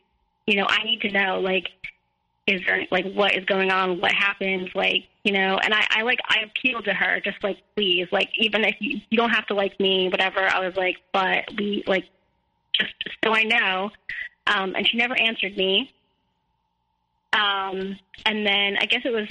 you 0.46 0.56
know, 0.58 0.66
I 0.68 0.84
need 0.84 1.02
to 1.02 1.12
know, 1.12 1.40
like, 1.40 1.70
is 2.48 2.62
there 2.66 2.86
like 2.92 3.12
what 3.14 3.36
is 3.38 3.46
going 3.46 3.72
on, 3.72 4.02
what 4.02 4.12
happened, 4.12 4.72
like, 4.74 5.06
you 5.24 5.32
know, 5.32 5.60
and 5.64 5.74
I, 5.74 5.86
I 5.92 6.02
like 6.02 6.20
I 6.28 6.40
appealed 6.42 6.86
to 6.86 6.94
her, 6.94 7.20
just 7.22 7.44
like, 7.44 7.58
please, 7.76 8.08
like, 8.12 8.30
even 8.38 8.64
if 8.64 8.76
you, 8.80 9.00
you 9.10 9.18
don't 9.18 9.30
have 9.30 9.46
to 9.48 9.54
like 9.54 9.80
me, 9.80 10.10
whatever. 10.10 10.40
I 10.40 10.66
was 10.66 10.76
like, 10.76 10.98
but 11.14 11.46
we 11.58 11.84
like, 11.88 12.06
just 12.74 12.94
so 13.24 13.34
I 13.34 13.44
know. 13.44 13.92
Um, 14.48 14.74
and 14.76 14.88
she 14.88 14.98
never 14.98 15.20
answered 15.20 15.56
me. 15.56 15.94
Um, 17.34 17.98
and 18.26 18.46
then 18.46 18.78
I 18.80 18.86
guess 18.86 19.02
it 19.06 19.12
was 19.14 19.28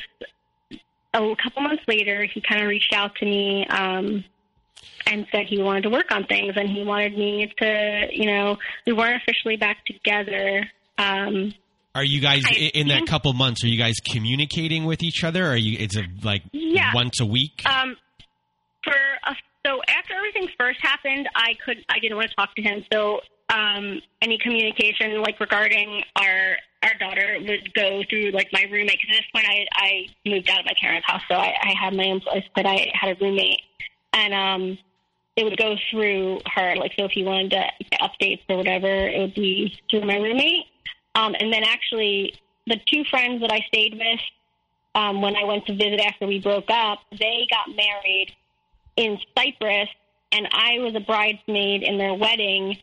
a 1.15 1.35
couple 1.43 1.63
months 1.63 1.83
later, 1.89 2.25
he 2.33 2.41
kind 2.41 2.63
of 2.63 2.69
reached 2.69 2.93
out 2.93 3.15
to 3.17 3.25
me. 3.25 3.67
Um, 3.67 4.25
and 5.07 5.27
said 5.33 5.47
he 5.49 5.61
wanted 5.63 5.83
to 5.83 5.91
work 5.91 6.11
on 6.11 6.25
things 6.27 6.53
and 6.57 6.69
he 6.69 6.85
wanted 6.85 7.17
me 7.17 7.51
to, 7.59 8.07
you 8.13 8.27
know, 8.27 8.59
we 8.87 8.93
weren't 8.93 9.21
officially 9.23 9.57
back 9.57 9.85
together. 9.87 10.69
Um, 10.99 11.55
are 11.95 12.05
you 12.05 12.21
guys 12.21 12.45
I 12.47 12.71
in 12.75 12.89
that 12.89 13.07
couple 13.07 13.33
months? 13.33 13.65
Are 13.65 13.69
you 13.69 13.79
guys 13.79 13.95
communicating 14.13 14.85
with 14.85 15.03
each 15.03 15.25
other? 15.25 15.47
Are 15.47 15.57
you? 15.57 15.77
It's 15.81 15.97
a 15.97 16.05
like 16.23 16.43
Yeah. 16.53 16.93
once 16.95 17.21
a 17.21 17.27
week. 17.27 17.63
Um, 17.67 17.97
for 18.85 18.93
uh, 19.27 19.35
so 19.67 19.81
after 19.89 20.15
everything 20.15 20.49
first 20.59 20.79
happened, 20.83 21.29
I 21.35 21.55
could 21.65 21.79
I 21.89 21.99
didn't 22.01 22.17
want 22.17 22.29
to 22.31 22.37
talk 22.37 22.55
to 22.55 22.63
him. 22.63 22.85
So 22.93 23.21
um, 23.49 24.01
any 24.23 24.39
communication 24.39 25.23
like 25.23 25.41
regarding 25.41 26.03
our 26.17 26.57
our 26.83 26.95
daughter 27.01 27.39
would 27.41 27.75
go 27.75 28.03
through 28.09 28.31
like 28.31 28.49
my 28.53 28.63
roommate. 28.71 28.99
Because 29.01 29.17
at 29.17 29.23
this 29.23 29.31
point, 29.35 29.47
I 29.49 29.67
I 29.73 30.07
moved 30.27 30.51
out 30.51 30.61
of 30.61 30.67
my 30.67 30.75
parents' 30.81 31.07
house, 31.07 31.23
so 31.29 31.35
I, 31.35 31.55
I 31.63 31.75
had 31.79 31.95
my 31.95 32.07
own 32.07 32.21
place, 32.21 32.45
but 32.55 32.67
I 32.67 32.91
had 32.95 33.17
a 33.17 33.25
roommate, 33.25 33.63
and 34.13 34.35
um, 34.35 34.79
it 35.37 35.45
would 35.45 35.57
go 35.57 35.77
through 35.91 36.41
her. 36.55 36.77
Like 36.77 36.93
so, 36.99 37.07
if 37.07 37.13
he 37.13 37.25
wanted 37.25 37.51
to 37.51 37.67
get 37.91 38.01
updates 38.01 38.43
or 38.49 38.57
whatever, 38.57 38.87
it 38.87 39.19
would 39.21 39.35
be 39.35 39.79
through 39.91 40.05
my 40.05 40.17
roommate. 40.17 40.67
Um, 41.15 41.35
and 41.39 41.53
then 41.53 41.65
actually, 41.65 42.35
the 42.67 42.81
two 42.87 43.05
friends 43.05 43.41
that 43.41 43.53
I 43.53 43.61
stayed 43.69 43.95
with 43.95 44.21
um, 44.95 45.23
when 45.23 45.37
I 45.37 45.45
went 45.45 45.67
to 45.67 45.75
visit 45.75 46.01
after 46.01 46.27
we 46.27 46.41
broke 46.41 46.71
up, 46.71 46.99
they 47.19 47.47
got 47.51 47.75
married 47.75 48.35
in 48.97 49.19
Cyprus, 49.37 49.89
and 50.33 50.49
I 50.53 50.79
was 50.81 50.95
a 50.95 51.01
bridesmaid 51.01 51.83
in 51.83 51.99
their 51.99 52.15
wedding, 52.15 52.77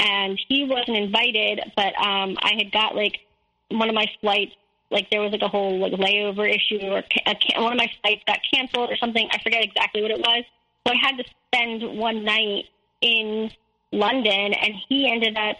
and 0.00 0.40
he 0.48 0.64
wasn't 0.64 0.96
invited, 0.96 1.60
but 1.76 1.94
um, 1.98 2.36
I 2.42 2.54
had 2.56 2.72
got 2.72 2.94
like 2.94 3.20
one 3.68 3.88
of 3.88 3.94
my 3.94 4.06
flights. 4.20 4.52
Like 4.90 5.08
there 5.10 5.22
was 5.22 5.32
like 5.32 5.42
a 5.42 5.48
whole 5.48 5.78
like 5.78 5.92
layover 5.92 6.48
issue, 6.48 6.86
or 6.86 6.98
a 6.98 7.34
ca- 7.34 7.62
one 7.62 7.72
of 7.72 7.78
my 7.78 7.90
flights 8.02 8.22
got 8.26 8.38
canceled 8.52 8.90
or 8.90 8.96
something. 8.96 9.28
I 9.30 9.38
forget 9.42 9.64
exactly 9.64 10.02
what 10.02 10.10
it 10.10 10.18
was. 10.18 10.44
So 10.86 10.92
I 10.92 10.96
had 10.96 11.16
to 11.16 11.24
spend 11.46 11.98
one 11.98 12.24
night 12.24 12.66
in 13.00 13.50
London, 13.90 14.52
and 14.52 14.74
he 14.88 15.10
ended 15.10 15.36
up 15.36 15.56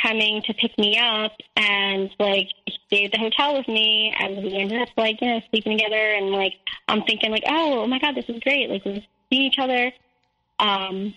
coming 0.00 0.42
to 0.42 0.54
pick 0.54 0.76
me 0.78 0.98
up 0.98 1.32
and 1.56 2.10
like 2.18 2.48
stayed 2.86 3.06
at 3.06 3.12
the 3.12 3.18
hotel 3.18 3.56
with 3.56 3.66
me 3.66 4.14
and 4.18 4.42
we 4.42 4.54
ended 4.54 4.80
up 4.80 4.88
like 4.96 5.20
you 5.20 5.28
know 5.28 5.40
sleeping 5.50 5.78
together 5.78 5.96
and 5.96 6.30
like 6.30 6.54
I'm 6.88 7.02
thinking 7.04 7.30
like 7.30 7.44
oh, 7.46 7.80
oh 7.80 7.86
my 7.86 7.98
god 7.98 8.14
this 8.14 8.28
is 8.28 8.40
great 8.40 8.68
like 8.68 8.84
we're 8.84 9.02
seeing 9.30 9.42
each 9.42 9.58
other 9.58 9.92
um 10.58 11.14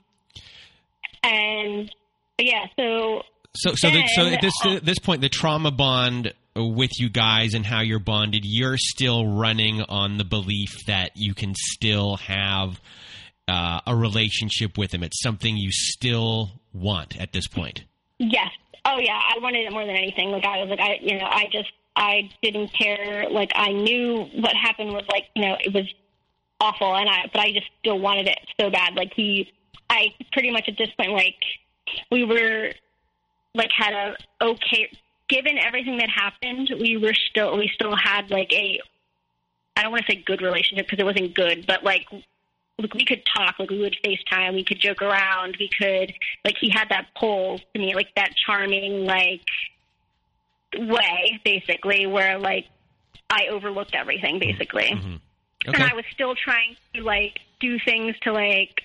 and 1.23 1.93
yeah 2.39 2.65
so 2.77 3.21
So, 3.55 3.73
so, 3.75 3.89
the, 3.89 4.07
so 4.07 4.27
at 4.27 4.41
this 4.41 4.53
uh, 4.63 4.79
this 4.83 4.99
point, 4.99 5.21
the 5.21 5.29
trauma 5.29 5.71
bond 5.71 6.33
with 6.55 6.91
you 6.99 7.09
guys 7.09 7.53
and 7.55 7.65
how 7.65 7.81
you're 7.81 7.99
bonded, 7.99 8.43
you're 8.45 8.77
still 8.77 9.25
running 9.25 9.81
on 9.81 10.17
the 10.17 10.23
belief 10.23 10.85
that 10.85 11.11
you 11.15 11.33
can 11.33 11.53
still 11.55 12.17
have 12.17 12.79
uh, 13.47 13.79
a 13.87 13.95
relationship 13.95 14.77
with 14.77 14.93
him. 14.93 15.03
It's 15.03 15.21
something 15.21 15.57
you 15.57 15.71
still 15.71 16.51
want 16.73 17.19
at 17.19 17.33
this 17.33 17.47
point. 17.47 17.83
Yes. 18.19 18.49
Oh 18.85 18.99
yeah, 18.99 19.17
I 19.19 19.39
wanted 19.41 19.65
it 19.65 19.71
more 19.71 19.85
than 19.85 19.95
anything. 19.95 20.29
Like 20.29 20.45
I 20.45 20.59
was 20.59 20.69
like 20.69 20.79
I 20.79 20.99
you 21.01 21.17
know, 21.17 21.25
I 21.25 21.45
just 21.51 21.71
I 21.95 22.29
didn't 22.43 22.71
care. 22.73 23.27
Like 23.31 23.51
I 23.55 23.71
knew 23.71 24.29
what 24.35 24.53
happened 24.55 24.91
was 24.93 25.05
like, 25.11 25.25
you 25.35 25.41
know, 25.43 25.57
it 25.59 25.73
was 25.73 25.85
awful 26.61 26.95
and 26.95 27.09
I 27.09 27.29
but 27.33 27.41
I 27.41 27.51
just 27.51 27.67
still 27.79 27.99
wanted 27.99 28.27
it 28.27 28.39
so 28.59 28.69
bad. 28.69 28.93
Like 28.95 29.11
he 29.15 29.51
I 29.89 30.13
pretty 30.31 30.51
much 30.51 30.65
at 30.67 30.77
this 30.77 30.89
point 30.97 31.11
like 31.13 31.35
we 32.11 32.23
were 32.23 32.71
like 33.55 33.71
had 33.75 33.93
a 33.93 34.15
okay 34.43 34.89
given 35.27 35.57
everything 35.59 35.97
that 35.97 36.09
happened, 36.09 36.71
we 36.79 36.97
were 36.97 37.13
still 37.13 37.57
we 37.57 37.69
still 37.73 37.95
had 37.95 38.29
like 38.29 38.51
a 38.53 38.79
I 39.75 39.83
don't 39.83 39.91
want 39.91 40.05
to 40.05 40.13
say 40.13 40.23
good 40.25 40.41
relationship 40.41 40.87
because 40.87 40.99
it 40.99 41.05
wasn't 41.05 41.33
good, 41.33 41.65
but 41.65 41.83
like 41.83 42.05
like 42.77 42.93
we 42.93 43.05
could 43.05 43.23
talk, 43.25 43.55
like 43.59 43.69
we 43.69 43.79
would 43.79 43.95
FaceTime, 44.03 44.53
we 44.53 44.63
could 44.63 44.79
joke 44.79 45.01
around, 45.01 45.57
we 45.59 45.69
could 45.69 46.13
like 46.43 46.55
he 46.59 46.69
had 46.69 46.89
that 46.89 47.07
pull 47.17 47.59
to 47.73 47.79
me, 47.79 47.93
like 47.95 48.13
that 48.15 48.31
charming 48.45 49.05
like 49.05 49.45
way, 50.75 51.39
basically, 51.43 52.05
where 52.05 52.37
like 52.37 52.65
I 53.29 53.47
overlooked 53.47 53.95
everything 53.95 54.39
mm-hmm. 54.39 54.51
basically. 54.51 54.91
Mm-hmm. 54.91 55.15
And 55.65 55.75
Okay. 55.75 55.83
I 55.83 55.93
was 55.93 56.05
still 56.13 56.35
trying 56.35 56.77
to 56.95 57.03
like 57.03 57.39
do 57.59 57.77
things 57.79 58.15
to 58.23 58.31
like 58.31 58.81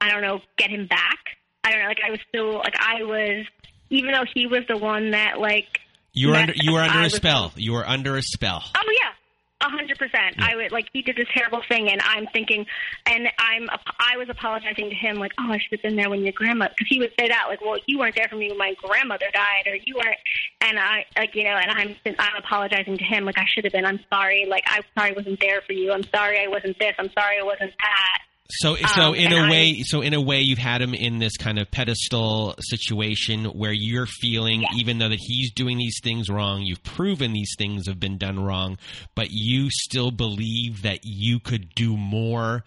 I 0.00 0.10
don't 0.10 0.22
know, 0.22 0.40
get 0.56 0.70
him 0.70 0.86
back. 0.86 1.18
I 1.64 1.70
don't 1.72 1.80
know, 1.82 1.88
like 1.88 2.00
I 2.06 2.10
was 2.10 2.20
still 2.28 2.54
like 2.58 2.76
I 2.78 3.02
was 3.02 3.46
even 3.90 4.12
though 4.12 4.24
he 4.34 4.46
was 4.46 4.62
the 4.68 4.76
one 4.76 5.10
that 5.12 5.38
like 5.38 5.80
You 6.12 6.28
were 6.28 6.34
under 6.36 6.52
you 6.56 6.72
were 6.72 6.80
under 6.80 6.98
I 6.98 7.02
a 7.02 7.04
was- 7.04 7.14
spell. 7.14 7.52
You 7.56 7.72
were 7.72 7.86
under 7.86 8.16
a 8.16 8.22
spell. 8.22 8.62
Oh 8.76 8.92
yeah, 9.00 9.66
a 9.66 9.70
hundred 9.70 9.98
percent. 9.98 10.36
I 10.38 10.56
would 10.56 10.72
like 10.72 10.86
he 10.92 11.02
did 11.02 11.16
this 11.16 11.26
terrible 11.34 11.62
thing, 11.68 11.90
and 11.90 12.00
I'm 12.02 12.26
thinking, 12.32 12.64
and 13.06 13.28
I'm 13.38 13.68
I 13.98 14.16
was 14.16 14.28
apologizing 14.28 14.88
to 14.88 14.94
him 14.94 15.16
like, 15.16 15.32
oh, 15.38 15.50
I 15.52 15.58
should 15.58 15.72
have 15.72 15.82
been 15.82 15.96
there 15.96 16.08
when 16.08 16.22
your 16.22 16.32
grandma, 16.32 16.68
because 16.68 16.86
he 16.88 16.98
would 17.00 17.12
say 17.18 17.28
that 17.28 17.46
like, 17.48 17.60
well, 17.60 17.76
you 17.86 17.98
weren't 17.98 18.14
there 18.16 18.28
for 18.28 18.36
me 18.36 18.48
when 18.48 18.58
my 18.58 18.74
grandmother 18.82 19.26
died, 19.34 19.64
or 19.66 19.74
you 19.74 19.94
weren't, 19.96 20.16
and 20.60 20.78
I 20.78 21.04
like 21.16 21.34
you 21.34 21.44
know, 21.44 21.56
and 21.56 21.70
I'm 21.70 21.96
I'm 22.18 22.36
apologizing 22.36 22.98
to 22.98 23.04
him 23.04 23.24
like 23.24 23.36
I 23.38 23.44
should 23.46 23.64
have 23.64 23.72
been. 23.72 23.84
I'm 23.84 24.00
sorry, 24.10 24.46
like 24.48 24.64
I 24.66 24.80
sorry 24.96 25.10
I 25.10 25.14
wasn't 25.14 25.40
there 25.40 25.60
for 25.66 25.72
you. 25.72 25.92
I'm 25.92 26.04
sorry 26.04 26.40
I 26.40 26.46
wasn't 26.48 26.78
this. 26.78 26.94
I'm 26.98 27.10
sorry 27.12 27.38
I 27.40 27.42
wasn't 27.44 27.72
that. 27.80 28.18
So, 28.50 28.76
so 28.76 29.08
Um, 29.10 29.14
in 29.14 29.32
a 29.32 29.42
I- 29.42 29.50
way, 29.50 29.82
so 29.82 30.00
in 30.00 30.14
a 30.14 30.20
way, 30.20 30.40
you've 30.40 30.58
had 30.58 30.80
him 30.80 30.94
in 30.94 31.18
this 31.18 31.36
kind 31.36 31.58
of 31.58 31.70
pedestal 31.70 32.54
situation 32.60 33.44
where 33.44 33.72
you're 33.72 34.06
feeling, 34.06 34.64
even 34.76 34.98
though 34.98 35.10
that 35.10 35.18
he's 35.20 35.52
doing 35.52 35.76
these 35.76 36.00
things 36.02 36.30
wrong, 36.30 36.62
you've 36.62 36.82
proven 36.82 37.34
these 37.34 37.54
things 37.58 37.86
have 37.86 38.00
been 38.00 38.16
done 38.16 38.40
wrong, 38.40 38.78
but 39.14 39.28
you 39.30 39.68
still 39.70 40.10
believe 40.10 40.80
that 40.82 41.00
you 41.04 41.38
could 41.40 41.74
do 41.74 41.96
more 41.96 42.64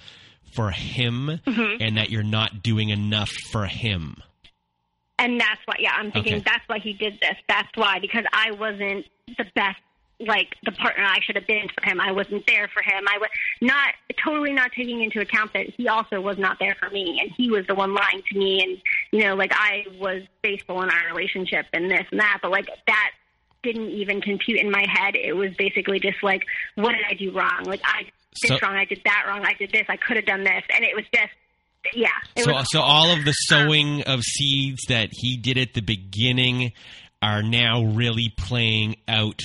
for 0.53 0.69
him, 0.71 1.39
Mm-hmm. 1.47 1.81
and 1.81 1.97
that 1.97 2.09
you're 2.11 2.23
not 2.23 2.61
doing 2.61 2.89
enough 2.89 3.31
for 3.51 3.65
him. 3.65 4.17
And 5.17 5.39
that's 5.39 5.61
why, 5.65 5.75
yeah, 5.79 5.93
I'm 5.93 6.11
thinking 6.11 6.33
Okay. 6.35 6.43
that's 6.45 6.67
why 6.67 6.79
he 6.79 6.93
did 6.93 7.13
this. 7.21 7.37
That's 7.47 7.69
why, 7.75 7.99
because 7.99 8.25
I 8.33 8.51
wasn't 8.51 9.05
the 9.37 9.45
best, 9.55 9.79
like 10.27 10.55
the 10.63 10.71
partner 10.71 11.03
I 11.03 11.19
should 11.21 11.35
have 11.35 11.47
been 11.47 11.67
for 11.69 11.87
him. 11.87 11.99
I 11.99 12.11
wasn't 12.11 12.45
there 12.47 12.69
for 12.73 12.81
him. 12.83 13.05
I 13.07 13.17
was 13.17 13.29
not 13.61 13.93
totally 14.23 14.53
not 14.53 14.71
taking 14.75 15.03
into 15.03 15.19
account 15.19 15.53
that 15.53 15.67
he 15.77 15.87
also 15.87 16.21
was 16.21 16.37
not 16.37 16.57
there 16.59 16.75
for 16.79 16.89
me, 16.89 17.19
and 17.21 17.31
he 17.35 17.49
was 17.49 17.65
the 17.67 17.75
one 17.75 17.93
lying 17.93 18.21
to 18.31 18.37
me. 18.37 18.63
And 18.63 18.81
you 19.11 19.27
know, 19.27 19.35
like 19.35 19.51
I 19.53 19.85
was 19.99 20.23
faithful 20.41 20.81
in 20.81 20.89
our 20.89 21.07
relationship 21.07 21.65
and 21.73 21.89
this 21.89 22.05
and 22.11 22.19
that, 22.19 22.39
but 22.41 22.51
like 22.51 22.67
that 22.87 23.11
didn't 23.63 23.89
even 23.89 24.21
compute 24.21 24.59
in 24.59 24.71
my 24.71 24.85
head. 24.89 25.15
It 25.15 25.33
was 25.33 25.51
basically 25.57 25.99
just 25.99 26.23
like, 26.23 26.43
what 26.75 26.93
did 26.93 27.05
I 27.09 27.13
do 27.13 27.31
wrong? 27.31 27.63
Like 27.65 27.81
I 27.83 28.03
did 28.03 28.51
this 28.51 28.61
wrong. 28.61 28.75
I 28.75 28.85
did 28.85 29.01
that 29.05 29.25
wrong. 29.27 29.45
I 29.45 29.53
did 29.53 29.71
this. 29.71 29.85
I 29.89 29.97
could 29.97 30.17
have 30.17 30.25
done 30.25 30.43
this, 30.43 30.63
and 30.75 30.83
it 30.83 30.95
was 30.95 31.05
just. 31.13 31.31
Yeah. 31.95 32.09
So, 32.37 32.53
was 32.53 32.67
so 32.71 32.79
all 32.79 33.11
of 33.11 33.25
the 33.25 33.31
um, 33.31 33.35
sowing 33.47 34.03
of 34.03 34.21
seeds 34.21 34.83
that 34.87 35.09
he 35.11 35.35
did 35.35 35.57
at 35.57 35.73
the 35.73 35.81
beginning 35.81 36.73
are 37.23 37.41
now 37.41 37.83
really 37.83 38.31
playing 38.35 38.97
out 39.07 39.41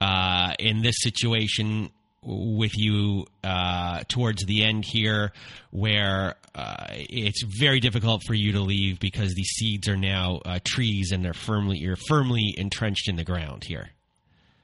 uh, 0.00 0.52
in 0.58 0.82
this 0.82 0.96
situation 1.00 1.90
with 2.22 2.76
you 2.76 3.26
uh, 3.44 4.02
towards 4.08 4.44
the 4.44 4.64
end 4.64 4.84
here, 4.84 5.32
where 5.70 6.34
uh, 6.54 6.86
it's 6.90 7.42
very 7.42 7.80
difficult 7.80 8.22
for 8.26 8.34
you 8.34 8.52
to 8.52 8.60
leave 8.60 8.98
because 8.98 9.34
these 9.34 9.50
seeds 9.50 9.88
are 9.88 9.96
now 9.96 10.40
uh, 10.44 10.58
trees 10.64 11.12
and 11.12 11.24
they're 11.24 11.32
firmly 11.32 11.78
you're 11.78 11.96
firmly 12.08 12.54
entrenched 12.56 13.08
in 13.08 13.16
the 13.16 13.24
ground 13.24 13.64
here. 13.64 13.90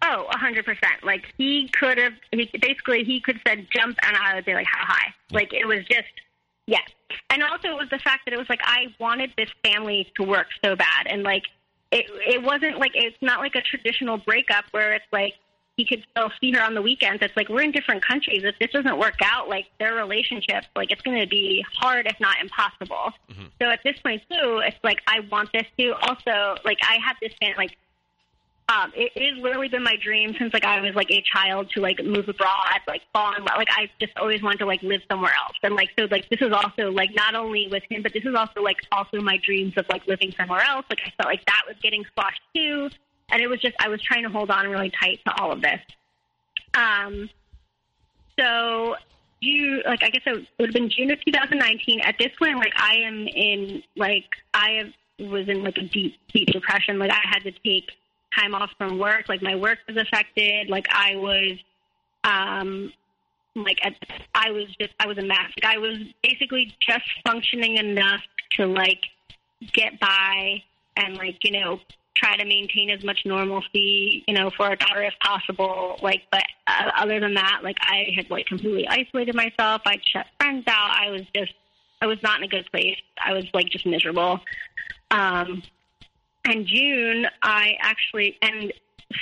Oh, 0.03 0.27
a 0.31 0.37
hundred 0.37 0.67
percent. 0.67 1.03
Like 1.03 1.25
he 1.39 1.71
could 1.81 1.97
have, 1.99 2.13
he 2.31 2.51
basically 2.61 3.05
he 3.05 3.21
could 3.21 3.37
have 3.37 3.43
said 3.47 3.67
jump, 3.75 3.97
and 4.03 4.17
I 4.17 4.35
would 4.35 4.45
be 4.45 4.53
like, 4.53 4.67
how 4.71 4.85
high? 4.85 5.15
Like 5.31 5.55
it 5.55 5.67
was 5.67 5.79
just, 5.91 6.09
yeah. 6.67 6.81
And 7.31 7.43
also 7.43 7.69
it 7.69 7.79
was 7.79 7.89
the 7.91 7.99
fact 7.99 8.27
that 8.27 8.35
it 8.35 8.39
was 8.39 8.49
like 8.51 8.61
I 8.65 8.87
wanted 9.01 9.31
this 9.39 9.49
family 9.65 10.13
to 10.17 10.27
work 10.27 10.49
so 10.63 10.77
bad, 10.77 11.07
and 11.07 11.23
like 11.23 11.45
it, 11.95 12.07
it 12.27 12.43
wasn't 12.43 12.79
like 12.79 12.93
it's 12.95 13.17
not 13.23 13.39
like 13.41 13.55
a 13.55 13.63
traditional 13.63 14.19
breakup 14.19 14.65
where 14.73 14.95
it's 14.95 15.07
like 15.13 15.35
he 15.77 15.85
could 15.85 16.05
still 16.11 16.31
see 16.41 16.53
her 16.53 16.63
on 16.63 16.75
the 16.75 16.83
weekends. 16.83 17.23
It's 17.23 17.37
like 17.37 17.49
we're 17.49 17.63
in 17.63 17.71
different 17.71 18.05
countries. 18.05 18.43
If 18.45 18.59
this 18.59 18.71
doesn't 18.73 18.99
work 18.99 19.17
out, 19.23 19.49
like 19.49 19.67
their 19.79 19.95
relationship, 19.95 20.65
like 20.77 20.91
it's 20.91 21.03
going 21.03 21.21
to 21.21 21.27
be 21.27 21.65
hard, 21.73 22.07
if 22.07 22.19
not 22.21 22.37
impossible. 22.41 23.13
Mm-hmm. 23.31 23.45
So 23.61 23.71
at 23.71 23.81
this 23.85 23.97
point 24.01 24.23
too, 24.31 24.61
it's 24.65 24.77
like 24.83 25.01
I 25.07 25.21
want 25.31 25.51
this 25.53 25.67
to 25.79 25.95
also 26.03 26.57
like 26.65 26.79
I 26.83 26.99
have 27.05 27.17
this 27.23 27.33
fan 27.41 27.55
like 27.57 27.77
um, 28.69 28.93
it, 28.95 29.13
has 29.15 29.43
literally 29.43 29.69
been 29.69 29.83
my 29.83 29.97
dream 30.03 30.35
since 30.39 30.55
like 30.55 30.65
I 30.65 30.81
was 30.81 30.95
like 30.95 31.11
a 31.11 31.23
child 31.23 31.71
to 31.75 31.81
like 31.81 32.03
move 32.03 32.29
abroad, 32.29 32.81
like 32.89 33.03
fall 33.13 33.35
in 33.35 33.45
love. 33.45 33.57
Like 33.59 33.69
I 33.71 33.91
just 34.01 34.17
always 34.17 34.43
wanted 34.43 34.61
to 34.61 34.67
like 34.67 34.83
live 34.83 35.03
somewhere 35.11 35.33
else, 35.33 35.57
and 35.63 35.75
like 35.75 35.91
so 35.99 36.07
like 36.11 36.29
this 36.31 36.41
is 36.41 36.51
also 36.51 36.91
like 36.91 37.11
not 37.15 37.35
only 37.35 37.69
with 37.71 37.83
him, 37.91 38.03
but 38.03 38.15
this 38.15 38.25
is 38.25 38.35
also 38.35 38.63
like 38.63 38.79
also 38.91 39.21
my 39.21 39.39
dreams 39.45 39.75
of 39.77 39.85
like 39.91 40.07
living 40.07 40.33
somewhere 40.39 40.63
else. 40.63 40.87
Like 40.89 41.01
I 41.05 41.11
felt 41.11 41.29
like 41.29 41.45
that 41.45 41.63
was 41.67 41.77
getting 41.83 42.05
squashed 42.07 42.41
too, 42.55 42.89
and 43.29 43.43
it 43.43 43.49
was 43.49 43.61
just 43.61 43.77
I 43.81 43.89
was 43.89 44.01
trying 44.01 44.23
to 44.23 44.31
hold 44.31 44.51
on 44.51 44.67
really 44.69 44.91
tight 44.99 45.21
to 45.27 45.43
all 45.43 45.53
of 45.53 45.61
this. 45.61 45.81
Um, 46.73 47.29
so 48.39 48.97
you 49.41 49.83
like 49.85 50.03
I 50.03 50.09
guess 50.09 50.23
it 50.25 50.47
would 50.59 50.71
have 50.71 50.75
been 50.75 50.89
June 50.89 51.11
of 51.11 51.23
2019. 51.23 52.01
At 52.01 52.17
this 52.19 52.31
point, 52.39 52.57
like 52.57 52.73
I 52.77 52.95
am 53.05 53.29
in 53.29 53.83
like 53.95 54.25
I 54.55 54.83
have, 54.83 55.29
was 55.31 55.51
in 55.51 55.63
like 55.63 55.77
a 55.77 55.83
deep 55.83 56.17
deep 56.33 56.49
depression. 56.49 56.99
Like 56.99 57.11
I 57.11 57.21
had 57.23 57.43
to 57.43 57.53
take 57.63 57.91
time 58.37 58.55
off 58.55 58.71
from 58.79 58.99
work. 58.99 59.29
Like 59.29 59.43
my 59.43 59.55
work 59.57 59.79
was 59.87 59.97
affected. 59.97 60.69
Like 60.69 60.87
I 60.91 61.17
was, 61.17 61.59
um, 62.25 62.93
like 63.57 63.79
I 64.35 64.51
was 64.51 64.67
just 64.81 64.93
I 64.99 65.07
was 65.07 65.19
a 65.19 65.23
mess. 65.23 65.51
Like 65.63 65.77
I 65.77 65.79
was 65.79 65.99
basically 66.23 66.75
just 66.81 67.05
functioning 67.25 67.77
enough 67.77 68.23
to 68.53 68.67
like 68.67 69.01
get 69.73 69.99
by 70.01 70.63
and 70.97 71.17
like 71.17 71.39
you 71.43 71.53
know 71.53 71.81
try 72.17 72.37
to 72.37 72.45
maintain 72.45 72.91
as 72.91 73.03
much 73.05 73.21
normalcy 73.25 74.23
you 74.29 74.35
know 74.35 74.51
for 74.51 74.67
our 74.67 74.77
daughter 74.77 75.05
as 75.05 75.13
possible. 75.23 75.99
Like, 76.03 76.23
but 76.31 76.45
uh, 76.67 76.91
other 76.97 77.21
than 77.21 77.35
that, 77.35 77.61
like 77.63 77.77
I 77.81 78.07
had 78.17 78.31
like 78.31 78.47
completely 78.47 78.87
isolated 78.89 79.35
myself. 79.35 79.83
I'd 79.87 80.05
shut 80.05 80.27
friends 80.39 80.65
out. 80.67 80.91
I 80.91 81.11
was 81.11 81.23
just 81.35 81.53
I 82.01 82.07
was 82.07 82.19
not 82.23 82.39
in 82.39 82.45
a 82.45 82.49
good 82.49 82.67
place. 82.71 82.99
I 83.25 83.33
was 83.33 83.45
like 83.55 83.69
just 83.71 83.87
miserable. 83.87 84.41
Um, 85.11 85.63
and 86.45 86.67
June, 86.67 87.27
I 87.43 87.77
actually, 87.81 88.37
and 88.43 88.73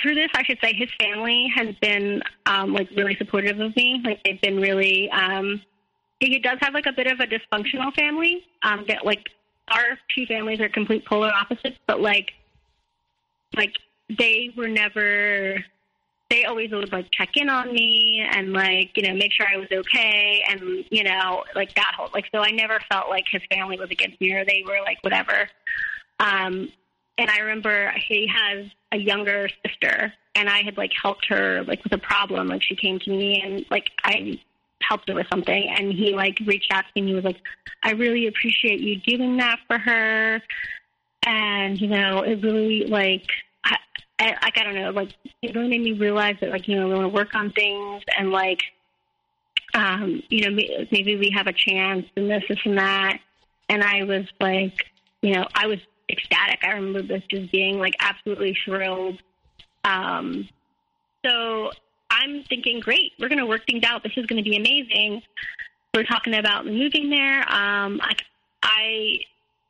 through 0.01 0.15
this, 0.15 0.29
I 0.35 0.43
should 0.43 0.59
say 0.61 0.73
his 0.73 0.89
family 0.99 1.51
has 1.55 1.75
been 1.81 2.21
um, 2.45 2.73
like 2.73 2.89
really 2.95 3.15
supportive 3.15 3.59
of 3.59 3.75
me. 3.75 4.01
Like 4.03 4.21
they've 4.23 4.41
been 4.41 4.59
really. 4.59 5.09
Um, 5.11 5.61
he 6.19 6.39
does 6.39 6.57
have 6.61 6.73
like 6.73 6.85
a 6.85 6.93
bit 6.93 7.07
of 7.07 7.19
a 7.19 7.27
dysfunctional 7.27 7.93
family. 7.93 8.45
Um, 8.63 8.85
that 8.87 9.05
like 9.05 9.29
our 9.69 9.97
two 10.15 10.25
families 10.25 10.59
are 10.59 10.69
complete 10.69 11.05
polar 11.05 11.31
opposites, 11.33 11.77
but 11.87 12.01
like, 12.01 12.31
like 13.55 13.73
they 14.17 14.49
were 14.55 14.67
never. 14.67 15.63
They 16.29 16.45
always 16.45 16.71
would 16.71 16.91
like 16.91 17.07
check 17.11 17.29
in 17.35 17.47
on 17.47 17.71
me 17.71 18.25
and 18.27 18.53
like 18.53 18.91
you 18.95 19.03
know 19.03 19.13
make 19.13 19.31
sure 19.33 19.45
I 19.45 19.57
was 19.57 19.67
okay 19.71 20.43
and 20.49 20.83
you 20.89 21.03
know 21.03 21.43
like 21.53 21.75
that 21.75 21.93
whole 21.95 22.09
like 22.11 22.25
so 22.33 22.39
I 22.39 22.49
never 22.49 22.79
felt 22.91 23.07
like 23.09 23.25
his 23.29 23.43
family 23.51 23.77
was 23.77 23.91
against 23.91 24.19
me 24.19 24.33
or 24.33 24.43
they 24.43 24.63
were 24.65 24.79
like 24.83 24.97
whatever. 25.03 25.47
Um, 26.19 26.69
and 27.17 27.29
I 27.29 27.39
remember 27.39 27.93
he 28.07 28.27
has 28.27 28.65
a 28.91 28.97
younger 28.97 29.49
sister, 29.65 30.13
and 30.35 30.49
I 30.49 30.63
had 30.63 30.77
like 30.77 30.91
helped 30.99 31.25
her 31.29 31.63
like 31.63 31.83
with 31.83 31.93
a 31.93 31.97
problem. 31.97 32.47
Like 32.47 32.63
she 32.63 32.75
came 32.75 32.99
to 32.99 33.09
me, 33.11 33.41
and 33.43 33.65
like 33.69 33.89
I 34.03 34.39
helped 34.81 35.09
her 35.09 35.15
with 35.15 35.27
something, 35.29 35.69
and 35.77 35.93
he 35.93 36.13
like 36.15 36.39
reached 36.45 36.71
out 36.71 36.85
to 36.85 36.89
me. 36.95 37.01
and 37.01 37.09
He 37.09 37.15
was 37.15 37.23
like, 37.23 37.41
"I 37.83 37.91
really 37.91 38.27
appreciate 38.27 38.79
you 38.79 38.97
doing 38.97 39.37
that 39.37 39.59
for 39.67 39.77
her," 39.77 40.41
and 41.25 41.79
you 41.79 41.87
know, 41.87 42.21
it 42.21 42.41
really 42.41 42.85
like. 42.85 43.27
I, 43.65 43.77
I, 44.19 44.25
like 44.43 44.57
I 44.57 44.63
don't 44.63 44.75
know, 44.75 44.89
like 44.91 45.13
it 45.41 45.55
really 45.55 45.69
made 45.69 45.81
me 45.81 45.93
realize 45.93 46.37
that 46.41 46.49
like 46.49 46.67
you 46.67 46.75
know 46.75 46.87
we 46.87 46.95
want 46.95 47.05
to 47.05 47.09
work 47.15 47.35
on 47.35 47.51
things 47.51 48.03
and 48.17 48.31
like 48.31 48.61
um 49.73 50.21
you 50.29 50.49
know 50.49 50.55
maybe 50.91 51.15
we 51.15 51.31
have 51.35 51.47
a 51.47 51.53
chance 51.53 52.05
and 52.15 52.29
this 52.29 52.43
this 52.47 52.59
and 52.63 52.77
that 52.77 53.19
and 53.69 53.83
I 53.83 54.03
was 54.03 54.25
like 54.39 54.85
you 55.21 55.33
know 55.33 55.47
I 55.55 55.65
was 55.65 55.79
ecstatic. 56.09 56.59
I 56.63 56.71
remember 56.71 57.01
this 57.01 57.23
just 57.29 57.51
being 57.51 57.79
like 57.79 57.95
absolutely 57.99 58.57
thrilled. 58.65 59.19
Um, 59.83 60.47
so 61.25 61.71
I'm 62.09 62.43
thinking, 62.43 62.79
great, 62.79 63.13
we're 63.19 63.29
going 63.29 63.39
to 63.39 63.45
work 63.45 63.65
things 63.65 63.83
out. 63.83 64.03
This 64.03 64.13
is 64.17 64.25
going 64.25 64.43
to 64.43 64.49
be 64.49 64.55
amazing. 64.57 65.21
We're 65.93 66.03
talking 66.03 66.35
about 66.35 66.65
moving 66.65 67.09
there. 67.09 67.39
Um, 67.39 67.99
I, 68.01 68.15
I 68.61 69.19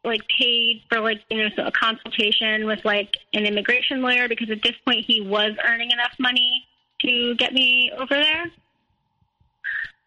like 0.03 0.21
paid 0.39 0.81
for 0.89 0.99
like 0.99 1.21
you 1.29 1.37
know 1.37 1.49
so 1.55 1.65
a 1.65 1.71
consultation 1.71 2.65
with 2.65 2.83
like 2.83 3.15
an 3.33 3.45
immigration 3.45 4.01
lawyer 4.01 4.27
because 4.27 4.49
at 4.49 4.61
this 4.61 4.73
point 4.85 5.05
he 5.07 5.21
was 5.21 5.51
earning 5.65 5.91
enough 5.91 6.13
money 6.19 6.65
to 7.01 7.35
get 7.35 7.53
me 7.53 7.91
over 7.97 8.13
there. 8.13 8.51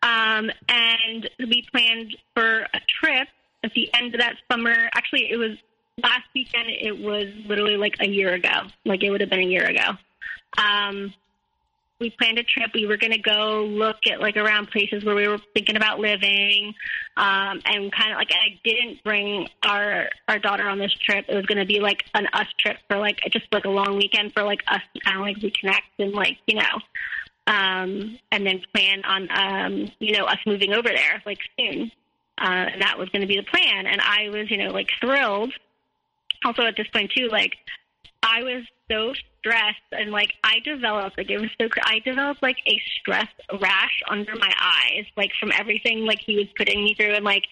Um, 0.03 0.51
and 0.69 1.29
we 1.39 1.67
planned 1.73 2.17
for 2.35 2.61
a 2.63 2.81
trip 3.01 3.29
at 3.65 3.73
the 3.75 3.93
end 3.95 4.15
of 4.15 4.21
that 4.21 4.37
summer. 4.51 4.89
Actually, 4.95 5.31
it 5.31 5.37
was 5.37 5.57
last 6.03 6.25
weekend 6.35 6.69
it 6.69 6.99
was 6.99 7.29
literally 7.47 7.77
like 7.77 7.97
a 8.01 8.09
year 8.09 8.35
ago. 8.35 8.69
Like 8.85 9.03
it 9.03 9.11
would 9.11 9.21
have 9.21 9.31
been 9.31 9.41
a 9.41 9.47
year 9.47 9.65
ago. 9.65 9.93
Um, 10.59 11.13
we 11.99 12.11
planned 12.11 12.39
a 12.39 12.43
trip. 12.43 12.73
We 12.75 12.87
were 12.87 12.99
going 12.99 13.13
to 13.13 13.19
go 13.19 13.65
look 13.65 13.97
at 14.11 14.21
like 14.21 14.37
around 14.37 14.71
places 14.71 15.03
where 15.05 15.15
we 15.15 15.27
were 15.27 15.39
thinking 15.55 15.77
about 15.77 15.99
living, 15.99 16.75
um, 17.17 17.63
and 17.65 17.91
kind 17.91 18.13
of 18.13 18.19
like 18.19 18.31
I 18.33 18.59
didn't 18.65 19.03
bring 19.03 19.49
our 19.63 20.09
our 20.29 20.39
daughter 20.39 20.69
on 20.69 20.79
this 20.79 20.93
trip. 20.93 21.25
It 21.29 21.35
was 21.35 21.47
going 21.47 21.59
to 21.59 21.65
be 21.65 21.81
like 21.81 22.05
an 22.15 22.27
us 22.35 22.49
trip 22.59 22.77
for 22.89 22.99
like 22.99 23.21
just 23.31 23.47
like 23.51 23.65
a 23.65 23.71
long 23.71 23.97
weekend 23.97 24.35
for 24.35 24.43
like 24.43 24.63
us 24.69 24.83
to 24.95 25.01
kind 25.01 25.17
of 25.17 25.23
like 25.23 25.37
reconnect 25.39 25.81
and 25.99 26.13
like 26.13 26.37
you 26.47 26.57
know, 26.57 26.81
um, 27.47 28.19
and 28.31 28.47
then 28.47 28.61
plan 28.75 29.03
on 29.05 29.29
um, 29.31 29.91
you 29.99 30.19
know 30.19 30.27
us 30.27 30.39
moving 30.47 30.75
over 30.75 30.89
there 30.89 31.23
like 31.25 31.39
soon. 31.59 31.91
Uh, 32.39 32.69
and 32.71 32.83
that 32.83 32.99
was 32.99 33.09
going 33.09 33.23
to 33.23 33.27
be 33.27 33.37
the 33.37 33.43
plan. 33.45 33.87
And 33.87 33.99
I 34.03 34.29
was 34.29 34.51
you 34.51 34.59
know 34.59 34.71
like 34.71 34.91
thrilled 35.01 35.55
also 36.45 36.63
at 36.63 36.77
this 36.77 36.89
point 36.89 37.13
too, 37.17 37.29
like 37.29 37.57
I 38.23 38.43
was 38.43 38.65
so 38.91 39.15
stressed 39.39 39.77
and 39.93 40.11
like 40.11 40.33
I 40.45 40.59
developed 40.65 41.19
like 41.19 41.31
it 41.31 41.41
was 41.41 41.51
so 41.61 41.69
I 41.83 42.01
developed 42.01 42.43
like 42.43 42.59
a 42.67 42.81
stress 42.99 43.29
rash 43.61 44.03
under 44.09 44.35
my 44.37 44.53
eyes 44.61 45.05
like 45.17 45.31
from 45.39 45.53
everything 45.57 46.05
like 46.05 46.21
he 46.25 46.37
was 46.37 46.47
putting 46.57 46.83
me 46.83 46.95
through 46.95 47.15
and 47.15 47.25
like 47.25 47.45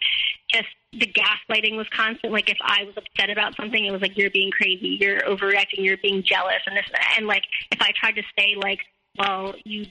just 0.49 0.69
the 0.93 1.07
gaslighting 1.07 1.77
was 1.77 1.87
constant. 1.91 2.33
Like 2.33 2.51
if 2.51 2.59
I 2.61 2.85
was 2.85 2.95
upset 2.97 3.31
about 3.31 3.57
something 3.57 3.85
it 3.85 3.93
was 3.93 4.01
like 4.01 4.17
you're 4.17 4.31
being 4.31 4.51
crazy 4.51 4.99
you're 5.01 5.21
overreacting 5.21 5.79
you're 5.79 5.99
being 5.99 6.23
jealous 6.25 6.63
and 6.67 6.77
this 6.77 6.87
and 7.17 7.27
like 7.27 7.45
if 7.71 7.81
I 7.81 7.93
tried 7.99 8.17
to 8.17 8.23
say 8.39 8.55
like 8.57 8.81
well 9.19 9.55
you 9.65 9.87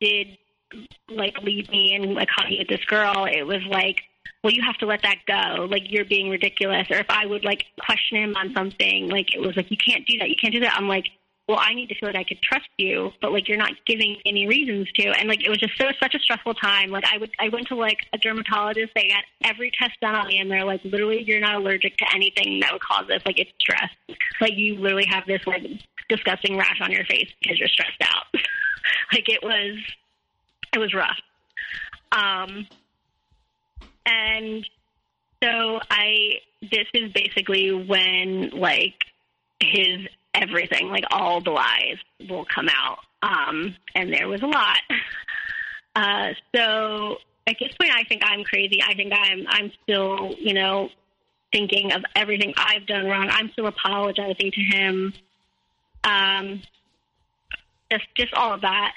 did 0.00 0.38
like 1.08 1.36
leave 1.42 1.68
me 1.70 1.94
and 1.94 2.14
like 2.14 2.28
caught 2.28 2.50
you 2.50 2.58
with 2.58 2.68
this 2.68 2.84
girl 2.86 3.26
it 3.30 3.42
was 3.42 3.62
like 3.68 4.00
well, 4.42 4.52
you 4.52 4.62
have 4.62 4.76
to 4.78 4.86
let 4.86 5.02
that 5.02 5.18
go. 5.26 5.64
Like 5.66 5.90
you're 5.90 6.04
being 6.04 6.28
ridiculous. 6.28 6.86
Or 6.90 6.96
if 6.96 7.06
I 7.08 7.26
would 7.26 7.44
like 7.44 7.66
question 7.80 8.18
him 8.18 8.36
on 8.36 8.52
something, 8.54 9.08
like 9.08 9.34
it 9.34 9.40
was 9.40 9.56
like 9.56 9.70
you 9.70 9.76
can't 9.76 10.06
do 10.06 10.18
that. 10.18 10.28
You 10.28 10.36
can't 10.40 10.52
do 10.52 10.60
that. 10.60 10.74
I'm 10.76 10.88
like, 10.88 11.06
well, 11.48 11.58
I 11.60 11.74
need 11.74 11.88
to 11.88 11.94
feel 11.96 12.08
like 12.08 12.16
I 12.16 12.24
could 12.24 12.40
trust 12.40 12.68
you, 12.78 13.10
but 13.20 13.32
like 13.32 13.48
you're 13.48 13.58
not 13.58 13.72
giving 13.86 14.16
any 14.26 14.46
reasons 14.46 14.90
to. 14.92 15.08
And 15.10 15.28
like 15.28 15.44
it 15.44 15.48
was 15.48 15.58
just 15.58 15.76
so 15.78 15.88
such 16.00 16.14
a 16.14 16.18
stressful 16.18 16.54
time. 16.54 16.90
Like 16.90 17.04
I 17.12 17.18
would 17.18 17.30
I 17.38 17.48
went 17.50 17.68
to 17.68 17.76
like 17.76 17.98
a 18.12 18.18
dermatologist. 18.18 18.92
They 18.94 19.08
got 19.08 19.24
every 19.44 19.70
test 19.78 19.92
done 20.00 20.14
on 20.14 20.26
me, 20.26 20.38
and 20.38 20.50
they're 20.50 20.64
like, 20.64 20.84
literally, 20.84 21.22
you're 21.22 21.40
not 21.40 21.56
allergic 21.56 21.96
to 21.98 22.06
anything 22.14 22.60
that 22.60 22.72
would 22.72 22.82
cause 22.82 23.06
this. 23.06 23.22
Like 23.24 23.38
it's 23.38 23.52
stress. 23.60 23.90
Like 24.40 24.54
you 24.56 24.76
literally 24.76 25.06
have 25.06 25.24
this 25.26 25.46
like 25.46 25.62
disgusting 26.08 26.56
rash 26.56 26.80
on 26.80 26.90
your 26.90 27.04
face 27.04 27.28
because 27.40 27.58
you're 27.58 27.68
stressed 27.68 28.02
out. 28.02 28.26
like 29.12 29.28
it 29.28 29.42
was, 29.42 29.78
it 30.72 30.78
was 30.78 30.94
rough. 30.94 31.18
Um, 32.12 32.66
and 34.06 34.66
so 35.42 35.80
I, 35.90 36.40
this 36.60 36.86
is 36.94 37.12
basically 37.12 37.72
when 37.72 38.50
like 38.50 39.04
his 39.60 40.06
everything, 40.34 40.88
like 40.88 41.04
all 41.10 41.40
the 41.40 41.50
lies 41.50 41.98
will 42.28 42.44
come 42.44 42.68
out. 42.68 42.98
Um, 43.22 43.76
and 43.94 44.12
there 44.12 44.28
was 44.28 44.42
a 44.42 44.46
lot. 44.46 44.78
Uh, 45.94 46.32
so 46.56 47.18
at 47.46 47.56
this 47.60 47.68
point, 47.78 47.92
I 47.94 48.04
think 48.04 48.22
I'm 48.24 48.44
crazy. 48.44 48.80
I 48.82 48.94
think 48.94 49.12
I'm, 49.14 49.44
I'm 49.46 49.70
still, 49.82 50.34
you 50.38 50.54
know, 50.54 50.88
thinking 51.52 51.92
of 51.92 52.02
everything 52.16 52.54
I've 52.56 52.86
done 52.86 53.04
wrong. 53.04 53.28
I'm 53.30 53.50
still 53.52 53.66
apologizing 53.66 54.52
to 54.52 54.60
him. 54.62 55.12
Um, 56.04 56.62
just 57.90 58.06
just 58.16 58.34
all 58.34 58.54
of 58.54 58.62
that. 58.62 58.94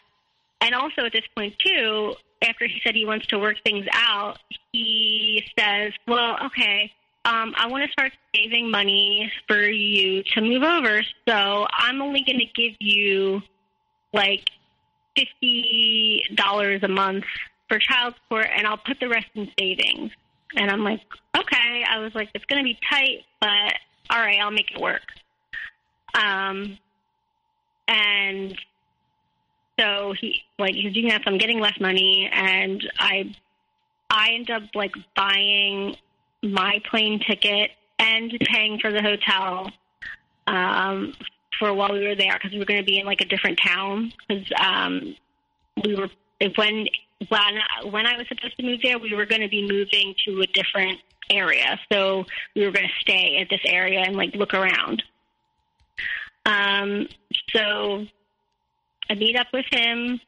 And 0.61 0.73
also 0.73 1.01
at 1.05 1.11
this 1.11 1.25
point 1.35 1.53
too, 1.59 2.15
after 2.41 2.67
he 2.67 2.79
said 2.83 2.95
he 2.95 3.05
wants 3.05 3.27
to 3.27 3.39
work 3.39 3.57
things 3.63 3.85
out, 3.93 4.39
he 4.71 5.43
says, 5.57 5.93
"Well, 6.07 6.37
okay, 6.45 6.91
um, 7.23 7.53
I 7.57 7.67
want 7.67 7.85
to 7.85 7.91
start 7.91 8.11
saving 8.35 8.69
money 8.69 9.31
for 9.47 9.61
you 9.61 10.23
to 10.33 10.41
move 10.41 10.63
over, 10.63 11.03
so 11.27 11.67
I'm 11.71 12.01
only 12.01 12.23
going 12.23 12.39
to 12.39 12.45
give 12.55 12.75
you 12.79 13.41
like 14.13 14.49
fifty 15.15 16.23
dollars 16.35 16.81
a 16.83 16.87
month 16.87 17.25
for 17.67 17.79
child 17.79 18.15
support, 18.23 18.47
and 18.55 18.67
I'll 18.67 18.77
put 18.77 18.99
the 18.99 19.09
rest 19.09 19.27
in 19.35 19.51
savings." 19.59 20.11
And 20.55 20.69
I'm 20.69 20.83
like, 20.83 21.01
"Okay." 21.37 21.83
I 21.89 21.99
was 21.99 22.13
like, 22.15 22.29
"It's 22.33 22.45
going 22.45 22.59
to 22.59 22.65
be 22.65 22.77
tight, 22.89 23.25
but 23.39 23.73
all 24.09 24.19
right, 24.19 24.39
I'll 24.39 24.51
make 24.51 24.71
it 24.71 24.79
work." 24.79 25.03
Um, 26.13 26.77
and 27.87 28.57
so 29.79 30.13
he 30.19 30.41
like 30.57 30.75
he's 30.75 30.93
doing 30.93 31.09
that. 31.09 31.21
So 31.23 31.31
I'm 31.31 31.37
getting 31.37 31.59
less 31.59 31.79
money, 31.79 32.29
and 32.31 32.81
I 32.99 33.35
I 34.09 34.31
end 34.33 34.49
up 34.49 34.63
like 34.73 34.93
buying 35.15 35.95
my 36.41 36.81
plane 36.89 37.19
ticket 37.19 37.71
and 37.99 38.31
paying 38.41 38.79
for 38.79 38.91
the 38.91 39.01
hotel 39.01 39.71
um, 40.47 41.13
for 41.57 41.73
while 41.73 41.93
we 41.93 42.05
were 42.07 42.15
there 42.15 42.33
because 42.33 42.51
we 42.51 42.59
were 42.59 42.65
going 42.65 42.79
to 42.79 42.85
be 42.85 42.99
in 42.99 43.05
like 43.05 43.21
a 43.21 43.25
different 43.25 43.59
town 43.65 44.11
because 44.27 44.45
um, 44.59 45.15
we 45.83 45.95
were 45.95 46.09
when 46.55 46.87
when 47.29 47.59
when 47.91 48.05
I 48.05 48.17
was 48.17 48.27
supposed 48.27 48.57
to 48.57 48.63
move 48.63 48.79
there, 48.83 48.99
we 48.99 49.13
were 49.13 49.25
going 49.25 49.41
to 49.41 49.49
be 49.49 49.67
moving 49.67 50.13
to 50.25 50.41
a 50.41 50.47
different 50.47 50.99
area, 51.29 51.79
so 51.91 52.25
we 52.55 52.65
were 52.65 52.71
going 52.71 52.87
to 52.87 52.93
stay 52.99 53.37
at 53.41 53.49
this 53.49 53.61
area 53.65 54.01
and 54.01 54.15
like 54.15 54.35
look 54.35 54.53
around. 54.53 55.03
Um, 56.45 57.07
so 57.53 58.05
I 59.09 59.15
meet 59.15 59.35
up 59.35 59.47
with 59.53 59.65
him 59.71 60.19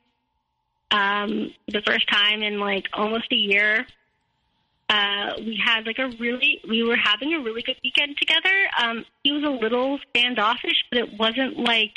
um, 0.91 1.51
the 1.67 1.81
first 1.85 2.07
time 2.09 2.43
in 2.43 2.59
like 2.59 2.87
almost 2.93 3.31
a 3.31 3.35
year. 3.35 3.85
Uh, 4.89 5.33
we 5.39 5.61
had 5.63 5.85
like 5.85 5.99
a 5.99 6.07
really, 6.17 6.61
we 6.67 6.81
were 6.81 6.95
having 6.95 7.33
a 7.33 7.39
really 7.39 7.61
good 7.61 7.75
weekend 7.83 8.15
together. 8.17 8.69
Um, 8.81 9.03
he 9.23 9.33
was 9.33 9.43
a 9.43 9.49
little 9.49 9.99
standoffish, 10.09 10.85
but 10.89 10.99
it 10.99 11.19
wasn't 11.19 11.59
like 11.59 11.93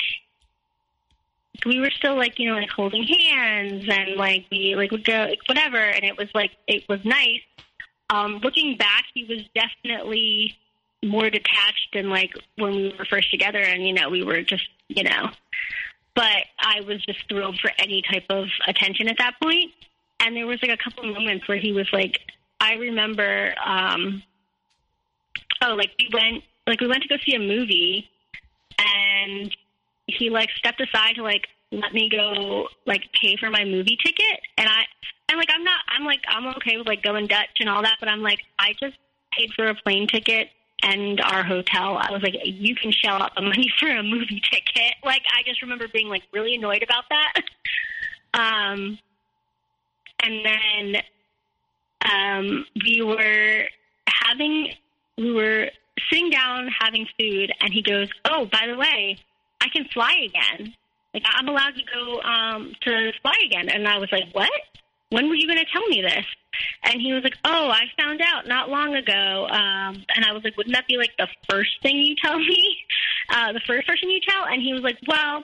we 1.65 1.79
were 1.79 1.91
still 1.91 2.15
like 2.15 2.39
you 2.39 2.49
know 2.49 2.55
like 2.55 2.69
holding 2.69 3.03
hands 3.03 3.85
and 3.87 4.15
like 4.15 4.45
we 4.51 4.75
like 4.75 4.91
would 4.91 5.05
go 5.05 5.27
like, 5.29 5.39
whatever, 5.47 5.77
and 5.77 6.03
it 6.03 6.17
was 6.17 6.27
like 6.33 6.51
it 6.67 6.83
was 6.89 6.99
nice. 7.05 7.41
Um, 8.09 8.41
looking 8.43 8.75
back, 8.75 9.05
he 9.13 9.23
was 9.23 9.39
definitely 9.55 10.57
more 11.03 11.29
detached 11.29 11.89
than 11.93 12.09
like 12.09 12.33
when 12.57 12.75
we 12.75 12.95
were 12.97 13.05
first 13.05 13.31
together, 13.31 13.59
and 13.59 13.87
you 13.87 13.93
know 13.93 14.09
we 14.09 14.23
were 14.23 14.41
just 14.41 14.67
you 14.89 15.03
know 15.03 15.29
but 16.15 16.45
I 16.59 16.81
was 16.81 17.03
just 17.05 17.19
thrilled 17.29 17.59
for 17.59 17.71
any 17.79 18.01
type 18.01 18.25
of 18.29 18.47
attention 18.67 19.07
at 19.07 19.17
that 19.17 19.33
point. 19.41 19.71
And 20.19 20.35
there 20.35 20.45
was 20.45 20.59
like 20.61 20.71
a 20.71 20.77
couple 20.77 21.03
moments 21.11 21.47
where 21.47 21.57
he 21.57 21.71
was 21.71 21.87
like, 21.91 22.19
I 22.59 22.73
remember, 22.73 23.53
um, 23.65 24.21
oh, 25.63 25.73
like 25.73 25.91
we 25.97 26.09
went, 26.13 26.43
like 26.67 26.79
we 26.79 26.87
went 26.87 27.01
to 27.03 27.09
go 27.09 27.15
see 27.25 27.35
a 27.35 27.39
movie, 27.39 28.07
and 28.77 29.55
he 30.05 30.29
like 30.29 30.49
stepped 30.57 30.79
aside 30.79 31.15
to 31.15 31.23
like 31.23 31.47
let 31.71 31.93
me 31.93 32.09
go 32.09 32.67
like 32.85 33.01
pay 33.19 33.35
for 33.37 33.49
my 33.49 33.65
movie 33.65 33.97
ticket, 34.05 34.41
and 34.57 34.69
I, 34.69 34.83
and 35.29 35.39
like 35.39 35.49
I'm 35.51 35.63
not, 35.63 35.79
I'm 35.87 36.05
like 36.05 36.21
I'm 36.27 36.47
okay 36.57 36.77
with 36.77 36.85
like 36.87 37.01
going 37.01 37.25
Dutch 37.25 37.57
and 37.59 37.67
all 37.67 37.81
that, 37.81 37.95
but 37.99 38.07
I'm 38.07 38.21
like 38.21 38.39
I 38.59 38.73
just 38.79 38.97
paid 39.35 39.49
for 39.55 39.65
a 39.65 39.75
plane 39.75 40.07
ticket 40.07 40.49
and 40.83 41.19
our 41.21 41.43
hotel. 41.43 41.97
I 41.97 42.11
was 42.11 42.21
like, 42.21 42.35
you 42.43 42.75
can 42.75 42.91
shell 42.91 43.21
out 43.21 43.35
the 43.35 43.41
money 43.41 43.71
for 43.79 43.89
a 43.89 44.03
movie 44.03 44.41
ticket. 44.51 44.95
Like, 45.03 45.23
I 45.35 45.43
just 45.45 45.61
remember 45.61 45.87
being 45.87 46.07
like 46.07 46.23
really 46.31 46.55
annoyed 46.55 46.83
about 46.83 47.05
that. 47.09 47.33
um, 48.33 48.99
and 50.23 50.45
then 50.45 51.01
um, 52.11 52.65
we 52.85 53.01
were 53.01 53.65
having, 54.07 54.69
we 55.17 55.31
were 55.31 55.69
sitting 56.09 56.29
down 56.29 56.69
having 56.79 57.07
food, 57.19 57.51
and 57.59 57.73
he 57.73 57.81
goes, 57.81 58.09
"Oh, 58.25 58.45
by 58.51 58.67
the 58.67 58.77
way, 58.77 59.17
I 59.61 59.67
can 59.69 59.85
fly 59.93 60.13
again. 60.25 60.73
Like, 61.13 61.23
I'm 61.25 61.47
allowed 61.47 61.75
to 61.75 61.83
go 61.93 62.21
um, 62.21 62.73
to 62.81 63.11
fly 63.21 63.35
again." 63.45 63.69
And 63.69 63.87
I 63.87 63.97
was 63.97 64.11
like, 64.11 64.25
"What? 64.33 64.49
When 65.11 65.29
were 65.29 65.35
you 65.35 65.45
going 65.47 65.59
to 65.59 65.71
tell 65.71 65.85
me 65.87 66.01
this?" 66.01 66.25
And 66.83 66.99
he 66.99 67.13
was 67.13 67.23
like, 67.23 67.37
"Oh, 67.45 67.69
I 67.69 67.83
found 68.01 68.21
out 68.25 68.47
not 68.47 68.69
long 68.69 68.95
ago." 68.95 69.47
Um, 69.49 70.03
and 70.15 70.25
I 70.25 70.33
was 70.33 70.43
like, 70.43 70.57
"Wouldn't 70.57 70.75
that 70.75 70.87
be 70.87 70.97
like 70.97 71.11
the 71.17 71.27
first 71.49 71.71
thing 71.83 71.97
you 71.97 72.15
tell 72.23 72.39
me? 72.39 72.77
Uh, 73.33 73.53
the 73.53 73.61
first 73.65 73.87
person 73.87 74.09
you 74.09 74.19
tell?" 74.27 74.43
And 74.45 74.61
he 74.61 74.73
was 74.73 74.81
like, 74.81 74.97
"Well." 75.07 75.43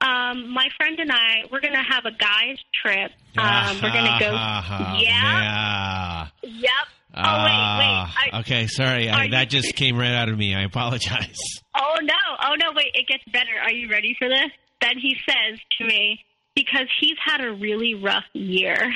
Um, 0.00 0.54
my 0.54 0.68
friend 0.76 0.96
and 1.00 1.10
I, 1.10 1.42
we're 1.50 1.60
gonna 1.60 1.82
have 1.82 2.04
a 2.06 2.12
guys 2.12 2.56
trip. 2.82 3.10
Um, 3.36 3.80
we're 3.82 3.90
gonna 3.90 4.16
go. 4.20 4.30
yeah. 5.02 5.02
yeah. 5.02 6.26
Yep. 6.44 6.70
Oh 7.16 7.44
wait, 7.44 7.50
wait. 7.50 8.32
Ah, 8.32 8.40
okay, 8.40 8.66
sorry. 8.68 9.10
I, 9.10 9.26
that 9.30 9.52
you- 9.52 9.60
just 9.60 9.74
came 9.80 9.96
right 9.98 10.12
out 10.14 10.28
of 10.28 10.38
me. 10.38 10.54
I 10.54 10.62
apologize. 10.62 11.36
Oh 11.76 11.96
no! 12.02 12.14
Oh 12.44 12.54
no! 12.56 12.70
Wait, 12.76 12.92
it 12.94 13.08
gets 13.08 13.24
better. 13.32 13.58
Are 13.60 13.72
you 13.72 13.90
ready 13.90 14.14
for 14.20 14.28
this? 14.28 14.50
Then 14.80 14.98
he 15.02 15.16
says 15.28 15.58
to 15.78 15.84
me, 15.84 16.20
because 16.58 16.88
he's 17.00 17.16
had 17.24 17.40
a 17.40 17.52
really 17.52 17.94
rough 17.94 18.24
year. 18.32 18.74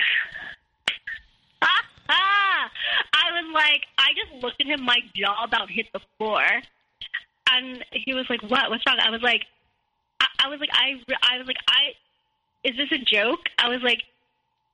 I 2.08 3.30
was 3.30 3.54
like, 3.54 3.82
I 3.96 4.10
just 4.18 4.42
looked 4.42 4.60
at 4.60 4.66
him, 4.66 4.84
my 4.84 4.98
jaw 5.14 5.44
about 5.44 5.70
hit 5.70 5.86
the 5.94 6.00
floor, 6.18 6.42
and 7.50 7.84
he 7.92 8.14
was 8.14 8.26
like, 8.28 8.42
"What? 8.42 8.68
What's 8.68 8.84
wrong?" 8.84 8.98
I 9.00 9.10
was 9.10 9.22
like, 9.22 9.42
I, 10.20 10.26
I 10.44 10.48
was 10.48 10.58
like, 10.58 10.70
I, 10.72 10.98
I 11.22 11.38
was 11.38 11.46
like, 11.46 11.56
I, 11.68 11.94
is 12.68 12.76
this 12.76 12.90
a 12.90 12.98
joke? 12.98 13.46
I 13.58 13.68
was 13.68 13.80
like, 13.82 14.02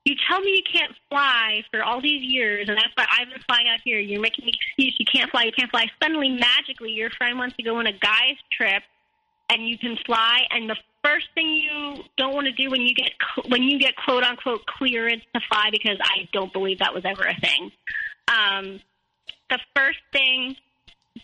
you 0.07 0.15
tell 0.27 0.41
me 0.41 0.53
you 0.53 0.63
can't 0.73 0.95
fly 1.11 1.63
for 1.71 1.85
all 1.85 2.01
these 2.01 2.23
years, 2.23 2.69
and 2.69 2.79
that's 2.79 2.95
why 2.95 3.05
I've 3.13 3.29
been 3.29 3.43
flying 3.47 3.69
out 3.69 3.81
here. 3.85 3.99
You're 3.99 4.23
making 4.23 4.47
me 4.47 4.53
excuse. 4.55 4.97
You 4.99 5.07
can't 5.13 5.31
fly. 5.31 5.45
You 5.45 5.53
can't 5.53 5.71
fly. 5.71 5.87
Suddenly, 6.03 6.31
magically, 6.31 6.93
your 6.93 7.11
friend 7.11 7.39
wants 7.39 7.55
to 7.59 7.63
go 7.63 7.77
on 7.77 7.87
a 7.87 7.93
guy's 7.93 8.41
trip, 8.51 8.83
and 9.51 9.69
you 9.69 9.77
can 9.77 9.99
fly. 10.07 10.47
And 10.51 10.71
the 10.71 10.77
first 11.05 11.29
thing 11.35 11.49
you 11.49 12.03
don't 12.17 12.35
want 12.35 12.47
to 12.47 12.53
do 12.53 12.71
when 12.71 12.83
you 12.83 12.95
get 12.95 13.11
when 13.49 13.63
you 13.63 13.79
get 13.79 13.95
quote 13.97 14.25
unquote 14.25 14.67
clearance 14.67 15.23
to 15.35 15.41
fly, 15.49 15.69
because 15.71 15.99
I 16.03 16.29
don't 16.33 16.53
believe 16.53 16.79
that 16.81 16.95
was 16.95 17.05
ever 17.05 17.25
a 17.25 17.39
thing. 17.41 17.71
Um, 18.29 18.81
the 19.51 19.59
first 19.75 20.01
thing 20.13 20.57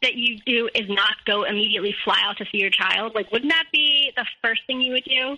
that 0.02 0.14
you 0.14 0.38
do 0.44 0.68
is 0.74 0.88
not 0.88 1.14
go 1.26 1.44
immediately 1.44 1.94
fly 2.04 2.20
out 2.24 2.38
to 2.38 2.44
see 2.50 2.58
your 2.58 2.70
child. 2.70 3.14
Like, 3.14 3.30
wouldn't 3.30 3.52
that 3.52 3.66
be 3.72 4.10
the 4.16 4.26
first 4.42 4.62
thing 4.66 4.80
you 4.80 4.92
would 4.92 5.04
do? 5.04 5.36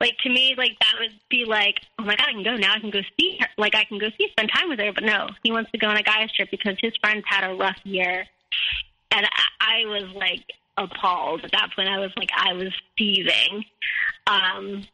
Like 0.00 0.16
to 0.24 0.28
me, 0.28 0.54
like 0.58 0.72
that 0.80 0.94
would 1.00 1.18
be 1.30 1.44
like, 1.46 1.76
oh 1.98 2.04
my 2.04 2.16
god, 2.16 2.26
I 2.28 2.32
can 2.32 2.42
go 2.42 2.54
now. 2.56 2.74
I 2.74 2.80
can 2.80 2.90
go 2.90 3.00
see 3.18 3.38
her. 3.40 3.46
Like 3.56 3.74
I 3.74 3.84
can 3.84 3.98
go 3.98 4.08
see, 4.18 4.28
spend 4.30 4.50
time 4.54 4.68
with 4.68 4.78
her. 4.78 4.92
But 4.92 5.04
no, 5.04 5.28
he 5.42 5.52
wants 5.52 5.70
to 5.72 5.78
go 5.78 5.88
on 5.88 5.96
a 5.96 6.02
guy's 6.02 6.30
trip 6.32 6.50
because 6.50 6.76
his 6.80 6.92
friends 7.00 7.24
had 7.26 7.50
a 7.50 7.54
rough 7.54 7.78
year, 7.84 8.26
and 9.10 9.26
I, 9.26 9.42
I 9.60 9.84
was 9.86 10.10
like 10.14 10.44
appalled 10.76 11.44
at 11.44 11.52
that 11.52 11.70
point. 11.74 11.88
I 11.88 11.98
was 11.98 12.10
like, 12.16 12.30
I 12.36 12.52
was 12.52 12.72
seething, 12.98 13.64
um, 14.26 14.84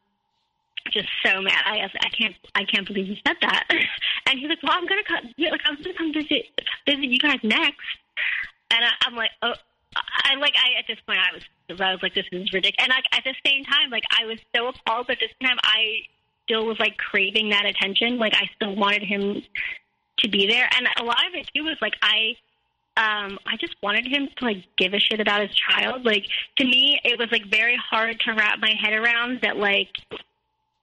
just 0.92 1.08
so 1.24 1.40
mad. 1.40 1.62
I 1.64 1.88
I 2.00 2.08
can't 2.08 2.34
I 2.54 2.64
can't 2.64 2.86
believe 2.86 3.08
you 3.08 3.16
said 3.26 3.36
that. 3.40 3.68
And 4.24 4.38
he's 4.38 4.48
like, 4.48 4.62
well, 4.62 4.72
I'm 4.72 4.86
gonna 4.86 5.02
come. 5.04 5.34
Like 5.36 5.60
I'm 5.66 5.76
gonna 5.82 5.98
come 5.98 6.12
visit 6.12 6.60
visit 6.86 7.04
you 7.04 7.18
guys 7.18 7.40
next. 7.42 7.80
And 8.70 8.84
I, 8.84 8.90
I'm 9.06 9.14
like, 9.14 9.30
oh. 9.42 9.54
I 9.94 10.36
like 10.36 10.54
I 10.56 10.78
at 10.78 10.86
this 10.88 10.96
point 11.06 11.18
I 11.18 11.34
was 11.34 11.42
I 11.78 11.92
was 11.92 12.02
like 12.02 12.14
this 12.14 12.24
is 12.32 12.50
ridiculous 12.50 12.76
and 12.78 12.92
I, 12.92 13.16
at 13.16 13.24
the 13.24 13.34
same 13.44 13.62
time 13.64 13.90
like 13.90 14.04
I 14.10 14.24
was 14.24 14.38
so 14.56 14.68
appalled 14.68 15.06
but 15.06 15.20
at 15.22 15.28
the 15.38 15.46
time 15.46 15.58
I 15.62 16.08
still 16.44 16.64
was 16.64 16.78
like 16.78 16.96
craving 16.96 17.50
that 17.50 17.66
attention 17.66 18.16
like 18.16 18.32
I 18.34 18.48
still 18.56 18.74
wanted 18.74 19.02
him 19.02 19.42
to 20.20 20.28
be 20.30 20.46
there 20.46 20.66
and 20.76 20.88
a 20.98 21.04
lot 21.04 21.26
of 21.28 21.34
it 21.34 21.50
too 21.54 21.64
was 21.64 21.76
like 21.82 21.92
I 22.00 22.36
um 22.96 23.38
I 23.46 23.56
just 23.58 23.74
wanted 23.82 24.06
him 24.06 24.28
to 24.36 24.44
like 24.44 24.64
give 24.76 24.94
a 24.94 24.98
shit 24.98 25.20
about 25.20 25.40
his 25.40 25.54
child. 25.54 26.04
Like 26.04 26.26
to 26.56 26.64
me 26.64 27.00
it 27.04 27.18
was 27.18 27.28
like 27.32 27.46
very 27.46 27.76
hard 27.76 28.20
to 28.20 28.32
wrap 28.32 28.58
my 28.60 28.72
head 28.80 28.92
around 28.92 29.40
that 29.42 29.56
like 29.56 29.90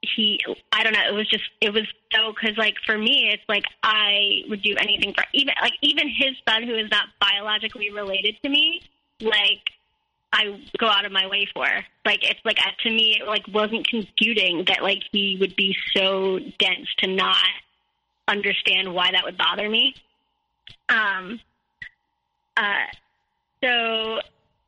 he 0.01 0.39
i 0.71 0.81
don't 0.81 0.93
know 0.93 1.05
it 1.09 1.13
was 1.13 1.27
just 1.27 1.43
it 1.59 1.73
was 1.73 1.83
so 2.13 2.31
because 2.33 2.57
like 2.57 2.75
for 2.85 2.97
me 2.97 3.29
it's 3.33 3.43
like 3.49 3.65
i 3.83 4.43
would 4.47 4.61
do 4.61 4.73
anything 4.79 5.13
for 5.13 5.25
even 5.33 5.53
like 5.61 5.73
even 5.81 6.07
his 6.07 6.37
son 6.47 6.63
who 6.63 6.73
is 6.73 6.89
not 6.89 7.09
biologically 7.19 7.91
related 7.91 8.33
to 8.41 8.47
me 8.47 8.81
like 9.19 9.59
i 10.31 10.59
go 10.77 10.87
out 10.87 11.05
of 11.05 11.11
my 11.11 11.27
way 11.27 11.47
for. 11.53 11.67
Like 12.05 12.23
it's 12.23 12.39
like 12.45 12.57
to 12.83 12.89
me 12.89 13.17
it 13.19 13.27
like 13.27 13.47
wasn't 13.51 13.87
computing 13.87 14.65
that 14.67 14.83
like 14.83 15.03
he 15.11 15.37
would 15.39 15.55
be 15.55 15.75
so 15.95 16.39
dense 16.59 16.87
to 16.99 17.07
not 17.07 17.35
understand 18.27 18.93
why 18.93 19.11
that 19.11 19.23
would 19.23 19.37
bother 19.37 19.69
me. 19.69 19.95
Um 20.87 21.39
uh 22.59 22.85
so 23.63 24.19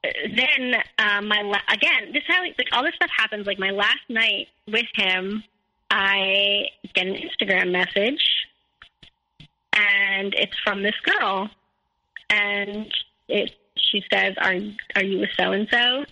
then 0.03 0.75
um, 0.97 1.27
my 1.27 1.41
la- 1.43 1.73
again 1.73 2.11
this 2.13 2.23
how 2.27 2.41
like 2.41 2.55
all 2.71 2.83
this 2.83 2.95
stuff 2.95 3.11
happens. 3.15 3.45
Like 3.45 3.59
my 3.59 3.71
last 3.71 4.09
night 4.09 4.47
with 4.67 4.87
him 4.95 5.43
i 5.93 6.63
get 6.95 7.05
an 7.05 7.15
instagram 7.15 7.71
message 7.71 8.21
and 9.73 10.33
it's 10.35 10.57
from 10.63 10.83
this 10.83 10.95
girl. 11.03 11.49
And 12.29 12.91
it 13.27 13.51
she 13.75 14.03
says 14.11 14.35
are 14.37 14.55
are 14.95 15.03
you 15.03 15.19
with 15.19 15.29
so 15.37 15.51
and 15.51 15.67
so 15.71 16.05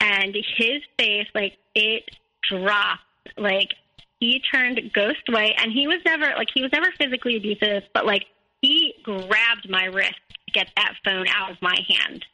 and 0.00 0.34
his 0.56 0.82
face 0.98 1.26
like 1.34 1.56
it 1.74 2.04
dropped. 2.48 3.02
Like 3.36 3.74
he 4.20 4.42
turned 4.52 4.80
ghost 4.92 5.22
white, 5.28 5.54
and 5.58 5.72
he 5.72 5.86
was 5.86 5.98
never 6.04 6.32
like 6.36 6.48
he 6.52 6.62
was 6.62 6.72
never 6.72 6.90
physically 6.98 7.36
abusive, 7.36 7.84
but 7.92 8.06
like 8.06 8.26
he 8.62 8.94
grabbed 9.02 9.68
my 9.68 9.84
wrist 9.84 10.14
get 10.58 10.68
that 10.76 10.94
phone 11.04 11.26
out 11.28 11.52
of 11.52 11.62
my 11.62 11.78
hand 11.88 12.24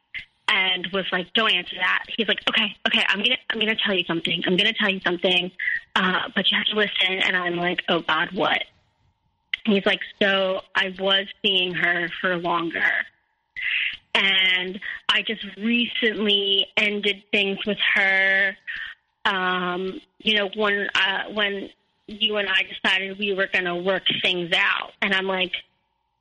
and 0.48 0.86
was 0.92 1.04
like, 1.12 1.32
"Don't 1.34 1.52
answer 1.52 1.76
that." 1.76 2.04
He's 2.16 2.28
like, 2.28 2.40
"Okay, 2.48 2.76
okay, 2.86 3.04
I'm 3.08 3.18
gonna 3.18 3.36
I'm 3.50 3.58
gonna 3.58 3.76
tell 3.76 3.94
you 3.94 4.04
something. 4.04 4.42
I'm 4.46 4.56
gonna 4.56 4.72
tell 4.72 4.90
you 4.90 5.00
something, 5.00 5.50
uh, 5.96 6.28
but 6.34 6.50
you 6.50 6.56
have 6.56 6.66
to 6.66 6.76
listen." 6.76 7.22
And 7.22 7.36
I'm 7.36 7.56
like, 7.56 7.82
"Oh 7.88 8.00
God, 8.00 8.30
what?" 8.32 8.64
He's 9.66 9.86
like, 9.86 10.00
"So 10.20 10.62
I 10.74 10.94
was 10.98 11.26
seeing 11.42 11.74
her 11.74 12.08
for 12.20 12.36
longer." 12.36 12.90
And 14.14 14.78
I 15.08 15.22
just 15.22 15.44
recently 15.56 16.66
ended 16.76 17.24
things 17.32 17.58
with 17.66 17.78
her. 17.94 18.56
Um, 19.24 20.00
you 20.18 20.34
know, 20.34 20.50
when 20.54 20.88
uh, 20.94 21.24
when 21.32 21.70
you 22.06 22.36
and 22.36 22.48
I 22.48 22.62
decided 22.62 23.18
we 23.18 23.32
were 23.32 23.48
going 23.52 23.64
to 23.64 23.74
work 23.74 24.04
things 24.22 24.52
out, 24.54 24.92
and 25.00 25.14
I'm 25.14 25.26
like, 25.26 25.52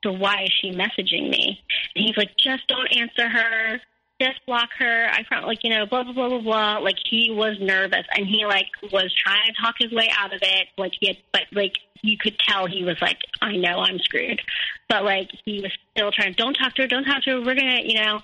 so 0.03 0.11
why 0.11 0.43
is 0.43 0.51
she 0.61 0.71
messaging 0.71 1.29
me? 1.29 1.61
And 1.95 2.05
he's 2.05 2.17
like, 2.17 2.31
just 2.37 2.67
don't 2.67 2.87
answer 2.95 3.29
her. 3.29 3.81
Just 4.21 4.45
block 4.45 4.69
her. 4.77 5.07
I 5.09 5.23
found 5.29 5.47
like, 5.47 5.63
you 5.63 5.71
know, 5.71 5.85
blah, 5.85 6.03
blah, 6.03 6.13
blah, 6.13 6.29
blah, 6.29 6.41
blah. 6.41 6.77
Like 6.77 6.97
he 7.09 7.31
was 7.31 7.57
nervous 7.59 8.05
and 8.15 8.27
he 8.27 8.45
like 8.45 8.67
was 8.91 9.13
trying 9.13 9.47
to 9.47 9.53
talk 9.61 9.75
his 9.79 9.91
way 9.91 10.09
out 10.17 10.33
of 10.33 10.41
it. 10.41 10.67
Like 10.77 10.91
he 10.99 11.07
had, 11.07 11.17
but 11.31 11.41
like 11.51 11.73
you 12.03 12.17
could 12.17 12.37
tell 12.39 12.67
he 12.67 12.83
was 12.83 12.97
like, 13.01 13.17
I 13.41 13.55
know 13.55 13.79
I'm 13.79 13.99
screwed. 13.99 14.41
But 14.87 15.03
like 15.03 15.29
he 15.45 15.61
was 15.61 15.71
still 15.95 16.11
trying, 16.11 16.33
don't 16.33 16.53
talk 16.53 16.75
to 16.75 16.83
her, 16.83 16.87
don't 16.87 17.05
talk 17.05 17.23
to 17.23 17.31
her. 17.31 17.41
We're 17.41 17.55
to, 17.55 17.79
you 17.83 17.99
know, 17.99 18.15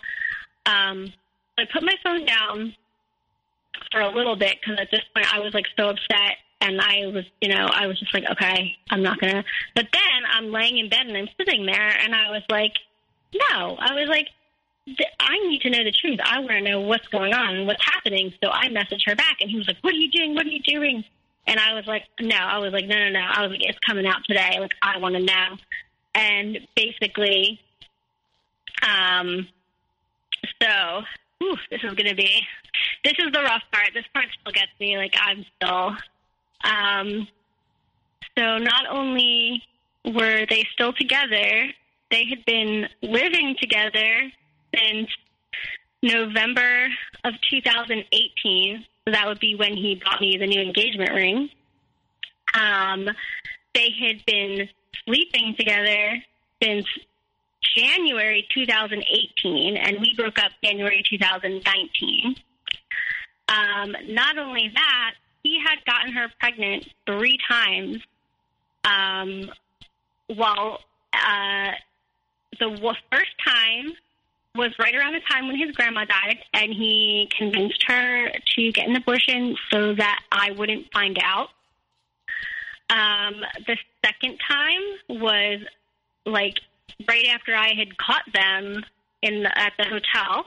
um, 0.65 1.11
I 1.57 1.63
put 1.71 1.83
my 1.83 1.95
phone 2.03 2.25
down 2.25 2.75
for 3.91 4.01
a 4.01 4.09
little 4.09 4.35
bit 4.35 4.57
because 4.61 4.79
at 4.79 4.91
this 4.91 5.01
point 5.13 5.33
I 5.33 5.39
was 5.39 5.53
like 5.53 5.65
so 5.77 5.89
upset 5.89 6.37
and 6.61 6.81
I 6.81 7.07
was, 7.07 7.25
you 7.41 7.49
know, 7.49 7.67
I 7.71 7.87
was 7.87 7.99
just 7.99 8.13
like, 8.13 8.25
okay, 8.31 8.75
I'm 8.89 9.01
not 9.01 9.19
gonna. 9.19 9.43
But 9.75 9.87
then 9.91 10.23
I'm 10.31 10.51
laying 10.51 10.77
in 10.77 10.89
bed 10.89 11.05
and 11.07 11.15
I'm 11.15 11.29
sitting 11.37 11.65
there, 11.65 11.97
and 12.03 12.13
I 12.13 12.31
was 12.31 12.43
like, 12.49 12.73
no, 13.33 13.77
I 13.79 13.93
was 13.93 14.07
like, 14.09 14.27
I 15.19 15.37
need 15.47 15.61
to 15.61 15.69
know 15.69 15.83
the 15.83 15.91
truth. 15.91 16.19
I 16.23 16.39
want 16.39 16.51
to 16.51 16.61
know 16.61 16.81
what's 16.81 17.07
going 17.07 17.33
on 17.33 17.55
and 17.55 17.67
what's 17.67 17.83
happening. 17.85 18.33
So 18.43 18.49
I 18.49 18.67
messaged 18.69 19.07
her 19.07 19.15
back, 19.15 19.37
and 19.41 19.49
he 19.49 19.57
was 19.57 19.67
like, 19.67 19.77
what 19.81 19.93
are 19.93 19.97
you 19.97 20.11
doing? 20.11 20.35
What 20.35 20.45
are 20.45 20.49
you 20.49 20.61
doing? 20.61 21.03
And 21.47 21.59
I 21.59 21.73
was 21.73 21.85
like, 21.87 22.03
no. 22.19 22.35
I 22.35 22.57
was 22.59 22.73
like, 22.73 22.85
no, 22.85 22.97
no, 22.97 23.09
no. 23.09 23.19
I 23.19 23.41
was 23.41 23.51
like, 23.51 23.63
it's 23.63 23.79
coming 23.79 24.05
out 24.05 24.23
today. 24.27 24.57
Like, 24.59 24.73
I 24.81 24.97
want 24.97 25.15
to 25.15 25.21
know. 25.21 25.57
And 26.15 26.59
basically, 26.75 27.59
um, 28.83 29.47
so 30.61 31.01
whew, 31.39 31.57
this 31.71 31.81
is 31.83 31.93
going 31.93 32.09
to 32.09 32.15
be, 32.15 32.41
this 33.03 33.13
is 33.17 33.31
the 33.31 33.41
rough 33.41 33.63
part. 33.71 33.89
This 33.93 34.05
part 34.13 34.27
still 34.39 34.51
gets 34.51 34.71
me. 34.79 34.97
Like, 34.97 35.15
I'm 35.19 35.45
still 35.55 35.95
um, 36.63 37.27
so 38.37 38.57
not 38.57 38.85
only 38.89 39.63
were 40.05 40.45
they 40.49 40.65
still 40.73 40.93
together, 40.93 41.69
they 42.11 42.25
had 42.25 42.45
been 42.45 42.87
living 43.01 43.55
together 43.59 44.31
since 44.75 45.09
November 46.01 46.87
of 47.23 47.33
2018. 47.49 48.85
So 49.05 49.11
that 49.11 49.27
would 49.27 49.39
be 49.39 49.55
when 49.55 49.75
he 49.75 50.01
bought 50.03 50.21
me 50.21 50.37
the 50.37 50.47
new 50.47 50.61
engagement 50.61 51.11
ring. 51.13 51.49
Um, 52.53 53.09
they 53.73 53.89
had 53.99 54.25
been 54.25 54.69
sleeping 55.05 55.55
together 55.57 56.23
since 56.61 56.85
January 57.75 58.47
2018, 58.53 59.77
and 59.77 59.99
we 59.99 60.13
broke 60.15 60.39
up 60.39 60.51
January 60.63 61.03
2019. 61.09 62.35
Um, 63.49 63.95
not 64.07 64.37
only 64.37 64.71
that, 64.73 65.13
he 65.49 65.59
had 65.59 65.83
gotten 65.85 66.13
her 66.13 66.27
pregnant 66.39 66.85
three 67.07 67.39
times 67.49 67.97
um, 68.83 69.49
while 70.27 70.79
uh, 71.13 71.71
the 72.59 72.95
first 73.11 73.31
time 73.45 73.93
was 74.55 74.71
right 74.79 74.95
around 74.95 75.13
the 75.13 75.21
time 75.29 75.47
when 75.47 75.57
his 75.57 75.75
grandma 75.75 76.05
died, 76.05 76.37
and 76.53 76.71
he 76.71 77.29
convinced 77.35 77.83
her 77.87 78.29
to 78.55 78.71
get 78.71 78.87
an 78.87 78.95
abortion 78.95 79.55
so 79.71 79.93
that 79.95 80.19
I 80.31 80.51
wouldn't 80.51 80.91
find 80.91 81.17
out. 81.23 81.49
Um, 82.89 83.35
the 83.67 83.77
second 84.03 84.39
time 84.47 85.19
was 85.21 85.61
like 86.25 86.59
right 87.07 87.27
after 87.27 87.55
I 87.55 87.73
had 87.75 87.97
caught 87.97 88.23
them 88.33 88.83
in 89.21 89.43
the, 89.43 89.57
at 89.57 89.73
the 89.77 89.85
hotel. 89.85 90.45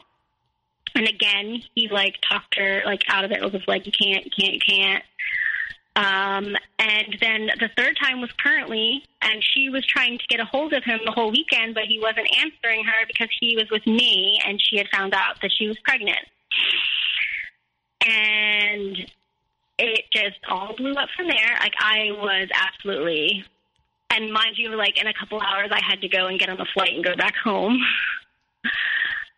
And 0.94 1.08
again, 1.08 1.62
he 1.74 1.88
like 1.88 2.16
talked 2.28 2.58
her 2.58 2.82
like 2.84 3.02
out 3.08 3.24
of 3.24 3.30
it. 3.30 3.40
Was 3.40 3.62
like 3.66 3.86
you 3.86 3.92
can't, 3.92 4.24
you 4.24 4.30
can't, 4.30 4.54
you 4.54 4.60
can't. 4.60 5.04
Um, 5.94 6.56
and 6.78 7.16
then 7.20 7.50
the 7.60 7.68
third 7.76 7.98
time 8.02 8.20
was 8.20 8.30
currently, 8.42 9.04
and 9.20 9.44
she 9.44 9.68
was 9.68 9.84
trying 9.86 10.18
to 10.18 10.24
get 10.28 10.40
a 10.40 10.44
hold 10.44 10.72
of 10.72 10.84
him 10.84 11.00
the 11.04 11.12
whole 11.12 11.30
weekend, 11.30 11.74
but 11.74 11.84
he 11.84 11.98
wasn't 12.00 12.28
answering 12.40 12.84
her 12.84 13.06
because 13.06 13.28
he 13.40 13.56
was 13.56 13.68
with 13.70 13.86
me, 13.86 14.40
and 14.46 14.60
she 14.60 14.78
had 14.78 14.88
found 14.88 15.12
out 15.12 15.40
that 15.42 15.50
she 15.56 15.68
was 15.68 15.76
pregnant. 15.84 16.26
And 18.06 19.10
it 19.78 20.04
just 20.12 20.38
all 20.48 20.74
blew 20.74 20.94
up 20.94 21.10
from 21.14 21.28
there. 21.28 21.56
Like 21.60 21.74
I 21.78 22.10
was 22.12 22.48
absolutely, 22.54 23.44
and 24.10 24.32
mind 24.32 24.56
you, 24.56 24.74
like 24.76 24.98
in 24.98 25.06
a 25.06 25.14
couple 25.14 25.40
hours, 25.42 25.68
I 25.70 25.80
had 25.86 26.00
to 26.00 26.08
go 26.08 26.26
and 26.26 26.38
get 26.38 26.48
on 26.48 26.56
the 26.56 26.66
flight 26.72 26.94
and 26.94 27.04
go 27.04 27.14
back 27.16 27.34
home. 27.36 27.78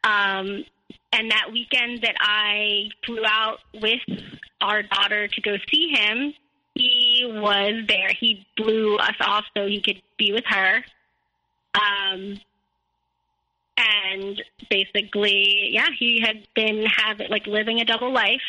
um, 0.04 0.64
and 1.12 1.30
that 1.30 1.50
weekend 1.52 2.02
that 2.02 2.14
I 2.20 2.90
flew 3.04 3.24
out 3.26 3.58
with 3.74 4.00
our 4.60 4.82
daughter 4.82 5.28
to 5.28 5.40
go 5.40 5.56
see 5.72 5.88
him, 5.88 6.34
he 6.74 7.24
was 7.26 7.84
there. 7.88 8.10
He 8.18 8.46
blew 8.56 8.96
us 8.96 9.14
off 9.20 9.44
so 9.56 9.66
he 9.66 9.80
could 9.80 10.02
be 10.18 10.32
with 10.32 10.44
her. 10.46 10.84
Um, 11.74 12.40
and 13.76 14.42
basically, 14.70 15.70
yeah, 15.72 15.88
he 15.98 16.20
had 16.20 16.46
been 16.54 16.84
having 16.84 17.30
like 17.30 17.46
living 17.46 17.80
a 17.80 17.84
double 17.84 18.12
life 18.12 18.40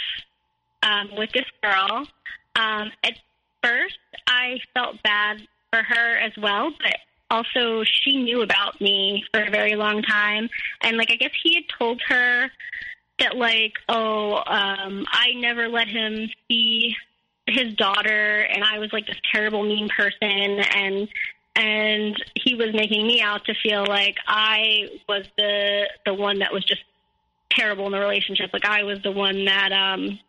um, 0.83 1.09
with 1.17 1.31
this 1.33 1.45
girl. 1.63 2.07
Um, 2.55 2.91
at 3.03 3.13
first, 3.63 3.97
I 4.27 4.59
felt 4.73 5.01
bad 5.03 5.41
for 5.71 5.83
her 5.83 6.17
as 6.17 6.31
well, 6.37 6.71
but 6.81 6.95
also 7.35 7.83
she 7.83 8.17
knew 8.17 8.41
about 8.41 8.79
me 8.79 9.23
for 9.31 9.41
a 9.43 9.49
very 9.49 9.75
long 9.75 10.01
time. 10.01 10.49
And 10.81 10.97
like 10.97 11.11
i 11.11 11.15
guess 11.15 11.31
he 11.43 11.55
had 11.55 11.63
told 11.77 12.01
her 12.07 12.49
that 13.19 13.35
like 13.35 13.73
oh 13.89 14.35
um 14.35 15.05
i 15.09 15.33
never 15.37 15.67
let 15.67 15.87
him 15.87 16.29
see 16.47 16.95
his 17.47 17.73
daughter 17.75 18.41
and 18.41 18.63
i 18.63 18.79
was 18.79 18.91
like 18.91 19.07
this 19.07 19.19
terrible 19.33 19.63
mean 19.63 19.89
person. 19.89 20.59
And 20.73 21.07
and 21.57 22.15
he 22.35 22.55
was 22.55 22.73
making 22.73 23.07
me 23.07 23.21
out 23.21 23.45
to 23.45 23.53
feel 23.63 23.85
like 23.85 24.17
i 24.27 24.89
was 25.07 25.25
the 25.37 25.89
the 26.05 26.13
one 26.13 26.39
that 26.39 26.53
was 26.53 26.63
just 26.63 26.83
terrible 27.51 27.85
in 27.85 27.91
the 27.91 27.99
relationship. 27.99 28.51
Like 28.53 28.65
i 28.65 28.83
was 28.83 28.99
the 29.03 29.11
one 29.11 29.45
that 29.45 29.71
um 29.71 30.19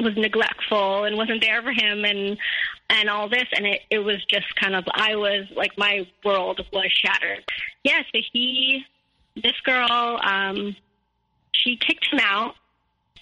was 0.00 0.16
neglectful 0.16 1.04
and 1.04 1.16
wasn't 1.16 1.40
there 1.40 1.62
for 1.62 1.70
him 1.70 2.04
and 2.04 2.36
and 2.90 3.08
all 3.08 3.28
this 3.28 3.46
and 3.56 3.66
it 3.66 3.82
it 3.90 3.98
was 3.98 4.24
just 4.26 4.54
kind 4.56 4.74
of 4.74 4.84
I 4.92 5.14
was 5.16 5.46
like 5.56 5.76
my 5.78 6.06
world 6.24 6.60
was 6.72 6.90
shattered. 6.92 7.44
Yeah, 7.84 8.00
so 8.12 8.20
he 8.32 8.84
this 9.36 9.58
girl 9.64 10.20
um 10.22 10.76
she 11.52 11.76
kicked 11.76 12.08
him 12.12 12.20
out 12.20 12.54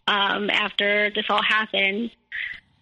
um 0.07 0.51
after 0.51 1.11
this 1.15 1.27
all 1.29 1.43
happened. 1.43 2.11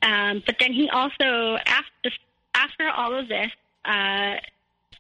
Um 0.02 0.42
but 0.46 0.56
then 0.60 0.72
he 0.72 0.88
also 0.88 1.58
after 1.66 2.10
after 2.54 2.88
all 2.88 3.14
of 3.18 3.28
this 3.28 3.50
uh 3.84 4.36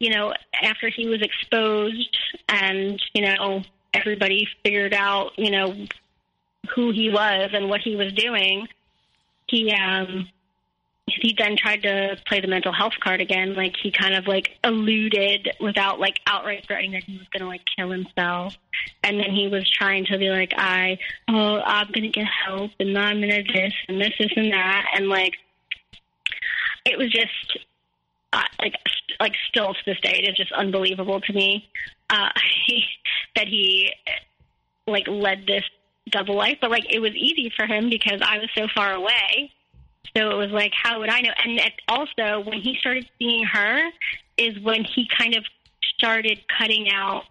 you 0.00 0.10
know 0.10 0.34
after 0.62 0.88
he 0.88 1.08
was 1.08 1.22
exposed 1.22 2.18
and 2.48 3.00
you 3.14 3.22
know 3.22 3.62
everybody 3.94 4.48
figured 4.64 4.94
out 4.94 5.30
you 5.38 5.50
know 5.50 5.74
who 6.74 6.90
he 6.90 7.08
was 7.08 7.50
and 7.52 7.68
what 7.68 7.80
he 7.80 7.96
was 7.96 8.12
doing 8.12 8.66
he 9.50 9.72
um 9.72 10.28
he 11.06 11.34
then 11.36 11.56
tried 11.56 11.82
to 11.82 12.16
play 12.26 12.40
the 12.40 12.46
mental 12.46 12.72
health 12.72 12.92
card 13.02 13.20
again. 13.20 13.54
Like 13.54 13.74
he 13.82 13.90
kind 13.90 14.14
of 14.14 14.26
like 14.26 14.50
alluded 14.62 15.50
without 15.60 15.98
like 15.98 16.20
outright 16.26 16.64
threatening 16.66 16.92
that 16.92 17.04
he 17.04 17.18
was 17.18 17.26
going 17.28 17.42
to 17.42 17.48
like 17.48 17.62
kill 17.76 17.90
himself. 17.90 18.56
And 19.02 19.18
then 19.18 19.30
he 19.30 19.48
was 19.48 19.68
trying 19.68 20.06
to 20.06 20.18
be 20.18 20.30
like, 20.30 20.52
I, 20.56 20.98
oh, 21.28 21.60
I'm 21.64 21.88
going 21.88 22.04
to 22.04 22.08
get 22.08 22.26
help 22.26 22.70
and 22.78 22.96
I'm 22.96 23.20
to 23.20 23.26
this 23.26 23.72
and 23.88 24.00
this, 24.00 24.12
this 24.18 24.30
and 24.36 24.52
that. 24.52 24.86
And 24.94 25.08
like, 25.08 25.34
it 26.84 26.96
was 26.96 27.10
just 27.10 27.58
uh, 28.32 28.42
like, 28.60 28.74
like 29.18 29.34
still 29.48 29.74
to 29.74 29.80
this 29.86 30.00
day, 30.00 30.22
it 30.22 30.28
is 30.28 30.36
just 30.36 30.52
unbelievable 30.52 31.20
to 31.20 31.32
me 31.32 31.68
uh, 32.08 32.30
that 33.36 33.48
he 33.48 33.92
like 34.86 35.06
led 35.08 35.46
this 35.46 35.64
double 36.08 36.36
life. 36.36 36.58
But 36.60 36.70
like, 36.70 36.92
it 36.92 37.00
was 37.00 37.14
easy 37.14 37.52
for 37.56 37.66
him 37.66 37.90
because 37.90 38.20
I 38.22 38.38
was 38.38 38.48
so 38.54 38.66
far 38.74 38.92
away 38.92 39.52
so 40.16 40.30
it 40.30 40.36
was 40.36 40.50
like, 40.50 40.72
how 40.74 40.98
would 41.00 41.08
I 41.08 41.20
know? 41.20 41.30
And 41.44 41.58
it, 41.58 41.72
also, 41.88 42.40
when 42.40 42.60
he 42.60 42.76
started 42.80 43.08
seeing 43.18 43.44
her, 43.44 43.90
is 44.36 44.58
when 44.60 44.84
he 44.84 45.08
kind 45.16 45.36
of 45.36 45.44
started 45.96 46.40
cutting 46.58 46.90
out 46.92 47.24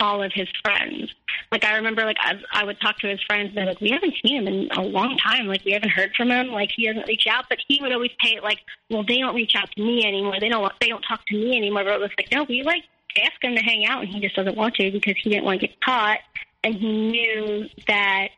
all 0.00 0.22
of 0.22 0.32
his 0.34 0.48
friends. 0.62 1.14
Like 1.52 1.64
I 1.64 1.76
remember, 1.76 2.04
like 2.04 2.16
I, 2.20 2.34
I 2.52 2.64
would 2.64 2.80
talk 2.80 2.98
to 2.98 3.08
his 3.08 3.22
friends, 3.22 3.48
and 3.48 3.56
they're 3.56 3.66
like, 3.66 3.80
"We 3.80 3.90
haven't 3.90 4.14
seen 4.24 4.36
him 4.36 4.48
in 4.48 4.68
a 4.72 4.82
long 4.82 5.16
time. 5.18 5.46
Like 5.46 5.64
we 5.64 5.72
haven't 5.72 5.90
heard 5.90 6.12
from 6.16 6.30
him. 6.30 6.48
Like 6.48 6.70
he 6.74 6.86
doesn't 6.86 7.06
reach 7.06 7.26
out." 7.30 7.44
But 7.48 7.58
he 7.68 7.78
would 7.80 7.92
always 7.92 8.10
pay 8.18 8.36
it 8.36 8.42
like, 8.42 8.58
"Well, 8.90 9.04
they 9.06 9.18
don't 9.18 9.34
reach 9.34 9.54
out 9.54 9.70
to 9.70 9.82
me 9.82 10.04
anymore. 10.04 10.36
They 10.40 10.48
don't. 10.48 10.72
They 10.80 10.88
don't 10.88 11.02
talk 11.02 11.24
to 11.26 11.34
me 11.36 11.56
anymore." 11.56 11.84
But 11.84 11.94
it 11.94 12.00
was 12.00 12.10
like, 12.18 12.32
no, 12.32 12.44
we 12.48 12.62
like 12.62 12.82
ask 13.18 13.42
him 13.42 13.54
to 13.54 13.62
hang 13.62 13.86
out, 13.86 14.02
and 14.02 14.08
he 14.12 14.20
just 14.20 14.34
doesn't 14.34 14.56
want 14.56 14.74
to 14.74 14.90
because 14.90 15.14
he 15.22 15.30
didn't 15.30 15.44
want 15.44 15.60
to 15.60 15.68
get 15.68 15.80
caught, 15.80 16.18
and 16.66 16.74
he 16.74 17.10
knew 17.10 17.68
that 17.86 18.28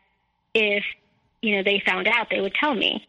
if 0.53 0.83
you 1.41 1.55
know 1.55 1.63
they 1.63 1.81
found 1.83 2.07
out, 2.07 2.27
they 2.29 2.39
would 2.39 2.53
tell 2.53 2.75
me. 2.75 3.05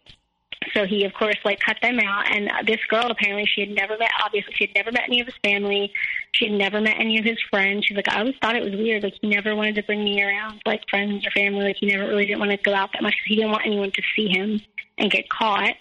So 0.74 0.86
he, 0.86 1.04
of 1.04 1.12
course, 1.12 1.36
like 1.44 1.60
cut 1.60 1.76
them 1.82 1.98
out. 2.00 2.30
And 2.34 2.50
this 2.66 2.80
girl, 2.88 3.10
apparently, 3.10 3.46
she 3.46 3.60
had 3.60 3.70
never 3.70 3.98
met. 3.98 4.10
Obviously, 4.24 4.54
she 4.54 4.66
had 4.66 4.74
never 4.74 4.92
met 4.92 5.04
any 5.08 5.20
of 5.20 5.26
his 5.26 5.36
family. 5.44 5.92
She 6.32 6.46
had 6.46 6.54
never 6.54 6.80
met 6.80 6.96
any 6.98 7.18
of 7.18 7.24
his 7.24 7.38
friends. 7.50 7.84
She's 7.84 7.96
like, 7.96 8.08
I 8.08 8.20
always 8.20 8.34
thought 8.40 8.56
it 8.56 8.64
was 8.64 8.72
weird. 8.72 9.02
Like 9.02 9.14
he 9.20 9.28
never 9.28 9.54
wanted 9.54 9.74
to 9.74 9.82
bring 9.82 10.02
me 10.02 10.22
around, 10.22 10.62
like 10.64 10.88
friends 10.88 11.26
or 11.26 11.30
family. 11.32 11.64
Like 11.64 11.76
he 11.76 11.86
never 11.86 12.06
really 12.08 12.24
didn't 12.24 12.40
want 12.40 12.52
to 12.52 12.56
go 12.56 12.74
out 12.74 12.90
that 12.94 13.02
much 13.02 13.14
he 13.26 13.36
didn't 13.36 13.50
want 13.50 13.66
anyone 13.66 13.90
to 13.92 14.02
see 14.16 14.28
him 14.28 14.60
and 14.96 15.10
get 15.10 15.28
caught. 15.28 15.74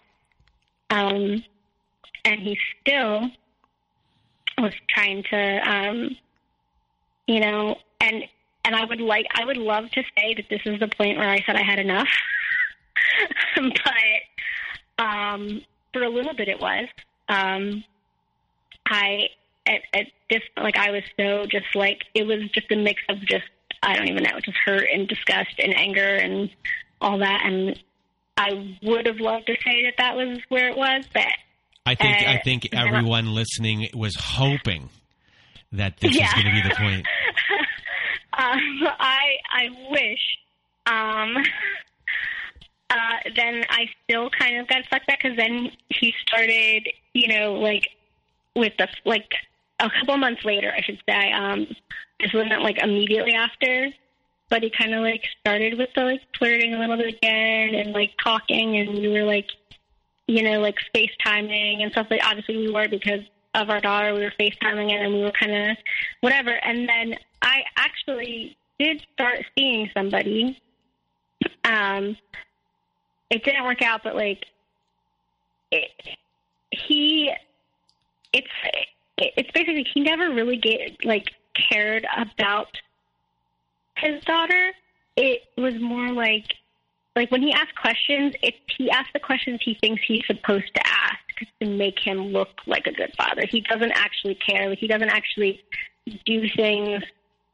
Um, 0.90 1.44
and 2.26 2.41
he 2.41 2.57
still 2.82 3.30
was 4.57 4.74
trying 4.90 5.24
to, 5.24 5.70
um, 5.70 6.18
you 7.28 7.40
know, 7.40 7.78
and 8.02 8.26
and 8.70 8.76
I 8.76 8.86
would 8.86 9.02
like, 9.02 9.26
I 9.34 9.46
would 9.46 9.58
love 9.58 9.90
to 9.90 10.04
say 10.16 10.36
that 10.36 10.46
this 10.48 10.62
is 10.64 10.80
the 10.80 10.88
point 10.88 11.18
where 11.18 11.28
I 11.28 11.41
said 11.44 11.56
I 11.56 11.64
had 11.64 11.80
enough, 11.80 12.08
but 13.56 15.04
um, 15.04 15.62
for 15.91 16.04
a 16.04 16.10
little 16.10 16.36
bit 16.36 16.48
it 16.48 16.60
was. 16.62 16.86
Um, 17.28 17.84
I 18.86 19.30
at, 19.66 19.82
at 19.91 20.06
this 20.30 20.44
like 20.56 20.78
I 20.78 20.91
was 20.91 21.02
so 21.20 21.48
just 21.48 21.74
like 21.74 22.04
it 22.14 22.28
was 22.28 22.41
just 22.54 22.72
a 22.72 22.76
mix 22.76 23.02
of 23.10 23.20
just 23.22 23.46
I 23.82 23.96
don't 23.96 24.08
even 24.08 24.22
know 24.22 24.40
just 24.40 24.58
hurt 24.64 24.88
and 24.94 25.08
disgust 25.08 25.56
and 25.58 25.76
anger 25.76 26.16
and 26.16 26.52
all 27.02 27.18
that 27.18 27.41
and 27.46 27.80
I 28.38 28.76
would 28.84 29.08
have 29.08 29.20
loved 29.20 29.48
to 29.48 29.56
say 29.66 29.84
that 29.86 29.96
that 29.98 30.16
was 30.16 30.40
where 30.50 30.70
it 30.70 30.78
was 30.78 31.06
but 31.12 31.26
I 31.88 31.96
think 31.96 32.22
uh, 32.22 32.30
I 32.32 32.38
think 32.44 32.70
everyone 32.74 33.34
listening 33.34 33.90
was 33.96 34.16
hoping 34.16 34.90
that 35.72 35.98
this 36.00 36.16
Yeah. 36.16 36.26
was 36.26 36.34
going 36.44 36.56
to 36.56 36.62
be 36.64 36.70
the 36.70 36.76
point. 36.76 37.08
um, 38.40 38.88
I 38.99 39.38
I 39.52 39.70
wish. 39.91 40.38
Um, 40.86 41.36
uh, 42.90 43.18
then 43.36 43.64
I 43.70 43.86
still 44.03 44.30
kind 44.30 44.57
of 44.57 44.68
got 44.68 44.86
stuck 44.86 45.06
back 45.06 45.20
because 45.22 45.38
then 45.38 45.72
he 45.90 46.14
started, 46.26 46.90
you 47.14 47.28
know, 47.28 47.53
like 47.53 47.90
with 48.56 48.74
the 48.78 48.88
like 49.06 49.32
a 49.80 49.90
couple 49.90 50.18
months 50.18 50.44
later, 50.44 50.72
I 50.76 50.82
should 50.82 50.99
say. 51.07 51.32
Um, 51.32 51.68
this 52.20 52.34
wasn't 52.34 52.61
like 52.64 52.82
immediately 52.82 53.34
after, 53.34 53.90
but 54.49 54.64
he 54.64 54.70
kind 54.70 54.94
of 54.94 55.02
like 55.02 55.24
started 55.40 55.78
with 55.78 55.90
the 55.95 56.03
like 56.03 56.22
flirting 56.38 56.74
a 56.74 56.80
little 56.80 56.98
bit 56.98 57.16
again 57.16 57.76
and 57.76 57.94
like 57.94 58.11
talking, 58.22 58.78
and 58.78 58.94
we 58.94 59.07
were 59.07 59.24
like, 59.24 59.49
you 60.28 60.44
know, 60.44 60.60
like 60.60 60.76
FaceTiming 60.95 61.82
and 61.82 61.91
stuff. 61.91 62.07
Like 62.10 62.22
obviously 62.26 62.57
we 62.57 62.72
were 62.72 62.88
because 62.88 63.22
of 63.56 63.70
our 63.70 63.80
daughter. 63.80 64.14
We 64.14 64.22
were 64.22 64.34
FaceTiming 64.40 64.91
and 64.91 65.14
we 65.14 65.22
were 65.22 65.32
kind 65.32 65.72
of 65.72 65.78
whatever. 66.22 66.52
And 66.52 66.88
then 66.88 67.16
I 67.41 67.64
actually 67.78 68.57
did 68.80 69.06
start 69.14 69.45
seeing 69.57 69.90
somebody. 69.94 70.61
Um, 71.64 72.18
it 73.30 73.44
didn't 73.44 73.64
work 73.64 73.82
out, 73.82 74.02
but 74.03 74.16
like, 74.16 74.45
it, 75.72 75.91
he, 76.72 77.32
it's 78.34 78.48
it's 79.18 79.52
basically 79.52 79.86
he 79.94 80.02
never 80.02 80.34
really 80.34 80.57
get 80.57 81.03
like 81.03 81.26
cared 81.53 82.06
about 82.18 82.70
his 83.98 84.24
daughter. 84.24 84.72
It 85.16 85.41
was 85.57 85.74
more 85.80 86.11
like 86.11 86.45
like 87.16 87.32
when 87.32 87.41
he 87.41 87.52
asked 87.52 87.76
questions, 87.76 88.34
it 88.41 88.56
he 88.78 88.90
asked 88.90 89.14
the 89.14 89.20
questions 89.20 89.60
he 89.64 89.78
thinks 89.82 90.02
he's 90.07 90.26
supposed 90.26 90.74
to 90.74 90.82
ask 90.88 91.20
to 91.61 91.68
make 91.68 91.99
him 91.99 92.28
look 92.28 92.49
like 92.66 92.88
a 92.88 92.94
good 92.94 93.14
father. 93.18 93.44
He 93.49 93.61
doesn't 93.61 93.91
actually 93.91 94.36
care. 94.36 94.70
Like 94.70 94.80
he 94.80 94.88
doesn't 94.88 95.10
actually 95.10 95.61
do 96.26 96.48
things 96.56 97.03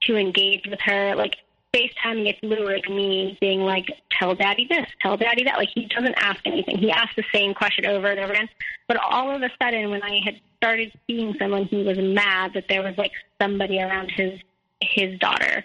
to 0.06 0.18
engage 0.18 0.68
with 0.68 0.80
her. 0.82 1.16
Like 1.16 1.38
FaceTiming, 1.74 2.30
it's 2.30 2.40
literally 2.42 2.76
like 2.76 2.90
me 2.90 3.38
being 3.42 3.62
like, 3.62 3.88
"Tell 4.12 4.36
daddy 4.36 4.68
this, 4.70 4.88
tell 5.02 5.18
daddy 5.18 5.44
that." 5.44 5.58
Like 5.58 5.70
he 5.74 5.86
doesn't 5.86 6.16
ask 6.18 6.40
anything. 6.46 6.78
He 6.78 6.92
asks 6.92 7.16
the 7.16 7.26
same 7.34 7.54
question 7.54 7.86
over 7.86 8.08
and 8.08 8.20
over 8.20 8.34
again. 8.34 8.50
But 8.88 8.98
all 8.98 9.36
of 9.36 9.42
a 9.42 9.50
sudden, 9.62 9.90
when 9.90 10.04
I 10.04 10.22
had 10.24 10.40
started 10.58 10.92
seeing 11.08 11.36
someone, 11.40 11.66
he 11.66 11.84
was 11.84 11.98
mad 11.98 12.54
that 12.54 12.68
there 12.70 12.82
was 12.82 12.98
like 12.98 13.12
somebody 13.42 13.82
around 13.82 14.12
his 14.12 14.40
his 14.82 15.20
daughter. 15.20 15.64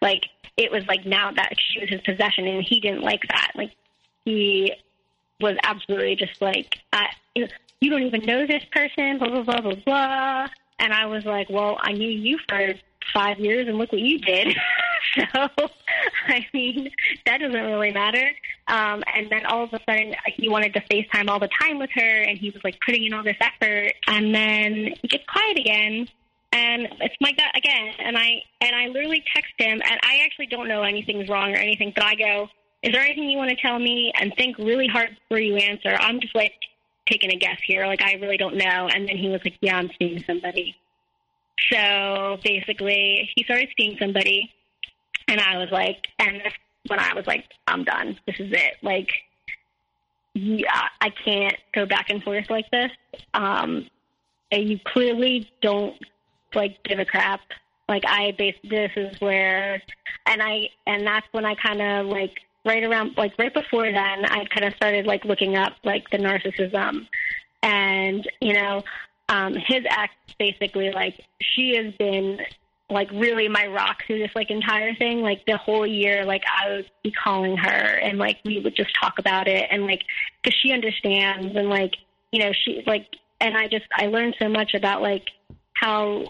Like 0.00 0.26
it 0.56 0.70
was 0.70 0.86
like 0.86 1.04
now 1.04 1.32
that 1.32 1.52
she 1.58 1.80
was 1.80 1.88
his 1.90 2.00
possession, 2.00 2.46
and 2.46 2.62
he 2.62 2.80
didn't 2.80 3.02
like 3.02 3.22
that. 3.28 3.52
Like 3.54 3.72
he 4.24 4.72
was 5.40 5.56
absolutely 5.62 6.16
just 6.16 6.40
like, 6.40 6.78
I, 6.92 7.08
you 7.34 7.90
don't 7.90 8.02
even 8.02 8.24
know 8.24 8.46
this 8.46 8.64
person, 8.72 9.18
blah 9.18 9.28
blah 9.28 9.42
blah 9.42 9.60
blah 9.60 9.74
blah. 9.84 10.48
And 10.78 10.92
I 10.92 11.06
was 11.06 11.24
like, 11.24 11.48
well, 11.50 11.78
I 11.80 11.92
knew 11.92 12.08
you 12.08 12.38
for 12.48 12.74
five 13.12 13.38
years, 13.38 13.68
and 13.68 13.78
look 13.78 13.92
what 13.92 14.00
you 14.00 14.18
did. 14.18 14.56
so, 15.14 15.48
I 16.28 16.46
mean, 16.52 16.90
that 17.26 17.38
doesn't 17.38 17.60
really 17.60 17.92
matter. 17.92 18.30
Um, 18.68 19.02
and 19.14 19.28
then 19.30 19.46
all 19.46 19.64
of 19.64 19.72
a 19.72 19.80
sudden, 19.88 20.14
he 20.36 20.48
wanted 20.48 20.72
to 20.74 20.80
FaceTime 20.80 21.28
all 21.28 21.38
the 21.38 21.50
time 21.60 21.78
with 21.78 21.90
her, 21.94 22.22
and 22.22 22.38
he 22.38 22.50
was 22.50 22.62
like 22.64 22.78
putting 22.84 23.04
in 23.04 23.12
all 23.12 23.22
this 23.22 23.36
effort. 23.40 23.92
And 24.06 24.34
then 24.34 24.94
he 25.02 25.08
gets 25.08 25.24
quiet 25.26 25.58
again, 25.58 26.08
and 26.52 26.88
it's 27.00 27.16
like 27.20 27.36
that 27.36 27.52
again. 27.56 27.92
And 27.98 28.16
I 28.16 28.42
and 28.60 28.74
I 28.74 28.86
literally 28.86 29.22
text 29.34 29.52
him, 29.58 29.80
and 29.84 30.00
I 30.02 30.22
actually 30.24 30.46
don't 30.46 30.68
know 30.68 30.82
anything's 30.82 31.28
wrong 31.28 31.52
or 31.52 31.56
anything, 31.58 31.92
but 31.94 32.04
I 32.04 32.14
go, 32.14 32.48
"Is 32.82 32.92
there 32.92 33.02
anything 33.02 33.28
you 33.28 33.38
want 33.38 33.50
to 33.50 33.56
tell 33.56 33.78
me?" 33.78 34.12
And 34.18 34.32
think 34.36 34.58
really 34.58 34.86
hard 34.86 35.16
before 35.28 35.40
you 35.40 35.56
answer. 35.56 35.96
I'm 35.98 36.20
just 36.20 36.34
like 36.34 36.54
taking 37.10 37.30
a 37.32 37.36
guess 37.36 37.58
here, 37.66 37.86
like 37.86 38.02
I 38.02 38.14
really 38.14 38.38
don't 38.38 38.56
know. 38.56 38.88
And 38.88 39.08
then 39.08 39.16
he 39.16 39.28
was 39.28 39.40
like, 39.44 39.58
"Yeah, 39.60 39.76
I'm 39.76 39.90
seeing 39.98 40.22
somebody." 40.26 40.76
So 41.70 42.38
basically, 42.42 43.30
he 43.34 43.44
started 43.44 43.68
seeing 43.76 43.96
somebody, 43.98 44.52
and 45.28 45.40
I 45.40 45.58
was 45.58 45.70
like, 45.70 46.06
and 46.18 46.42
when 46.88 46.98
I 46.98 47.14
was 47.14 47.26
like, 47.26 47.44
I'm 47.66 47.84
done. 47.84 48.18
This 48.26 48.36
is 48.38 48.52
it. 48.52 48.76
Like, 48.82 49.10
yeah, 50.34 50.88
I 51.00 51.10
can't 51.10 51.56
go 51.72 51.86
back 51.86 52.10
and 52.10 52.22
forth 52.22 52.50
like 52.50 52.70
this. 52.70 52.90
Um, 53.32 53.88
and 54.50 54.68
you 54.68 54.78
clearly 54.84 55.50
don't 55.62 55.96
like 56.54 56.82
give 56.84 56.98
a 56.98 57.04
crap. 57.04 57.40
Like 57.88 58.04
I 58.06 58.32
base 58.32 58.56
this 58.62 58.90
is 58.96 59.20
where, 59.20 59.82
and 60.26 60.42
I 60.42 60.70
and 60.86 61.06
that's 61.06 61.26
when 61.32 61.44
I 61.44 61.54
kind 61.54 61.82
of 61.82 62.06
like 62.06 62.40
right 62.64 62.82
around 62.82 63.16
like 63.16 63.34
right 63.38 63.52
before 63.52 63.90
then 63.90 64.24
I 64.24 64.46
kind 64.46 64.64
of 64.64 64.74
started 64.74 65.06
like 65.06 65.24
looking 65.24 65.56
up 65.56 65.74
like 65.84 66.08
the 66.10 66.18
narcissism, 66.18 67.06
and 67.62 68.28
you 68.40 68.54
know 68.54 68.82
um, 69.28 69.54
his 69.54 69.84
ex 69.88 70.12
basically 70.38 70.90
like 70.90 71.20
she 71.40 71.76
has 71.76 71.94
been 71.94 72.38
like 72.90 73.10
really 73.12 73.48
my 73.48 73.66
rock 73.66 74.04
through 74.06 74.18
this 74.18 74.30
like 74.34 74.50
entire 74.50 74.94
thing. 74.94 75.20
Like 75.20 75.44
the 75.46 75.56
whole 75.56 75.86
year, 75.86 76.24
like 76.24 76.44
I 76.46 76.70
would 76.70 76.90
be 77.02 77.12
calling 77.12 77.56
her 77.56 77.68
and 77.68 78.18
like 78.18 78.38
we 78.44 78.60
would 78.60 78.76
just 78.76 78.90
talk 79.00 79.18
about 79.18 79.48
it 79.48 79.66
and 79.70 79.86
like 79.86 80.02
because 80.42 80.58
she 80.60 80.72
understands 80.72 81.56
and 81.56 81.68
like 81.68 81.94
you 82.30 82.40
know 82.40 82.52
she 82.52 82.82
like 82.86 83.06
and 83.40 83.56
I 83.56 83.68
just 83.68 83.84
I 83.96 84.06
learned 84.06 84.36
so 84.38 84.48
much 84.48 84.74
about 84.74 85.02
like 85.02 85.30
how 85.74 86.24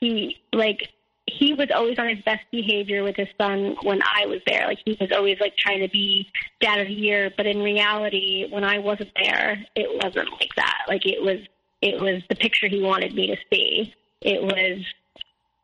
he 0.00 0.36
like 0.52 0.90
he 1.26 1.54
was 1.54 1.68
always 1.74 1.98
on 1.98 2.08
his 2.08 2.22
best 2.24 2.44
behavior 2.50 3.02
with 3.02 3.16
his 3.16 3.28
son 3.40 3.76
when 3.82 4.00
I 4.02 4.26
was 4.26 4.40
there. 4.46 4.66
Like 4.66 4.78
he 4.84 4.96
was 5.00 5.10
always 5.12 5.38
like 5.40 5.56
trying 5.56 5.80
to 5.80 5.88
be 5.88 6.28
dad 6.60 6.80
of 6.80 6.88
the 6.88 6.92
year, 6.92 7.32
but 7.36 7.46
in 7.46 7.62
reality, 7.62 8.46
when 8.50 8.62
I 8.62 8.78
wasn't 8.78 9.10
there, 9.16 9.64
it 9.74 9.88
wasn't 10.04 10.30
like 10.32 10.54
that. 10.56 10.84
Like 10.86 11.06
it 11.06 11.22
was 11.22 11.38
it 11.84 12.00
was 12.00 12.22
the 12.28 12.34
picture 12.34 12.66
he 12.66 12.82
wanted 12.82 13.14
me 13.14 13.26
to 13.28 13.36
see. 13.50 13.94
It 14.22 14.42
was 14.42 14.84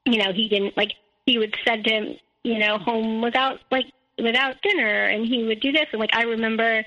you 0.04 0.18
know, 0.18 0.32
he 0.32 0.48
didn't 0.48 0.76
like 0.76 0.92
he 1.26 1.38
would 1.38 1.54
send 1.66 1.86
him, 1.86 2.16
you 2.42 2.58
know, 2.58 2.78
home 2.78 3.22
without 3.22 3.60
like 3.70 3.86
without 4.18 4.60
dinner 4.62 5.06
and 5.06 5.26
he 5.26 5.44
would 5.44 5.60
do 5.60 5.72
this. 5.72 5.86
And 5.92 6.00
like 6.00 6.14
I 6.14 6.22
remember 6.22 6.84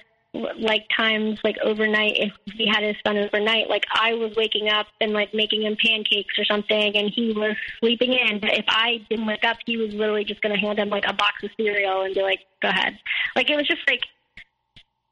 like 0.58 0.86
times 0.96 1.38
like 1.44 1.58
overnight 1.64 2.14
if 2.16 2.34
he 2.56 2.68
had 2.68 2.82
his 2.82 2.96
son 3.06 3.18
overnight 3.18 3.70
like 3.70 3.84
I 3.94 4.16
was 4.16 4.34
waking 4.36 4.68
up 4.68 4.88
and 5.00 5.14
like 5.14 5.32
making 5.32 5.62
him 5.62 5.78
pancakes 5.80 6.40
or 6.40 6.46
something 6.46 6.96
and 6.96 7.12
he 7.14 7.34
was 7.34 7.56
sleeping 7.80 8.14
in. 8.14 8.40
But 8.40 8.58
if 8.58 8.66
I 8.68 9.06
didn't 9.10 9.28
wake 9.28 9.44
up 9.44 9.58
he 9.66 9.78
was 9.78 9.94
literally 9.94 10.26
just 10.26 10.42
going 10.42 10.56
to 10.56 10.60
hand 10.60 10.80
him 10.80 10.90
like 10.90 11.06
a 11.08 11.14
box 11.14 11.44
of 11.44 11.52
cereal 11.56 12.02
and 12.02 12.16
be 12.16 12.22
like 12.22 12.40
go 12.62 12.70
ahead. 12.70 12.98
Like 13.36 13.50
it 13.50 13.56
was 13.56 13.68
just 13.68 13.82
like 13.88 14.02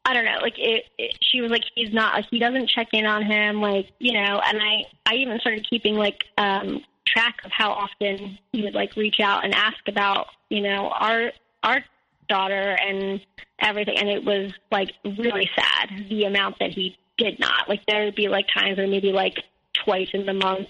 I 0.04 0.14
don't 0.14 0.24
know 0.24 0.38
like 0.40 0.58
it, 0.58 0.84
it 0.98 1.16
she 1.20 1.40
was 1.40 1.50
like 1.50 1.62
he's 1.74 1.92
not 1.92 2.14
like 2.14 2.26
he 2.30 2.38
doesn't 2.38 2.68
check 2.68 2.88
in 2.92 3.06
on 3.06 3.22
him 3.22 3.60
like 3.60 3.88
you 3.98 4.12
know 4.12 4.40
and 4.44 4.58
I 4.60 4.84
I 5.06 5.14
even 5.14 5.38
started 5.40 5.66
keeping 5.68 5.94
like 5.94 6.24
um 6.38 6.80
track 7.06 7.40
of 7.44 7.52
how 7.52 7.70
often 7.70 8.38
he 8.52 8.62
would 8.62 8.74
like 8.74 8.96
reach 8.96 9.20
out 9.20 9.44
and 9.44 9.54
ask 9.54 9.78
about 9.86 10.26
you 10.48 10.60
know 10.60 10.88
our 10.88 11.30
our 11.62 11.84
daughter 12.28 12.76
and 12.80 13.20
everything 13.60 13.96
and 13.98 14.08
it 14.08 14.24
was 14.24 14.52
like 14.70 14.90
really 15.04 15.48
sad 15.54 16.08
the 16.08 16.24
amount 16.24 16.58
that 16.58 16.70
he 16.70 16.96
did 17.18 17.38
not 17.38 17.68
like 17.68 17.84
there 17.86 18.04
would 18.04 18.14
be 18.14 18.28
like 18.28 18.46
times 18.52 18.78
where 18.78 18.88
maybe 18.88 19.12
like 19.12 19.38
twice 19.84 20.08
in 20.14 20.26
the 20.26 20.32
month 20.32 20.68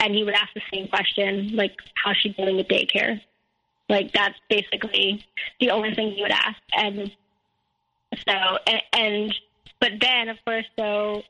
and 0.00 0.14
he 0.14 0.24
would 0.24 0.34
ask 0.34 0.52
the 0.54 0.62
same 0.72 0.88
question, 0.88 1.56
like, 1.56 1.72
how's 1.94 2.16
she 2.16 2.30
doing 2.30 2.60
at 2.60 2.68
daycare? 2.68 3.20
Like, 3.88 4.12
that's 4.12 4.38
basically 4.48 5.24
the 5.60 5.70
only 5.70 5.94
thing 5.94 6.12
he 6.12 6.22
would 6.22 6.30
ask. 6.30 6.60
And 6.76 7.10
so, 8.26 8.58
and, 8.66 8.82
and 8.92 9.34
but 9.80 9.92
then, 10.00 10.28
of 10.28 10.36
course, 10.44 10.66
so 10.78 11.22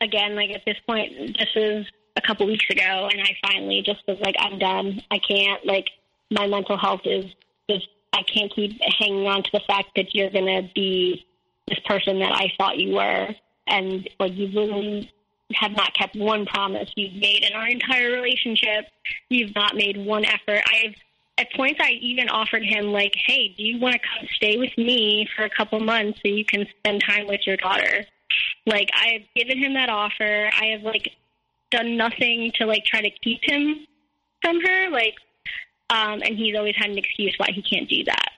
again, 0.00 0.34
like 0.36 0.50
at 0.50 0.62
this 0.64 0.76
point, 0.86 1.36
this 1.38 1.48
is 1.54 1.86
a 2.16 2.20
couple 2.20 2.46
weeks 2.46 2.66
ago, 2.70 3.08
and 3.10 3.20
I 3.20 3.36
finally 3.48 3.82
just 3.84 4.02
was 4.06 4.18
like, 4.20 4.36
I'm 4.38 4.58
done. 4.58 5.02
I 5.10 5.18
can't, 5.18 5.64
like, 5.66 5.88
my 6.30 6.46
mental 6.46 6.76
health 6.76 7.00
is 7.04 7.24
just, 7.68 7.88
I 8.12 8.22
can't 8.22 8.54
keep 8.54 8.80
hanging 8.98 9.26
on 9.26 9.42
to 9.42 9.50
the 9.52 9.60
fact 9.66 9.90
that 9.96 10.14
you're 10.14 10.30
to 10.30 10.68
be 10.74 11.26
this 11.66 11.78
person 11.86 12.20
that 12.20 12.32
I 12.32 12.52
thought 12.56 12.78
you 12.78 12.94
were. 12.94 13.34
And, 13.66 14.08
like, 14.20 14.34
you 14.34 14.46
really 14.54 15.10
have 15.54 15.72
not 15.72 15.94
kept 15.94 16.14
one 16.16 16.46
promise 16.46 16.90
you've 16.96 17.14
made 17.14 17.44
in 17.44 17.52
our 17.54 17.66
entire 17.66 18.10
relationship. 18.10 18.86
You've 19.28 19.54
not 19.54 19.74
made 19.74 19.96
one 19.96 20.24
effort. 20.24 20.62
I've 20.66 20.94
at 21.38 21.52
points 21.52 21.80
I 21.82 21.92
even 22.00 22.28
offered 22.28 22.64
him 22.64 22.92
like, 22.92 23.14
"Hey, 23.14 23.48
do 23.56 23.62
you 23.62 23.78
want 23.78 23.94
to 23.94 23.98
come 23.98 24.28
stay 24.36 24.56
with 24.56 24.76
me 24.78 25.28
for 25.36 25.44
a 25.44 25.50
couple 25.50 25.80
months 25.80 26.20
so 26.22 26.28
you 26.28 26.44
can 26.44 26.66
spend 26.78 27.02
time 27.02 27.26
with 27.26 27.46
your 27.46 27.56
daughter?" 27.56 28.06
Like 28.66 28.90
I 28.94 29.14
have 29.14 29.22
given 29.34 29.58
him 29.58 29.74
that 29.74 29.88
offer. 29.88 30.50
I 30.58 30.66
have 30.66 30.82
like 30.82 31.10
done 31.70 31.96
nothing 31.96 32.52
to 32.56 32.66
like 32.66 32.84
try 32.84 33.02
to 33.02 33.10
keep 33.10 33.40
him 33.42 33.86
from 34.42 34.60
her. 34.60 34.90
Like, 34.90 35.16
um, 35.90 36.22
and 36.22 36.36
he's 36.36 36.56
always 36.56 36.76
had 36.76 36.90
an 36.90 36.98
excuse 36.98 37.34
why 37.36 37.48
he 37.52 37.62
can't 37.62 37.88
do 37.88 38.04
that. 38.04 38.30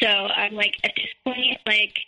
So 0.00 0.08
I'm 0.08 0.54
like, 0.54 0.76
at 0.82 0.92
this 0.96 1.10
point, 1.24 1.58
like 1.66 1.98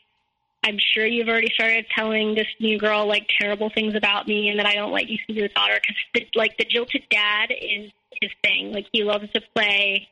I'm 0.65 0.78
sure 0.78 1.07
you've 1.07 1.28
already 1.28 1.51
started 1.55 1.86
telling 1.94 2.35
this 2.35 2.48
new 2.59 2.78
girl 2.78 3.07
like 3.07 3.28
terrible 3.39 3.70
things 3.70 3.94
about 3.94 4.27
me 4.27 4.48
and 4.48 4.59
that 4.59 4.66
I 4.66 4.74
don't 4.74 4.93
let 4.93 5.09
you 5.09 5.19
see 5.27 5.35
your 5.35 5.48
daughter 5.48 5.78
because 6.12 6.28
like 6.35 6.57
the 6.59 6.65
jilted 6.65 7.05
dad 7.09 7.53
is 7.53 7.93
his 8.20 8.30
thing. 8.43 8.72
Like 8.72 8.86
he 8.93 9.02
loves 9.02 9.30
to 9.32 9.40
play 9.55 10.09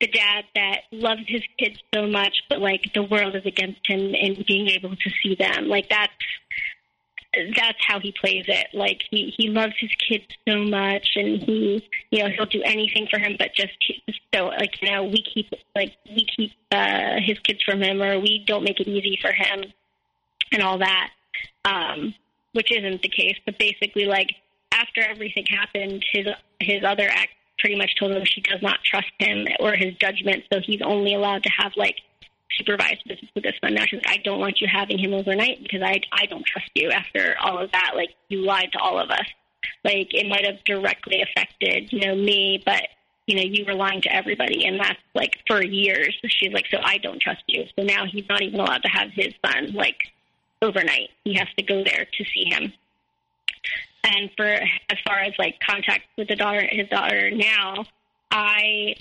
the 0.00 0.06
dad 0.08 0.44
that 0.54 0.80
loves 0.92 1.22
his 1.26 1.42
kids 1.58 1.78
so 1.94 2.06
much, 2.06 2.42
but 2.48 2.60
like 2.60 2.92
the 2.94 3.02
world 3.02 3.34
is 3.34 3.46
against 3.46 3.80
him 3.86 4.14
and 4.14 4.44
being 4.46 4.68
able 4.68 4.94
to 4.94 5.10
see 5.22 5.34
them. 5.34 5.68
Like 5.68 5.88
that's 5.88 6.12
that's 7.56 7.78
how 7.86 8.00
he 8.00 8.12
plays 8.12 8.44
it. 8.48 8.68
Like 8.72 9.02
he 9.10 9.32
he 9.36 9.48
loves 9.48 9.74
his 9.78 9.90
kids 10.08 10.24
so 10.48 10.58
much, 10.58 11.08
and 11.16 11.42
he 11.42 11.86
you 12.10 12.22
know 12.22 12.30
he'll 12.30 12.46
do 12.46 12.62
anything 12.64 13.06
for 13.10 13.18
him, 13.18 13.36
but 13.38 13.54
just 13.54 13.72
so 14.34 14.46
like 14.46 14.80
you 14.82 14.90
know 14.90 15.04
we 15.04 15.22
keep 15.22 15.52
like 15.74 15.96
we 16.08 16.26
keep 16.36 16.52
uh, 16.72 17.16
his 17.20 17.38
kids 17.40 17.62
from 17.62 17.82
him, 17.82 18.02
or 18.02 18.18
we 18.18 18.44
don't 18.46 18.64
make 18.64 18.80
it 18.80 18.88
easy 18.88 19.18
for 19.20 19.32
him 19.32 19.64
and 20.52 20.62
all 20.62 20.78
that, 20.78 21.10
um, 21.64 22.14
which 22.52 22.70
isn't 22.72 23.02
the 23.02 23.08
case. 23.08 23.36
But 23.44 23.58
basically, 23.58 24.04
like 24.06 24.30
after 24.86 25.02
everything 25.08 25.46
happened, 25.46 26.04
his 26.12 26.26
his 26.60 26.84
other 26.84 27.08
ex 27.08 27.32
pretty 27.58 27.76
much 27.76 27.96
told 27.98 28.12
him 28.12 28.24
she 28.24 28.40
does 28.42 28.60
not 28.62 28.78
trust 28.84 29.10
him 29.18 29.46
or 29.60 29.72
his 29.72 29.94
judgment, 29.94 30.44
so 30.52 30.60
he's 30.60 30.80
only 30.82 31.14
allowed 31.14 31.42
to 31.42 31.50
have 31.50 31.72
like 31.76 31.96
supervised 32.58 33.02
visits 33.06 33.28
with 33.34 33.44
this 33.44 33.54
one. 33.60 33.74
Now 33.74 33.84
she's 33.86 34.00
like, 34.04 34.18
I 34.18 34.22
don't 34.22 34.40
want 34.40 34.60
you 34.60 34.68
having 34.70 34.98
him 34.98 35.12
overnight 35.12 35.62
because 35.62 35.82
I 35.82 36.00
I 36.12 36.26
don't 36.26 36.44
trust 36.44 36.70
you. 36.74 36.90
After 36.90 37.36
all 37.40 37.58
of 37.58 37.72
that, 37.72 37.92
like 37.94 38.10
you 38.28 38.44
lied 38.44 38.70
to 38.72 38.78
all 38.78 38.98
of 38.98 39.10
us. 39.10 39.26
Like 39.84 40.12
it 40.12 40.28
might 40.28 40.46
have 40.46 40.62
directly 40.64 41.22
affected 41.22 41.92
you 41.92 42.00
know 42.00 42.14
me, 42.14 42.62
but 42.64 42.82
you 43.26 43.36
know, 43.36 43.42
you 43.42 43.64
were 43.66 43.74
lying 43.74 44.00
to 44.02 44.14
everybody, 44.14 44.64
and 44.66 44.78
that's 44.78 45.00
like 45.14 45.36
for 45.46 45.62
years. 45.62 46.16
She's 46.28 46.52
like, 46.52 46.66
so 46.70 46.78
I 46.82 46.98
don't 46.98 47.20
trust 47.20 47.42
you. 47.48 47.64
So 47.76 47.84
now 47.84 48.04
he's 48.06 48.24
not 48.28 48.40
even 48.42 48.60
allowed 48.60 48.82
to 48.82 48.88
have 48.88 49.10
his 49.12 49.34
son 49.44 49.72
like 49.72 49.96
overnight. 50.62 51.10
He 51.24 51.34
has 51.34 51.48
to 51.58 51.64
go 51.64 51.82
there 51.84 52.06
to 52.06 52.24
see 52.32 52.44
him. 52.48 52.72
And 54.06 54.30
for 54.36 54.46
as 54.46 54.98
far 55.06 55.18
as 55.18 55.32
like 55.38 55.58
contact 55.60 56.04
with 56.16 56.28
the 56.28 56.36
daughter, 56.36 56.66
his 56.70 56.88
daughter 56.88 57.30
now, 57.30 57.84
I 58.30 58.94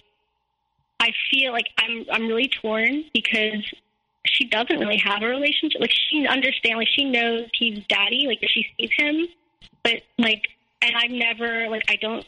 I 0.99 1.11
feel 1.31 1.51
like 1.51 1.67
I'm 1.77 2.05
I'm 2.11 2.27
really 2.27 2.49
torn 2.49 3.03
because 3.13 3.63
she 4.25 4.45
doesn't 4.45 4.79
really 4.79 4.97
have 4.97 5.21
a 5.21 5.27
relationship. 5.27 5.79
Like 5.79 5.91
she 5.91 6.25
understands, 6.25 6.77
like 6.77 6.87
she 6.87 7.05
knows 7.05 7.47
he's 7.53 7.83
daddy, 7.87 8.25
like 8.27 8.39
she 8.47 8.65
sees 8.77 8.89
him, 8.97 9.27
but 9.83 10.01
like, 10.17 10.47
and 10.81 10.95
I've 10.95 11.11
never 11.11 11.69
like 11.69 11.83
I 11.87 11.97
don't 11.97 12.25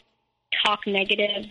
talk 0.64 0.86
negative 0.86 1.46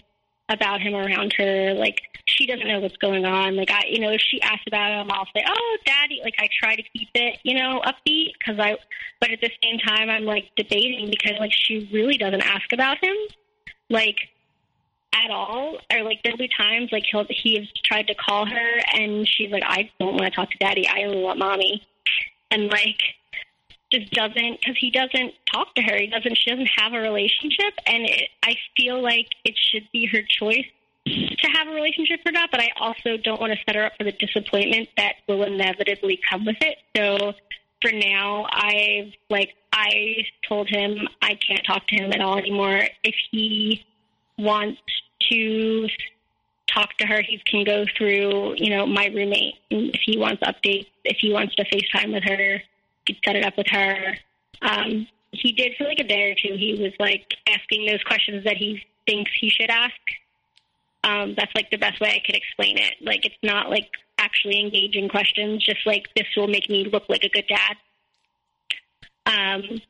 about 0.49 0.81
him 0.81 0.95
around 0.95 1.33
her. 1.37 1.73
Like 1.73 2.01
she 2.25 2.45
doesn't 2.45 2.67
know 2.67 2.79
what's 2.79 2.97
going 2.97 3.25
on. 3.25 3.55
Like 3.55 3.71
I, 3.71 3.85
you 3.89 3.99
know, 3.99 4.11
if 4.11 4.21
she 4.21 4.41
asks 4.41 4.63
about 4.67 4.91
him, 4.91 5.11
I'll 5.11 5.27
say, 5.35 5.43
"Oh, 5.47 5.77
Daddy." 5.85 6.21
Like 6.23 6.35
I 6.39 6.47
try 6.59 6.75
to 6.75 6.83
keep 6.95 7.09
it, 7.15 7.39
you 7.43 7.55
know, 7.55 7.81
upbeat 7.85 8.33
because 8.39 8.59
I. 8.59 8.77
But 9.19 9.31
at 9.31 9.41
the 9.41 9.51
same 9.63 9.79
time, 9.79 10.09
I'm 10.09 10.25
like 10.25 10.51
debating 10.55 11.09
because 11.09 11.39
like 11.39 11.53
she 11.53 11.89
really 11.91 12.17
doesn't 12.17 12.41
ask 12.41 12.71
about 12.73 13.03
him, 13.03 13.15
like 13.89 14.17
at 15.13 15.31
all. 15.31 15.77
Or 15.91 16.03
like 16.03 16.21
there'll 16.23 16.37
be 16.37 16.49
times 16.49 16.89
like 16.91 17.03
he'll 17.11 17.25
he's 17.29 17.67
tried 17.85 18.07
to 18.07 18.15
call 18.15 18.45
her 18.45 18.81
and 18.93 19.27
she's 19.27 19.51
like, 19.51 19.63
"I 19.65 19.89
don't 19.99 20.13
want 20.13 20.25
to 20.25 20.31
talk 20.31 20.51
to 20.51 20.57
Daddy. 20.57 20.87
I 20.87 21.03
only 21.03 21.21
want 21.21 21.39
Mommy," 21.39 21.85
and 22.51 22.69
like 22.69 23.01
just 23.91 24.11
doesn't 24.11 24.59
because 24.59 24.77
he 24.77 24.91
doesn't 24.91 25.33
talk 25.51 25.73
to 25.75 25.81
her. 25.81 25.97
He 25.97 26.07
doesn't. 26.07 26.37
She 26.37 26.49
doesn't 26.49 26.69
have 26.77 26.93
a 26.93 26.99
relationship, 26.99 27.73
and 27.85 28.03
it, 28.05 28.29
I 28.43 28.55
feel 28.75 29.01
like 29.01 29.27
it 29.45 29.55
should 29.57 29.87
be 29.91 30.07
her 30.07 30.21
choice 30.21 30.65
to 31.05 31.47
have 31.53 31.67
a 31.67 31.71
relationship 31.71 32.19
or 32.25 32.31
not. 32.31 32.51
But 32.51 32.61
I 32.61 32.69
also 32.79 33.17
don't 33.17 33.39
want 33.39 33.53
to 33.53 33.59
set 33.65 33.75
her 33.75 33.85
up 33.85 33.93
for 33.97 34.03
the 34.03 34.11
disappointment 34.11 34.89
that 34.97 35.13
will 35.27 35.43
inevitably 35.43 36.19
come 36.29 36.45
with 36.45 36.57
it. 36.61 36.77
So 36.95 37.33
for 37.81 37.91
now, 37.91 38.47
I've 38.51 39.13
like 39.29 39.55
I 39.71 40.25
told 40.47 40.67
him 40.69 41.07
I 41.21 41.35
can't 41.35 41.65
talk 41.65 41.87
to 41.87 41.95
him 41.95 42.11
at 42.11 42.21
all 42.21 42.37
anymore. 42.37 42.81
If 43.03 43.15
he 43.31 43.85
wants 44.37 44.81
to 45.29 45.87
talk 46.67 46.95
to 46.97 47.07
her, 47.07 47.21
he 47.21 47.41
can 47.49 47.63
go 47.63 47.85
through 47.97 48.55
you 48.57 48.69
know 48.69 48.85
my 48.85 49.05
roommate. 49.05 49.55
If 49.69 50.01
he 50.03 50.17
wants 50.17 50.43
updates, 50.43 50.87
if 51.05 51.17
he 51.21 51.31
wants 51.31 51.55
to 51.55 51.63
FaceTime 51.63 52.13
with 52.13 52.23
her 52.25 52.61
set 53.23 53.35
it 53.35 53.45
up 53.45 53.57
with 53.57 53.67
her. 53.69 54.17
Um, 54.61 55.07
he 55.31 55.51
did 55.51 55.73
for 55.77 55.85
like 55.85 55.99
a 55.99 56.03
day 56.03 56.31
or 56.31 56.35
two. 56.35 56.55
He 56.57 56.77
was 56.81 56.93
like 56.99 57.33
asking 57.47 57.85
those 57.85 58.03
questions 58.03 58.43
that 58.45 58.57
he 58.57 58.81
thinks 59.05 59.31
he 59.39 59.49
should 59.49 59.69
ask. 59.69 59.93
Um, 61.03 61.35
that's 61.37 61.51
like 61.55 61.69
the 61.69 61.77
best 61.77 62.01
way 62.01 62.09
I 62.09 62.21
could 62.25 62.35
explain 62.35 62.77
it. 62.77 62.95
Like 63.01 63.25
it's 63.25 63.37
not 63.43 63.69
like 63.69 63.89
actually 64.17 64.59
engaging 64.59 65.09
questions, 65.09 65.63
just 65.63 65.85
like 65.85 66.07
this 66.15 66.27
will 66.35 66.47
make 66.47 66.69
me 66.69 66.89
look 66.91 67.03
like 67.07 67.23
a 67.23 67.29
good 67.29 67.45
dad. 67.47 67.77
Um, 69.25 69.81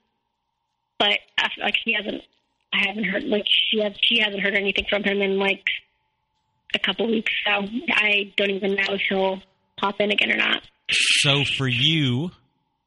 but 0.99 1.19
after, 1.37 1.61
like 1.61 1.75
he 1.83 1.93
hasn't, 1.93 2.23
I 2.73 2.87
haven't 2.87 3.05
heard 3.05 3.23
like 3.23 3.45
she 3.47 3.79
has 3.81 3.93
she 4.01 4.19
hasn't 4.19 4.41
heard 4.41 4.55
anything 4.55 4.85
from 4.89 5.03
him 5.03 5.21
in 5.21 5.39
like 5.39 5.63
a 6.75 6.79
couple 6.79 7.07
weeks, 7.07 7.31
so 7.45 7.67
I 7.89 8.33
don't 8.35 8.51
even 8.51 8.75
know 8.75 8.93
if 8.93 9.01
he'll 9.09 9.41
pop 9.77 9.99
in 10.01 10.11
again 10.11 10.31
or 10.31 10.37
not. 10.37 10.63
So 10.89 11.43
for 11.57 11.67
you, 11.67 12.31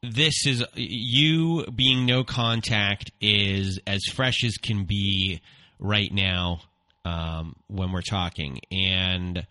this 0.03 0.47
is 0.47 0.65
you 0.75 1.65
being 1.65 2.05
no 2.05 2.23
contact 2.23 3.11
is 3.21 3.79
as 3.85 4.01
fresh 4.11 4.43
as 4.43 4.57
can 4.57 4.85
be 4.85 5.41
right 5.79 6.11
now 6.11 6.61
um, 7.05 7.55
when 7.67 7.91
we're 7.91 8.01
talking. 8.01 8.59
And 8.71 9.45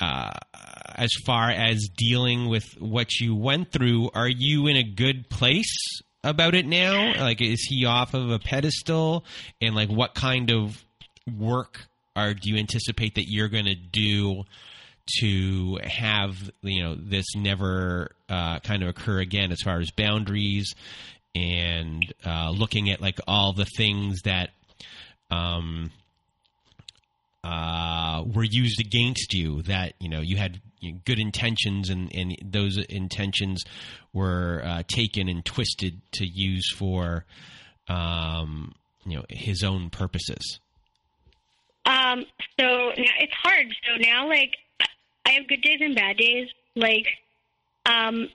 uh, 0.00 0.32
as 0.96 1.10
far 1.24 1.50
as 1.50 1.88
dealing 1.96 2.48
with 2.48 2.64
what 2.80 3.14
you 3.20 3.34
went 3.34 3.70
through 3.70 4.10
are 4.14 4.28
you 4.28 4.66
in 4.66 4.76
a 4.76 4.82
good 4.82 5.28
place 5.30 6.02
about 6.24 6.54
it 6.54 6.66
now? 6.66 7.14
Like 7.16 7.40
is 7.40 7.62
he 7.68 7.86
off 7.86 8.14
of 8.14 8.30
a 8.30 8.40
pedestal? 8.40 9.24
And 9.60 9.76
like 9.76 9.88
what 9.88 10.14
kind 10.14 10.50
of 10.50 10.84
work 11.38 11.86
are 12.16 12.34
do 12.34 12.50
you 12.50 12.56
anticipate 12.56 13.14
that 13.14 13.26
you're 13.28 13.48
going 13.48 13.66
to 13.66 13.74
do 13.76 14.44
to 15.20 15.78
have 15.82 16.50
you 16.62 16.82
know 16.82 16.96
this 16.98 17.24
never 17.36 18.10
uh, 18.28 18.58
kind 18.60 18.82
of 18.82 18.88
occur 18.88 19.20
again 19.20 19.52
as 19.52 19.60
far 19.62 19.78
as 19.78 19.90
boundaries 19.90 20.74
and 21.34 22.12
uh, 22.24 22.50
looking 22.50 22.90
at 22.90 23.00
like 23.00 23.18
all 23.26 23.52
the 23.52 23.66
things 23.76 24.22
that 24.22 24.50
um, 25.30 25.90
uh, 27.44 28.24
were 28.26 28.44
used 28.44 28.80
against 28.80 29.32
you 29.34 29.62
that 29.62 29.94
you 30.00 30.08
know 30.08 30.20
you 30.20 30.36
had 30.36 30.60
good 31.04 31.18
intentions 31.18 31.90
and, 31.90 32.10
and 32.14 32.36
those 32.44 32.76
intentions 32.88 33.62
were 34.12 34.62
uh, 34.64 34.82
taken 34.88 35.28
and 35.28 35.44
twisted 35.44 36.00
to 36.12 36.26
use 36.26 36.72
for 36.72 37.24
um, 37.88 38.74
you 39.04 39.16
know 39.16 39.24
his 39.28 39.62
own 39.62 39.90
purposes. 39.90 40.58
Um, 41.86 42.24
so 42.58 42.66
now 42.66 43.14
it's 43.20 43.32
hard. 43.42 43.66
So 43.86 43.96
now, 44.00 44.28
like, 44.28 44.52
I 45.26 45.32
have 45.32 45.48
good 45.48 45.60
days 45.62 45.80
and 45.80 45.94
bad 45.94 46.16
days. 46.16 46.48
Like, 46.74 47.06
um, 47.84 48.28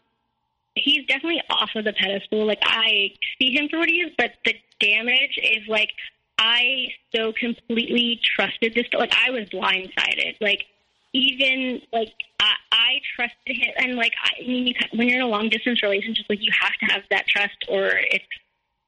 he's 0.75 1.05
definitely 1.07 1.41
off 1.49 1.71
of 1.75 1.85
the 1.85 1.93
pedestal. 1.93 2.45
Like, 2.45 2.61
I 2.63 3.13
see 3.39 3.55
him 3.55 3.69
for 3.69 3.79
what 3.79 3.89
he 3.89 4.01
is, 4.01 4.11
but 4.17 4.33
the 4.45 4.55
damage 4.79 5.39
is 5.41 5.67
like 5.67 5.89
I 6.37 6.87
so 7.15 7.33
completely 7.33 8.19
trusted 8.35 8.73
this. 8.75 8.85
Like, 8.93 9.13
I 9.15 9.31
was 9.31 9.47
blindsided. 9.49 10.35
Like, 10.41 10.65
even 11.13 11.81
like 11.91 12.13
I, 12.39 12.53
I 12.71 13.01
trusted 13.15 13.57
him, 13.57 13.73
and 13.77 13.95
like 13.95 14.13
I, 14.23 14.43
I 14.43 14.47
mean, 14.47 14.73
when 14.93 15.07
you're 15.07 15.17
in 15.17 15.23
a 15.23 15.27
long 15.27 15.49
distance 15.49 15.81
relationship, 15.83 16.25
like 16.29 16.41
you 16.41 16.51
have 16.59 16.73
to 16.79 16.85
have 16.93 17.03
that 17.09 17.27
trust, 17.27 17.65
or 17.67 17.87
it's 17.87 18.25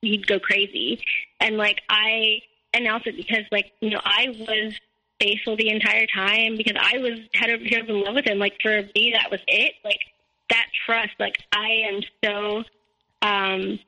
he'd 0.01 0.27
go 0.27 0.39
crazy. 0.39 1.03
And 1.39 1.57
like 1.57 1.81
I, 1.89 2.39
and 2.73 2.87
also 2.87 3.11
because 3.11 3.43
like 3.51 3.73
you 3.81 3.89
know 3.89 4.01
I 4.03 4.29
was 4.29 4.73
faithful 5.19 5.55
the 5.55 5.69
entire 5.69 6.05
time 6.07 6.57
because 6.57 6.75
I 6.79 6.97
was 6.97 7.19
head 7.33 7.49
over 7.49 7.63
heels 7.63 7.87
in 7.87 8.03
love 8.03 8.15
with 8.15 8.25
him. 8.25 8.39
Like 8.39 8.55
for 8.61 8.81
me, 8.95 9.13
that 9.13 9.29
was 9.31 9.39
it. 9.47 9.73
Like 9.83 9.99
that 10.49 10.67
trust. 10.85 11.11
Like 11.19 11.37
I 11.53 11.69
am 11.89 12.01
so. 12.23 12.63
um 13.21 13.79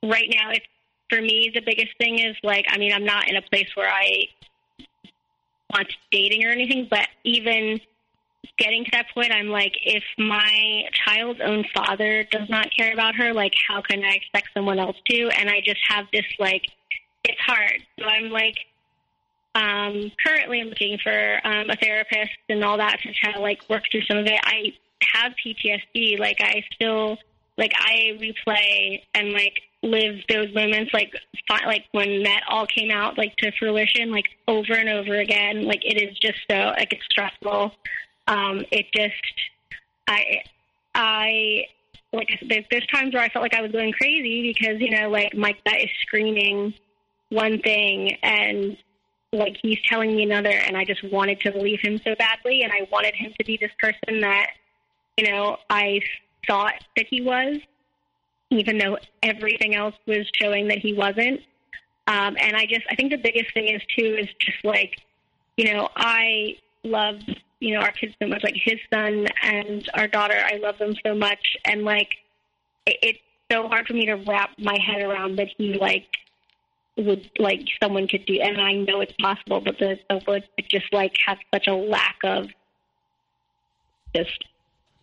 Right 0.00 0.32
now, 0.32 0.50
it's 0.52 0.66
for 1.10 1.20
me 1.20 1.50
the 1.52 1.60
biggest 1.60 1.96
thing 1.98 2.20
is 2.20 2.36
like 2.42 2.66
I 2.68 2.78
mean 2.78 2.92
I'm 2.92 3.04
not 3.04 3.28
in 3.28 3.36
a 3.36 3.42
place 3.42 3.68
where 3.74 3.90
I 3.90 4.28
want 5.72 5.88
dating 6.10 6.44
or 6.44 6.50
anything, 6.50 6.86
but 6.90 7.08
even 7.24 7.80
getting 8.58 8.84
to 8.84 8.90
that 8.92 9.06
point, 9.14 9.32
I'm 9.32 9.48
like, 9.48 9.76
if 9.84 10.02
my 10.16 10.84
child's 11.06 11.40
own 11.40 11.64
father 11.74 12.24
does 12.30 12.48
not 12.48 12.68
care 12.76 12.92
about 12.92 13.14
her, 13.16 13.32
like, 13.32 13.52
how 13.68 13.82
can 13.82 14.04
I 14.04 14.14
expect 14.14 14.48
someone 14.54 14.78
else 14.78 14.96
to? 15.10 15.28
And 15.38 15.48
I 15.48 15.60
just 15.64 15.80
have 15.88 16.06
this, 16.12 16.24
like, 16.38 16.64
it's 17.24 17.40
hard. 17.40 17.82
So 17.98 18.06
I'm 18.06 18.30
like, 18.30 18.56
um, 19.54 20.12
currently 20.24 20.60
I'm 20.60 20.68
looking 20.68 20.98
for 21.02 21.40
um, 21.44 21.70
a 21.70 21.76
therapist 21.76 22.32
and 22.48 22.64
all 22.64 22.78
that 22.78 23.00
to 23.02 23.12
try 23.12 23.32
to, 23.32 23.40
like, 23.40 23.68
work 23.68 23.84
through 23.90 24.02
some 24.02 24.18
of 24.18 24.26
it. 24.26 24.40
I 24.44 24.72
have 25.14 25.32
PTSD. 25.44 26.18
Like, 26.18 26.38
I 26.40 26.62
still, 26.74 27.18
like, 27.56 27.72
I 27.76 28.18
replay 28.20 29.02
and, 29.14 29.32
like, 29.32 29.54
live 29.82 30.16
those 30.28 30.52
moments, 30.54 30.92
like, 30.92 31.12
fi- 31.48 31.66
like 31.66 31.84
when 31.92 32.24
that 32.24 32.42
all 32.48 32.66
came 32.66 32.90
out, 32.90 33.16
like, 33.16 33.36
to 33.36 33.52
fruition, 33.58 34.10
like, 34.10 34.26
over 34.48 34.74
and 34.74 34.88
over 34.88 35.14
again. 35.14 35.64
Like, 35.64 35.84
it 35.84 36.02
is 36.02 36.18
just 36.18 36.38
so, 36.50 36.56
like, 36.56 36.92
it's 36.92 37.04
stressful 37.10 37.72
um, 38.28 38.64
it 38.70 38.86
just 38.94 39.14
I 40.06 40.42
I 40.94 41.64
like 42.12 42.28
there's, 42.46 42.64
there's 42.70 42.86
times 42.86 43.14
where 43.14 43.22
I 43.22 43.28
felt 43.30 43.42
like 43.42 43.54
I 43.54 43.62
was 43.62 43.72
going 43.72 43.92
crazy 43.92 44.52
because 44.52 44.80
you 44.80 44.90
know 44.90 45.08
like 45.08 45.34
my 45.34 45.54
gut 45.64 45.80
is 45.80 45.90
screaming 46.02 46.74
one 47.30 47.60
thing 47.60 48.16
and 48.22 48.76
like 49.32 49.56
he's 49.62 49.78
telling 49.86 50.16
me 50.16 50.22
another 50.22 50.50
and 50.50 50.76
I 50.76 50.84
just 50.84 51.04
wanted 51.12 51.40
to 51.40 51.52
believe 51.52 51.80
him 51.80 52.00
so 52.02 52.14
badly 52.14 52.62
and 52.62 52.72
I 52.72 52.88
wanted 52.90 53.14
him 53.14 53.32
to 53.38 53.44
be 53.44 53.58
this 53.58 53.72
person 53.78 54.20
that 54.20 54.50
you 55.16 55.30
know 55.30 55.58
I 55.68 56.00
thought 56.46 56.82
that 56.96 57.06
he 57.08 57.20
was 57.20 57.58
even 58.50 58.78
though 58.78 58.98
everything 59.22 59.74
else 59.74 59.94
was 60.06 60.26
showing 60.40 60.68
that 60.68 60.78
he 60.78 60.94
wasn't. 60.94 61.40
Um, 62.06 62.36
and 62.40 62.56
I 62.56 62.64
just 62.64 62.86
I 62.90 62.94
think 62.94 63.10
the 63.10 63.18
biggest 63.18 63.52
thing 63.52 63.68
is 63.68 63.82
too 63.96 64.16
is 64.18 64.28
just 64.40 64.64
like 64.64 64.96
you 65.56 65.72
know 65.72 65.88
I 65.94 66.56
love 66.84 67.16
you 67.60 67.74
know 67.74 67.80
our 67.80 67.92
kids 67.92 68.14
so 68.20 68.28
much 68.28 68.42
like 68.42 68.54
his 68.56 68.78
son 68.92 69.26
and 69.42 69.88
our 69.94 70.06
daughter 70.06 70.40
i 70.44 70.56
love 70.58 70.78
them 70.78 70.94
so 71.04 71.12
much 71.14 71.56
and 71.64 71.82
like 71.82 72.14
it, 72.86 72.96
it's 73.02 73.18
so 73.50 73.68
hard 73.68 73.86
for 73.86 73.94
me 73.94 74.06
to 74.06 74.14
wrap 74.14 74.50
my 74.58 74.78
head 74.78 75.02
around 75.02 75.36
that 75.36 75.48
he 75.56 75.74
like 75.74 76.06
would 76.98 77.30
like 77.38 77.66
someone 77.82 78.06
could 78.06 78.24
do 78.26 78.40
and 78.40 78.60
i 78.60 78.72
know 78.72 79.00
it's 79.00 79.14
possible 79.20 79.60
but 79.60 79.78
the 79.78 79.98
the 80.08 80.20
would 80.26 80.44
just 80.70 80.92
like 80.92 81.14
have 81.24 81.38
such 81.54 81.66
a 81.66 81.74
lack 81.74 82.16
of 82.24 82.48
just 84.14 84.44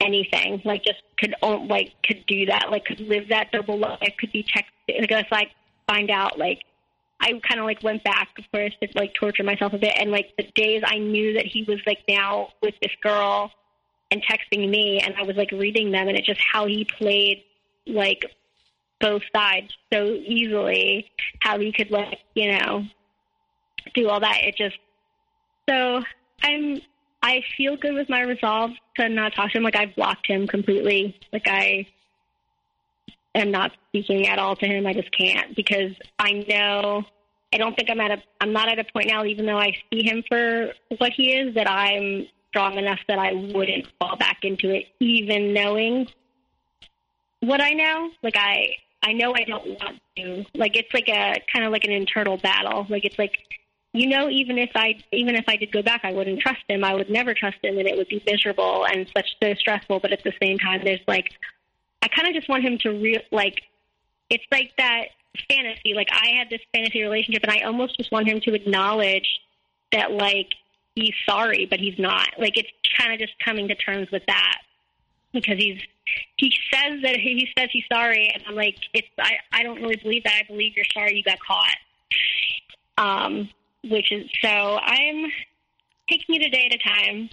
anything 0.02 0.62
like 0.66 0.84
just 0.84 1.02
could 1.18 1.34
like 1.68 1.94
could 2.04 2.26
do 2.26 2.46
that 2.46 2.70
like 2.70 2.86
could 2.86 3.00
live 3.00 3.30
that 3.30 3.52
double 3.52 3.78
life 3.78 4.14
could 4.20 4.32
be 4.32 4.44
text 4.44 4.72
like 4.88 5.10
if 5.10 5.28
i 5.32 5.50
find 5.88 6.10
out 6.10 6.38
like 6.38 6.64
I 7.22 7.32
kind 7.48 7.60
of 7.60 7.66
like 7.66 7.82
went 7.82 8.04
back, 8.04 8.30
of 8.38 8.44
course, 8.52 8.74
to 8.82 8.90
like 8.96 9.14
torture 9.14 9.44
myself 9.44 9.74
a 9.74 9.78
bit. 9.78 9.94
And 9.98 10.12
like 10.12 10.34
the 10.38 10.44
days 10.54 10.84
I 10.86 10.98
knew 10.98 11.34
that 11.34 11.46
he 11.46 11.64
was 11.64 11.80
like 11.88 12.00
now 12.08 12.50
with 12.62 12.76
this 12.82 12.92
girl 13.02 13.52
and 14.12 14.22
texting 14.24 14.70
me, 14.70 15.00
and 15.00 15.16
I 15.16 15.24
was 15.24 15.36
like 15.36 15.52
reading 15.52 15.92
them, 15.92 16.08
and 16.08 16.18
it's 16.18 16.28
just 16.28 16.42
how 16.52 16.68
he 16.68 16.86
played 16.86 17.44
like 17.88 18.26
both 19.06 19.22
sides 19.36 19.72
so 19.94 20.04
easily, 20.04 21.12
how 21.40 21.60
he 21.60 21.72
could 21.72 21.92
like 21.92 22.18
you 22.34 22.52
know 22.52 22.84
do 23.94 24.10
all 24.10 24.20
that. 24.20 24.40
It 24.44 24.58
just 24.58 24.78
so 25.70 26.02
I'm 26.42 26.82
I 27.22 27.44
feel 27.56 27.78
good 27.78 27.94
with 27.94 28.10
my 28.10 28.22
resolve 28.22 28.72
to 28.98 29.08
not 29.08 29.36
talk 29.36 29.52
to 29.52 29.58
him. 29.58 29.64
Like 29.64 29.76
I've 29.76 29.96
blocked 29.96 30.26
him 30.28 30.48
completely. 30.48 31.20
Like 31.32 31.48
I 31.48 31.86
am 33.36 33.52
not 33.52 33.74
speaking 33.90 34.28
at 34.28 34.40
all 34.40 34.56
to 34.56 34.66
him. 34.66 34.88
I 34.88 34.94
just 34.94 35.12
can't 35.12 35.56
because 35.56 35.92
I 36.18 36.44
know 36.50 37.04
I 37.54 37.58
don't 37.58 37.76
think 37.76 37.92
I'm 37.92 38.02
at 38.02 38.12
a 38.12 38.24
I'm 38.42 38.54
not 38.54 38.70
at 38.70 38.80
a 38.80 38.86
point 38.92 39.08
now, 39.08 39.24
even 39.24 39.46
though 39.46 39.60
I 39.60 39.76
see 39.94 40.04
him 40.04 40.24
for 40.28 40.72
what 40.98 41.12
he 41.16 41.32
is, 41.34 41.54
that 41.54 41.70
I'm 41.70 42.26
strong 42.50 42.78
enough 42.80 43.00
that 43.08 43.20
I 43.20 43.34
wouldn't 43.34 43.88
fall 44.00 44.18
back 44.18 44.40
into 44.42 44.72
it, 44.72 44.86
even 45.00 45.54
knowing 45.54 46.08
what 47.42 47.62
I 47.62 47.72
know. 47.72 48.10
Like 48.24 48.38
I 48.38 48.78
I 49.06 49.14
know 49.14 49.34
I 49.36 49.44
don't 49.44 49.68
want 49.68 50.02
to. 50.18 50.46
Like 50.56 50.76
it's 50.76 50.92
like 50.94 51.08
a 51.08 51.40
kind 51.54 51.64
of 51.64 51.72
like 51.72 51.84
an 51.84 51.92
internal 51.92 52.38
battle. 52.38 52.88
Like 52.90 53.06
it's 53.06 53.20
like 53.20 53.34
you 53.94 54.10
know, 54.10 54.30
even 54.30 54.58
if 54.58 54.72
I 54.76 54.96
even 55.14 55.36
if 55.36 55.46
I 55.48 55.58
did 55.58 55.72
go 55.72 55.84
back, 55.84 56.02
I 56.04 56.12
wouldn't 56.12 56.42
trust 56.42 56.64
him. 56.68 56.84
I 56.84 56.96
would 56.96 57.10
never 57.10 57.34
trust 57.36 57.58
him, 57.64 57.78
and 57.78 57.88
it 57.88 57.96
would 57.96 58.08
be 58.08 58.22
miserable 58.26 58.86
and 58.86 59.08
such 59.16 59.28
so 59.42 59.54
stressful. 59.54 60.00
But 60.00 60.12
at 60.12 60.24
the 60.24 60.34
same 60.42 60.58
time, 60.58 60.82
there's 60.84 61.00
like 61.08 61.30
I 62.02 62.08
kind 62.08 62.28
of 62.28 62.34
just 62.34 62.50
want 62.50 62.64
him 62.64 62.80
to 62.80 62.90
real 62.90 63.22
like 63.32 63.62
it's 64.30 64.44
like 64.52 64.72
that 64.80 65.06
fantasy. 65.50 65.94
Like 65.94 66.10
I 66.12 66.30
had 66.38 66.50
this 66.50 66.62
fantasy 66.74 67.04
relationship, 67.04 67.44
and 67.44 67.52
I 67.52 67.60
almost 67.62 67.96
just 67.98 68.12
want 68.12 68.28
him 68.28 68.42
to 68.42 68.56
acknowledge 68.56 69.28
that 69.92 70.12
like 70.12 70.50
he's 70.96 71.14
sorry, 71.30 71.68
but 71.70 71.80
he's 71.80 72.00
not. 72.00 72.30
Like 72.40 72.58
it's 72.58 72.72
kind 72.98 73.14
of 73.14 73.20
just 73.20 73.38
coming 73.44 73.68
to 73.68 73.76
terms 73.76 74.10
with 74.12 74.24
that 74.28 74.58
because 75.32 75.58
he's 75.58 75.80
he 76.38 76.54
says 76.72 77.02
that 77.04 77.18
he 77.18 77.48
says 77.58 77.70
he's 77.72 77.84
sorry, 77.92 78.32
and 78.34 78.44
I'm 78.48 78.56
like, 78.56 78.78
it's 78.94 79.08
I 79.20 79.38
I 79.52 79.64
don't 79.64 79.82
really 79.82 79.98
believe 79.98 80.24
that. 80.24 80.34
I 80.34 80.44
believe 80.48 80.76
you're 80.76 80.86
sorry 80.94 81.16
you 81.16 81.24
got 81.24 81.40
caught. 81.40 81.78
Um, 82.98 83.50
which 83.84 84.12
is 84.12 84.30
so 84.42 84.48
I'm 84.48 85.26
taking 86.10 86.36
it 86.36 86.46
a 86.46 86.50
day 86.50 86.70
at 86.72 86.76
a 86.76 86.78
time. 86.78 87.30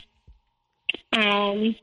Um, 1.15 1.74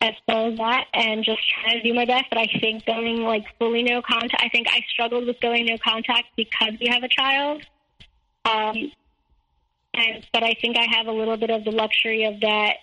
as 0.00 0.14
well 0.28 0.52
as 0.52 0.58
that 0.58 0.84
and 0.92 1.24
just 1.24 1.40
trying 1.48 1.78
to 1.78 1.82
do 1.82 1.94
my 1.94 2.04
best. 2.04 2.26
But 2.30 2.38
I 2.38 2.46
think 2.60 2.84
going 2.84 3.22
like 3.22 3.44
fully 3.58 3.82
no 3.82 4.02
contact, 4.02 4.42
I 4.42 4.48
think 4.48 4.66
I 4.70 4.80
struggled 4.90 5.26
with 5.26 5.40
going 5.40 5.66
no 5.66 5.76
contact 5.78 6.28
because 6.36 6.74
we 6.80 6.88
have 6.88 7.02
a 7.02 7.08
child. 7.08 7.62
Um, 8.44 8.92
and, 9.94 10.26
but 10.32 10.42
I 10.42 10.54
think 10.60 10.76
I 10.76 10.84
have 10.96 11.06
a 11.06 11.12
little 11.12 11.36
bit 11.36 11.50
of 11.50 11.64
the 11.64 11.70
luxury 11.70 12.24
of 12.24 12.40
that. 12.40 12.76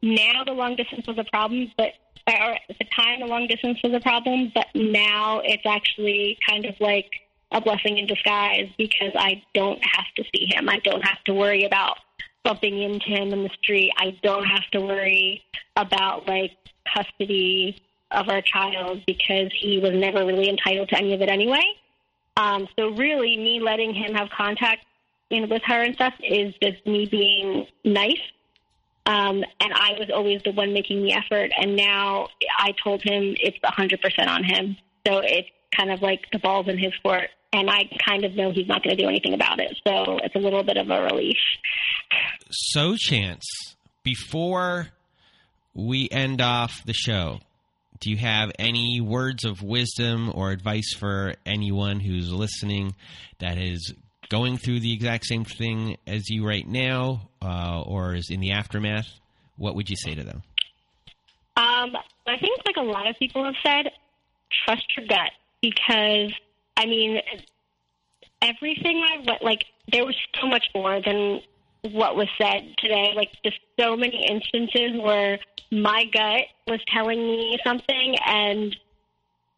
Now 0.00 0.44
the 0.44 0.52
long 0.52 0.76
distance 0.76 1.06
was 1.06 1.18
a 1.18 1.24
problem, 1.24 1.70
but 1.76 1.92
or 2.28 2.52
at 2.52 2.78
the 2.78 2.84
time 2.96 3.20
the 3.20 3.26
long 3.26 3.46
distance 3.46 3.78
was 3.82 3.92
a 3.92 4.00
problem, 4.00 4.52
but 4.54 4.66
now 4.74 5.40
it's 5.44 5.66
actually 5.66 6.38
kind 6.48 6.64
of 6.64 6.74
like 6.80 7.10
a 7.50 7.60
blessing 7.60 7.98
in 7.98 8.06
disguise 8.06 8.68
because 8.78 9.12
I 9.14 9.42
don't 9.54 9.80
have 9.82 10.06
to 10.16 10.24
see 10.34 10.46
him. 10.54 10.68
I 10.68 10.78
don't 10.78 11.02
have 11.02 11.22
to 11.24 11.34
worry 11.34 11.64
about 11.64 11.98
bumping 12.44 12.82
into 12.82 13.06
him 13.06 13.32
in 13.32 13.44
the 13.44 13.50
street. 13.62 13.92
I 13.96 14.16
don't 14.22 14.44
have 14.44 14.68
to 14.72 14.80
worry 14.80 15.42
about 15.76 16.26
like 16.26 16.52
custody 16.92 17.82
of 18.10 18.28
our 18.28 18.42
child 18.42 19.02
because 19.06 19.50
he 19.58 19.78
was 19.78 19.92
never 19.94 20.24
really 20.26 20.48
entitled 20.48 20.88
to 20.90 20.98
any 20.98 21.14
of 21.14 21.20
it 21.20 21.28
anyway. 21.28 21.64
Um, 22.36 22.66
so 22.78 22.90
really, 22.90 23.36
me 23.36 23.60
letting 23.60 23.94
him 23.94 24.14
have 24.14 24.28
contact 24.30 24.86
in 25.30 25.48
with 25.48 25.62
her 25.66 25.82
and 25.82 25.94
stuff 25.94 26.14
is 26.22 26.54
just 26.62 26.86
me 26.86 27.06
being 27.06 27.66
nice. 27.84 28.20
Um, 29.04 29.42
and 29.60 29.72
I 29.74 29.92
was 29.98 30.10
always 30.14 30.42
the 30.44 30.52
one 30.52 30.72
making 30.72 31.02
the 31.02 31.12
effort. 31.14 31.50
And 31.56 31.76
now 31.76 32.28
I 32.58 32.72
told 32.82 33.02
him 33.02 33.34
it's 33.40 33.58
100% 33.58 34.28
on 34.28 34.44
him. 34.44 34.76
So 35.06 35.18
it's 35.18 35.48
kind 35.76 35.90
of 35.90 36.02
like 36.02 36.20
the 36.32 36.38
ball's 36.38 36.68
in 36.68 36.78
his 36.78 36.92
court. 37.02 37.28
And 37.52 37.68
I 37.68 37.84
kind 38.06 38.24
of 38.24 38.34
know 38.34 38.52
he's 38.52 38.68
not 38.68 38.82
going 38.82 38.96
to 38.96 39.02
do 39.02 39.08
anything 39.08 39.34
about 39.34 39.60
it. 39.60 39.76
So 39.86 40.18
it's 40.22 40.34
a 40.34 40.38
little 40.38 40.62
bit 40.62 40.76
of 40.76 40.88
a 40.88 41.02
relief. 41.02 41.36
So, 42.50 42.96
Chance, 42.96 43.44
before 44.02 44.88
we 45.74 46.08
end 46.10 46.40
off 46.40 46.82
the 46.86 46.94
show, 46.94 47.40
do 48.00 48.10
you 48.10 48.16
have 48.16 48.50
any 48.58 49.00
words 49.00 49.44
of 49.44 49.62
wisdom 49.62 50.32
or 50.34 50.50
advice 50.50 50.94
for 50.98 51.34
anyone 51.44 52.00
who's 52.00 52.32
listening 52.32 52.94
that 53.38 53.58
is 53.58 53.94
going 54.32 54.56
through 54.56 54.80
the 54.80 54.94
exact 54.94 55.26
same 55.26 55.44
thing 55.44 55.94
as 56.06 56.30
you 56.30 56.46
right 56.46 56.66
now 56.66 57.28
uh, 57.42 57.82
or 57.82 58.14
is 58.14 58.30
in 58.30 58.40
the 58.40 58.52
aftermath? 58.52 59.06
What 59.58 59.74
would 59.76 59.90
you 59.90 59.96
say 59.96 60.14
to 60.14 60.24
them? 60.24 60.42
Um, 61.54 61.92
I 62.26 62.38
think, 62.40 62.58
like 62.64 62.76
a 62.78 62.82
lot 62.82 63.06
of 63.06 63.18
people 63.18 63.44
have 63.44 63.54
said, 63.62 63.92
trust 64.64 64.84
your 64.96 65.06
gut 65.06 65.32
because, 65.60 66.32
I 66.78 66.86
mean, 66.86 67.20
everything 68.40 69.04
I 69.06 69.18
went 69.18 69.42
like, 69.42 69.66
there 69.92 70.06
was 70.06 70.16
so 70.40 70.48
much 70.48 70.64
more 70.74 70.98
than 71.04 71.42
what 71.82 72.16
was 72.16 72.28
said 72.40 72.74
today. 72.78 73.12
Like, 73.14 73.28
just 73.44 73.58
so 73.78 73.96
many 73.96 74.26
instances 74.26 74.98
where 75.02 75.40
my 75.70 76.04
gut 76.10 76.44
was 76.66 76.80
telling 76.90 77.18
me 77.18 77.58
something 77.62 78.16
and 78.26 78.74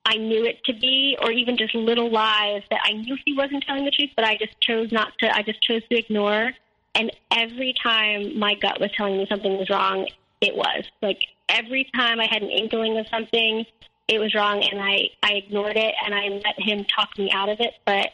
I 0.06 0.16
knew 0.16 0.44
it 0.44 0.62
to 0.64 0.74
be, 0.74 1.16
or 1.22 1.30
even 1.30 1.56
just 1.56 1.74
little 1.74 2.10
lies 2.10 2.62
that 2.70 2.80
I 2.84 2.92
knew 2.92 3.16
he 3.24 3.34
wasn't 3.34 3.64
telling 3.64 3.84
the 3.84 3.90
truth, 3.90 4.10
but 4.16 4.24
I 4.24 4.36
just 4.36 4.60
chose 4.60 4.92
not 4.92 5.12
to, 5.20 5.34
I 5.34 5.42
just 5.42 5.62
chose 5.62 5.82
to 5.90 5.98
ignore. 5.98 6.52
And 6.94 7.10
every 7.30 7.74
time 7.82 8.38
my 8.38 8.54
gut 8.54 8.80
was 8.80 8.90
telling 8.96 9.16
me 9.16 9.26
something 9.28 9.56
was 9.56 9.70
wrong, 9.70 10.06
it 10.40 10.54
was. 10.54 10.84
Like, 11.02 11.20
every 11.48 11.88
time 11.94 12.20
I 12.20 12.26
had 12.26 12.42
an 12.42 12.50
inkling 12.50 12.98
of 12.98 13.06
something, 13.08 13.64
it 14.08 14.18
was 14.18 14.34
wrong 14.34 14.62
and 14.62 14.80
I, 14.80 15.08
I 15.22 15.32
ignored 15.32 15.76
it 15.76 15.94
and 16.04 16.14
I 16.14 16.28
let 16.28 16.58
him 16.58 16.84
talk 16.94 17.16
me 17.18 17.30
out 17.32 17.48
of 17.48 17.60
it. 17.60 17.72
But 17.86 18.10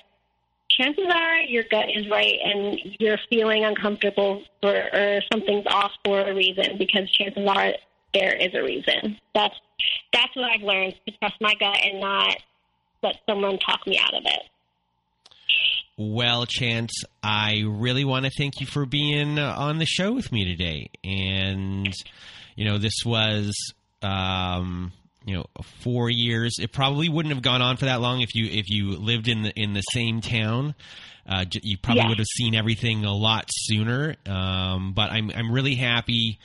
chances 0.71 1.07
are 1.12 1.41
your 1.41 1.65
gut 1.71 1.87
is 1.93 2.09
right 2.09 2.39
and 2.45 2.79
you're 3.01 3.19
feeling 3.29 3.65
uncomfortable 3.65 4.43
for, 4.62 4.75
or 4.75 5.21
something's 5.33 5.67
off 5.67 5.93
for 6.05 6.21
a 6.21 6.35
reason 6.35 6.79
because 6.79 7.11
chances 7.11 7.47
are 7.47 7.73
there 8.15 8.35
is 8.35 8.55
a 8.55 8.62
reason. 8.62 9.19
That's, 9.35 9.55
that's 10.12 10.35
what 10.37 10.51
I've 10.51 10.62
learned 10.62 10.95
to 11.07 11.12
trust 11.19 11.37
my 11.41 11.55
gut 11.59 11.78
and 11.82 12.01
not 12.01 12.37
let 13.03 13.16
someone 13.28 13.59
talk 13.59 13.87
me 13.87 13.99
out 13.99 14.15
of 14.15 14.23
it. 14.24 14.43
Well, 15.97 16.47
Chance, 16.47 16.93
I 17.23 17.62
really 17.66 18.05
want 18.05 18.24
to 18.24 18.31
thank 18.37 18.61
you 18.61 18.66
for 18.66 18.87
being 18.87 19.39
on 19.39 19.78
the 19.78 19.85
show 19.87 20.12
with 20.12 20.32
me 20.32 20.45
today. 20.47 20.89
And, 21.05 21.93
you 22.57 22.65
know, 22.65 22.78
this 22.78 22.95
was, 23.05 23.55
um, 24.03 24.93
you 25.27 25.37
know, 25.37 25.45
four 25.82 26.09
years. 26.09 26.57
It 26.59 26.73
probably 26.73 27.11
wouldn't 27.11 27.35
have 27.35 27.43
gone 27.43 27.61
on 27.61 27.77
for 27.77 27.85
that 27.85 28.01
long 28.01 28.23
if 28.23 28.35
you 28.35 28.47
if 28.51 28.70
you 28.70 28.93
lived 28.97 29.28
in 29.28 29.43
the 29.43 29.51
in 29.51 29.74
the 29.74 29.82
same 29.93 30.23
town. 30.23 30.74
Uh, 31.28 31.45
you 31.62 31.77
probably 31.77 32.03
Yeah. 32.05 32.09
would 32.09 32.19
have 32.19 32.27
seen 32.27 32.55
everything 32.55 33.05
a 33.05 33.12
lot 33.15 33.45
sooner. 33.51 34.16
Um, 34.27 34.95
but 34.95 35.11
I'm 35.11 35.31
I'm 35.35 35.53
really 35.53 35.74
happy 35.74 36.39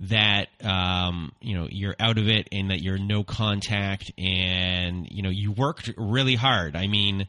that 0.00 0.48
um, 0.62 1.32
you 1.40 1.56
know 1.56 1.66
you're 1.70 1.96
out 1.98 2.18
of 2.18 2.28
it 2.28 2.48
and 2.52 2.70
that 2.70 2.80
you're 2.80 2.98
no 2.98 3.24
contact 3.24 4.12
and 4.18 5.06
you 5.10 5.22
know 5.22 5.30
you 5.30 5.52
worked 5.52 5.90
really 5.96 6.34
hard. 6.34 6.76
I 6.76 6.86
mean. 6.86 7.26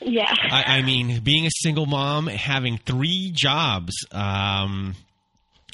Yeah. 0.00 0.32
I, 0.32 0.78
I 0.78 0.82
mean, 0.82 1.24
being 1.24 1.44
a 1.44 1.50
single 1.50 1.84
mom, 1.84 2.28
having 2.28 2.78
three 2.78 3.32
jobs. 3.34 4.06
Um, 4.12 4.94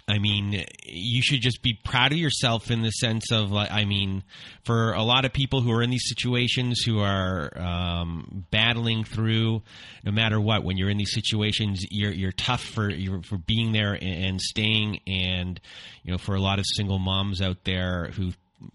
I 0.06 0.18
mean, 0.18 0.64
you 0.85 1.22
should 1.22 1.40
just 1.40 1.62
be 1.62 1.72
proud 1.82 2.12
of 2.12 2.18
yourself 2.18 2.70
in 2.70 2.82
the 2.82 2.90
sense 2.90 3.32
of, 3.32 3.55
I 3.55 3.86
mean, 3.86 4.22
for 4.62 4.93
a 4.93 5.02
lot 5.02 5.24
of 5.24 5.32
people 5.32 5.62
who 5.62 5.72
are 5.72 5.82
in 5.82 5.89
these 5.89 6.06
situations 6.06 6.82
who 6.82 7.01
are 7.01 7.51
um, 7.59 8.44
battling 8.51 9.05
through, 9.05 9.62
no 10.05 10.12
matter 10.12 10.39
what, 10.39 10.62
when 10.62 10.76
you're 10.76 10.90
in 10.90 10.98
these 10.98 11.14
situations, 11.14 11.86
you're 11.90 12.12
you're 12.12 12.32
tough 12.32 12.62
for 12.62 12.90
you're, 12.90 13.22
for 13.22 13.39
being 13.39 13.72
there 13.72 13.94
and, 13.94 14.24
and 14.24 14.40
staying, 14.43 15.01
and 15.06 15.59
you 16.02 16.12
know, 16.12 16.18
for 16.18 16.35
a 16.35 16.40
lot 16.40 16.59
of 16.59 16.66
single 16.66 16.98
moms 16.98 17.40
out 17.40 17.64
there 17.64 18.10
who 18.14 18.32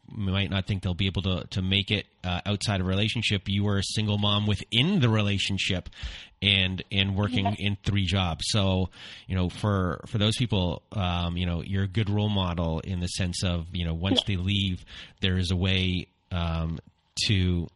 might 0.08 0.50
not 0.50 0.66
think 0.66 0.84
they'll 0.84 0.94
be 0.94 1.08
able 1.08 1.22
to 1.22 1.46
to 1.52 1.62
make 1.62 1.92
it 1.92 2.08
uh, 2.24 2.42
outside 2.46 2.80
of 2.80 2.88
a 2.88 2.90
relationship. 2.90 3.44
You 3.48 3.66
were 3.66 3.78
a 3.78 3.84
single 3.84 4.18
mom 4.18 4.48
within 4.48 5.00
the 5.00 5.10
relationship, 5.10 5.90
and 6.42 6.84
and 6.92 7.16
working 7.16 7.56
in 7.60 7.78
three 7.84 8.06
jobs. 8.06 8.46
So 8.50 8.90
you 9.28 9.36
know, 9.36 9.50
for 9.50 10.02
for 10.08 10.18
those 10.18 10.38
people, 10.38 10.82
um, 10.92 11.38
you 11.38 11.46
know, 11.46 11.62
you're 11.64 11.84
a 11.84 11.88
good 11.88 12.10
role 12.10 12.30
model 12.30 12.80
in 12.80 13.00
the 13.00 13.08
sense 13.08 13.44
of 13.44 13.68
you 13.74 13.86
know, 13.86 13.94
once 13.94 14.22
they 14.24 14.36
leave, 14.36 14.84
there 15.22 15.38
is 15.38 15.52
a 15.52 15.56
way 15.56 16.08
um, 16.32 16.80
to 17.26 17.68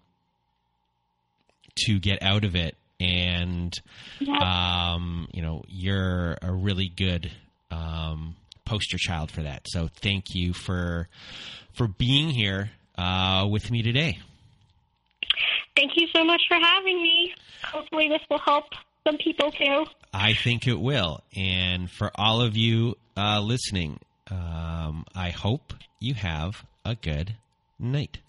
to 1.85 1.99
get 1.99 2.21
out 2.21 2.43
of 2.43 2.55
it, 2.55 2.75
and 2.99 3.73
um, 4.41 5.27
you 5.31 5.41
know, 5.41 5.63
you're 5.67 6.37
a 6.41 6.51
really 6.51 6.87
good 6.87 7.31
um, 7.71 8.35
poster 8.65 8.97
child 8.97 9.31
for 9.31 9.43
that. 9.43 9.63
So 9.67 9.89
thank 10.01 10.35
you 10.35 10.53
for 10.53 11.07
for 11.73 11.87
being 11.87 12.29
here 12.29 12.71
uh, 12.97 13.47
with 13.49 13.71
me 13.71 13.81
today. 13.81 14.19
Thank 15.75 15.93
you 15.95 16.07
so 16.15 16.23
much 16.23 16.41
for 16.47 16.55
having 16.55 17.01
me. 17.01 17.33
Hopefully, 17.65 18.07
this 18.09 18.21
will 18.29 18.39
help 18.39 18.65
some 19.05 19.17
people 19.17 19.51
too. 19.51 19.85
I 20.13 20.33
think 20.33 20.67
it 20.67 20.79
will. 20.79 21.21
And 21.35 21.89
for 21.89 22.11
all 22.15 22.41
of 22.41 22.55
you 22.55 22.95
uh, 23.17 23.41
listening, 23.41 23.99
um, 24.29 25.05
I 25.15 25.31
hope 25.31 25.73
you 25.99 26.13
have 26.13 26.63
a 26.85 26.95
good 26.95 27.35
night. 27.79 28.19